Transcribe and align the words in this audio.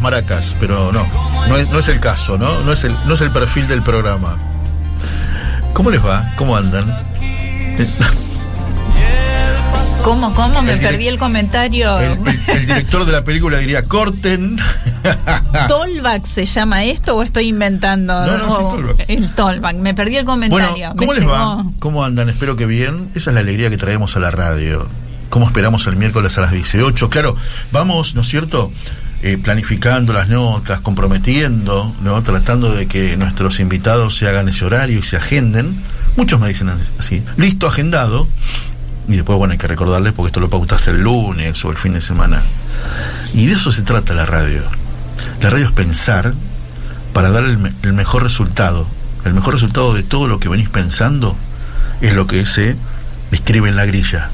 Las 0.00 0.02
maracas, 0.02 0.56
pero 0.58 0.90
no, 0.92 1.06
no 1.48 1.56
es, 1.56 1.68
no 1.70 1.78
es 1.78 1.88
el 1.88 2.00
caso, 2.00 2.38
¿no? 2.38 2.62
No 2.62 2.72
es 2.72 2.84
el, 2.84 2.94
no 3.06 3.14
es 3.14 3.20
el 3.20 3.30
perfil 3.30 3.68
del 3.68 3.82
programa. 3.82 4.36
¿Cómo 5.74 5.90
les 5.90 6.04
va? 6.04 6.32
¿Cómo 6.36 6.56
andan? 6.56 6.86
¿Cómo, 10.02 10.34
cómo? 10.34 10.62
Me 10.62 10.72
El 10.72 10.80
perdí 10.80 11.08
el 11.08 11.18
comentario. 11.18 11.98
El, 12.00 12.12
el- 12.26 12.40
el 12.48 12.66
director 12.66 13.04
de 13.04 13.12
la 13.12 13.22
película 13.22 13.58
diría, 13.58 13.84
corten. 13.84 14.56
¿Tollback 15.68 16.24
se 16.24 16.46
llama 16.46 16.84
esto 16.84 17.16
o 17.16 17.22
estoy 17.22 17.48
inventando? 17.48 18.14
No, 18.26 18.38
no, 18.38 18.76
sí. 18.96 19.04
El 19.08 19.30
Tollback. 19.34 19.76
Me 19.76 19.92
perdí 19.92 20.16
el 20.16 20.24
Bueno, 20.24 20.48
comentario. 20.50 20.94
¿cómo 20.96 21.12
Me 21.12 21.18
les 21.20 21.28
va? 21.28 21.64
¿Cómo 21.78 22.02
andan? 22.02 22.30
Espero 22.30 22.56
que 22.56 22.64
bien. 22.64 23.10
Esa 23.14 23.30
es 23.30 23.34
la 23.34 23.40
alegría 23.40 23.68
que 23.68 23.76
traemos 23.76 24.16
a 24.16 24.20
la 24.20 24.30
radio. 24.30 24.88
¿Cómo 25.28 25.46
esperamos 25.46 25.86
el 25.86 25.96
miércoles 25.96 26.38
a 26.38 26.40
las 26.40 26.52
18? 26.52 27.10
Claro, 27.10 27.36
vamos, 27.70 28.14
¿no 28.14 28.22
es 28.22 28.28
cierto? 28.28 28.72
Eh, 29.22 29.36
planificando 29.36 30.14
las 30.14 30.30
notas, 30.30 30.80
comprometiendo, 30.80 31.94
¿no? 32.00 32.22
Tratando 32.22 32.72
de 32.72 32.86
que 32.86 33.18
nuestros 33.18 33.60
invitados 33.60 34.16
se 34.16 34.26
hagan 34.26 34.48
ese 34.48 34.64
horario 34.64 34.98
y 34.98 35.02
se 35.02 35.18
agenden. 35.18 35.76
Muchos 36.16 36.40
me 36.40 36.48
dicen 36.48 36.70
así, 36.98 37.22
listo, 37.36 37.66
agendado. 37.66 38.26
Y 39.08 39.16
después, 39.16 39.36
bueno, 39.36 39.52
hay 39.52 39.58
que 39.58 39.66
recordarles 39.66 40.14
porque 40.14 40.28
esto 40.28 40.40
lo 40.40 40.48
pautaste 40.48 40.92
el 40.92 41.02
lunes 41.02 41.62
o 41.66 41.70
el 41.70 41.76
fin 41.76 41.92
de 41.92 42.00
semana. 42.00 42.40
Y 43.34 43.44
de 43.44 43.52
eso 43.52 43.72
se 43.72 43.82
trata 43.82 44.14
la 44.14 44.24
radio. 44.24 44.62
La 45.42 45.50
radio 45.50 45.66
es 45.66 45.72
pensar 45.72 46.32
para 47.12 47.30
dar 47.30 47.44
el, 47.44 47.74
el 47.82 47.92
mejor 47.92 48.22
resultado. 48.22 48.86
El 49.26 49.34
mejor 49.34 49.52
resultado 49.52 49.92
de 49.92 50.02
todo 50.02 50.28
lo 50.28 50.40
que 50.40 50.48
venís 50.48 50.70
pensando 50.70 51.36
es 52.00 52.14
lo 52.14 52.26
que 52.26 52.46
se 52.46 52.74
escribe 53.32 53.68
en 53.68 53.76
la 53.76 53.84
grilla. 53.84 54.30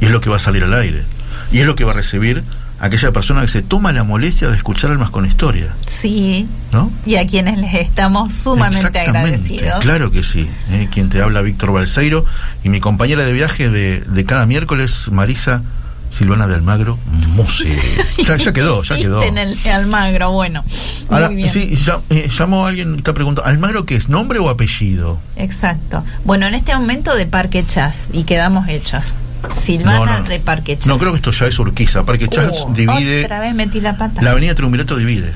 Y 0.00 0.06
es 0.06 0.10
lo 0.10 0.20
que 0.20 0.30
va 0.30 0.36
a 0.36 0.40
salir 0.40 0.64
al 0.64 0.74
aire. 0.74 1.04
Y 1.52 1.60
es 1.60 1.66
lo 1.66 1.76
que 1.76 1.84
va 1.84 1.92
a 1.92 1.94
recibir 1.94 2.42
aquella 2.80 3.12
persona 3.12 3.40
que 3.42 3.48
se 3.48 3.62
toma 3.62 3.92
la 3.92 4.04
molestia 4.04 4.48
de 4.48 4.56
escuchar 4.56 4.90
almas 4.90 5.10
con 5.10 5.24
historia. 5.26 5.74
Sí. 5.86 6.46
¿No? 6.72 6.90
Y 7.06 7.16
a 7.16 7.26
quienes 7.26 7.58
les 7.58 7.74
estamos 7.74 8.34
sumamente 8.34 8.78
Exactamente, 8.86 9.18
agradecidos. 9.18 9.80
Claro 9.80 10.10
que 10.10 10.22
sí. 10.22 10.48
eh, 10.70 10.88
quien 10.90 11.08
te 11.08 11.22
habla, 11.22 11.40
Víctor 11.42 11.72
Balseiro. 11.72 12.24
Y 12.64 12.68
mi 12.68 12.80
compañera 12.80 13.24
de 13.24 13.32
viaje 13.32 13.70
de, 13.70 14.00
de 14.00 14.24
cada 14.24 14.46
miércoles, 14.46 15.08
Marisa 15.10 15.62
Silvana 16.10 16.46
de 16.46 16.54
Almagro, 16.54 16.98
Muse. 17.34 17.78
Ya, 18.24 18.36
ya 18.36 18.52
quedó, 18.52 18.82
ya 18.82 18.96
quedó. 18.96 19.22
En 19.22 19.38
el 19.38 19.60
de 19.62 19.70
Almagro, 19.70 20.30
bueno. 20.32 20.64
Ahora, 21.10 21.30
sí, 21.48 21.74
ya- 21.74 22.00
eh, 22.10 22.28
llamó 22.28 22.64
a 22.66 22.68
alguien 22.68 22.92
que 22.92 22.98
está 22.98 23.12
preguntando, 23.14 23.48
¿Almagro 23.48 23.84
qué 23.86 23.96
es? 23.96 24.08
¿Nombre 24.08 24.38
o 24.38 24.48
apellido? 24.48 25.18
Exacto. 25.36 26.04
Bueno, 26.24 26.46
en 26.46 26.54
este 26.54 26.74
momento 26.74 27.14
de 27.14 27.26
Parque 27.26 27.64
Chas 27.66 28.08
y 28.12 28.24
quedamos 28.24 28.68
hechos. 28.68 29.14
Silvana 29.54 29.98
No, 29.98 30.06
no. 30.20 30.28
de 30.28 30.40
Parque 30.40 30.76
Chas. 30.76 30.86
No, 30.86 30.98
creo 30.98 31.12
que 31.12 31.16
esto 31.18 31.30
ya 31.32 31.46
es 31.46 31.58
Urquiza. 31.58 32.04
Parque 32.04 32.28
Chas 32.28 32.64
Uh, 32.66 32.72
divide. 32.74 33.24
Otra 33.24 33.40
vez 33.40 33.54
metí 33.54 33.80
la 33.80 33.96
pata. 33.96 34.22
La 34.22 34.32
avenida 34.32 34.54
Triunvirato 34.54 34.96
divide. 34.96 35.32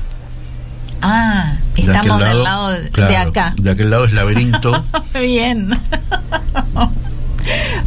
Ah, 1.01 1.55
De 1.75 1.81
estamos 1.81 2.19
del 2.21 2.43
lado 2.43 2.69
de, 2.71 3.17
acá. 3.17 3.53
De 3.57 3.71
aquel 3.71 3.89
lado 3.89 4.05
es 4.05 4.13
laberinto. 4.13 4.85
Bien. 5.13 5.69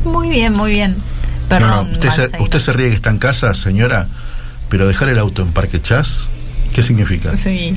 muy 0.04 0.28
bien, 0.28 0.52
muy 0.54 0.72
bien. 0.72 0.96
No, 0.96 1.48
Perdón. 1.48 1.90
usted, 1.92 2.10
se, 2.10 2.42
usted 2.42 2.58
se 2.58 2.72
ríe 2.72 2.88
que 2.88 2.96
está 2.96 3.10
en 3.10 3.18
casa, 3.18 3.54
señora, 3.54 4.08
pero 4.68 4.86
dejar 4.88 5.08
el 5.10 5.18
auto 5.18 5.42
en 5.42 5.52
Parque 5.52 5.80
Chas, 5.80 6.24
¿qué 6.72 6.82
significa? 6.82 7.36
Sí. 7.36 7.76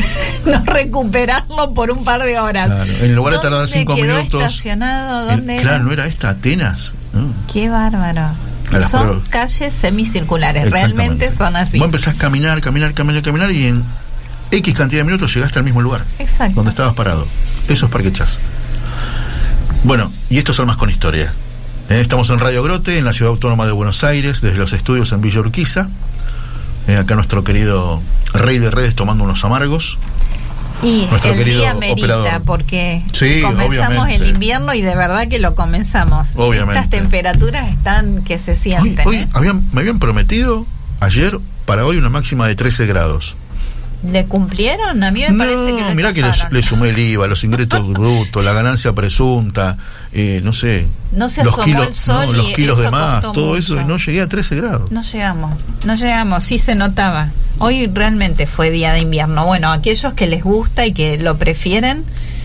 no 0.46 0.62
recuperarlo 0.66 1.72
por 1.72 1.90
un 1.90 2.04
par 2.04 2.22
de 2.22 2.38
horas. 2.38 2.68
Claro, 2.68 2.92
en 3.00 3.14
lugar 3.14 3.34
de 3.34 3.38
tardar 3.40 3.60
¿Dónde 3.60 3.72
cinco 3.72 3.96
minutos. 3.96 4.42
estacionado? 4.42 5.30
El- 5.30 5.36
¿Dónde 5.38 5.56
claro? 5.56 5.84
¿no 5.84 5.92
era 5.92 6.06
esta 6.06 6.30
Atenas? 6.30 6.92
¿No? 7.14 7.32
Qué 7.52 7.68
bárbaro. 7.68 8.30
Son 8.90 9.06
pruebas. 9.06 9.28
calles 9.28 9.74
semicirculares, 9.74 10.70
realmente 10.70 11.30
son 11.30 11.56
así. 11.56 11.78
Vos 11.78 11.86
empezás 11.86 12.14
a 12.14 12.18
caminar, 12.18 12.60
caminar, 12.60 12.94
caminar, 12.94 13.22
caminar 13.22 13.50
y 13.52 13.66
en 13.66 13.84
X 14.50 14.74
cantidad 14.74 15.00
de 15.00 15.04
minutos 15.04 15.34
llegaste 15.34 15.58
al 15.58 15.64
mismo 15.64 15.82
lugar. 15.82 16.04
Exacto. 16.18 16.56
Donde 16.56 16.70
estabas 16.70 16.94
parado. 16.94 17.26
Eso 17.68 17.86
es 17.86 17.92
Parque 17.92 18.12
Chas. 18.12 18.40
Bueno, 19.84 20.10
y 20.30 20.38
esto 20.38 20.52
es 20.52 20.60
Almas 20.60 20.76
con 20.76 20.90
Historia. 20.90 21.32
Eh, 21.90 22.00
estamos 22.00 22.30
en 22.30 22.38
Radio 22.38 22.62
Grote, 22.62 22.96
en 22.96 23.04
la 23.04 23.12
Ciudad 23.12 23.32
Autónoma 23.32 23.66
de 23.66 23.72
Buenos 23.72 24.02
Aires, 24.04 24.40
desde 24.40 24.56
los 24.56 24.72
estudios 24.72 25.12
en 25.12 25.20
Villa 25.20 25.40
Urquiza. 25.40 25.88
Eh, 26.88 26.96
acá 26.96 27.14
nuestro 27.14 27.44
querido 27.44 28.02
Rey 28.32 28.58
de 28.58 28.70
Redes 28.70 28.94
tomando 28.94 29.24
unos 29.24 29.44
amargos. 29.44 29.98
Y 30.82 31.06
Nuestro 31.10 31.32
el 31.32 31.38
querido 31.38 31.60
día 31.60 31.74
merita 31.74 32.18
operador. 32.18 32.42
porque 32.44 33.02
Sí, 33.12 33.40
comenzamos 33.42 33.98
obviamente. 34.04 34.14
el 34.16 34.30
invierno 34.30 34.74
y 34.74 34.82
de 34.82 34.94
verdad 34.96 35.28
que 35.28 35.38
lo 35.38 35.54
comenzamos. 35.54 36.30
Obviamente. 36.36 36.74
Estas 36.80 36.90
temperaturas 36.90 37.70
están 37.70 38.22
que 38.24 38.38
se 38.38 38.52
Hoy, 38.52 38.56
sienten. 38.56 39.06
hoy 39.06 39.16
¿eh? 39.16 39.28
habían, 39.32 39.66
me 39.72 39.80
habían 39.80 39.98
prometido 39.98 40.66
ayer 41.00 41.38
para 41.64 41.86
hoy 41.86 41.96
una 41.96 42.10
máxima 42.10 42.46
de 42.46 42.54
13 42.54 42.86
grados. 42.86 43.36
¿Le 44.10 44.26
cumplieron? 44.26 45.02
A 45.02 45.10
mí 45.10 45.20
me 45.20 45.36
parece 45.36 45.66
que 45.66 45.80
No, 45.80 45.88
lo 45.88 45.94
mirá 45.94 46.12
que 46.12 46.22
le, 46.50 46.62
sumé 46.62 46.90
el 46.90 46.98
IVA, 46.98 47.26
los 47.26 47.42
ingresos 47.44 47.86
brutos, 47.92 48.44
la 48.44 48.52
ganancia 48.52 48.92
presunta, 48.92 49.76
eh, 50.12 50.40
no 50.44 50.52
sé. 50.52 50.86
No 51.12 51.28
se 51.28 51.42
los 51.42 51.54
asomó 51.54 51.64
kilos, 51.64 51.86
el 51.88 51.94
sol 51.94 52.26
no, 52.26 52.32
los 52.32 52.48
kilos 52.48 52.78
de 52.78 52.90
más, 52.90 53.32
todo 53.32 53.56
eso, 53.56 53.80
y 53.80 53.84
no 53.84 53.96
llegué 53.96 54.20
a 54.20 54.28
13 54.28 54.56
grados. 54.56 54.90
No 54.90 55.02
llegamos, 55.02 55.58
no 55.84 55.94
llegamos, 55.94 56.44
sí 56.44 56.58
se 56.58 56.74
notaba. 56.74 57.30
Hoy 57.58 57.86
realmente 57.86 58.46
fue 58.46 58.70
día 58.70 58.92
de 58.92 59.00
invierno. 59.00 59.46
Bueno, 59.46 59.72
aquellos 59.72 60.12
que 60.14 60.26
les 60.26 60.42
gusta 60.42 60.86
y 60.86 60.92
que 60.92 61.16
lo 61.18 61.38
prefieren, 61.38 62.04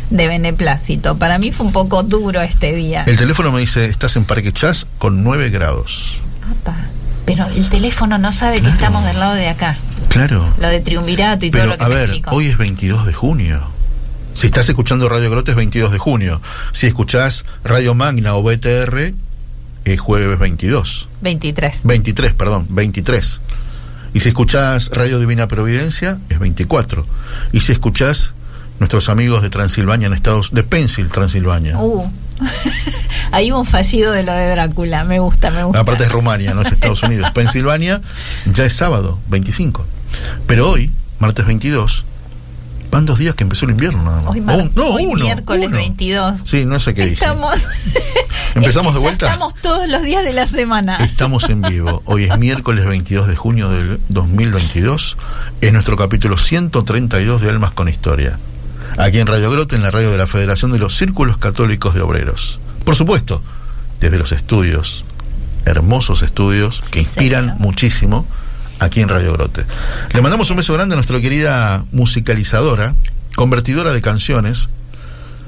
de 0.10 0.28
beneplácito. 0.28 1.18
Para 1.18 1.38
mí 1.38 1.52
fue 1.52 1.66
un 1.66 1.72
poco 1.72 2.04
duro 2.04 2.42
este 2.42 2.74
día. 2.74 3.04
El 3.06 3.18
teléfono 3.18 3.52
me 3.52 3.60
dice, 3.60 3.86
estás 3.86 4.16
en 4.16 4.26
Parque 4.26 4.52
Chas 4.54 4.88
con 4.98 5.24
9 5.24 5.50
grados. 5.50 6.22
Apa, 6.50 6.76
Pero 7.30 7.46
el 7.46 7.70
teléfono 7.70 8.18
no 8.18 8.32
sabe 8.32 8.60
que 8.60 8.70
estamos 8.70 9.06
del 9.06 9.20
lado 9.20 9.36
de 9.36 9.50
acá. 9.50 9.78
Claro. 10.08 10.52
Lo 10.58 10.68
de 10.68 10.80
triunvirato 10.80 11.46
y 11.46 11.52
todo 11.52 11.68
lo 11.68 11.78
que 11.78 11.84
a 11.84 11.88
ver, 11.88 12.10
hoy 12.32 12.48
es 12.48 12.58
22 12.58 13.06
de 13.06 13.14
junio. 13.14 13.68
Si 14.34 14.48
estás 14.48 14.68
escuchando 14.68 15.08
Radio 15.08 15.30
Grote 15.30 15.52
es 15.52 15.58
22 15.58 15.92
de 15.92 16.00
junio. 16.00 16.42
Si 16.72 16.88
escuchás 16.88 17.46
Radio 17.64 17.94
Magna 17.94 18.34
o 18.34 18.42
BTR, 18.42 19.14
es 19.86 20.00
jueves 20.00 20.40
22. 20.40 21.08
23. 21.22 21.82
23, 21.84 22.34
perdón, 22.34 22.66
23. 22.72 23.42
Y 24.16 24.22
si 24.22 24.30
escuchás 24.30 24.90
Radio 24.90 25.20
Divina 25.20 25.48
Providencia, 25.48 26.18
es 26.30 26.40
24. 26.40 27.06
Y 27.52 27.60
si 27.60 27.74
escuchás 27.74 28.34
nuestros 28.80 29.08
amigos 29.08 29.44
de 29.44 29.52
Transilvania 29.52 30.08
en 30.08 30.14
Estados 30.14 30.50
de 30.52 30.64
Pensil, 30.64 31.10
Transilvania. 31.10 31.78
Uh. 31.78 32.12
Ahí 33.32 33.52
un 33.52 33.66
fallido 33.66 34.12
de 34.12 34.24
lo 34.24 34.34
de 34.34 34.50
Drácula. 34.50 35.04
Me 35.04 35.20
gusta, 35.20 35.52
me 35.52 35.64
gusta. 35.64 35.80
Aparte 35.82 36.04
es 36.04 36.12
Rumania, 36.12 36.54
no 36.54 36.62
es 36.62 36.72
Estados 36.72 37.04
Unidos. 37.04 37.32
Pensilvania 37.34 38.02
ya 38.52 38.66
es 38.66 38.74
sábado, 38.74 39.20
25. 39.28 39.86
Pero 40.48 40.70
hoy, 40.70 40.92
martes 41.20 41.46
22, 41.46 42.06
van 42.92 43.06
dos 43.06 43.20
días 43.20 43.36
que 43.36 43.44
empezó 43.44 43.66
el 43.66 43.72
invierno 43.72 44.04
nada 44.04 44.22
más. 44.22 44.32
Hoy, 44.32 44.40
un- 44.40 44.72
no, 44.76 44.86
hoy 44.88 45.06
uno, 45.06 45.24
miércoles 45.24 45.68
uno. 45.68 45.78
22. 45.78 46.42
Sí, 46.44 46.66
no 46.66 46.80
sé 46.80 46.94
qué 46.96 47.02
dije. 47.04 47.14
Estamos. 47.14 47.56
¿Empezamos 48.56 48.92
Es 48.92 48.96
de 48.96 49.00
que 49.02 49.06
vuelta? 49.06 49.26
Estamos 49.28 49.54
todos 49.62 49.88
los 49.88 50.02
días 50.02 50.24
de 50.24 50.34
la 50.34 50.48
semana. 50.48 50.98
Estamos 51.04 51.50
en 51.50 51.62
vivo. 51.62 52.02
Hoy 52.06 52.24
es 52.26 52.38
miércoles 52.40 52.86
22 52.86 53.28
de 53.28 53.36
junio 53.36 53.70
del 53.70 54.00
2022. 54.10 55.18
Es 55.62 55.72
nuestro 55.72 55.96
capítulo 55.98 56.36
132 56.38 57.42
de 57.42 57.50
Almas 57.50 57.72
con 57.72 57.88
Historia. 57.90 58.40
Aquí 58.98 59.20
en 59.20 59.28
Radio 59.28 59.50
Grote, 59.52 59.76
en 59.76 59.82
la 59.82 59.92
radio 59.92 60.12
de 60.12 60.18
la 60.18 60.28
Federación 60.28 60.72
de 60.72 60.80
los 60.80 60.96
Círculos 60.96 61.38
Católicos 61.38 61.94
de 61.96 62.02
Obreros. 62.02 62.60
Por 62.84 62.96
supuesto, 62.96 63.42
desde 64.00 64.18
los 64.18 64.32
estudios, 64.32 65.06
hermosos 65.66 66.22
estudios 66.22 66.82
que 66.92 67.02
inspiran 67.02 67.56
muchísimo 67.60 68.26
aquí 68.80 69.02
en 69.02 69.10
Radio 69.10 69.34
Grote. 69.34 69.66
Le 70.14 70.22
mandamos 70.22 70.50
un 70.52 70.58
beso 70.58 70.74
grande 70.74 70.94
a 70.96 70.98
nuestra 70.98 71.20
querida 71.22 71.86
musicalizadora, 71.92 72.96
convertidora 73.36 73.92
de 73.94 74.02
canciones, 74.02 74.70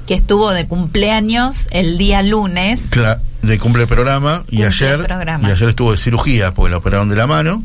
Que 0.06 0.14
estuvo 0.14 0.50
de 0.50 0.66
cumpleaños 0.66 1.68
el 1.70 1.96
día 1.98 2.22
lunes. 2.22 2.90
Cla- 2.90 3.20
de 3.42 3.58
cumple 3.58 3.86
programa 3.86 4.42
y 4.48 4.62
Cumple 4.62 4.66
ayer 4.66 5.04
programa. 5.06 5.48
y 5.48 5.52
ayer 5.52 5.68
estuvo 5.68 5.90
de 5.92 5.98
cirugía 5.98 6.54
porque 6.54 6.70
la 6.70 6.76
operaron 6.78 7.08
de 7.08 7.16
la 7.16 7.26
mano 7.26 7.62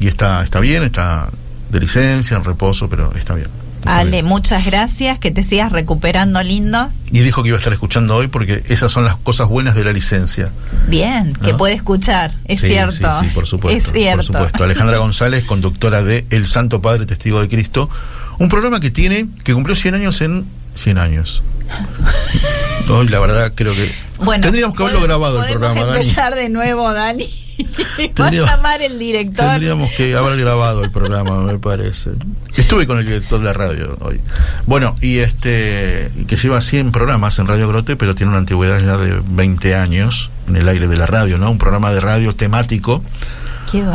y 0.00 0.08
está 0.08 0.42
está 0.42 0.58
bien 0.58 0.82
está 0.82 1.28
de 1.70 1.78
licencia 1.78 2.36
en 2.36 2.42
reposo 2.44 2.88
pero 2.88 3.12
está 3.14 3.34
bien 3.34 3.46
Ale, 3.84 4.22
muchas 4.22 4.64
gracias. 4.64 5.18
Que 5.18 5.30
te 5.30 5.42
sigas 5.42 5.72
recuperando 5.72 6.42
lindo. 6.42 6.90
y 7.10 7.20
dijo 7.20 7.42
que 7.42 7.48
iba 7.48 7.56
a 7.56 7.58
estar 7.58 7.72
escuchando 7.72 8.16
hoy 8.16 8.28
porque 8.28 8.62
esas 8.68 8.90
son 8.92 9.04
las 9.04 9.16
cosas 9.16 9.48
buenas 9.48 9.74
de 9.74 9.84
la 9.84 9.92
licencia 9.92 10.50
Bien, 10.88 11.32
que 11.34 11.52
¿No? 11.52 11.58
puede 11.58 11.74
escuchar. 11.74 12.32
Es 12.46 12.60
Sí, 12.60 12.68
cierto. 12.68 12.92
sí, 13.20 13.26
sí, 13.28 13.34
por 13.34 13.46
supuesto 13.46 13.78
Es 13.78 13.92
cierto. 13.92 14.16
por 14.18 14.24
supuesto 14.26 14.64
Alejandra 14.64 14.96
González 15.06 15.44
conductora 15.44 16.02
de 16.02 16.24
El 16.30 16.46
Santo 16.46 16.80
Padre 16.80 17.06
Testigo 17.06 17.40
de 17.40 17.48
Cristo 17.48 17.90
un 18.38 18.48
programa 18.48 18.80
que 18.80 18.90
tiene 18.90 19.26
que 19.44 19.52
cumplió 19.52 19.74
100 19.76 19.94
años 19.96 20.20
en 20.22 20.46
100 20.74 20.98
años 20.98 21.42
hoy 22.88 23.08
la 23.08 23.18
verdad 23.20 23.52
creo 23.54 23.74
que 23.74 23.90
Bueno, 24.18 24.42
tendríamos 24.42 24.76
que 24.76 24.82
haberlo 24.84 25.02
grabado 25.02 25.42
el 25.42 25.50
programa 25.50 25.84
Dani 25.84 26.00
empezar 26.00 26.34
de 26.34 26.48
nuevo, 26.48 26.92
Dani. 26.92 27.28
Va 28.20 28.26
a 28.26 28.30
llamar 28.30 28.82
el 28.82 28.98
director. 28.98 29.46
Tendríamos 29.50 29.90
que 29.92 30.14
haber 30.16 30.38
grabado 30.38 30.84
el 30.84 30.90
programa, 30.90 31.38
me 31.42 31.58
parece. 31.58 32.10
Estuve 32.56 32.86
con 32.86 32.98
el 32.98 33.06
director 33.06 33.38
de 33.38 33.44
la 33.46 33.52
radio 33.52 33.96
hoy. 34.00 34.20
Bueno, 34.66 34.96
y 35.00 35.18
este, 35.18 36.10
que 36.26 36.36
lleva 36.36 36.60
100 36.60 36.92
programas 36.92 37.38
en 37.38 37.46
Radio 37.46 37.68
Grote, 37.68 37.96
pero 37.96 38.14
tiene 38.14 38.30
una 38.30 38.38
antigüedad 38.38 38.80
ya 38.80 38.96
de 38.96 39.22
20 39.26 39.74
años 39.74 40.30
en 40.48 40.56
el 40.56 40.68
aire 40.68 40.88
de 40.88 40.96
la 40.96 41.06
radio, 41.06 41.38
¿no? 41.38 41.50
Un 41.50 41.58
programa 41.58 41.90
de 41.92 42.00
radio 42.00 42.34
temático 42.34 43.02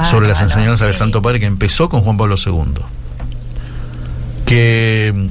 sobre 0.05 0.27
las 0.27 0.41
enseñanzas 0.41 0.87
del 0.87 0.95
sí. 0.95 0.99
Santo 0.99 1.21
Padre 1.21 1.39
que 1.39 1.45
empezó 1.45 1.87
con 1.89 2.01
Juan 2.01 2.17
Pablo 2.17 2.35
II. 2.43 2.63
Que 4.45 5.13
mm, 5.15 5.27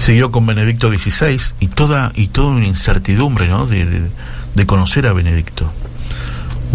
siguió 0.00 0.30
con 0.30 0.46
Benedicto 0.46 0.92
XVI 0.92 1.40
y 1.60 1.68
toda, 1.68 2.12
y 2.14 2.28
toda 2.28 2.48
una 2.48 2.66
incertidumbre, 2.66 3.48
¿no? 3.48 3.66
De, 3.66 3.84
de- 3.84 4.10
de 4.54 4.66
conocer 4.66 5.06
a 5.08 5.12
Benedicto. 5.12 5.72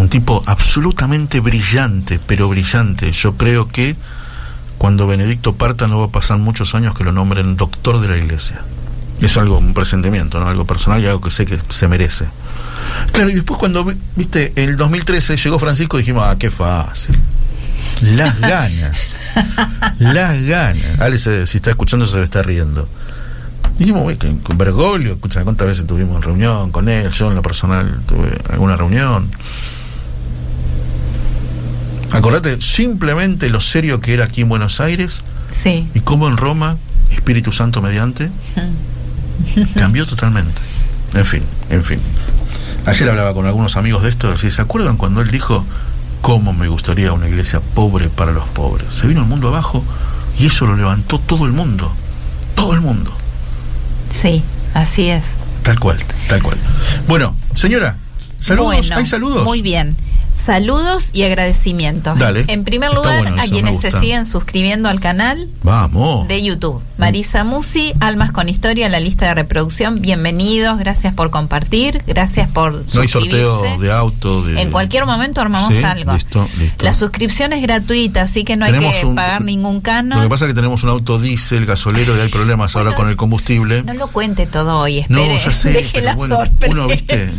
Un 0.00 0.08
tipo 0.08 0.42
absolutamente 0.46 1.40
brillante, 1.40 2.18
pero 2.26 2.48
brillante. 2.48 3.12
Yo 3.12 3.34
creo 3.36 3.68
que 3.68 3.96
cuando 4.78 5.06
Benedicto 5.06 5.54
parta 5.56 5.86
no 5.88 5.98
va 5.98 6.06
a 6.06 6.10
pasar 6.10 6.38
muchos 6.38 6.74
años 6.74 6.94
que 6.96 7.04
lo 7.04 7.12
nombren 7.12 7.56
doctor 7.56 8.00
de 8.00 8.08
la 8.08 8.16
iglesia. 8.16 8.60
Es 9.20 9.36
algo, 9.36 9.58
un 9.58 9.74
presentimiento, 9.74 10.40
¿no? 10.40 10.48
Algo 10.48 10.64
personal 10.64 11.02
y 11.02 11.06
algo 11.06 11.20
que 11.20 11.30
sé 11.30 11.44
que 11.44 11.58
se 11.68 11.86
merece. 11.86 12.24
Claro, 13.12 13.28
y 13.28 13.34
después 13.34 13.58
cuando, 13.60 13.84
vi- 13.84 13.96
viste, 14.16 14.54
en 14.56 14.70
el 14.70 14.76
2013 14.78 15.36
llegó 15.36 15.58
Francisco 15.58 15.98
y 15.98 16.00
dijimos, 16.00 16.24
ah, 16.26 16.36
qué 16.38 16.50
fácil. 16.50 17.18
Las 18.00 18.40
ganas. 18.40 19.16
las 19.98 20.40
ganas. 20.42 20.98
Ale, 21.00 21.18
se- 21.18 21.46
si 21.46 21.58
está 21.58 21.68
escuchando, 21.70 22.06
se 22.06 22.22
está 22.22 22.42
riendo. 22.42 22.88
Dijimos, 23.78 24.02
güey, 24.04 24.16
que 24.16 24.34
con 24.42 24.56
Bergoglio, 24.56 25.12
escucha, 25.12 25.44
¿cuántas 25.44 25.68
veces 25.68 25.86
tuvimos 25.86 26.24
reunión 26.24 26.70
con 26.72 26.88
él? 26.88 27.10
Yo 27.10 27.28
en 27.28 27.34
lo 27.34 27.42
personal 27.42 28.00
tuve 28.06 28.38
alguna 28.50 28.76
reunión. 28.76 29.30
Acordate 32.12 32.60
simplemente 32.60 33.48
lo 33.50 33.60
serio 33.60 34.00
que 34.00 34.14
era 34.14 34.24
aquí 34.24 34.40
en 34.42 34.48
Buenos 34.48 34.80
Aires 34.80 35.22
Sí. 35.52 35.86
y 35.94 36.00
cómo 36.00 36.28
en 36.28 36.36
Roma, 36.36 36.76
Espíritu 37.10 37.52
Santo 37.52 37.80
mediante, 37.82 38.30
cambió 39.76 40.06
totalmente. 40.06 40.60
En 41.14 41.24
fin, 41.26 41.42
en 41.70 41.84
fin. 41.84 42.00
Ayer 42.86 43.08
hablaba 43.10 43.34
con 43.34 43.46
algunos 43.46 43.76
amigos 43.76 44.02
de 44.02 44.08
esto, 44.08 44.36
si 44.38 44.50
se 44.50 44.62
acuerdan 44.62 44.96
cuando 44.96 45.20
él 45.20 45.30
dijo, 45.30 45.64
cómo 46.20 46.52
me 46.52 46.68
gustaría 46.68 47.12
una 47.12 47.28
iglesia 47.28 47.60
pobre 47.60 48.08
para 48.08 48.32
los 48.32 48.48
pobres. 48.48 48.92
Se 48.92 49.06
vino 49.06 49.20
el 49.22 49.26
mundo 49.26 49.48
abajo 49.48 49.84
y 50.38 50.46
eso 50.46 50.66
lo 50.66 50.76
levantó 50.76 51.18
todo 51.18 51.46
el 51.46 51.52
mundo. 51.52 51.92
Todo 52.54 52.74
el 52.74 52.80
mundo. 52.80 53.12
Sí, 54.10 54.42
así 54.74 55.08
es. 55.08 55.32
Tal 55.62 55.78
cual, 55.78 55.98
tal 56.28 56.42
cual. 56.42 56.58
Bueno, 57.08 57.34
señora, 57.54 57.96
saludos. 58.38 58.76
Bueno, 58.76 58.96
¿Hay 58.96 59.06
saludos? 59.06 59.44
Muy 59.44 59.62
bien. 59.62 59.96
Saludos 60.40 61.10
y 61.12 61.24
agradecimientos. 61.24 62.18
Dale. 62.18 62.46
En 62.48 62.64
primer 62.64 62.94
lugar, 62.94 63.18
bueno 63.18 63.36
a 63.40 63.44
quienes 63.44 63.80
se 63.80 63.90
siguen 63.90 64.24
suscribiendo 64.24 64.88
al 64.88 64.98
canal 64.98 65.48
Vamos. 65.62 66.26
de 66.28 66.42
YouTube. 66.42 66.82
Marisa 67.04 67.44
Musi, 67.44 67.94
Almas 67.98 68.30
con 68.30 68.50
Historia, 68.50 68.86
la 68.90 69.00
lista 69.00 69.24
de 69.28 69.32
reproducción. 69.34 70.02
Bienvenidos, 70.02 70.78
gracias 70.78 71.14
por 71.14 71.30
compartir, 71.30 72.02
gracias 72.06 72.50
por 72.50 72.72
No 72.74 73.00
hay 73.00 73.08
suscribirse. 73.08 73.42
sorteo 73.46 73.78
de 73.80 73.90
auto. 73.90 74.42
De... 74.42 74.60
En 74.60 74.70
cualquier 74.70 75.06
momento 75.06 75.40
armamos 75.40 75.74
Sí, 75.74 75.82
algo. 75.82 76.12
Listo, 76.12 76.46
listo. 76.58 76.84
La 76.84 76.92
suscripción 76.92 77.54
es 77.54 77.62
gratuita, 77.62 78.20
así 78.20 78.44
que 78.44 78.54
no 78.58 78.66
hay 78.66 78.72
que 78.72 79.06
un- 79.06 79.14
pagar 79.14 79.40
ningún 79.42 79.80
Lo 79.82 80.20
que 80.20 80.28
pasa 80.28 80.44
es 80.44 80.50
que 80.50 80.54
tenemos 80.54 80.82
un 80.82 80.90
auto 80.90 81.18
diésel, 81.18 81.64
gasolero 81.64 82.14
y 82.18 82.20
hay 82.20 82.28
problemas 82.28 82.76
ahora 82.76 82.94
con 82.94 83.08
el 83.08 83.16
combustible. 83.16 83.82
No 83.82 83.94
lo 83.94 84.08
cuente 84.08 84.44
todo 84.44 84.78
hoy, 84.80 85.06
No, 85.08 85.20
espere. 85.20 85.38
ya 85.38 85.52
sé, 85.54 85.70
deje 85.72 86.02
la 86.02 86.14
bueno, 86.16 86.36
sorpresa. 86.36 86.70
uno, 86.74 86.86
viste, 86.86 87.30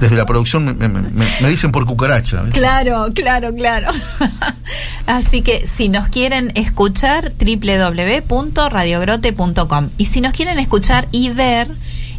desde 0.00 0.16
la 0.16 0.24
producción 0.24 0.64
me, 0.64 0.72
me- 0.72 0.88
me- 0.88 1.26
me 1.42 1.48
dicen 1.50 1.72
por 1.72 1.84
cucaracha. 1.84 2.40
¿viste? 2.40 2.58
Claro, 2.58 3.08
claro, 3.14 3.54
claro. 3.54 3.88
Así 5.06 5.42
que 5.42 5.66
si 5.66 5.90
nos 5.90 6.08
quieren 6.08 6.52
escuchar, 6.54 7.32
www.radiogrote.com. 8.94 9.90
Y 9.98 10.06
si 10.06 10.20
nos 10.20 10.32
quieren 10.32 10.58
escuchar 10.58 11.06
y 11.12 11.28
ver, 11.30 11.68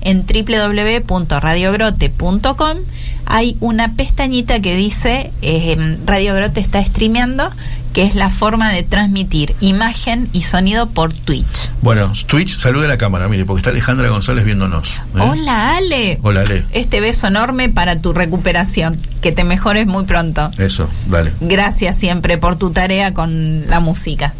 en 0.01 0.25
www.radiogrote.com 0.25 2.77
hay 3.25 3.57
una 3.60 3.94
pestañita 3.94 4.60
que 4.60 4.75
dice 4.75 5.31
eh, 5.42 5.98
Radio 6.06 6.36
Grote 6.36 6.60
está 6.60 6.86
streameando, 6.86 7.50
que 7.92 8.04
es 8.04 8.13
la 8.13 8.30
forma 8.30 8.72
de 8.72 8.83
transmitir 8.83 9.56
imagen 9.62 10.29
y 10.32 10.44
sonido 10.44 10.86
por 10.88 11.12
Twitch. 11.12 11.72
Bueno, 11.82 12.12
Twitch, 12.27 12.60
salude 12.60 12.86
a 12.86 12.89
la 12.89 13.00
cámara, 13.00 13.27
mire, 13.27 13.46
porque 13.46 13.62
está 13.62 13.72
Alejandra 13.72 14.10
González 14.10 14.46
viéndonos. 14.46 14.98
¿eh? 15.15 15.20
Hola 15.20 15.75
Ale. 15.75 16.20
Hola, 16.22 16.41
Ale. 16.41 16.65
Este 16.72 17.00
beso 17.00 17.25
enorme 17.25 17.70
para 17.70 18.00
tu 18.00 18.13
recuperación. 18.13 18.98
Que 19.22 19.32
te 19.32 19.44
mejores 19.44 19.88
muy 19.88 20.03
pronto. 20.03 20.51
Eso, 20.60 20.88
dale. 21.08 21.34
Gracias 21.39 21.98
siempre 21.98 22.38
por 22.38 22.58
tu 22.58 22.70
tarea 22.70 23.12
con 23.13 23.67
la 23.67 23.79
música. 23.79 24.36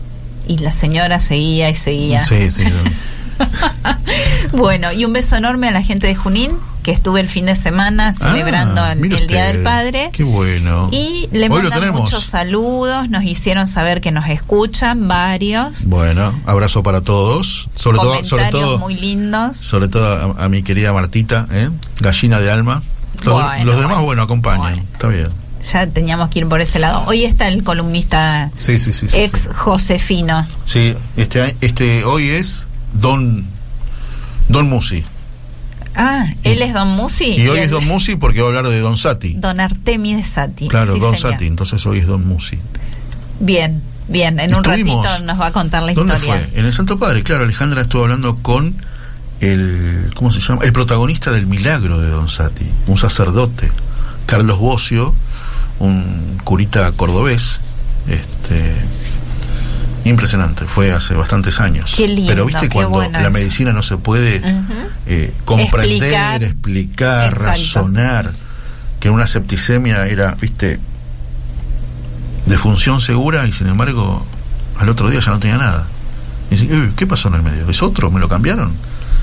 Y 0.48 0.58
la 0.60 0.72
señora 0.72 1.20
seguía 1.20 1.70
y 1.70 1.75
seguía. 1.75 2.24
Sí, 2.24 2.52
sí. 2.52 2.64
Bueno, 4.52 4.92
y 4.94 5.04
un 5.04 5.12
beso 5.12 5.36
enorme 5.36 5.68
a 5.68 5.72
la 5.72 5.82
gente 5.82 6.08
de 6.08 6.16
Junín, 6.16 6.52
que 6.84 6.92
estuve 6.92 7.20
el 7.20 7.28
fin 7.28 7.48
de 7.48 7.56
semana 7.56 8.14
celebrando 8.14 8.82
Ah, 8.82 8.94
el, 8.94 9.00
mire 9.00 9.18
el 9.18 9.28
Día 9.28 9.46
del 9.48 9.64
Padre. 9.64 10.12
Qué 10.14 10.24
bueno. 10.24 10.90
Y 10.92 11.28
le 11.32 11.50
Hoy 11.50 11.64
mandan 11.64 11.94
muchos 11.94 12.24
saludos, 12.24 13.10
nos 13.10 13.24
hicieron 13.24 13.68
saber 13.68 14.00
que 14.00 14.12
nos 14.12 14.28
escuchan 14.30 15.08
varios. 15.08 15.86
Bueno, 15.86 16.40
abrazo 16.46 16.84
para 16.84 17.02
todos. 17.02 17.70
Sobre 17.75 17.98
todo, 17.98 18.24
sobre 18.24 18.46
todo, 18.46 18.80
muy 18.80 18.96
lindos. 18.96 19.58
sobre 19.58 19.90
todo 19.90 20.36
a, 20.38 20.46
a 20.46 20.50
mi 20.50 20.64
querida 20.64 20.94
Martita, 20.94 21.48
¿eh? 21.52 21.70
gallina 22.00 22.40
de 22.40 22.52
alma. 22.52 22.84
Los, 23.24 23.34
Bueno, 23.34 23.66
los 23.66 23.75
demás, 23.75 23.96
bueno. 23.96 24.06
bueno, 24.06 24.22
acompañan. 24.24 24.62
Bueno. 24.62 24.84
Está 24.94 25.08
bien. 25.08 25.45
Ya 25.72 25.88
teníamos 25.88 26.29
que 26.29 26.39
ir 26.39 26.48
por 26.48 26.62
ese 26.62 26.79
lado. 26.79 27.03
Hoy 27.07 27.24
está 27.25 27.48
el 27.48 27.63
columnista 27.63 28.51
Sí, 28.57 28.77
sí, 28.79 28.93
sí. 28.93 29.07
ex. 29.13 29.50
Josefino. 29.55 30.48
Sí, 30.65 30.95
este, 31.17 31.55
este 31.62 32.03
hoy 32.03 32.29
es 32.29 32.67
Don 32.93 33.45
Don 34.48 34.69
Musi. 34.69 35.03
Ah, 35.95 36.27
él 36.43 36.62
es 36.62 36.74
Don 36.74 36.89
Musi. 36.89 37.25
Y 37.36 37.48
hoy 37.48 37.57
él- 37.60 37.63
es 37.65 37.72
Don 37.72 37.86
Musi 37.88 38.15
porque 38.15 38.41
va 38.41 38.48
a 38.48 38.50
hablar 38.50 38.67
de 38.69 38.79
Don 38.79 38.98
Sati. 38.98 39.34
Don 39.36 39.60
Artemides 39.60 40.27
Sati. 40.27 40.67
Claro, 40.67 40.91
Don 40.98 41.15
señor. 41.15 41.34
Sati, 41.34 41.48
entonces 41.48 41.84
hoy 41.86 42.00
es 42.00 42.07
Don 42.07 42.27
Musi. 42.27 42.60
Bien, 43.39 43.81
bien. 44.07 44.39
En 44.39 44.53
un 44.53 44.63
ratito 44.63 45.03
nos 45.24 45.39
va 45.39 45.48
a 45.48 45.51
contar 45.51 45.84
la 45.84 45.93
¿Dónde 45.93 46.13
historia. 46.15 46.48
fue? 46.51 46.60
En 46.60 46.65
el 46.65 46.74
Santo 46.74 47.00
Padre, 47.00 47.24
claro, 47.24 47.43
Alejandra 47.43 47.81
estuvo 47.81 48.03
hablando 48.03 48.36
con 48.38 48.75
el 49.41 50.12
¿cómo 50.15 50.31
se 50.31 50.39
llama? 50.41 50.63
El 50.63 50.74
protagonista 50.74 51.31
del 51.31 51.48
milagro 51.48 52.00
de 52.00 52.10
Don 52.10 52.29
Sati, 52.29 52.65
un 52.88 52.98
sacerdote, 52.98 53.69
Carlos 54.25 54.60
Bocio, 54.60 55.13
un 55.79 56.39
curita 56.44 56.91
cordobés, 56.94 57.60
este 58.08 58.75
impresionante, 60.05 60.65
fue 60.65 60.91
hace 60.91 61.15
bastantes 61.15 61.60
años. 61.60 61.94
Qué 61.98 62.08
lindo, 62.08 62.27
Pero 62.29 62.46
viste 62.46 62.70
qué 62.70 62.74
cuando 62.75 62.91
bueno 62.91 63.17
la 63.20 63.24
eso. 63.29 63.32
medicina 63.32 63.74
no 63.74 63.82
se 63.82 63.98
puede 63.98 64.41
eh, 65.08 65.34
comprender, 65.46 65.94
Explicar. 66.03 66.44
explicar, 66.44 67.27
Exacto. 67.34 67.46
razonar, 67.50 68.32
que 69.00 69.10
una 69.10 69.25
septicemia 69.25 70.05
era, 70.08 70.36
viste, 70.39 70.79
de 72.46 72.58
función 72.58 73.01
segura 73.01 73.48
y 73.48 73.51
sin 73.51 73.67
embargo 73.67 74.24
al 74.79 74.89
otro 74.89 75.10
día 75.10 75.20
ya 75.22 75.32
no 75.32 75.39
tenía 75.39 75.58
nada. 75.58 75.88
Y 76.51 76.55
dice, 76.55 76.72
"Uy, 76.72 76.91
¿qué 76.96 77.08
pasó 77.08 77.29
en 77.29 77.36
el 77.36 77.41
medio? 77.41 77.67
¿Es 77.67 77.82
otro? 77.82 78.12
¿Me 78.12 78.20
lo 78.20 78.29
cambiaron? 78.29 78.74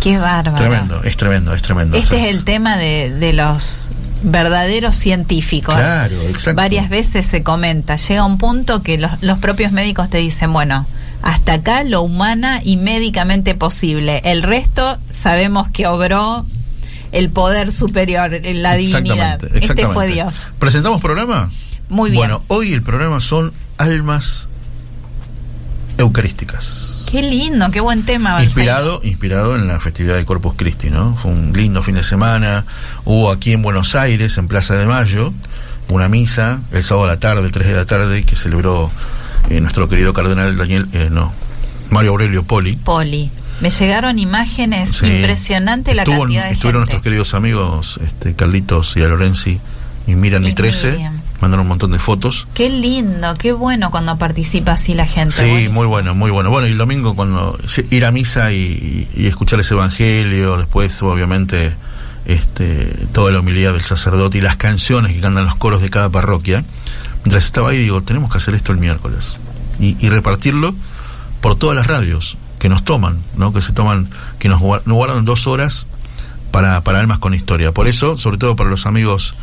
Qué 0.01 0.19
bárbaro. 0.19 0.57
Tremendo, 0.57 1.01
es 1.05 1.17
tremendo, 1.17 1.55
es 1.55 1.63
tremendo. 1.63 1.97
Este 1.97 2.21
es 2.29 2.35
el 2.35 2.43
tema 2.45 2.77
de, 2.77 3.11
de 3.21 3.33
los 3.33 3.89
verdaderos 4.23 4.97
científicos. 4.97 5.75
Claro, 5.75 6.21
exacto. 6.29 6.57
Varias 6.57 6.89
veces 6.89 7.27
se 7.27 7.43
comenta, 7.43 7.97
llega 7.97 8.25
un 8.25 8.39
punto 8.39 8.83
que 8.83 8.99
los, 8.99 9.23
los 9.23 9.39
propios 9.39 9.73
médicos 9.73 10.11
te 10.11 10.19
dicen, 10.19 10.53
bueno, 10.53 10.87
hasta 11.23 11.55
acá 11.55 11.85
lo 11.85 12.03
humana 12.03 12.61
y 12.63 12.77
médicamente 12.77 13.55
posible. 13.55 14.21
El 14.25 14.43
resto 14.43 14.99
sabemos 15.11 15.69
que 15.71 15.87
obró 15.87 16.45
el 17.13 17.31
poder 17.31 17.73
superior, 17.73 18.31
la 18.31 18.75
divinidad. 18.75 19.35
Exactamente, 19.45 19.65
Este 19.65 19.87
fue 19.89 20.09
Dios. 20.09 20.35
¿Presentamos 20.59 21.01
programa? 21.01 21.51
Muy 21.89 22.11
bien. 22.11 22.21
Bueno, 22.21 22.41
hoy 22.49 22.73
el 22.73 22.83
programa 22.83 23.21
son 23.21 23.53
almas 23.79 24.49
eucarísticas. 25.99 27.07
Qué 27.11 27.23
lindo, 27.23 27.71
qué 27.71 27.81
buen 27.81 28.05
tema. 28.05 28.43
Inspirado, 28.43 29.01
inspirado 29.05 29.57
en 29.57 29.67
la 29.69 29.79
festividad 29.81 30.17
de 30.17 30.25
Corpus 30.25 30.55
Christi, 30.57 30.91
¿no? 30.91 31.17
Fue 31.17 31.31
un 31.31 31.53
lindo 31.53 31.83
fin 31.83 31.95
de 31.95 32.03
semana. 32.03 32.65
Hubo 33.05 33.31
aquí 33.31 33.53
en 33.53 33.63
Buenos 33.63 33.95
Aires, 33.95 34.39
en 34.39 34.49
Plaza 34.49 34.75
de 34.77 34.87
Mayo, 34.87 35.33
una 35.89 36.09
misa 36.09 36.61
el 36.73 36.83
sábado 36.85 37.07
a 37.07 37.13
la 37.15 37.19
tarde, 37.21 37.49
3 37.51 37.67
de 37.69 37.75
la 37.75 37.85
tarde, 37.87 38.23
que 38.25 38.35
celebró 38.37 38.91
eh, 39.51 39.61
nuestro 39.61 39.89
querido 39.89 40.15
cardenal 40.15 40.57
Daniel, 40.57 40.87
eh, 40.93 41.09
no, 41.11 41.33
Mario 41.91 42.13
Aurelio 42.13 42.45
Poli. 42.45 42.77
Poli. 42.77 43.31
Me 43.61 43.69
llegaron 43.71 44.19
imágenes 44.19 44.97
Sí. 44.97 45.07
impresionante 45.07 45.95
la 45.95 46.03
Estuvo- 46.03 46.21
cantidad 46.21 46.45
de 46.45 46.51
Estuvieron 46.53 46.83
gente. 46.83 46.95
nuestros 46.95 47.03
queridos 47.03 47.35
amigos 47.35 48.01
este, 48.03 48.35
Carlitos 48.35 48.97
y 48.97 49.03
a 49.03 49.09
Lorenzi 49.09 49.61
y 50.07 50.15
Miran 50.17 50.45
Y 50.45 50.49
y 50.49 50.53
13, 50.55 50.93
Miriam. 50.93 51.21
Mandaron 51.43 51.65
un 51.65 51.69
montón 51.69 51.91
de 51.91 51.99
fotos. 51.99 52.47
Qué 52.55 52.71
lindo, 52.71 53.35
qué 53.35 53.53
bueno 53.53 53.91
cuando 53.91 54.17
participa 54.17 54.73
así 54.73 54.95
la 54.95 55.07
gente. 55.07 55.35
Sí, 55.35 55.43
Buenísimo. 55.43 55.75
muy 55.75 55.87
bueno, 55.87 56.15
muy 56.15 56.31
bueno. 56.31 56.49
Bueno, 56.51 56.69
y 56.69 56.71
el 56.71 56.79
domingo 56.79 57.15
cuando 57.15 57.59
ir 57.91 58.05
a 58.07 58.13
misa 58.13 58.53
y, 58.53 59.09
y 59.15 59.27
escuchar 59.27 59.61
ese 59.61 59.75
evangelio, 59.75 60.57
después 60.57 61.03
obviamente 61.03 61.75
este 62.25 62.85
toda 63.13 63.33
la 63.33 63.41
humildad 63.41 63.73
del 63.73 63.83
sacerdote 63.83 64.39
y 64.39 64.41
las 64.41 64.57
canciones 64.57 65.13
que 65.13 65.21
cantan 65.21 65.45
los 65.45 65.57
coros 65.57 65.83
de 65.83 65.91
cada 65.91 66.09
parroquia. 66.09 66.65
Mientras 67.25 67.45
estaba 67.45 67.71
ahí 67.71 67.79
digo, 67.79 68.03
tenemos 68.03 68.31
que 68.31 68.39
hacer 68.39 68.55
esto 68.55 68.73
el 68.73 68.79
miércoles 68.79 69.41
y, 69.81 69.97
y 70.01 70.09
repartirlo 70.09 70.75
por 71.41 71.57
todas 71.57 71.75
las 71.77 71.87
radios 71.89 72.39
que 72.61 72.69
nos 72.69 72.85
toman, 72.85 73.19
¿no? 73.37 73.53
Que 73.53 73.61
se 73.61 73.73
toman, 73.73 74.09
que 74.39 74.49
nos 74.49 74.61
guardan 74.61 75.25
dos 75.25 75.49
horas 75.49 75.87
para, 76.53 76.81
para 76.83 77.01
almas 77.01 77.19
con 77.19 77.35
historia. 77.35 77.73
Por 77.73 77.89
eso, 77.89 78.17
sobre 78.17 78.39
todo 78.39 78.55
para 78.55 78.71
los 78.71 78.87
amigos 78.87 79.35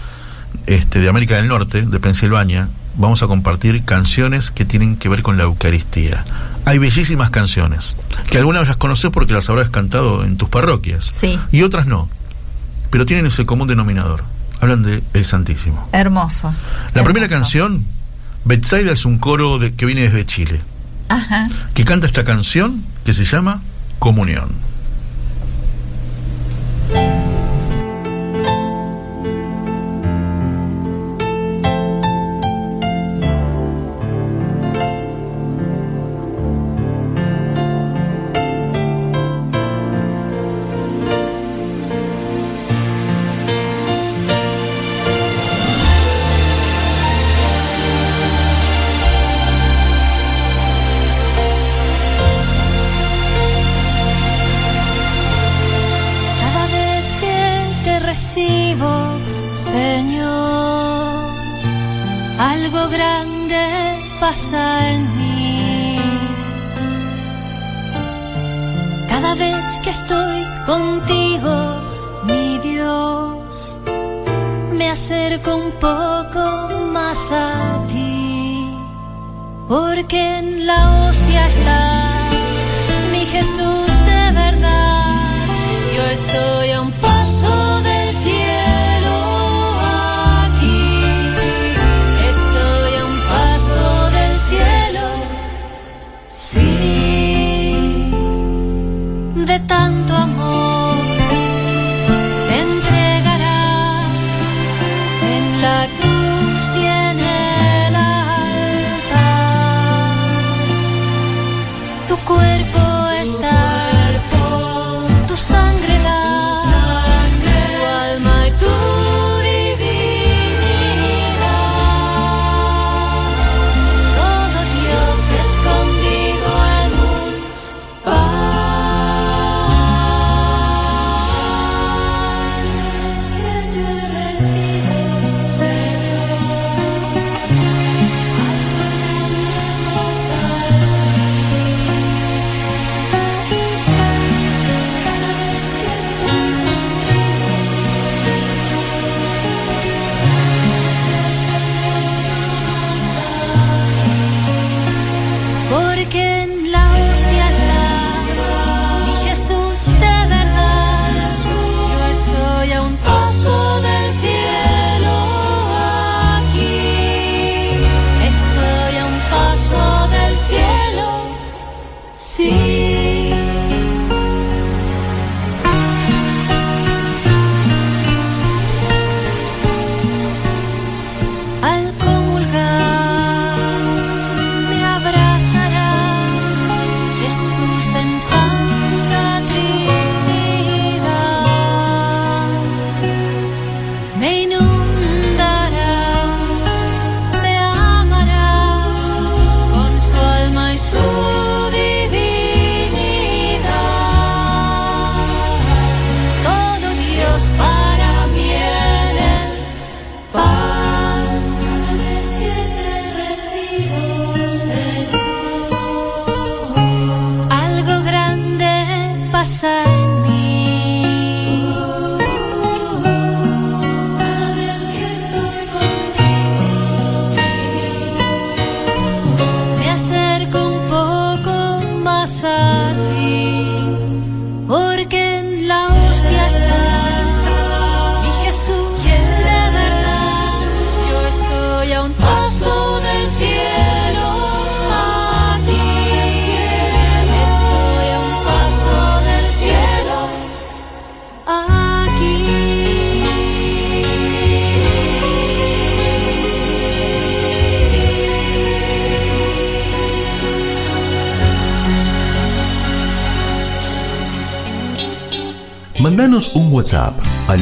este, 0.67 0.99
de 0.99 1.09
América 1.09 1.35
del 1.35 1.47
Norte, 1.47 1.81
de 1.83 1.99
Pensilvania, 1.99 2.69
vamos 2.95 3.23
a 3.23 3.27
compartir 3.27 3.83
canciones 3.85 4.51
que 4.51 4.65
tienen 4.65 4.97
que 4.97 5.09
ver 5.09 5.21
con 5.23 5.37
la 5.37 5.43
Eucaristía. 5.43 6.23
Hay 6.65 6.77
bellísimas 6.77 7.29
canciones, 7.29 7.95
que 8.29 8.37
algunas 8.37 8.67
las 8.67 8.77
conoces 8.77 9.09
porque 9.11 9.33
las 9.33 9.49
habrás 9.49 9.69
cantado 9.69 10.23
en 10.23 10.37
tus 10.37 10.49
parroquias, 10.49 11.05
Sí. 11.13 11.39
y 11.51 11.61
otras 11.63 11.87
no, 11.87 12.09
pero 12.89 13.05
tienen 13.05 13.25
ese 13.25 13.45
común 13.45 13.67
denominador. 13.67 14.23
Hablan 14.61 14.83
de 14.83 15.01
el 15.13 15.25
Santísimo. 15.25 15.87
Hermoso. 15.93 16.53
La 16.93 17.03
primera 17.03 17.27
canción, 17.29 17.85
Betsaida, 18.43 18.91
es 18.91 19.05
un 19.05 19.17
coro 19.17 19.57
de- 19.57 19.73
que 19.73 19.85
viene 19.85 20.01
desde 20.01 20.25
Chile, 20.25 20.61
Ajá. 21.07 21.47
que 21.73 21.85
canta 21.85 22.07
esta 22.07 22.23
canción 22.25 22.83
que 23.05 23.13
se 23.13 23.23
llama 23.23 23.61
Comunión. 23.99 24.49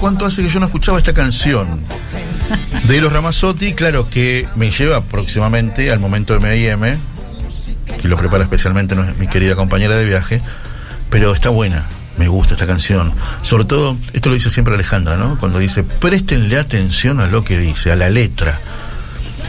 ¿Cuánto 0.00 0.26
hace 0.26 0.42
que 0.42 0.48
yo 0.48 0.60
no 0.60 0.66
escuchaba 0.66 0.98
esta 0.98 1.12
canción? 1.14 1.80
De 2.84 3.00
los 3.00 3.12
Ramazzotti, 3.12 3.72
claro 3.72 4.08
que 4.08 4.46
me 4.56 4.70
lleva 4.70 5.02
próximamente 5.02 5.90
al 5.90 5.98
momento 5.98 6.38
de 6.38 6.38
M&M, 6.38 6.98
que 8.00 8.08
lo 8.08 8.16
prepara 8.16 8.44
especialmente 8.44 8.94
mi 9.18 9.26
querida 9.26 9.56
compañera 9.56 9.96
de 9.96 10.04
viaje, 10.04 10.40
pero 11.10 11.32
está 11.32 11.48
buena, 11.48 11.86
me 12.18 12.28
gusta 12.28 12.54
esta 12.54 12.66
canción. 12.66 13.12
Sobre 13.42 13.64
todo, 13.64 13.96
esto 14.12 14.28
lo 14.28 14.34
dice 14.34 14.50
siempre 14.50 14.74
Alejandra, 14.74 15.16
¿no? 15.16 15.38
Cuando 15.38 15.58
dice, 15.58 15.82
préstenle 15.82 16.58
atención 16.58 17.20
a 17.20 17.26
lo 17.26 17.42
que 17.42 17.58
dice, 17.58 17.90
a 17.90 17.96
la 17.96 18.08
letra. 18.10 18.60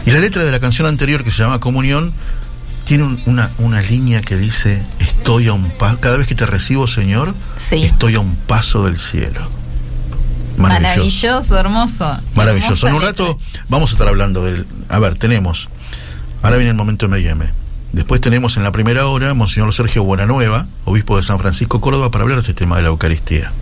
Y 0.06 0.10
la 0.10 0.18
letra 0.18 0.42
de 0.44 0.50
la 0.50 0.58
canción 0.60 0.88
anterior, 0.88 1.22
que 1.22 1.30
se 1.30 1.42
llama 1.42 1.60
Comunión, 1.60 2.12
tiene 2.84 3.04
un- 3.04 3.20
una, 3.26 3.50
una 3.58 3.82
línea 3.82 4.22
que 4.22 4.36
dice, 4.36 4.82
estoy 4.98 5.46
a 5.48 5.52
un 5.52 5.70
paso, 5.70 5.98
cada 6.00 6.16
vez 6.16 6.26
que 6.26 6.34
te 6.34 6.46
recibo, 6.46 6.86
Señor, 6.86 7.34
Sí. 7.58 7.84
estoy 7.84 8.14
a 8.16 8.20
un 8.20 8.34
paso 8.34 8.84
del 8.86 8.98
cielo. 8.98 9.48
Maravilloso. 10.58 11.26
Maravilloso, 11.26 11.58
hermoso. 11.58 12.18
Maravilloso. 12.34 12.88
En 12.88 12.94
un 12.94 13.02
rato 13.02 13.38
vamos 13.68 13.90
a 13.90 13.92
estar 13.94 14.08
hablando 14.08 14.44
del... 14.44 14.66
A 14.88 14.98
ver, 14.98 15.16
tenemos... 15.16 15.68
Ahora 16.42 16.56
viene 16.56 16.70
el 16.70 16.76
momento 16.76 17.08
de 17.08 17.18
M&M. 17.18 17.50
Después 17.92 18.20
tenemos 18.20 18.56
en 18.56 18.64
la 18.64 18.70
primera 18.70 19.06
hora 19.06 19.34
Monseñor 19.34 19.72
Sergio 19.72 20.04
Buenanueva, 20.04 20.66
obispo 20.84 21.16
de 21.16 21.22
San 21.22 21.38
Francisco 21.38 21.80
Córdoba, 21.80 22.10
para 22.10 22.22
hablar 22.22 22.36
de 22.36 22.42
este 22.42 22.54
tema 22.54 22.76
de 22.76 22.82
la 22.82 22.88
Eucaristía. 22.88 23.52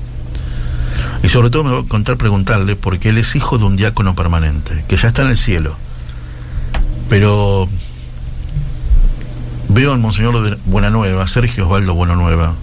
Y 1.23 1.29
sobre 1.29 1.51
todo 1.51 1.65
me 1.65 1.71
voy 1.71 1.85
a 1.85 1.89
contar 1.89 2.17
preguntarle 2.17 2.77
porque 2.77 3.11
él 3.11 3.19
es 3.19 3.37
hijo 3.37 3.59
de 3.59 3.65
un 3.65 3.77
diácono 3.77 4.15
permanente, 4.15 4.85
que 4.89 4.97
ya 4.97 5.09
está 5.09 5.23
en 5.23 5.29
el 5.29 5.37
cielo. 5.37 5.77
Pero 7.09 7.69
veo 9.69 9.93
al 9.93 10.01
Monseñor 10.01 10.43
de 10.43 10.59
Buenanueva, 10.67 11.27
Sergio 11.27 11.65
Osvaldo 11.67 11.95
Buenanueva, 11.95 12.55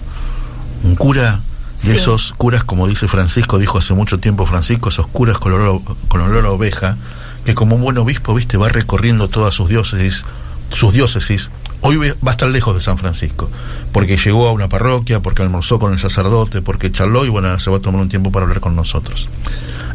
un 0.82 0.96
cura 0.96 1.40
Sí. 1.76 1.92
esos 1.92 2.32
curas, 2.36 2.62
como 2.64 2.86
dice 2.86 3.08
Francisco, 3.08 3.58
dijo 3.58 3.78
hace 3.78 3.94
mucho 3.94 4.18
tiempo 4.18 4.46
Francisco, 4.46 4.88
esos 4.90 5.06
curas 5.08 5.38
con 5.38 5.52
olor, 5.52 5.80
a- 5.84 6.08
con 6.08 6.20
olor 6.20 6.46
a 6.46 6.50
oveja, 6.50 6.96
que 7.44 7.54
como 7.54 7.76
un 7.76 7.82
buen 7.82 7.98
obispo, 7.98 8.32
viste, 8.34 8.56
va 8.56 8.68
recorriendo 8.68 9.28
todas 9.28 9.54
sus 9.54 9.68
diócesis, 9.68 10.24
sus 10.70 10.94
diócesis. 10.94 11.50
Hoy 11.82 11.96
va 11.98 12.06
a 12.26 12.30
estar 12.30 12.48
lejos 12.48 12.74
de 12.74 12.80
San 12.80 12.96
Francisco, 12.96 13.50
porque 13.92 14.16
llegó 14.16 14.48
a 14.48 14.52
una 14.52 14.68
parroquia, 14.70 15.20
porque 15.20 15.42
almorzó 15.42 15.78
con 15.78 15.92
el 15.92 15.98
sacerdote, 15.98 16.62
porque 16.62 16.90
charló 16.90 17.26
y 17.26 17.28
bueno, 17.28 17.58
se 17.58 17.70
va 17.70 17.76
a 17.76 17.80
tomar 17.80 18.00
un 18.00 18.08
tiempo 18.08 18.32
para 18.32 18.44
hablar 18.44 18.60
con 18.60 18.74
nosotros. 18.74 19.28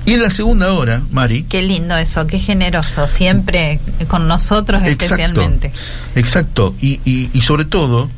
Y 0.06 0.13
en 0.13 0.22
la 0.22 0.30
segunda 0.30 0.72
hora, 0.74 1.02
Mari, 1.12 1.44
Qué 1.44 1.62
lindo 1.63 1.96
eso, 1.98 2.28
qué 2.28 2.38
generoso, 2.39 3.08
siempre 3.08 3.80
con 4.08 4.28
nosotros 4.28 4.84
especialmente. 4.84 5.72
Exacto. 6.15 6.76
Y, 6.82 7.00
y, 7.06 7.30
y 7.34 7.42
sobre 7.42 7.65
todo, 7.65 8.10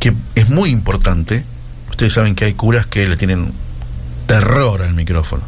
que 0.00 0.12
es 0.34 0.48
muy 0.50 0.70
importante, 0.70 1.44
ustedes 1.98 2.12
saben 2.12 2.36
que 2.36 2.44
hay 2.44 2.54
curas 2.54 2.86
que 2.86 3.08
le 3.08 3.16
tienen 3.16 3.52
terror 4.28 4.82
al 4.82 4.94
micrófono. 4.94 5.42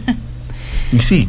y 0.92 1.00
sí, 1.00 1.28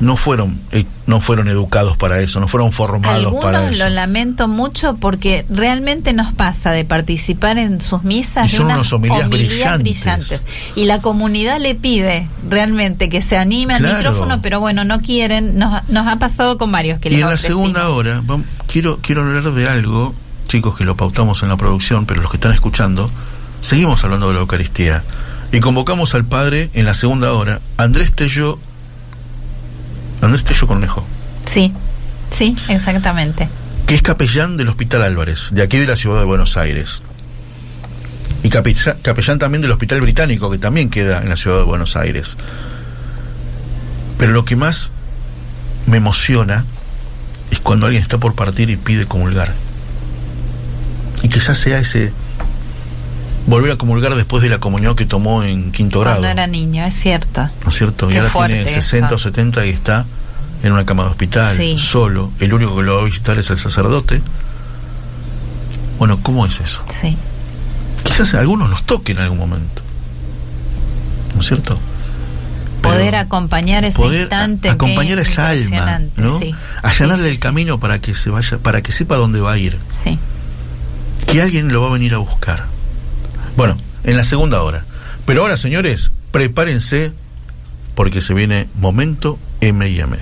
no 0.00 0.16
fueron, 0.16 0.60
eh, 0.70 0.84
no 1.06 1.22
fueron 1.22 1.48
educados 1.48 1.96
para 1.96 2.20
eso, 2.20 2.40
no 2.40 2.48
fueron 2.48 2.72
formados 2.72 3.34
para 3.42 3.70
eso. 3.70 3.84
lo 3.84 3.88
lamento 3.88 4.48
mucho 4.48 4.96
porque 4.96 5.46
realmente 5.48 6.12
nos 6.12 6.34
pasa 6.34 6.72
de 6.72 6.84
participar 6.84 7.56
en 7.56 7.80
sus 7.80 8.02
misas 8.02 8.48
Y 8.48 8.50
de 8.50 8.56
son 8.58 8.66
unas 8.66 8.76
unos 8.76 8.92
homilías 8.92 9.24
homilías 9.26 9.78
brillantes. 9.78 10.42
Y 10.76 10.84
la 10.84 11.00
comunidad 11.00 11.58
le 11.58 11.74
pide 11.74 12.28
realmente 12.50 13.08
que 13.08 13.22
se 13.22 13.38
anime 13.38 13.76
al 13.76 13.82
micrófono, 13.82 14.42
pero 14.42 14.60
bueno, 14.60 14.84
no 14.84 15.00
quieren. 15.00 15.58
Nos, 15.58 15.88
nos 15.88 16.06
ha 16.06 16.16
pasado 16.16 16.58
con 16.58 16.70
varios 16.70 17.00
que 17.00 17.08
Y 17.08 17.12
les 17.12 17.22
en 17.22 17.28
la 17.30 17.36
segunda 17.38 17.88
hora, 17.88 18.20
vam- 18.20 18.44
quiero, 18.66 18.98
quiero 19.00 19.22
hablar 19.22 19.52
de 19.54 19.68
algo, 19.68 20.14
chicos, 20.48 20.76
que 20.76 20.84
lo 20.84 20.96
pautamos 20.98 21.42
en 21.42 21.48
la 21.48 21.56
producción, 21.56 22.04
pero 22.04 22.20
los 22.20 22.30
que 22.30 22.36
están 22.36 22.52
escuchando, 22.52 23.10
seguimos 23.60 24.02
hablando 24.04 24.28
de 24.28 24.34
la 24.34 24.40
Eucaristía. 24.40 25.04
Y 25.52 25.60
convocamos 25.60 26.14
al 26.14 26.24
Padre 26.24 26.70
en 26.74 26.84
la 26.86 26.94
segunda 26.94 27.32
hora, 27.32 27.60
Andrés 27.76 28.12
Tello, 28.12 28.58
Andrés 30.22 30.44
Tello 30.44 30.66
Cornejo, 30.66 31.04
Sí, 31.46 31.72
sí, 32.36 32.54
exactamente. 32.68 33.48
que 33.86 33.96
es 33.96 34.02
capellán 34.02 34.56
del 34.56 34.68
Hospital 34.68 35.02
Álvarez, 35.02 35.50
de 35.52 35.62
aquí 35.62 35.78
de 35.78 35.86
la 35.86 35.96
ciudad 35.96 36.20
de 36.20 36.24
Buenos 36.26 36.56
Aires. 36.56 37.02
Y 38.44 38.48
capellán, 38.48 38.98
capellán 39.02 39.38
también 39.40 39.60
del 39.60 39.72
Hospital 39.72 40.00
Británico, 40.00 40.50
que 40.50 40.58
también 40.58 40.88
queda 40.88 41.20
en 41.20 41.28
la 41.28 41.36
ciudad 41.36 41.58
de 41.58 41.64
Buenos 41.64 41.96
Aires. 41.96 42.36
Pero 44.18 44.32
lo 44.32 44.44
que 44.44 44.54
más 44.54 44.92
me 45.86 45.96
emociona 45.96 46.64
es 47.50 47.58
cuando 47.58 47.86
alguien 47.86 48.02
está 48.02 48.18
por 48.18 48.34
partir 48.34 48.70
y 48.70 48.76
pide 48.76 49.06
comulgar. 49.06 49.52
Y 51.22 51.28
quizás 51.28 51.58
sea 51.58 51.80
ese 51.80 52.12
volver 53.50 53.72
a 53.72 53.76
comulgar 53.76 54.14
después 54.14 54.42
de 54.42 54.48
la 54.48 54.58
comunión 54.58 54.96
que 54.96 55.04
tomó 55.06 55.42
en 55.42 55.72
quinto 55.72 56.00
grado. 56.00 56.18
Cuando 56.20 56.28
era 56.28 56.46
niño, 56.46 56.84
es 56.84 56.94
cierto. 56.94 57.48
¿No 57.64 57.70
es 57.70 57.74
cierto? 57.76 58.08
y 58.08 58.12
Qué 58.14 58.18
ahora 58.20 58.30
fuerte 58.30 58.54
tiene 58.64 58.70
60 58.70 59.06
o 59.14 59.16
eso. 59.16 59.28
70 59.28 59.66
y 59.66 59.70
está 59.70 60.06
en 60.62 60.72
una 60.72 60.84
cama 60.86 61.04
de 61.04 61.10
hospital, 61.10 61.56
Sí. 61.56 61.76
solo. 61.78 62.30
El 62.40 62.52
único 62.54 62.76
que 62.76 62.82
lo 62.82 62.96
va 62.96 63.02
a 63.02 63.04
visitar 63.04 63.38
es 63.38 63.50
el 63.50 63.58
sacerdote. 63.58 64.22
Bueno, 65.98 66.18
¿cómo 66.22 66.46
es 66.46 66.60
eso? 66.60 66.82
Sí. 66.88 67.16
Quizás 68.04 68.32
a 68.34 68.40
algunos 68.40 68.70
nos 68.70 68.82
toque 68.84 69.12
en 69.12 69.18
algún 69.18 69.38
momento. 69.38 69.82
¿No 71.34 71.40
es 71.42 71.46
cierto? 71.46 71.78
Pero 72.82 72.94
Poder 72.94 73.16
acompañar 73.16 73.84
ese 73.84 73.96
poder 73.96 74.20
instante. 74.22 74.68
a- 74.70 74.72
acompañar 74.72 75.16
qué 75.16 75.22
esa 75.22 75.50
alma. 75.50 76.00
Sí. 76.38 76.54
Allanarle 76.82 77.24
Sí, 77.24 77.30
el 77.30 77.38
camino 77.38 77.78
para 77.78 77.98
que 78.00 78.14
se 78.14 78.30
vaya, 78.30 78.58
para 78.58 78.80
que 78.82 78.92
sepa 78.92 79.16
dónde 79.16 79.40
va 79.40 79.52
a 79.52 79.58
ir. 79.58 79.78
Sí. 79.90 80.18
que 81.26 81.40
alguien 81.42 81.70
lo 81.72 81.82
va 81.82 81.88
a 81.88 81.92
venir 81.92 82.14
a 82.14 82.18
buscar. 82.18 82.64
Bueno, 83.56 83.76
en 84.04 84.16
la 84.16 84.24
segunda 84.24 84.62
hora. 84.62 84.84
Pero 85.26 85.42
ahora, 85.42 85.56
señores, 85.56 86.12
prepárense 86.30 87.12
porque 87.94 88.20
se 88.20 88.34
viene 88.34 88.68
momento 88.74 89.38
M&M. 89.60 90.16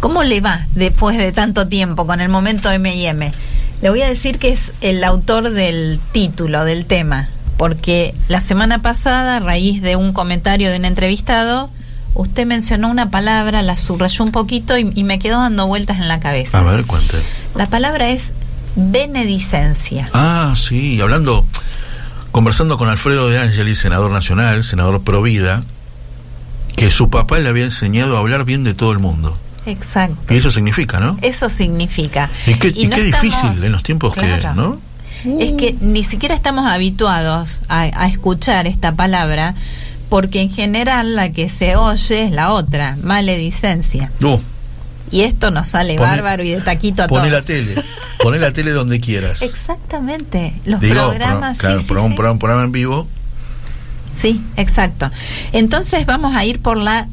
¿Cómo 0.00 0.24
le 0.24 0.40
va 0.40 0.66
después 0.74 1.16
de 1.16 1.32
tanto 1.32 1.68
tiempo 1.68 2.06
con 2.06 2.20
el 2.20 2.28
momento 2.28 2.70
M&M? 2.70 3.32
Le 3.80 3.90
voy 3.90 4.02
a 4.02 4.08
decir 4.08 4.38
que 4.38 4.50
es 4.50 4.72
el 4.80 5.02
autor 5.04 5.50
del 5.50 6.00
título, 6.12 6.64
del 6.64 6.86
tema, 6.86 7.28
porque 7.56 8.14
la 8.28 8.40
semana 8.40 8.82
pasada, 8.82 9.36
a 9.36 9.40
raíz 9.40 9.82
de 9.82 9.96
un 9.96 10.12
comentario 10.12 10.70
de 10.70 10.76
un 10.76 10.84
entrevistado, 10.84 11.70
usted 12.14 12.46
mencionó 12.46 12.88
una 12.90 13.10
palabra, 13.10 13.62
la 13.62 13.76
subrayó 13.76 14.24
un 14.24 14.32
poquito 14.32 14.76
y, 14.76 14.90
y 14.94 15.04
me 15.04 15.18
quedó 15.18 15.38
dando 15.38 15.66
vueltas 15.66 15.98
en 15.98 16.08
la 16.08 16.20
cabeza. 16.20 16.58
A 16.58 16.62
ver, 16.62 16.84
cuente. 16.84 17.16
La 17.54 17.68
palabra 17.68 18.10
es 18.10 18.34
benedicencia. 18.76 20.08
Ah, 20.12 20.54
sí, 20.56 21.00
hablando, 21.00 21.46
conversando 22.32 22.76
con 22.78 22.88
Alfredo 22.88 23.28
de 23.28 23.38
Angeli, 23.38 23.74
senador 23.74 24.10
nacional, 24.10 24.64
senador 24.64 25.02
pro 25.02 25.22
vida, 25.22 25.62
que 26.76 26.90
su 26.90 27.10
papá 27.10 27.38
le 27.38 27.48
había 27.48 27.64
enseñado 27.64 28.16
a 28.16 28.20
hablar 28.20 28.44
bien 28.44 28.64
de 28.64 28.74
todo 28.74 28.92
el 28.92 28.98
mundo. 28.98 29.36
Exacto. 29.66 30.34
Y 30.34 30.38
eso 30.38 30.50
significa, 30.50 30.98
¿no? 30.98 31.18
Eso 31.22 31.48
significa. 31.48 32.28
Y 32.46 32.54
qué, 32.54 32.72
y 32.74 32.86
no 32.88 32.96
qué 32.96 33.04
estamos- 33.06 33.22
difícil 33.22 33.64
en 33.64 33.72
los 33.72 33.82
tiempos 33.82 34.14
que. 34.14 34.40
¿no? 34.56 34.80
Es 35.38 35.52
que 35.52 35.76
ni 35.80 36.02
siquiera 36.02 36.34
estamos 36.34 36.66
habituados 36.66 37.60
a, 37.68 37.82
a 37.82 38.08
escuchar 38.08 38.66
esta 38.66 38.96
palabra, 38.96 39.54
porque 40.08 40.40
en 40.40 40.50
general 40.50 41.14
la 41.14 41.30
que 41.30 41.48
se 41.48 41.76
oye 41.76 42.24
es 42.24 42.32
la 42.32 42.50
otra, 42.50 42.96
maledicencia. 43.02 44.10
Uh, 44.20 44.38
Y 45.12 45.20
esto 45.22 45.50
nos 45.52 45.68
sale 45.68 45.94
Poné- 45.96 46.08
bárbaro 46.08 46.42
y 46.42 46.50
de 46.50 46.60
taquito 46.62 47.04
a 47.04 47.06
poné 47.06 47.28
todos. 47.28 47.42
la 47.42 47.46
tele. 47.46 47.74
Poné 48.22 48.38
la 48.40 48.52
tele 48.52 48.70
donde 48.72 48.98
quieras. 49.00 49.42
Exactamente, 49.42 50.54
los 50.64 50.80
Digo, 50.80 50.94
programas, 50.94 51.58
pro- 51.58 51.60
claro, 51.68 51.78
sí, 51.80 51.82
sí, 51.84 51.88
programa- 51.88 52.06
sí. 52.08 52.10
un 52.10 52.16
programa, 52.16 52.32
un 52.32 52.38
programa 52.38 52.64
en 52.64 52.72
vivo. 52.72 53.08
Sí, 54.16 54.42
exacto. 54.56 55.10
Entonces 55.52 56.04
vamos 56.06 56.34
a 56.36 56.44
ir 56.44 56.60
por 56.60 56.76
la 56.76 57.08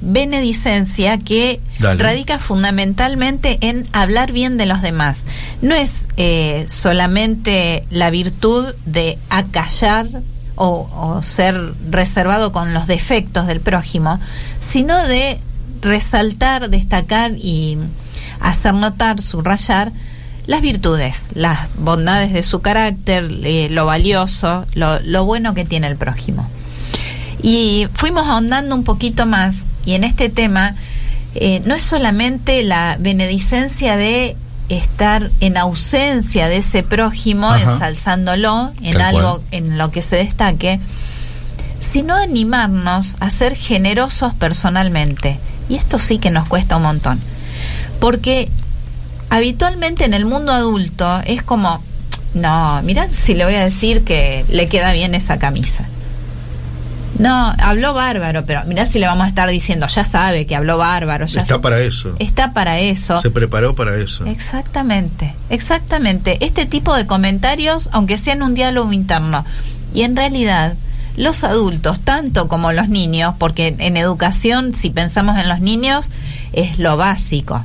benedicencia 0.00 1.18
que 1.18 1.60
Dale. 1.80 2.02
radica 2.02 2.38
fundamentalmente 2.38 3.58
en 3.60 3.86
hablar 3.92 4.32
bien 4.32 4.56
de 4.56 4.66
los 4.66 4.80
demás. 4.82 5.24
No 5.62 5.74
es 5.74 6.06
eh, 6.16 6.64
solamente 6.68 7.84
la 7.90 8.10
virtud 8.10 8.74
de 8.86 9.18
acallar 9.30 10.06
o, 10.56 10.88
o 11.16 11.22
ser 11.22 11.72
reservado 11.90 12.52
con 12.52 12.72
los 12.74 12.86
defectos 12.86 13.46
del 13.46 13.60
prójimo, 13.60 14.20
sino 14.60 15.06
de 15.06 15.38
resaltar, 15.84 16.70
destacar 16.70 17.32
y 17.36 17.78
hacer 18.40 18.74
notar, 18.74 19.22
subrayar 19.22 19.92
las 20.46 20.60
virtudes, 20.60 21.26
las 21.34 21.68
bondades 21.78 22.32
de 22.32 22.42
su 22.42 22.60
carácter, 22.60 23.30
eh, 23.44 23.68
lo 23.70 23.86
valioso, 23.86 24.66
lo, 24.74 25.00
lo 25.00 25.24
bueno 25.24 25.54
que 25.54 25.64
tiene 25.64 25.86
el 25.86 25.96
prójimo. 25.96 26.48
Y 27.42 27.86
fuimos 27.94 28.26
ahondando 28.26 28.74
un 28.74 28.84
poquito 28.84 29.26
más, 29.26 29.58
y 29.86 29.92
en 29.94 30.04
este 30.04 30.28
tema 30.28 30.74
eh, 31.34 31.62
no 31.64 31.74
es 31.74 31.82
solamente 31.82 32.62
la 32.62 32.96
benedicencia 33.00 33.96
de 33.96 34.36
estar 34.68 35.30
en 35.40 35.56
ausencia 35.56 36.48
de 36.48 36.58
ese 36.58 36.82
prójimo, 36.82 37.48
Ajá. 37.48 37.72
ensalzándolo 37.72 38.72
en 38.82 38.92
Tal 38.92 39.02
algo 39.16 39.36
cual. 39.36 39.46
en 39.50 39.78
lo 39.78 39.90
que 39.90 40.00
se 40.02 40.16
destaque, 40.16 40.80
sino 41.84 42.16
animarnos 42.16 43.16
a 43.20 43.30
ser 43.30 43.54
generosos 43.56 44.34
personalmente. 44.34 45.38
Y 45.68 45.76
esto 45.76 45.98
sí 45.98 46.18
que 46.18 46.30
nos 46.30 46.48
cuesta 46.48 46.76
un 46.76 46.82
montón. 46.82 47.20
Porque 48.00 48.48
habitualmente 49.30 50.04
en 50.04 50.14
el 50.14 50.24
mundo 50.24 50.52
adulto 50.52 51.20
es 51.24 51.42
como, 51.42 51.82
no, 52.34 52.82
mirá 52.82 53.08
si 53.08 53.34
le 53.34 53.44
voy 53.44 53.54
a 53.54 53.64
decir 53.64 54.02
que 54.04 54.44
le 54.50 54.68
queda 54.68 54.92
bien 54.92 55.14
esa 55.14 55.38
camisa. 55.38 55.86
No, 57.18 57.54
habló 57.58 57.94
bárbaro, 57.94 58.44
pero 58.44 58.64
mirá 58.64 58.86
si 58.86 58.98
le 58.98 59.06
vamos 59.06 59.24
a 59.26 59.28
estar 59.28 59.48
diciendo, 59.48 59.86
ya 59.86 60.02
sabe 60.02 60.46
que 60.46 60.56
habló 60.56 60.78
bárbaro, 60.78 61.26
ya 61.26 61.40
Está 61.42 61.60
para 61.60 61.78
eso. 61.80 62.16
está 62.18 62.52
para 62.52 62.80
eso. 62.80 63.20
Se 63.20 63.30
preparó 63.30 63.76
para 63.76 63.96
eso. 63.96 64.26
Exactamente, 64.26 65.32
exactamente. 65.48 66.38
Este 66.44 66.66
tipo 66.66 66.94
de 66.96 67.06
comentarios, 67.06 67.88
aunque 67.92 68.18
sean 68.18 68.42
un 68.42 68.54
diálogo 68.54 68.92
interno, 68.92 69.44
y 69.94 70.02
en 70.02 70.16
realidad 70.16 70.74
los 71.16 71.44
adultos, 71.44 72.00
tanto 72.00 72.48
como 72.48 72.72
los 72.72 72.88
niños, 72.88 73.34
porque 73.38 73.74
en 73.78 73.96
educación, 73.96 74.74
si 74.74 74.90
pensamos 74.90 75.38
en 75.38 75.48
los 75.48 75.60
niños, 75.60 76.08
es 76.52 76.78
lo 76.78 76.96
básico. 76.96 77.64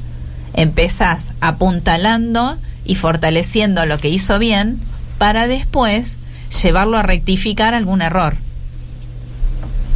Empezás 0.53 1.31
apuntalando 1.41 2.57
y 2.85 2.95
fortaleciendo 2.95 3.85
lo 3.85 3.99
que 3.99 4.09
hizo 4.09 4.39
bien 4.39 4.79
para 5.17 5.47
después 5.47 6.17
llevarlo 6.61 6.97
a 6.97 7.03
rectificar 7.03 7.73
algún 7.73 8.01
error. 8.01 8.37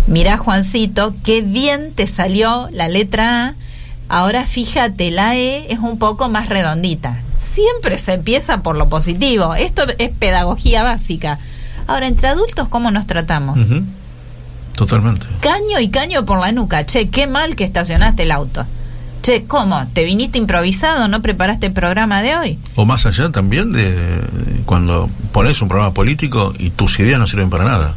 Mirá, 0.08 0.38
Juancito, 0.38 1.16
qué 1.24 1.42
bien 1.42 1.94
te 1.94 2.08
salió 2.08 2.68
la 2.72 2.88
letra 2.88 3.48
A. 3.48 3.56
Ahora 4.10 4.46
fíjate, 4.46 5.12
la 5.12 5.36
E 5.36 5.72
es 5.72 5.80
un 5.80 5.98
poco 5.98 6.30
más 6.30 6.50
redondita. 6.50 7.20
Siempre 7.38 7.98
se 7.98 8.14
empieza 8.14 8.62
por 8.62 8.76
lo 8.76 8.90
positivo. 8.90 9.56
Esto 9.56 9.84
es 9.98 10.12
pedagogía 10.12 10.84
básica. 10.84 11.40
Ahora, 11.88 12.08
entre 12.08 12.28
adultos, 12.30 12.68
¿cómo 12.70 12.92
nos 12.92 13.08
tratamos? 13.08 13.58
Totalmente. 14.76 15.28
Caño 15.42 15.80
y 15.80 15.90
caño 15.90 16.26
por 16.26 16.40
la 16.40 16.52
nuca. 16.52 16.86
Che, 16.86 17.10
qué 17.10 17.28
mal 17.28 17.56
que 17.56 17.64
estacionaste 17.64 18.24
el 18.24 18.32
auto. 18.32 18.66
Che, 19.22 19.46
¿cómo? 19.46 19.86
¿Te 19.94 20.04
viniste 20.04 20.38
improvisado? 20.38 21.08
¿No 21.08 21.22
preparaste 21.22 21.68
el 21.68 21.74
programa 21.74 22.22
de 22.22 22.36
hoy? 22.36 22.60
O 22.76 22.86
más 22.86 23.06
allá 23.06 23.30
también 23.32 23.72
de 23.72 23.96
cuando 24.66 25.10
pones 25.32 25.62
un 25.62 25.68
programa 25.70 25.94
político 25.94 26.54
y 26.58 26.72
tus 26.72 27.00
ideas 27.00 27.20
no 27.20 27.28
sirven 27.28 27.50
para 27.50 27.64
nada. 27.66 27.94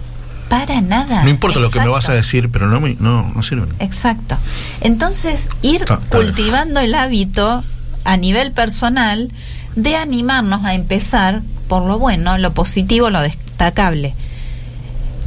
Para 0.49 0.81
nada. 0.81 1.25
No 1.25 1.31
importa 1.31 1.59
lo 1.59 1.71
que 1.71 1.81
me 1.81 1.89
vas 1.89 2.09
a 2.09 2.13
decir, 2.13 2.51
pero 2.53 2.69
no, 2.69 2.79
no, 3.01 3.33
no 3.35 3.43
sirven. 3.43 3.69
Exacto. 3.81 4.37
Entonces, 4.81 5.49
ir 5.63 5.85
Ta- 5.85 5.99
ta- 5.99 6.19
cultivando 6.19 6.79
el 6.81 6.95
hábito 6.95 7.65
a 8.05 8.17
nivel 8.17 8.53
personal 8.53 9.33
de 9.75 9.97
animarnos 9.97 10.65
a 10.65 10.75
empezar 10.75 11.43
por 11.67 11.83
lo 11.85 11.99
bueno, 11.99 12.39
lo 12.39 12.53
positivo, 12.53 13.11
lo 13.11 13.21
destacable. 13.57 14.15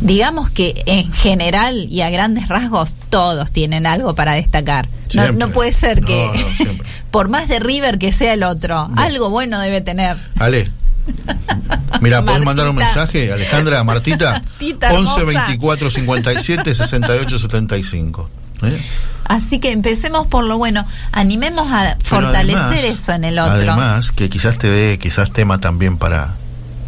Digamos 0.01 0.49
que 0.49 0.83
en 0.85 1.11
general 1.11 1.87
y 1.89 2.01
a 2.01 2.09
grandes 2.09 2.47
rasgos 2.47 2.93
todos 3.09 3.51
tienen 3.51 3.85
algo 3.85 4.15
para 4.15 4.33
destacar. 4.33 4.87
No, 5.35 5.49
puede 5.49 5.73
ser 5.73 6.01
que, 6.01 6.31
No, 6.33 6.47
no, 6.49 6.55
siempre. 6.55 6.87
por 7.11 7.27
más 7.27 7.49
de 7.49 7.59
River 7.59 7.97
que 7.97 8.11
sea 8.11 8.33
el 8.33 8.43
otro, 8.43 8.89
algo 8.95 9.29
bueno 9.29 9.59
debe 9.59 9.81
tener. 9.81 10.15
Ale. 10.37 10.71
Mira, 12.01 12.23
podés 12.23 12.43
mandar 12.45 12.69
un 12.69 12.75
mensaje, 12.75 13.33
Alejandra, 13.33 13.83
Martita, 13.83 14.33
Martita 14.33 14.93
11 14.93 15.19
hermosa. 15.21 15.39
24 15.47 15.91
57 15.91 16.75
68 16.75 17.39
75. 17.39 18.29
¿Eh? 18.61 18.81
Así 19.25 19.59
que 19.59 19.71
empecemos 19.71 20.27
por 20.27 20.43
lo 20.43 20.57
bueno, 20.57 20.85
animemos 21.11 21.71
a 21.71 21.95
Pero 21.97 22.21
fortalecer 22.21 22.61
además- 22.61 22.83
eso 22.83 23.11
en 23.13 23.23
el 23.23 23.39
otro. 23.39 23.53
Además, 23.53 24.11
que 24.11 24.29
quizás 24.29 24.57
te 24.57 24.69
dé 24.69 24.99
quizás 24.99 25.31
tema 25.33 25.59
también 25.59 25.97
para 25.97 26.35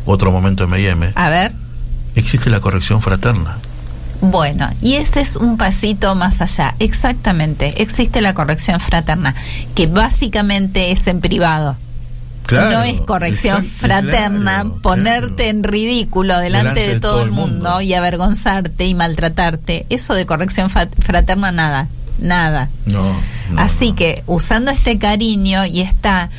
otro 0.05 0.31
momento 0.31 0.63
en 0.63 0.73
M&M, 0.73 1.11
A 1.15 1.29
ver. 1.29 1.51
existe 2.15 2.49
la 2.49 2.59
corrección 2.59 3.01
fraterna. 3.01 3.57
Bueno, 4.21 4.69
y 4.81 4.95
ese 4.95 5.21
es 5.21 5.35
un 5.35 5.57
pasito 5.57 6.13
más 6.13 6.41
allá. 6.41 6.75
Exactamente, 6.77 7.81
existe 7.81 8.21
la 8.21 8.35
corrección 8.35 8.79
fraterna, 8.79 9.33
que 9.73 9.87
básicamente 9.87 10.91
es 10.91 11.07
en 11.07 11.21
privado. 11.21 11.75
Claro, 12.45 12.79
no 12.79 12.83
es 12.83 13.01
corrección 13.01 13.63
exacto, 13.63 13.87
fraterna 13.87 14.61
claro, 14.61 14.81
ponerte 14.81 15.35
claro. 15.35 15.49
en 15.49 15.63
ridículo 15.63 16.37
delante, 16.39 16.87
de, 16.87 16.99
todo, 16.99 17.23
el 17.23 17.31
mundo, 17.31 17.81
y 17.81 17.93
avergonzarte 17.93 18.85
y 18.85 18.93
maltratarte. 18.93 19.85
Eso 19.89 20.13
de 20.13 20.25
corrección 20.25 20.69
fraterna 20.69 21.51
nada, 21.51 21.87
nada. 22.19 22.69
No, 22.85 23.13
no, 23.49 23.61
Así 23.61 23.91
no. 23.91 23.95
que 23.95 24.23
usando 24.27 24.69
este 24.71 24.97
cariño 24.99 25.65
y 25.65 25.81
esta 25.81 26.29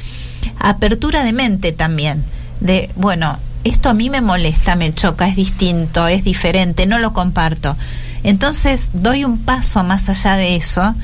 apertura 0.58 1.24
de 1.24 1.32
mente 1.32 1.72
también, 1.72 2.24
de, 2.60 2.90
bueno, 2.94 3.38
esto 3.64 3.88
a 3.88 3.94
mí 3.94 4.10
me 4.10 4.20
molesta, 4.20 4.76
me 4.76 4.92
choca, 4.94 5.28
es 5.28 5.36
distinto, 5.36 6.06
es 6.06 6.24
diferente, 6.24 6.86
no 6.86 6.98
lo 6.98 7.12
comparto. 7.12 7.76
Entonces 8.22 8.90
doy 8.92 9.24
un 9.24 9.38
paso 9.38 9.82
más 9.84 10.08
allá 10.08 10.36
de 10.36 10.56
eso 10.56 10.94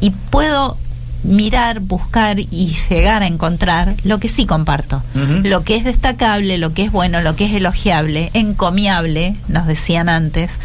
y 0.00 0.10
puedo 0.10 0.76
mirar, 1.24 1.80
buscar 1.80 2.38
y 2.38 2.76
llegar 2.88 3.22
a 3.22 3.26
encontrar 3.26 3.96
lo 4.04 4.18
que 4.18 4.28
sí 4.28 4.44
comparto, 4.44 5.02
lo 5.42 5.64
que 5.64 5.76
es 5.76 5.84
destacable, 5.84 6.58
lo 6.58 6.74
que 6.74 6.84
es 6.84 6.92
bueno, 6.92 7.22
lo 7.22 7.34
que 7.34 7.46
es 7.46 7.54
elogiable, 7.54 8.30
encomiable, 8.34 9.34
nos 9.48 9.66
decían 9.66 10.08
antes, 10.08 10.58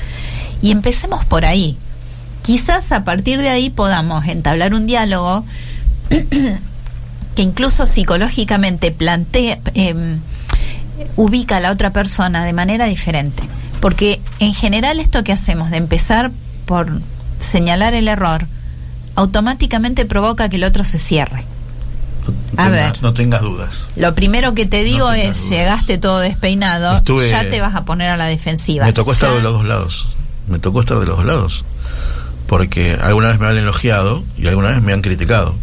y 0.62 0.72
empecemos 0.72 1.24
por 1.26 1.46
ahí. 1.46 1.78
Quizás 2.42 2.92
a 2.92 3.04
partir 3.06 3.40
de 3.40 3.50
ahí 3.50 3.70
podamos 3.70 4.26
entablar 4.28 4.74
un 4.74 4.86
diálogo 4.86 5.46
que 6.10 7.42
incluso 7.42 7.88
psicológicamente 7.88 8.92
plantea, 8.92 9.60
em, 9.74 10.20
ubica 11.16 11.58
a 11.58 11.60
la 11.60 11.72
otra 11.72 11.92
persona 11.92 12.44
de 12.46 12.54
manera 12.54 12.86
diferente. 12.86 13.44
Porque 13.82 14.20
en 14.40 14.54
general 14.54 15.00
esto 15.00 15.24
que 15.24 15.32
hacemos 15.32 15.72
de 15.72 15.78
empezar 15.78 16.32
por 16.66 17.00
señalar 17.40 17.94
el 17.94 18.08
error, 18.08 18.46
automáticamente 19.16 20.06
provoca 20.06 20.50
que 20.50 20.58
el 20.58 20.64
otro 20.64 20.84
se 20.84 21.00
cierre. 21.00 21.44
No 22.56 22.64
a 22.64 22.70
ver. 22.70 23.02
no 23.02 23.14
tengas 23.14 23.42
dudas. 23.42 23.90
Lo 23.96 24.14
primero 24.14 24.54
que 24.54 24.66
te 24.66 24.84
digo 24.84 25.12
es, 25.12 25.38
dudas. 25.38 25.50
llegaste 25.50 25.98
todo 25.98 26.20
despeinado, 26.20 26.96
Estuve- 26.98 27.30
ya 27.30 27.50
te 27.50 27.60
vas 27.62 27.76
a 27.76 27.86
poner 27.86 28.10
a 28.10 28.18
la 28.18 28.26
defensiva. 28.26 28.86
Me 28.86 28.94
tocó 28.94 29.14
estar 29.14 29.32
de 29.32 29.42
los 29.42 29.54
dos 29.54 29.66
lados. 29.66 30.10
Me 30.48 30.60
tocó 30.60 30.80
estar 30.82 31.00
de 31.00 31.06
los 31.06 31.18
dos 31.18 31.26
lados. 31.26 31.66
Porque 32.48 32.98
alguna 33.02 33.28
vez 33.30 33.40
me 33.40 33.48
han 33.48 33.58
elogiado 33.58 34.24
y 34.38 34.48
alguna 34.48 34.70
vez 34.70 34.82
me 34.82 34.94
han 34.94 35.02
criticado. 35.02 35.56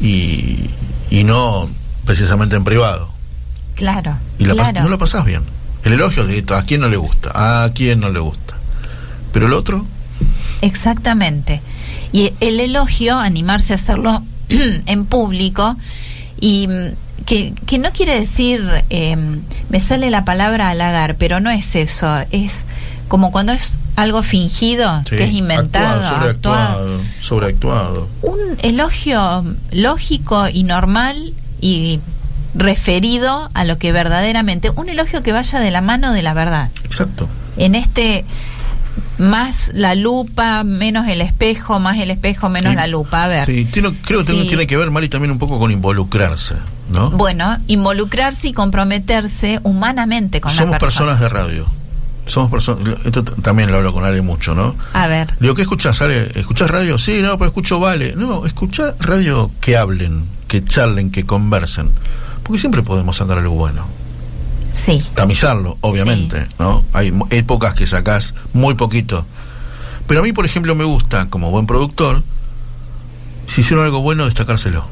Y, 0.00 0.70
y 1.10 1.24
no 1.24 1.68
precisamente 2.04 2.56
en 2.56 2.64
privado. 2.64 3.10
Claro, 3.76 4.16
Y 4.38 4.44
la 4.46 4.54
pas- 4.54 4.70
claro. 4.70 4.82
no 4.82 4.88
lo 4.88 4.98
pasás 4.98 5.24
bien. 5.24 5.42
El 5.84 5.92
elogio 5.92 6.26
de 6.26 6.44
a 6.52 6.64
quién 6.64 6.80
no 6.80 6.88
le 6.88 6.96
gusta, 6.96 7.30
a 7.64 7.72
quién 7.72 8.00
no 8.00 8.08
le 8.10 8.18
gusta. 8.18 8.56
Pero 9.32 9.46
el 9.46 9.52
otro, 9.52 9.86
Exactamente. 10.62 11.60
Y 12.12 12.32
el 12.40 12.60
elogio, 12.60 13.18
animarse 13.18 13.72
a 13.72 13.76
hacerlo 13.76 14.22
en 14.86 15.04
público, 15.06 15.76
y 16.40 16.66
mm, 16.66 17.24
que, 17.26 17.52
que 17.66 17.78
no 17.78 17.92
quiere 17.92 18.18
decir, 18.18 18.64
eh, 18.90 19.16
me 19.68 19.80
sale 19.80 20.10
la 20.10 20.24
palabra 20.24 20.70
halagar, 20.70 21.16
pero 21.16 21.40
no 21.40 21.50
es 21.50 21.74
eso, 21.74 22.18
es 22.30 22.54
como 23.08 23.30
cuando 23.30 23.52
es 23.52 23.78
algo 23.94 24.22
fingido, 24.22 25.02
sí, 25.04 25.16
que 25.16 25.24
es 25.24 25.32
inventado, 25.32 26.00
actuado, 26.00 26.30
actuado. 26.30 26.88
sobreactuado, 26.88 27.00
sobreactuado. 27.20 28.08
Un 28.22 28.40
elogio 28.62 29.44
lógico 29.72 30.48
y 30.48 30.64
normal 30.64 31.32
y 31.60 32.00
referido 32.56 33.50
a 33.54 33.64
lo 33.64 33.78
que 33.78 33.92
verdaderamente, 33.92 34.70
un 34.70 34.88
elogio 34.88 35.22
que 35.22 35.32
vaya 35.32 35.60
de 35.60 35.70
la 35.70 35.80
mano 35.80 36.12
de 36.12 36.22
la 36.22 36.34
verdad 36.34 36.70
Exacto. 36.84 37.28
en 37.56 37.74
este 37.74 38.24
Más 39.18 39.70
la 39.74 39.94
lupa, 39.94 40.62
menos 40.62 41.08
el 41.08 41.20
espejo, 41.22 41.78
más 41.80 41.98
el 41.98 42.10
espejo, 42.10 42.48
menos 42.50 42.72
Y- 42.74 42.76
la 42.76 42.86
lupa. 42.86 43.24
A 43.24 43.28
ver. 43.28 43.44
Sí, 43.44 43.64
tiene- 43.64 43.94
creo 44.04 44.24
que 44.24 44.32
Sí. 44.32 44.46
tiene 44.48 44.66
que 44.66 44.76
ver, 44.76 44.90
Mari, 44.90 45.08
también 45.08 45.30
un 45.30 45.38
poco 45.38 45.58
con 45.58 45.70
involucrarse, 45.70 46.56
¿no? 46.90 47.10
Bueno, 47.10 47.56
involucrarse 47.66 48.48
y 48.48 48.52
comprometerse 48.52 49.60
humanamente 49.62 50.40
con 50.42 50.52
Somos 50.52 50.72
la 50.72 50.78
persona. 50.78 51.12
personas 51.12 51.20
de 51.20 51.28
radio. 51.30 51.66
Somos 52.26 52.50
personas. 52.50 52.98
Esto 53.06 53.22
también 53.24 53.70
lo 53.70 53.78
hablo 53.78 53.92
con 53.94 54.04
Ale 54.04 54.20
mucho, 54.20 54.54
¿no? 54.54 54.74
A 54.92 55.06
ver, 55.06 55.28
Digo, 55.40 55.54
¿qué 55.54 55.62
escuchás, 55.62 56.00
Ale? 56.02 56.32
¿Escuchás 56.38 56.70
radio? 56.70 56.98
Sí, 56.98 57.20
no, 57.22 57.38
pero 57.38 57.48
escucho 57.48 57.78
Vale. 57.80 58.14
No, 58.16 58.44
escuchá 58.46 58.94
radio 59.00 59.50
que 59.60 59.76
hablen, 59.78 60.24
que 60.48 60.62
charlen, 60.64 61.10
que 61.10 61.24
conversen. 61.24 61.90
Porque 62.46 62.58
siempre 62.60 62.82
podemos 62.82 63.16
sacar 63.16 63.38
algo 63.38 63.54
bueno. 63.54 63.86
sí. 64.74 65.02
Tamizarlo, 65.14 65.78
obviamente, 65.80 66.46
¿no? 66.58 66.84
Hay 66.92 67.12
épocas 67.30 67.74
que 67.74 67.86
sacás 67.86 68.34
muy 68.52 68.74
poquito. 68.74 69.24
Pero 70.06 70.20
a 70.20 70.22
mí, 70.22 70.32
por 70.32 70.44
ejemplo, 70.46 70.74
me 70.74 70.84
gusta, 70.84 71.28
como 71.28 71.50
buen 71.50 71.66
productor, 71.66 72.22
si 73.46 73.62
hicieron 73.62 73.84
algo 73.84 74.00
bueno, 74.02 74.24
destacárselo. 74.26 74.84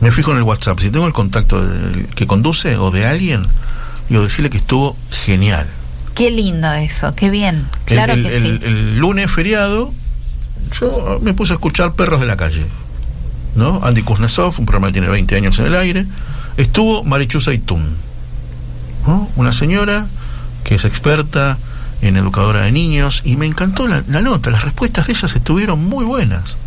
Me 0.00 0.10
fijo 0.10 0.32
en 0.32 0.38
el 0.38 0.42
WhatsApp. 0.44 0.78
Si 0.80 0.90
tengo 0.90 1.06
el 1.06 1.12
contacto 1.12 1.64
del 1.64 2.06
que 2.08 2.26
conduce 2.26 2.76
o 2.76 2.90
de 2.90 3.06
alguien, 3.06 3.46
digo, 4.08 4.22
decirle 4.22 4.50
que 4.50 4.56
estuvo 4.56 4.96
genial. 5.10 5.66
Qué 6.14 6.30
lindo 6.30 6.72
eso, 6.72 7.14
qué 7.14 7.30
bien. 7.30 7.68
Claro 7.84 8.14
el, 8.14 8.22
que 8.22 8.36
el- 8.36 8.42
sí. 8.60 8.64
el 8.66 8.98
lunes 8.98 9.30
feriado, 9.30 9.92
yo 10.80 11.20
me 11.22 11.34
puse 11.34 11.52
a 11.52 11.54
escuchar 11.56 11.92
Perros 11.92 12.18
de 12.20 12.26
la 12.26 12.36
Calle. 12.36 12.66
¿no? 13.54 13.80
Andy 13.84 14.02
Kuznetsov, 14.02 14.54
un 14.58 14.66
programa 14.66 14.88
que 14.88 14.92
tiene 14.94 15.08
20 15.08 15.36
años 15.36 15.58
en 15.58 15.66
el 15.66 15.74
aire. 15.74 16.06
Estuvo 16.60 17.04
Marichuza 17.04 17.54
Itún, 17.54 17.96
¿no? 19.06 19.30
una 19.36 19.50
señora 19.52 20.06
que 20.62 20.74
es 20.74 20.84
experta 20.84 21.56
en 22.02 22.18
educadora 22.18 22.60
de 22.62 22.72
niños, 22.72 23.22
y 23.24 23.36
me 23.36 23.46
encantó 23.46 23.88
la, 23.88 24.04
la 24.08 24.20
nota, 24.20 24.50
las 24.50 24.62
respuestas 24.62 25.06
de 25.06 25.14
ellas 25.14 25.34
estuvieron 25.34 25.82
muy 25.82 26.04
buenas. 26.04 26.58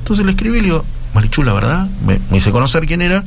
Entonces 0.00 0.26
le 0.26 0.32
escribí 0.32 0.58
y 0.58 0.60
le 0.60 0.66
digo, 0.66 0.84
Marichu, 1.14 1.42
la 1.44 1.54
verdad, 1.54 1.86
me, 2.06 2.20
me 2.30 2.38
hice 2.38 2.50
conocer 2.50 2.84
quién 2.84 3.00
era, 3.00 3.24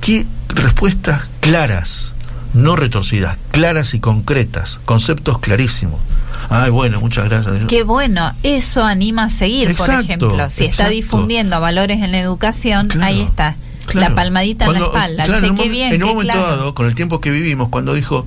qué 0.00 0.26
respuestas 0.48 1.28
claras, 1.40 2.14
no 2.54 2.74
retorcidas, 2.74 3.36
claras 3.50 3.92
y 3.92 4.00
concretas, 4.00 4.80
conceptos 4.86 5.40
clarísimos. 5.40 6.00
Ay, 6.48 6.70
bueno, 6.70 7.00
muchas 7.00 7.26
gracias. 7.26 7.54
Qué 7.68 7.82
bueno, 7.82 8.32
eso 8.42 8.82
anima 8.82 9.24
a 9.24 9.30
seguir, 9.30 9.74
por 9.74 9.90
ejemplo. 9.90 10.48
Si 10.48 10.64
está 10.64 10.88
difundiendo 10.88 11.60
valores 11.60 12.02
en 12.02 12.12
la 12.12 12.18
educación, 12.18 12.88
Claro, 12.88 13.06
ahí 13.06 13.20
está. 13.20 13.56
Claro. 13.92 14.08
La 14.10 14.14
palmadita 14.14 14.64
Cuando- 14.66 14.86
en 14.86 14.92
la 14.92 14.98
espalda. 14.98 15.24
claro, 15.24 15.40
che, 15.40 15.46
en 15.46 15.52
un, 15.52 15.58
qué 15.58 15.68
bien, 15.68 15.92
en 15.92 16.02
un 16.02 16.08
momento 16.10 16.32
claro. 16.32 16.48
dado, 16.48 16.74
con 16.74 16.86
el 16.86 16.94
tiempo 16.94 17.20
que 17.20 17.30
vivimos, 17.30 17.68
cuando 17.68 17.94
dijo, 17.94 18.26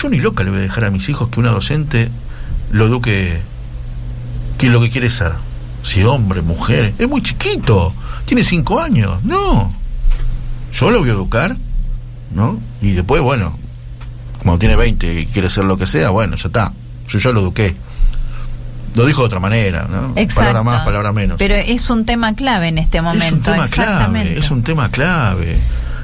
yo 0.00 0.08
ni 0.08 0.18
loca 0.18 0.44
le 0.44 0.50
voy 0.50 0.60
a 0.60 0.62
dejar 0.62 0.84
a 0.84 0.90
mis 0.90 1.08
hijos 1.08 1.28
que 1.28 1.40
una 1.40 1.50
docente 1.50 2.10
lo 2.70 2.86
eduque 2.86 3.40
que 4.58 4.68
lo 4.68 4.80
que 4.80 4.90
quiere 4.90 5.10
ser. 5.10 5.32
Si 5.82 6.02
hombre, 6.04 6.42
mujer, 6.42 6.92
es 6.98 7.08
muy 7.08 7.22
chiquito, 7.22 7.92
tiene 8.26 8.44
cinco 8.44 8.80
años. 8.80 9.22
No, 9.24 9.72
yo 10.72 10.90
lo 10.90 11.00
voy 11.00 11.08
a 11.08 11.12
educar, 11.12 11.56
¿no? 12.34 12.60
Y 12.82 12.92
después, 12.92 13.22
bueno, 13.22 13.56
cuando 14.42 14.58
tiene 14.58 14.76
20 14.76 15.20
y 15.20 15.26
quiere 15.26 15.48
ser 15.50 15.64
lo 15.64 15.76
que 15.78 15.86
sea, 15.86 16.10
bueno, 16.10 16.36
ya 16.36 16.48
está. 16.48 16.72
Yo 17.08 17.18
ya 17.18 17.32
lo 17.32 17.40
eduqué. 17.40 17.74
Lo 18.94 19.06
dijo 19.06 19.22
de 19.22 19.26
otra 19.26 19.40
manera, 19.40 19.86
¿no? 19.88 20.12
Exacto. 20.16 20.52
Palabra 20.52 20.62
más, 20.62 20.82
palabra 20.82 21.12
menos. 21.12 21.36
Pero 21.38 21.54
es 21.54 21.88
un 21.90 22.04
tema 22.04 22.34
clave 22.34 22.68
en 22.68 22.78
este 22.78 23.00
momento. 23.00 23.24
Es 23.26 23.32
un 23.32 23.42
tema 23.42 23.68
clave, 23.68 24.38
es 24.38 24.50
un 24.50 24.62
tema 24.62 24.90
clave. 24.90 25.58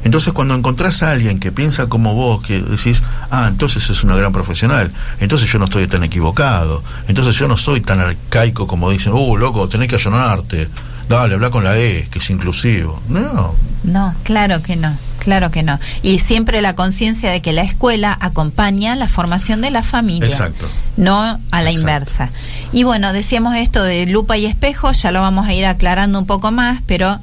Entonces 0.04 0.32
cuando 0.32 0.54
encontrás 0.54 1.02
a 1.02 1.10
alguien 1.10 1.40
que 1.40 1.50
piensa 1.50 1.88
como 1.88 2.14
vos, 2.14 2.40
que 2.40 2.62
decís, 2.62 3.02
ah, 3.32 3.46
entonces 3.48 3.90
es 3.90 4.04
una 4.04 4.14
gran 4.14 4.32
profesional, 4.32 4.92
entonces 5.18 5.50
yo 5.50 5.58
no 5.58 5.64
estoy 5.64 5.88
tan 5.88 6.04
equivocado, 6.04 6.84
entonces 7.08 7.34
yo 7.34 7.48
no 7.48 7.56
soy 7.56 7.80
tan 7.80 7.98
arcaico 7.98 8.68
como 8.68 8.88
dicen, 8.88 9.12
uh, 9.14 9.36
loco, 9.36 9.68
tenés 9.68 9.88
que 9.88 9.96
allanarte, 9.96 10.68
dale, 11.08 11.34
habla 11.34 11.50
con 11.50 11.64
la 11.64 11.76
E, 11.76 12.06
que 12.08 12.20
es 12.20 12.30
inclusivo. 12.30 13.02
No, 13.08 13.56
No, 13.82 14.14
claro 14.22 14.62
que 14.62 14.76
no, 14.76 14.96
claro 15.26 15.50
que 15.50 15.64
no. 15.64 15.80
Y 16.04 16.20
siempre 16.20 16.62
la 16.62 16.74
conciencia 16.74 17.32
de 17.32 17.42
que 17.42 17.52
la 17.52 17.62
escuela 17.62 18.16
acompaña 18.20 18.94
la 18.94 19.08
formación 19.08 19.60
de 19.60 19.72
la 19.72 19.82
familia. 19.82 20.28
Exacto. 20.28 20.68
No 20.96 21.20
a 21.50 21.62
la 21.62 21.70
Exacto. 21.70 21.80
inversa. 21.80 22.30
Y 22.72 22.84
bueno, 22.84 23.12
decíamos 23.12 23.56
esto 23.56 23.82
de 23.82 24.06
lupa 24.06 24.36
y 24.36 24.46
espejo, 24.46 24.92
ya 24.92 25.10
lo 25.10 25.20
vamos 25.20 25.48
a 25.48 25.52
ir 25.52 25.66
aclarando 25.66 26.20
un 26.20 26.26
poco 26.26 26.52
más, 26.52 26.80
pero 26.86 27.18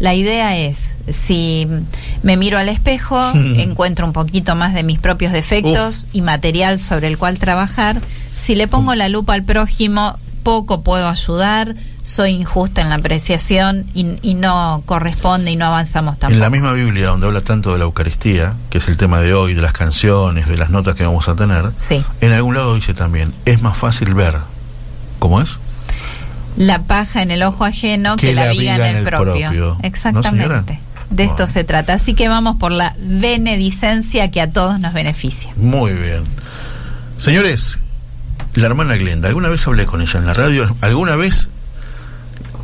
la 0.00 0.14
idea 0.14 0.56
es, 0.56 0.94
si 1.08 1.68
me 2.24 2.36
miro 2.36 2.58
al 2.58 2.68
espejo, 2.68 3.22
encuentro 3.34 4.04
un 4.04 4.12
poquito 4.12 4.56
más 4.56 4.74
de 4.74 4.82
mis 4.82 4.98
propios 4.98 5.32
defectos 5.32 6.08
y 6.12 6.20
material 6.22 6.80
sobre 6.80 7.06
el 7.06 7.18
cual 7.18 7.38
trabajar. 7.38 8.00
Si 8.34 8.56
le 8.56 8.66
pongo 8.66 8.96
la 8.96 9.08
lupa 9.08 9.34
al 9.34 9.44
prójimo, 9.44 10.18
poco 10.44 10.82
puedo 10.84 11.08
ayudar, 11.08 11.74
soy 12.04 12.30
injusta 12.30 12.80
en 12.82 12.90
la 12.90 12.94
apreciación 12.96 13.86
y, 13.94 14.06
y 14.22 14.34
no 14.34 14.82
corresponde 14.86 15.50
y 15.50 15.56
no 15.56 15.64
avanzamos 15.66 16.18
tampoco. 16.18 16.34
en 16.34 16.40
la 16.40 16.50
misma 16.50 16.72
Biblia 16.72 17.08
donde 17.08 17.26
habla 17.26 17.40
tanto 17.40 17.72
de 17.72 17.78
la 17.78 17.84
Eucaristía, 17.84 18.54
que 18.70 18.78
es 18.78 18.86
el 18.86 18.96
tema 18.96 19.20
de 19.20 19.34
hoy, 19.34 19.54
de 19.54 19.62
las 19.62 19.72
canciones, 19.72 20.46
de 20.46 20.56
las 20.56 20.70
notas 20.70 20.94
que 20.94 21.04
vamos 21.04 21.28
a 21.28 21.34
tener, 21.34 21.70
Sí. 21.78 22.04
en 22.20 22.32
algún 22.32 22.54
lado 22.54 22.76
dice 22.76 22.94
también, 22.94 23.32
es 23.46 23.60
más 23.62 23.76
fácil 23.76 24.14
ver, 24.14 24.36
¿cómo 25.18 25.40
es? 25.40 25.58
La 26.56 26.82
paja 26.82 27.22
en 27.22 27.32
el 27.32 27.42
ojo 27.42 27.64
ajeno 27.64 28.16
que, 28.16 28.32
la 28.32 28.52
viga 28.52 28.76
en 28.88 28.96
el 28.98 29.04
propio. 29.04 29.50
¿No, 29.50 29.78
Exactamente. 29.82 30.78
de 31.10 31.22
esto 31.24 31.34
Bueno. 31.34 31.46
se 31.48 31.64
trata. 31.64 31.94
Así 31.94 32.14
que 32.14 32.28
vamos 32.28 32.56
por 32.58 32.70
la 32.70 32.94
benedicencia 32.98 34.30
que 34.30 34.40
a 34.40 34.50
todos 34.52 34.78
nos 34.78 34.92
beneficia. 34.94 35.50
Muy 35.56 35.92
bien. 35.94 36.22
Señores, 37.16 37.78
la 38.54 38.66
hermana 38.66 38.96
Glenda, 38.96 39.28
¿alguna 39.28 39.48
vez 39.48 39.66
hablé 39.66 39.86
con 39.86 40.00
ella 40.00 40.18
en 40.18 40.26
la 40.26 40.34
radio? 40.34 40.74
¿Alguna 40.80 41.16
vez 41.16 41.50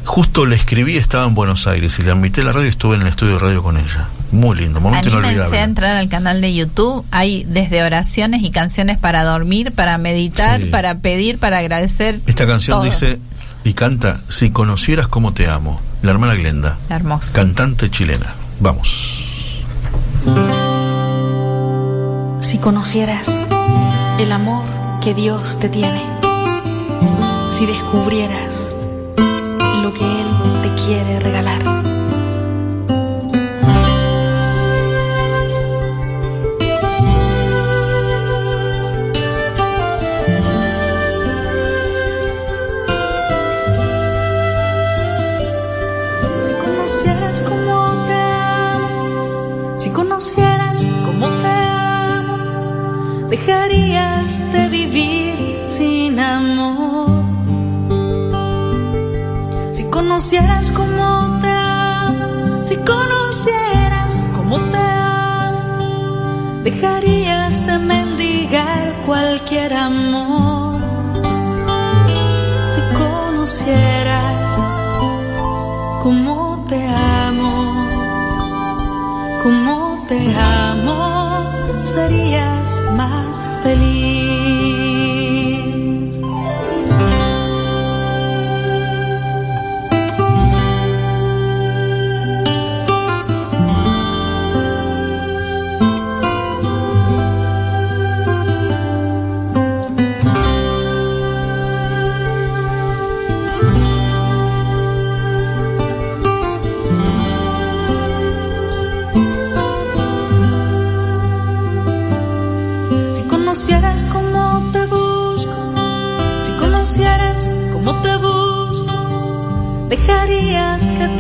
justo 0.05 0.47
le 0.47 0.57
escribí, 0.57 0.97
estaba 0.97 1.27
en 1.27 1.35
Buenos 1.35 1.67
Aires 1.67 1.99
y 1.99 2.03
la 2.03 2.13
invité 2.13 2.41
a 2.41 2.45
la 2.45 2.53
radio 2.53 2.67
y 2.67 2.71
estuve 2.71 2.97
en 2.97 3.03
el 3.03 3.09
estudio 3.09 3.35
de 3.35 3.39
radio 3.41 3.63
con 3.63 3.77
ella? 3.77 4.09
Muy 4.33 4.57
lindo, 4.57 4.81
momento 4.81 5.09
Anímense 5.09 5.29
a 5.29 5.33
inolvidable. 5.33 5.63
entrar 5.63 5.97
al 5.97 6.09
canal 6.09 6.41
de 6.41 6.55
YouTube. 6.55 7.05
Hay 7.11 7.45
desde 7.49 7.83
oraciones 7.83 8.43
y 8.45 8.51
canciones 8.51 8.97
para 8.99 9.25
dormir, 9.25 9.73
para 9.73 9.99
meditar, 9.99 10.61
Sí. 10.61 10.67
para 10.67 10.99
pedir, 10.99 11.39
para 11.39 11.59
agradecer. 11.59 12.21
Esta 12.27 12.47
canción 12.47 12.77
todo. 12.79 12.85
dice 12.85 13.19
y 13.65 13.75
canta 13.75 14.21
Si 14.29 14.51
conocieras 14.51 15.09
cómo 15.09 15.33
te 15.35 15.49
amo, 15.51 15.81
la 16.03 16.13
hermana 16.13 16.35
Glenda, 16.35 16.79
cantante 17.33 17.91
chilena. 17.91 18.35
Vamos. 18.61 19.27
Si 22.41 22.59
conocieras 22.59 23.39
el 24.19 24.33
amor 24.33 24.65
que 25.01 25.15
Dios 25.15 25.59
te 25.59 25.71
tiene, 25.71 26.03
si 27.51 27.65
descubrieras 27.65 28.71
lo 29.83 29.95
que 29.95 30.05
Él 30.05 30.27
te 30.63 30.83
quiere 30.83 31.21
regalar. 31.21 31.70
Te 80.11 80.35
serías 81.85 82.83
más 82.97 83.49
feliz. 83.63 83.90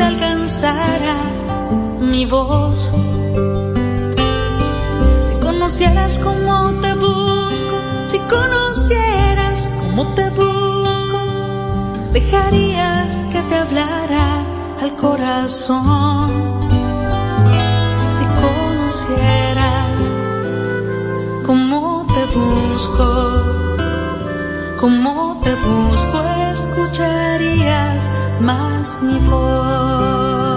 Te 0.01 0.07
alcanzara 0.07 1.17
mi 2.01 2.25
voz. 2.25 2.91
Si 5.27 5.35
conocieras 5.47 6.19
cómo 6.19 6.71
te 6.81 6.95
busco, 6.95 7.77
si 8.07 8.19
conocieras 8.21 9.69
cómo 9.79 10.07
te 10.15 10.31
busco, 10.31 11.19
dejarías 12.15 13.25
que 13.31 13.41
te 13.43 13.55
hablara 13.55 14.29
al 14.81 14.97
corazón. 14.97 16.31
Si 18.17 18.25
conocieras 18.45 20.01
cómo 21.45 22.07
te 22.15 22.25
busco, 22.39 23.09
cómo 24.81 25.41
te 25.45 25.53
busco, 25.67 26.19
escucharías 26.55 28.09
más 28.41 29.03
mi 29.03 29.19
voz. 29.29 30.50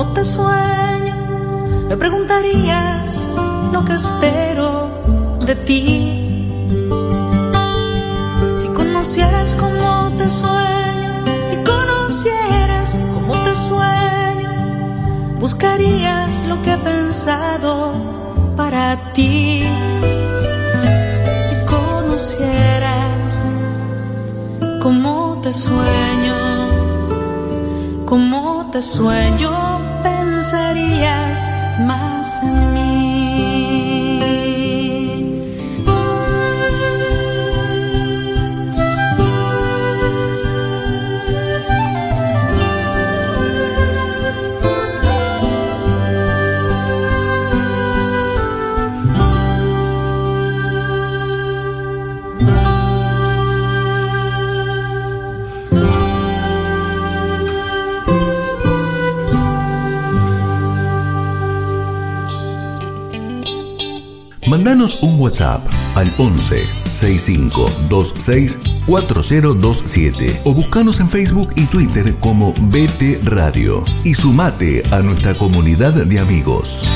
Cómo 0.00 0.14
te 0.14 0.24
sueño, 0.24 1.14
me 1.90 1.94
preguntarías 1.94 3.20
lo 3.70 3.84
que 3.84 3.92
espero 3.92 4.88
de 5.44 5.54
ti. 5.56 5.84
Si 8.58 8.68
conocieras 8.68 9.52
cómo 9.60 10.10
te 10.16 10.30
sueño, 10.30 11.10
si 11.48 11.56
conocieras 11.56 12.96
cómo 13.12 13.34
te 13.44 13.54
sueño, 13.54 14.50
buscarías 15.38 16.46
lo 16.48 16.62
que 16.62 16.72
he 16.72 16.78
pensado 16.78 17.92
para 18.56 19.12
ti. 19.12 19.64
Si 21.46 21.54
conocieras 21.66 23.42
cómo 24.80 25.40
te 25.42 25.52
sueño, 25.52 26.36
cómo 28.06 28.70
te 28.72 28.80
sueño, 28.80 29.69
pensarías 30.40 31.46
más 31.80 32.42
en 32.42 32.72
mí. 32.72 32.99
Un 64.80 65.20
WhatsApp 65.20 65.60
al 65.94 66.10
11 66.16 66.64
6526 66.88 68.58
4027 68.86 70.40
o 70.44 70.54
buscanos 70.54 71.00
en 71.00 71.08
Facebook 71.08 71.52
y 71.54 71.66
Twitter 71.66 72.14
como 72.16 72.54
BT 72.54 73.20
Radio 73.24 73.84
y 74.04 74.14
sumate 74.14 74.82
a 74.90 75.00
nuestra 75.00 75.36
comunidad 75.36 75.92
de 75.92 76.18
amigos. 76.18 76.86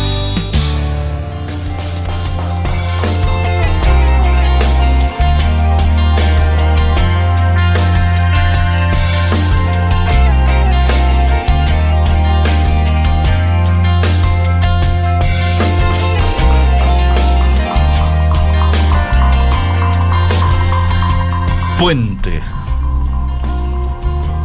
Puente. 21.79 22.41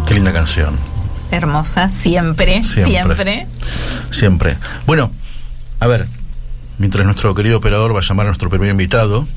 Qué 0.07 0.13
linda 0.13 0.33
canción. 0.33 0.75
Hermosa, 1.31 1.91
siempre, 1.91 2.63
Siempre. 2.63 3.15
siempre. 3.15 3.47
Siempre. 4.09 4.57
Bueno, 4.87 5.11
a 5.79 5.87
ver, 5.87 6.07
mientras 6.79 7.05
nuestro 7.05 7.35
querido 7.35 7.57
operador 7.59 7.93
va 7.95 7.99
a 7.99 8.03
llamar 8.03 8.25
a 8.25 8.29
nuestro 8.29 8.49
primer 8.49 8.69
invitado, 8.71 9.27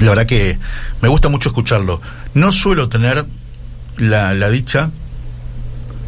la 0.00 0.10
verdad 0.10 0.26
que 0.26 0.58
me 1.00 1.08
gusta 1.08 1.28
mucho 1.30 1.48
escucharlo. 1.48 2.00
No 2.34 2.52
suelo 2.52 2.88
tener 2.90 3.24
la, 3.96 4.34
la 4.34 4.50
dicha 4.50 4.90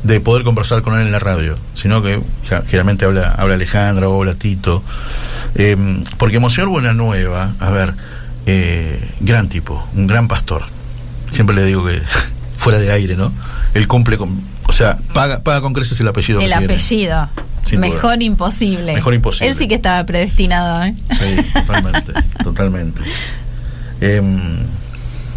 de 0.02 0.20
poder 0.20 0.44
conversar 0.44 0.82
con 0.82 0.98
él 0.98 1.06
en 1.06 1.12
la 1.12 1.18
radio, 1.18 1.56
sino 1.74 2.02
que 2.02 2.20
generalmente 2.66 3.06
habla, 3.06 3.32
habla 3.32 3.54
Alejandra 3.54 4.08
o 4.08 4.18
habla 4.20 4.34
Tito. 4.34 4.82
Eh, 5.54 5.76
porque 6.18 6.38
Monseñor 6.40 6.68
Buenanueva, 6.68 7.52
a 7.58 7.70
ver, 7.70 7.94
eh, 8.46 9.10
gran 9.20 9.48
tipo, 9.48 9.86
un 9.94 10.06
gran 10.06 10.28
pastor. 10.28 10.64
Siempre 11.30 11.56
le 11.56 11.64
digo 11.64 11.84
que 11.84 12.00
fuera 12.56 12.78
de 12.78 12.92
aire, 12.92 13.16
¿no? 13.16 13.32
Él 13.74 13.88
cumple 13.88 14.18
con, 14.18 14.40
o 14.66 14.72
sea, 14.72 14.98
paga, 15.12 15.42
paga 15.42 15.60
con 15.60 15.72
creces 15.72 16.00
el 16.00 16.08
apellido. 16.08 16.40
El 16.40 16.48
que 16.48 16.54
apellido. 16.54 17.28
Duda. 17.64 17.78
Mejor 17.78 18.22
imposible. 18.22 18.94
Mejor 18.94 19.14
imposible. 19.14 19.50
Él 19.50 19.56
sí 19.56 19.68
que 19.68 19.76
estaba 19.76 20.04
predestinado, 20.04 20.82
¿eh? 20.82 20.94
Sí, 21.10 21.50
totalmente, 21.52 22.12
totalmente. 22.42 23.02
Em, 24.00 24.58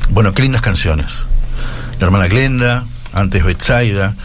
bueno, 0.10 0.34
qué 0.34 0.42
lindas 0.42 0.62
canciones. 0.62 1.28
La 2.00 2.06
hermana 2.06 2.28
Glenda, 2.28 2.86
antes 3.14 3.44
Betsaida. 3.44 4.16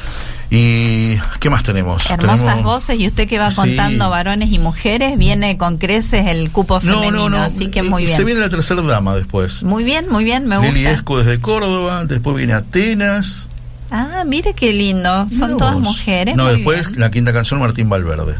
¿Y 0.50 1.16
qué 1.38 1.48
más 1.48 1.62
tenemos? 1.62 2.10
Hermosas 2.10 2.40
Tenemos- 2.40 2.64
voces 2.64 2.98
y 2.98 3.06
usted 3.06 3.28
que 3.28 3.38
va 3.38 3.50
Sí. 3.50 3.56
contando 3.56 4.10
varones 4.10 4.50
y 4.52 4.58
mujeres, 4.58 5.16
viene 5.16 5.56
con 5.56 5.78
creces 5.78 6.26
el 6.26 6.50
cupo 6.50 6.80
No, 6.82 6.94
femenino, 7.00 7.28
no, 7.28 7.38
no. 7.38 7.42
así 7.42 7.70
que 7.70 7.82
muy 7.84 8.04
bien. 8.04 8.16
Se 8.16 8.24
viene 8.24 8.40
la 8.40 8.48
tercera 8.48 8.82
dama 8.82 9.14
después. 9.14 9.62
Muy 9.62 9.84
bien, 9.84 10.08
muy 10.08 10.24
bien, 10.24 10.46
me 10.48 10.56
Lili 10.58 10.80
gusta. 10.80 10.90
Esco 10.90 11.18
desde 11.18 11.40
Córdoba, 11.40 12.04
después 12.04 12.36
viene 12.36 12.54
Atenas. 12.54 13.48
Ah, 13.92 14.24
mire 14.26 14.52
qué 14.54 14.72
lindo, 14.72 15.28
son 15.30 15.56
todas 15.56 15.76
mujeres. 15.78 16.34
No, 16.36 16.44
muy 16.44 16.54
después 16.56 16.88
bien. 16.88 17.00
la 17.00 17.10
quinta 17.10 17.32
canción 17.32 17.60
Martín 17.60 17.88
Valverde. 17.88 18.34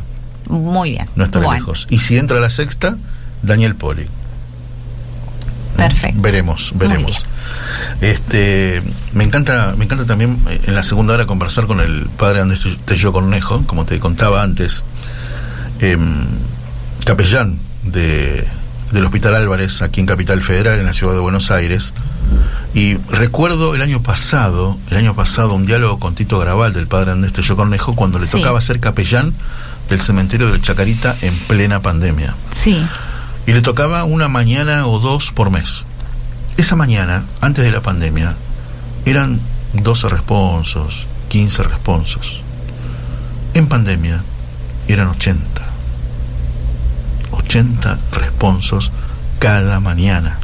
Muy 0.49 0.91
bien. 0.91 1.07
No 1.15 1.25
está 1.25 1.39
Bueno, 1.39 1.55
lejos. 1.55 1.87
Y 1.91 2.01
si 2.01 2.17
entra 2.17 2.41
la 2.41 2.51
sexta, 2.51 2.97
Daniel 3.43 3.77
Poli. 3.77 4.07
Perfecto. 5.89 6.21
Veremos, 6.23 6.73
veremos. 6.77 7.27
Este, 8.01 8.83
me 9.13 9.25
encanta, 9.25 9.75
me 9.77 9.85
encanta 9.85 10.05
también 10.07 10.39
eh, 10.49 10.61
en 10.67 10.75
la 10.75 10.83
segunda 10.83 11.15
hora 11.15 11.27
conversar 11.27 11.67
con 11.67 11.81
el 11.81 12.07
padre 12.17 12.41
Andrés 12.41 12.67
Tello 12.85 13.13
Cornejo, 13.13 13.63
como 13.67 13.85
te 13.85 13.99
contaba 13.99 14.43
antes, 14.43 14.85
em, 15.81 16.25
capellán 17.05 17.59
de, 17.85 18.47
del 18.93 19.05
Hospital 19.05 19.35
Álvarez, 19.35 19.83
aquí 19.83 20.01
en 20.01 20.07
Capital 20.07 20.43
Federal, 20.43 20.79
en 20.79 20.87
la 20.87 20.93
ciudad 20.95 21.15
de 21.15 21.21
Buenos 21.21 21.51
Aires. 21.51 21.93
Y 22.75 22.95
recuerdo 23.11 23.75
el 23.75 23.83
año 23.83 24.03
pasado, 24.03 24.79
el 24.91 24.97
año 24.97 25.15
pasado, 25.17 25.55
un 25.55 25.67
diálogo 25.67 25.99
con 25.99 26.15
Tito 26.15 26.39
Graval 26.39 26.73
del 26.73 26.87
padre 26.87 27.11
Andrés 27.13 27.33
Tello 27.33 27.57
Cornejo, 27.57 27.95
cuando 27.97 28.19
le 28.21 28.27
Sí. 28.27 28.33
tocaba 28.39 28.61
ser 28.61 28.79
capellán 28.79 29.35
del 29.89 30.01
cementerio 30.01 30.49
del 30.53 30.61
Chacarita 30.63 31.17
en 31.21 31.35
plena 31.37 31.83
pandemia 31.83 32.37
Sí, 32.53 32.81
y 33.47 33.53
le 33.53 33.63
tocaba 33.63 34.05
una 34.05 34.29
mañana 34.29 34.87
o 34.87 34.99
dos 34.99 35.33
por 35.33 35.51
mes. 35.51 35.85
Esa 36.57 36.77
mañana, 36.77 37.25
antes 37.41 37.65
de 37.65 37.71
la 37.71 37.81
pandemia, 37.81 38.35
eran 39.05 39.41
12 39.75 40.09
responsos, 40.09 41.07
15 41.29 41.63
responsos. 41.63 42.43
En 43.55 43.67
pandemia 43.67 44.23
eran 44.89 45.09
80. 45.09 45.41
80 47.31 47.99
responsos 48.13 48.93
cada 49.39 49.81
mañana. 49.81 50.39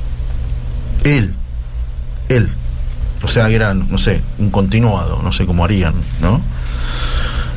Él, 1.04 1.34
él. 2.28 2.50
O 3.22 3.28
sea, 3.28 3.48
eran, 3.48 3.88
no 3.90 3.98
sé, 3.98 4.22
un 4.38 4.50
continuado, 4.50 5.20
no 5.22 5.32
sé 5.32 5.46
cómo 5.46 5.64
harían, 5.64 5.94
¿no? 6.20 6.40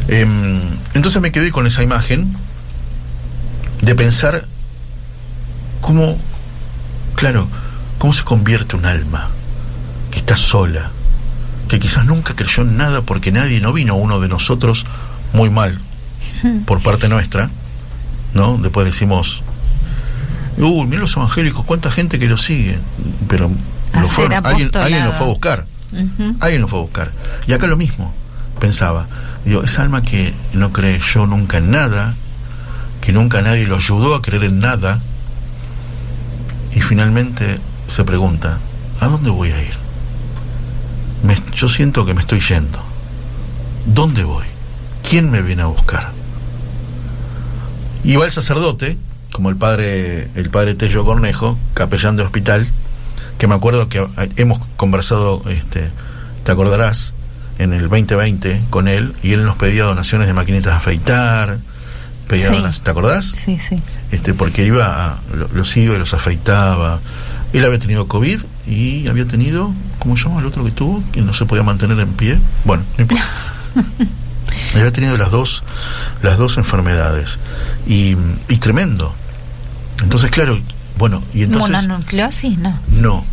Em, 0.08 0.62
entonces 0.94 1.22
me 1.22 1.32
quedé 1.32 1.52
con 1.52 1.68
esa 1.68 1.84
imagen 1.84 2.36
de 3.82 3.96
pensar 3.96 4.46
cómo, 5.82 6.18
claro, 7.16 7.48
cómo 7.98 8.14
se 8.14 8.24
convierte 8.24 8.76
un 8.76 8.86
alma 8.86 9.28
que 10.12 10.18
está 10.20 10.36
sola, 10.36 10.92
que 11.68 11.80
quizás 11.80 12.06
nunca 12.06 12.36
creyó 12.36 12.64
en 12.64 12.78
nada 12.78 13.02
porque 13.02 13.32
nadie 13.32 13.60
no 13.62 13.74
vino 13.74 13.96
uno 13.96 14.20
de 14.20 14.28
nosotros 14.28 14.86
muy 15.34 15.50
mal 15.50 15.80
por 16.66 16.82
parte 16.82 17.08
nuestra, 17.08 17.50
¿no? 18.34 18.58
Después 18.58 18.86
decimos, 18.86 19.44
uy, 20.58 20.86
mira 20.88 21.02
los 21.02 21.16
evangélicos, 21.16 21.66
cuánta 21.66 21.92
gente 21.92 22.20
que 22.20 22.28
lo 22.28 22.38
sigue, 22.38 22.80
pero 23.28 23.50
lo 23.94 24.08
fueron- 24.08 24.32
alguien, 24.50 24.68
alguien 24.84 25.06
lo 25.06 25.12
fue 25.14 25.26
a 25.26 25.30
buscar, 25.30 25.66
alguien 26.40 26.62
lo 26.62 26.68
fue 26.68 26.80
a 26.80 26.82
buscar. 26.84 27.12
Y 27.48 27.54
acá 27.54 27.68
lo 27.68 27.78
mismo, 27.78 28.14
pensaba, 28.60 29.08
digo, 29.46 29.64
esa 29.64 29.82
alma 29.84 30.02
que 30.02 30.34
no 30.54 30.72
creyó 30.74 31.26
nunca 31.28 31.58
en 31.58 31.72
nada, 31.72 32.16
que 33.02 33.12
nunca 33.14 33.42
nadie 33.42 33.66
lo 33.68 33.76
ayudó 33.78 34.16
a 34.16 34.22
creer 34.22 34.44
en 34.46 34.60
nada, 34.60 35.00
y 36.76 36.82
finalmente 36.82 37.60
se 37.88 38.04
pregunta, 38.04 38.58
¿a 39.00 39.08
dónde 39.08 39.30
voy 39.30 39.52
a 39.52 39.62
ir? 39.62 39.74
Me- 41.24 41.36
yo 41.54 41.68
siento 41.68 42.06
que 42.06 42.14
me 42.14 42.22
estoy 42.22 42.40
yendo. 42.40 42.80
¿Dónde 43.86 44.24
voy? 44.24 44.46
¿Quién 45.08 45.30
me 45.32 45.42
viene 45.42 45.64
a 45.64 45.68
buscar? 45.68 46.12
Y 48.04 48.16
va 48.16 48.26
el 48.26 48.32
sacerdote, 48.32 48.98
como 49.32 49.50
el 49.50 49.56
padre, 49.56 50.30
el 50.36 50.50
padre 50.50 50.76
Tello 50.76 51.04
Cornejo, 51.06 51.58
capellán 51.74 52.16
de 52.16 52.24
hospital, 52.24 52.68
que 53.38 53.48
me 53.48 53.56
acuerdo 53.56 53.90
que 53.90 54.06
hemos 54.38 54.60
conversado, 54.78 55.44
este, 55.50 55.90
te 56.44 56.52
acordarás, 56.52 57.14
en 57.58 57.74
el 57.74 57.90
2020 57.90 58.62
con 58.70 58.88
él, 58.88 59.14
y 59.22 59.34
él 59.34 59.44
nos 59.44 59.58
pedía 59.58 59.84
donaciones 59.84 60.28
de 60.28 60.34
maquinitas 60.34 60.72
de 60.74 60.78
afeitar, 60.78 61.60
pedía 62.28 62.48
Sí. 62.72 62.80
¿te 62.84 62.92
acordás? 62.92 63.36
Sí, 63.44 63.58
sí. 63.60 63.82
Este 64.12 64.34
porque 64.34 64.66
iba 64.66 65.14
a, 65.14 65.18
lo- 65.36 65.50
los 65.54 65.76
iba 65.78 65.96
y 65.96 66.00
los 66.00 66.14
afeitaba. 66.14 67.00
Él 67.54 67.66
había 67.66 67.80
tenido 67.80 68.08
COVID 68.08 68.42
y 68.68 69.08
había 69.08 69.26
tenido, 69.28 69.74
¿cómo 70.00 70.16
se 70.18 70.26
llama 70.26 70.40
el 70.42 70.46
otro 70.46 70.64
que 70.64 70.72
tuvo? 70.72 71.04
Que 71.12 71.22
no 71.22 71.34
se 71.34 71.46
podía 71.46 71.64
mantener 71.64 72.00
en 72.00 72.10
pie. 72.14 72.38
Bueno, 72.64 72.84
no 72.98 73.02
importa. 73.02 73.26
había 74.76 74.92
tenido 74.92 75.18
las 75.18 75.32
dos, 75.32 75.64
las 76.22 76.38
dos 76.38 76.58
enfermedades. 76.58 77.40
Y, 77.88 78.16
y 78.48 78.58
tremendo. 78.58 79.14
Entonces, 80.04 80.30
claro, 80.32 80.60
bueno, 80.98 81.24
y 81.34 81.44
entonces. 81.44 81.72
¿Mononucleosis? 81.72 82.58
No. 82.60 82.80
No, 82.92 83.26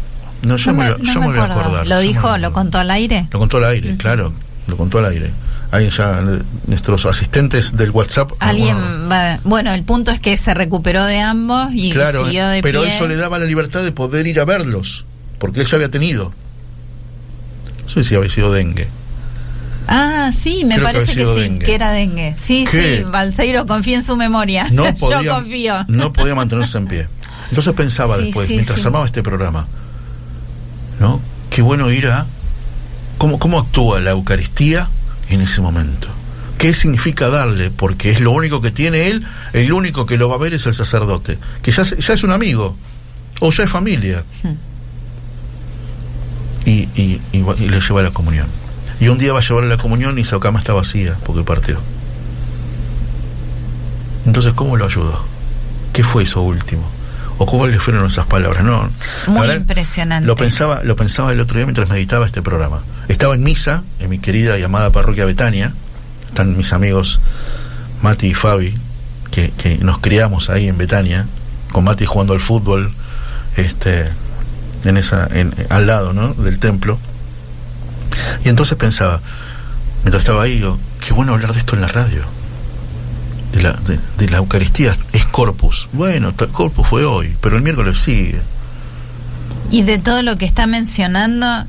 no, 0.43 0.57
yo 0.57 0.73
No 0.73 0.79
me, 0.79 0.89
no 0.91 0.97
yo 0.99 1.21
me 1.21 1.21
me 1.21 1.27
voy 1.27 1.39
a 1.39 1.45
acordar. 1.45 1.87
¿Lo 1.87 2.01
dijo, 2.01 2.39
lo 2.39 2.53
contó 2.53 2.79
al 2.79 2.91
aire? 2.91 3.29
Lo 3.31 3.39
contó 3.39 3.59
al 3.59 3.65
aire, 3.65 3.97
claro, 3.97 4.33
lo 4.69 4.77
contó 4.77 4.99
al 4.99 5.07
aire. 5.07 5.31
Alguien 5.71 5.91
ya, 5.91 6.23
nuestros 6.67 7.07
asistentes 7.07 7.77
del 7.77 7.91
WhatsApp. 7.91 8.33
Alguien 8.39 8.77
va... 9.11 9.41
Bueno, 9.45 9.73
el 9.75 9.83
punto 9.83 10.11
es 10.13 10.21
que 10.21 10.37
se 10.37 10.55
recuperó 10.55 11.05
de 11.05 11.21
ambos 11.21 11.69
y 11.73 11.91
Claro, 11.91 12.25
siguió 12.25 12.47
de 12.49 12.63
pero 12.63 12.83
pie. 12.83 12.89
eso 12.91 13.07
le 13.09 13.17
daba 13.17 13.39
la 13.39 13.45
libertad 13.47 13.83
de 13.83 13.93
poder 13.93 14.27
ir 14.27 14.39
a 14.41 14.45
verlos, 14.45 15.05
porque 15.39 15.61
él 15.61 15.67
ya 15.67 15.77
había 15.77 15.91
tenido. 15.91 16.33
No 17.83 17.89
sé 17.89 18.05
si 18.05 18.15
había 18.15 18.29
sido 18.31 18.53
dengue. 18.53 18.89
Ah, 19.89 20.31
sí, 20.37 20.65
me 20.65 20.75
Creo 20.77 20.87
parece 20.87 21.15
que, 21.15 21.27
sí, 21.27 21.41
dengue. 21.41 21.65
que 21.65 21.75
era 21.75 21.93
dengue. 21.93 22.35
Sí, 22.41 22.67
¿Qué? 22.69 22.99
sí, 22.99 23.05
Balseiro 23.11 23.67
confía 23.67 23.97
en 23.97 24.03
su 24.03 24.17
memoria. 24.17 24.69
No 24.73 24.85
Yo 24.95 24.95
podía, 24.95 25.31
confío. 25.33 25.85
no 25.89 26.13
podía 26.13 26.35
mantenerse 26.35 26.79
en 26.79 26.87
pie. 26.89 27.09
Entonces 27.51 27.73
pensaba 27.75 28.17
Sí, 28.19 28.25
después, 28.25 28.49
sí, 28.49 28.55
mientras 28.55 28.85
armaba 28.85 29.07
este 29.07 29.23
programa, 29.23 29.67
¿no? 30.99 31.21
Qué 31.51 31.63
bueno 31.63 31.91
ir 31.93 32.09
a 32.09 32.27
cómo, 33.19 33.39
cómo 33.39 33.59
actúa 33.59 34.01
la 34.01 34.11
Eucaristía 34.11 34.89
en 35.29 35.41
ese 35.41 35.61
momento. 35.61 36.09
¿Qué 36.59 36.73
significa 36.73 37.29
darle? 37.29 37.71
Porque 37.71 38.11
es 38.11 38.21
lo 38.21 38.31
único 38.31 38.63
que 38.63 38.71
tiene 38.71 39.09
él, 39.09 39.27
el 39.53 39.73
único 39.73 40.07
que 40.07 40.17
lo 40.17 40.29
va 40.29 40.37
a 40.37 40.39
ver 40.39 40.55
es 40.55 40.67
el 40.67 40.75
sacerdote, 40.75 41.39
que 41.63 41.73
ya, 41.73 41.83
es 41.83 42.25
un 42.25 42.33
amigo, 42.33 42.77
o 43.41 43.51
ya 43.51 43.65
es 43.65 43.71
familia. 43.71 44.25
Hmm. 44.43 44.55
Y, 46.65 46.89
y, 46.97 47.21
y 47.33 47.69
le 47.69 47.81
lleva 47.81 48.03
la 48.03 48.11
comunión. 48.11 48.47
Y 48.99 49.09
un 49.09 49.19
día 49.19 49.33
va 49.33 49.41
a 49.41 49.43
llevarle 49.43 49.69
la 49.69 49.77
comunión 49.77 50.19
y 50.19 50.25
su 50.25 50.41
cama 50.41 50.59
está 50.59 50.73
vacía 50.73 51.17
porque 51.25 51.43
partió. 51.43 51.79
Entonces, 54.25 54.55
¿cómo 54.55 54.77
lo 54.77 54.87
ayudó? 54.87 55.25
¿Qué 55.93 56.03
fue 56.03 56.25
eso 56.25 56.43
último? 56.43 56.83
¿O 57.39 57.47
cuáles 57.47 57.83
fueron 57.83 58.07
esas 58.07 58.27
palabras? 58.27 58.65
No, 58.65 58.91
Muy 59.27 59.51
impresionante. 59.51 60.27
Lo 60.27 60.37
pensaba, 60.37 60.83
lo 60.83 60.97
pensaba 60.97 61.33
el 61.33 61.41
otro 61.41 61.59
día 61.59 61.67
mientras 61.67 61.89
meditaba 61.89 62.27
este 62.27 62.43
programa. 62.43 62.83
Estaba 63.09 63.35
en 63.35 63.43
misa, 63.43 63.83
en 64.01 64.11
mi 64.11 64.19
querida 64.19 64.59
y 64.59 64.63
amada 64.63 64.91
parroquia 64.91 65.25
Betania. 65.25 65.73
Están 66.29 66.57
mis 66.57 66.73
amigos 66.73 67.21
Mati 68.03 68.29
y 68.29 68.35
Fabi, 68.35 68.75
que, 69.31 69.51
que 69.51 69.79
nos 69.79 69.99
criamos 69.99 70.51
ahí 70.51 70.69
en 70.69 70.77
Betania, 70.77 71.27
con 71.73 71.85
Mati 71.85 72.05
jugando 72.05 72.35
al 72.35 72.41
fútbol, 72.41 72.93
este, 73.57 74.11
en 74.85 74.97
esa, 74.97 75.29
en, 75.31 75.55
al 75.71 75.87
lado, 75.87 76.13
¿no? 76.13 76.35
del 76.35 76.59
templo. 76.59 76.99
Y 78.45 78.49
entonces 78.49 78.77
pensaba, 78.77 79.21
mientras 80.03 80.23
estaba 80.23 80.43
ahí, 80.43 80.55
digo, 80.55 80.79
qué 81.07 81.13
bueno 81.13 81.33
hablar 81.33 81.53
de 81.53 81.59
esto 81.59 81.75
en 81.75 81.83
la 81.83 81.89
radio. 81.89 82.23
De 83.53 83.63
la, 83.63 83.73
de, 83.73 83.99
de 84.19 84.29
la 84.29 84.39
Eucaristía 84.39 84.95
es 85.13 85.25
Corpus. 85.25 85.89
Bueno, 85.93 86.35
Corpus 86.53 86.87
fue 86.87 87.05
hoy, 87.05 87.35
pero 87.41 87.57
el 87.57 87.63
miércoles 87.63 87.99
sigue. 87.99 88.41
Y 89.71 89.83
de 89.83 89.99
todo 89.99 90.23
lo 90.23 90.37
que 90.37 90.45
está 90.45 90.67
mencionando, 90.67 91.65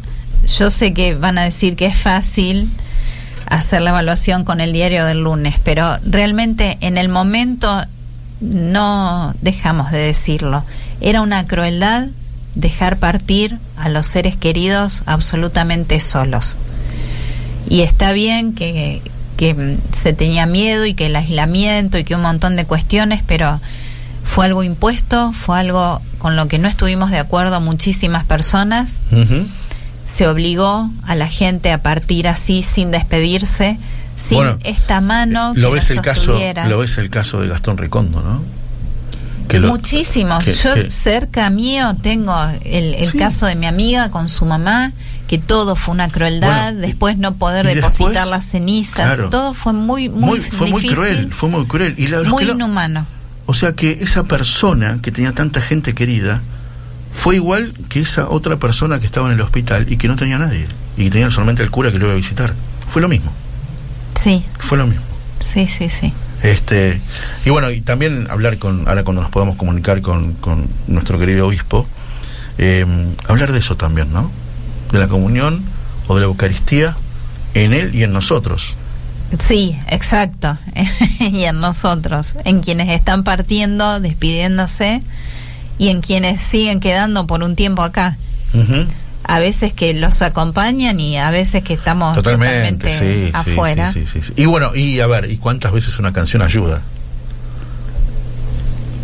yo 0.45 0.69
sé 0.69 0.93
que 0.93 1.15
van 1.15 1.37
a 1.37 1.43
decir 1.43 1.75
que 1.75 1.87
es 1.87 1.97
fácil 1.97 2.69
hacer 3.49 3.81
la 3.81 3.91
evaluación 3.91 4.43
con 4.43 4.59
el 4.59 4.73
diario 4.73 5.05
del 5.05 5.23
lunes, 5.23 5.55
pero 5.63 5.97
realmente 6.05 6.77
en 6.81 6.97
el 6.97 7.09
momento 7.09 7.85
no 8.41 9.33
dejamos 9.41 9.91
de 9.91 9.99
decirlo. 9.99 10.63
Era 11.01 11.21
una 11.21 11.45
crueldad 11.47 12.07
dejar 12.55 12.97
partir 12.97 13.57
a 13.77 13.89
los 13.89 14.07
seres 14.07 14.35
queridos 14.35 15.03
absolutamente 15.05 15.99
solos. 15.99 16.57
Y 17.69 17.81
está 17.81 18.11
bien 18.11 18.53
que, 18.53 19.01
que 19.37 19.77
se 19.93 20.13
tenía 20.13 20.45
miedo 20.45 20.85
y 20.85 20.93
que 20.93 21.07
el 21.07 21.15
aislamiento 21.15 21.97
y 21.97 22.03
que 22.03 22.15
un 22.15 22.21
montón 22.21 22.55
de 22.55 22.65
cuestiones, 22.65 23.23
pero 23.25 23.59
fue 24.23 24.45
algo 24.45 24.63
impuesto, 24.63 25.31
fue 25.33 25.59
algo 25.59 26.01
con 26.17 26.35
lo 26.35 26.47
que 26.47 26.59
no 26.59 26.67
estuvimos 26.67 27.11
de 27.11 27.19
acuerdo 27.19 27.61
muchísimas 27.61 28.25
personas. 28.25 28.99
Ujú. 29.11 29.45
Se 30.07 30.27
obligó 30.27 30.89
a 31.05 31.13
la 31.15 31.27
gente 31.27 31.71
a 31.71 31.83
partir 31.83 32.27
así 32.27 32.63
sin 32.63 32.89
despedirse, 32.89 33.77
sin 34.15 34.37
Bueno, 34.37 34.57
esta 34.63 34.99
mano 35.01 35.53
que 35.53 35.59
lo 35.59 35.69
ves 35.71 35.89
los 35.89 35.97
el 35.97 36.01
caso 36.01 36.39
lo 36.67 36.77
ves 36.79 36.97
el 36.97 37.09
caso 37.11 37.39
de 37.41 37.47
Gastón 37.49 37.77
Recondo 37.77 38.21
no 38.21 38.41
que 39.47 39.59
lo- 39.59 39.69
Muchísimos. 39.69 40.43
que- 40.43 40.53
Yo 40.53 40.73
que- 40.73 40.91
cerca 40.91 41.49
mío 41.49 41.93
tengo 42.01 42.35
el, 42.65 42.95
el 42.95 43.07
Sí. 43.09 43.17
caso 43.17 43.45
de 43.45 43.55
mi 43.55 43.65
amiga 43.65 44.09
con 44.09 44.27
su 44.27 44.43
mamá, 44.45 44.91
que 45.29 45.37
todo 45.37 45.77
fue 45.77 45.93
una 45.93 46.09
crueldad, 46.09 46.73
Bueno, 46.73 46.79
después 46.81 47.17
no 47.17 47.35
poder 47.35 47.65
depositar 47.65 48.09
después, 48.13 48.29
las 48.29 48.45
cenizas, 48.49 48.95
claro. 49.05 49.29
todo 49.29 49.53
fue 49.53 49.71
muy, 49.71 50.09
muy, 50.09 50.39
muy- 50.39 50.41
fue 50.41 50.67
muy 50.69 50.85
cruel 50.85 51.31
fue 51.31 51.47
muy 51.47 51.65
cruel 51.65 51.95
y 51.97 52.07
la- 52.07 52.23
muy 52.23 52.39
que 52.39 52.45
lo- 52.45 52.55
inhumano. 52.55 53.05
o 53.45 53.53
sea 53.53 53.71
que 53.73 53.99
esa 54.01 54.23
persona 54.25 54.99
que 55.01 55.11
tenía 55.13 55.31
tanta 55.33 55.61
gente 55.61 55.93
querida 55.93 56.41
fue 57.17 57.35
igual 57.35 57.73
que 57.89 57.99
esa 57.99 58.29
otra 58.29 58.57
persona 58.57 58.99
que 58.99 59.07
estaba 59.07 59.27
en 59.27 59.33
el 59.33 59.41
hospital 59.41 59.91
y 59.91 59.97
que 59.97 60.07
no 60.07 60.15
tenía 60.15 60.37
nadie 60.37 60.67
y 60.95 61.05
que 61.05 61.09
tenía 61.09 61.31
solamente 61.31 61.63
el 61.63 61.71
cura 61.71 61.91
que 61.91 61.97
lo 61.97 62.05
iba 62.05 62.13
a 62.13 62.15
visitar 62.15 62.53
fue 62.89 63.01
lo 63.01 63.09
mismo 63.09 63.31
Sí, 64.13 64.45
fue 64.59 64.77
lo 64.77 64.85
mismo 64.85 65.03
sí, 65.43 65.67
sí, 65.67 65.89
sí. 65.89 66.13
Este, 66.43 67.01
y 67.43 67.49
bueno, 67.49 67.71
y 67.71 67.81
también 67.81 68.27
hablar 68.29 68.59
con, 68.59 68.87
ahora 68.87 69.03
cuando 69.03 69.23
nos 69.23 69.31
podamos 69.31 69.55
comunicar 69.55 70.01
con, 70.01 70.33
con 70.33 70.67
nuestro 70.85 71.17
querido 71.17 71.47
obispo, 71.47 71.87
eh, 72.59 72.85
hablar 73.27 73.51
de 73.51 73.59
eso 73.59 73.75
también, 73.75 74.13
¿no? 74.13 74.29
De 74.91 74.99
la 74.99 75.07
comunión 75.07 75.63
o 76.07 76.13
de 76.13 76.21
la 76.21 76.27
Eucaristía 76.27 76.95
en 77.55 77.73
él 77.73 77.95
y 77.95 78.03
en 78.03 78.13
nosotros. 78.13 78.75
Sí, 79.39 79.75
exacto. 79.87 80.59
y 81.19 81.45
en 81.45 81.59
nosotros, 81.59 82.35
en 82.45 82.61
quienes 82.61 82.89
están 82.89 83.23
partiendo, 83.23 83.99
despidiéndose 83.99 85.01
y 85.77 85.89
en 85.89 86.01
quienes 86.01 86.41
siguen 86.41 86.79
quedando 86.79 87.27
por 87.27 87.43
un 87.43 87.55
tiempo 87.55 87.81
acá. 87.81 88.17
A 89.23 89.39
veces 89.39 89.73
que 89.73 89.93
los 89.93 90.21
acompañan 90.21 90.99
y 90.99 91.17
a 91.17 91.29
veces 91.31 91.61
que 91.61 91.73
estamos 91.73 92.15
Totalmente, 92.15 92.89
totalmente 92.89 93.27
sí, 93.27 93.31
afuera. 93.33 93.89
sí, 93.89 94.05
sí. 94.07 94.21
Y 94.37 94.45
bueno, 94.45 94.73
y 94.73 94.99
a 95.01 95.07
ver, 95.07 95.29
¿y 95.29 95.37
cuántas 95.37 95.73
veces 95.73 95.99
una 95.99 96.13
canción 96.13 96.41
ayuda? 96.41 96.81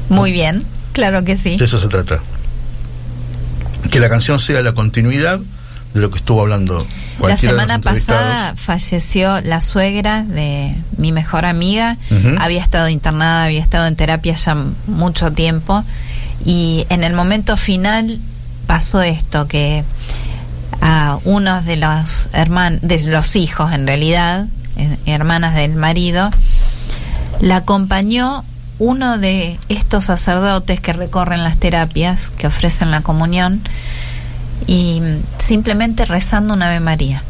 Muy 0.09 0.32
bien, 0.32 0.63
claro 0.93 1.24
que 1.26 1.36
sí. 1.38 1.57
De 1.57 1.65
eso 1.65 1.78
se 1.78 1.88
trata. 1.88 2.19
Que 3.91 3.99
la 3.99 4.09
canción 4.09 4.39
sea 4.39 4.61
la 4.61 4.74
continuidad 4.74 5.39
de 5.93 6.01
lo 6.01 6.09
que 6.09 6.17
estuvo 6.17 6.41
hablando 6.41 6.88
La 7.19 7.38
semana 7.38 7.80
pasada 7.80 8.55
falleció 8.55 9.41
la 9.41 9.61
suegra 9.61 10.24
de 10.24 10.76
mi 10.97 11.11
mejor 11.11 11.45
amiga. 11.45 11.97
Había 12.39 12.61
estado 12.61 12.89
internada, 12.89 13.43
había 13.45 13.61
estado 13.61 13.88
en 13.88 13.95
terapia 13.95 14.34
ya 14.34 14.55
mucho 14.88 15.32
tiempo. 15.32 15.84
Y 16.45 16.85
en 16.89 17.03
el 17.03 17.13
momento 17.13 17.57
final 17.57 18.19
pasó 18.67 19.01
esto, 19.01 19.47
que 19.47 19.83
a 20.81 21.17
uno 21.23 21.61
de 21.61 21.77
los 21.77 22.29
hermanos, 22.33 22.79
de 22.81 23.01
los 23.03 23.35
hijos 23.35 23.71
en 23.71 23.87
realidad, 23.87 24.47
eh, 24.75 24.97
hermanas 25.05 25.55
del 25.55 25.75
marido, 25.75 26.31
la 27.39 27.57
acompañó 27.57 28.43
uno 28.79 29.17
de 29.17 29.59
estos 29.69 30.05
sacerdotes 30.05 30.81
que 30.81 30.93
recorren 30.93 31.43
las 31.43 31.57
terapias, 31.57 32.31
que 32.31 32.47
ofrecen 32.47 32.91
la 32.91 33.01
comunión, 33.01 33.61
y 34.67 35.01
simplemente 35.39 36.05
rezando 36.05 36.53
una 36.53 36.67
Ave 36.67 36.79
María. 36.79 37.23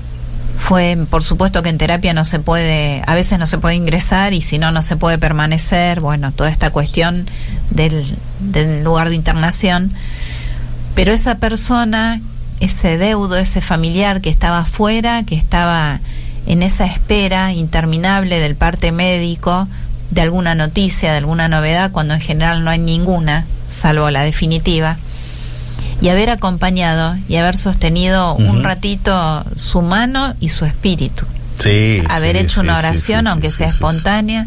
Fue, 0.64 0.98
por 1.10 1.24
supuesto 1.24 1.62
que 1.62 1.68
en 1.68 1.78
terapia 1.78 2.14
no 2.14 2.24
se 2.24 2.40
puede, 2.40 3.04
a 3.06 3.16
veces 3.16 3.38
no 3.38 3.48
se 3.48 3.58
puede 3.58 3.76
ingresar 3.76 4.34
y 4.34 4.40
si 4.40 4.58
no, 4.58 4.72
no 4.72 4.82
se 4.82 4.96
puede 4.96 5.18
permanecer, 5.18 6.00
bueno, 6.00 6.32
toda 6.32 6.50
esta 6.50 6.70
cuestión 6.70 7.28
del, 7.70 8.06
del 8.40 8.82
lugar 8.82 9.10
de 9.10 9.16
internación. 9.16 9.92
Pero 10.96 11.12
esa 11.12 11.36
persona, 11.36 12.22
ese 12.62 12.98
deudo, 12.98 13.36
ese 13.36 13.60
familiar 13.60 14.22
que 14.22 14.30
estaba 14.30 14.60
afuera, 14.60 15.24
que 15.24 15.36
estaba 15.36 16.00
en 16.46 16.64
esa 16.64 16.86
espera 16.86 17.52
interminable 17.52 18.40
del 18.40 18.56
parte 18.56 18.94
médico, 18.94 19.68
de 20.12 20.22
alguna 20.22 20.56
noticia, 20.56 21.12
de 21.12 21.18
alguna 21.18 21.50
novedad, 21.50 21.92
cuando 21.92 22.14
en 22.14 22.22
general 22.22 22.64
no 22.64 22.72
hay 22.72 22.80
ninguna, 22.80 23.46
salvo 23.68 24.10
la 24.12 24.24
definitiva, 24.24 24.98
y 26.04 26.10
haber 26.10 26.30
acompañado 26.30 27.16
y 27.30 27.38
haber 27.38 27.58
sostenido 27.58 28.36
un 28.36 28.62
ratito 28.62 29.46
su 29.56 29.82
mano 29.82 30.36
y 30.42 30.50
su 30.50 30.66
espíritu. 30.66 31.26
Sí. 31.58 32.04
haber 32.10 32.36
sí, 32.36 32.42
hecho 32.44 32.56
sí, 32.56 32.60
una 32.60 32.78
oración, 32.78 33.26
aunque 33.28 33.50
sea 33.50 33.68
espontánea. 33.68 34.46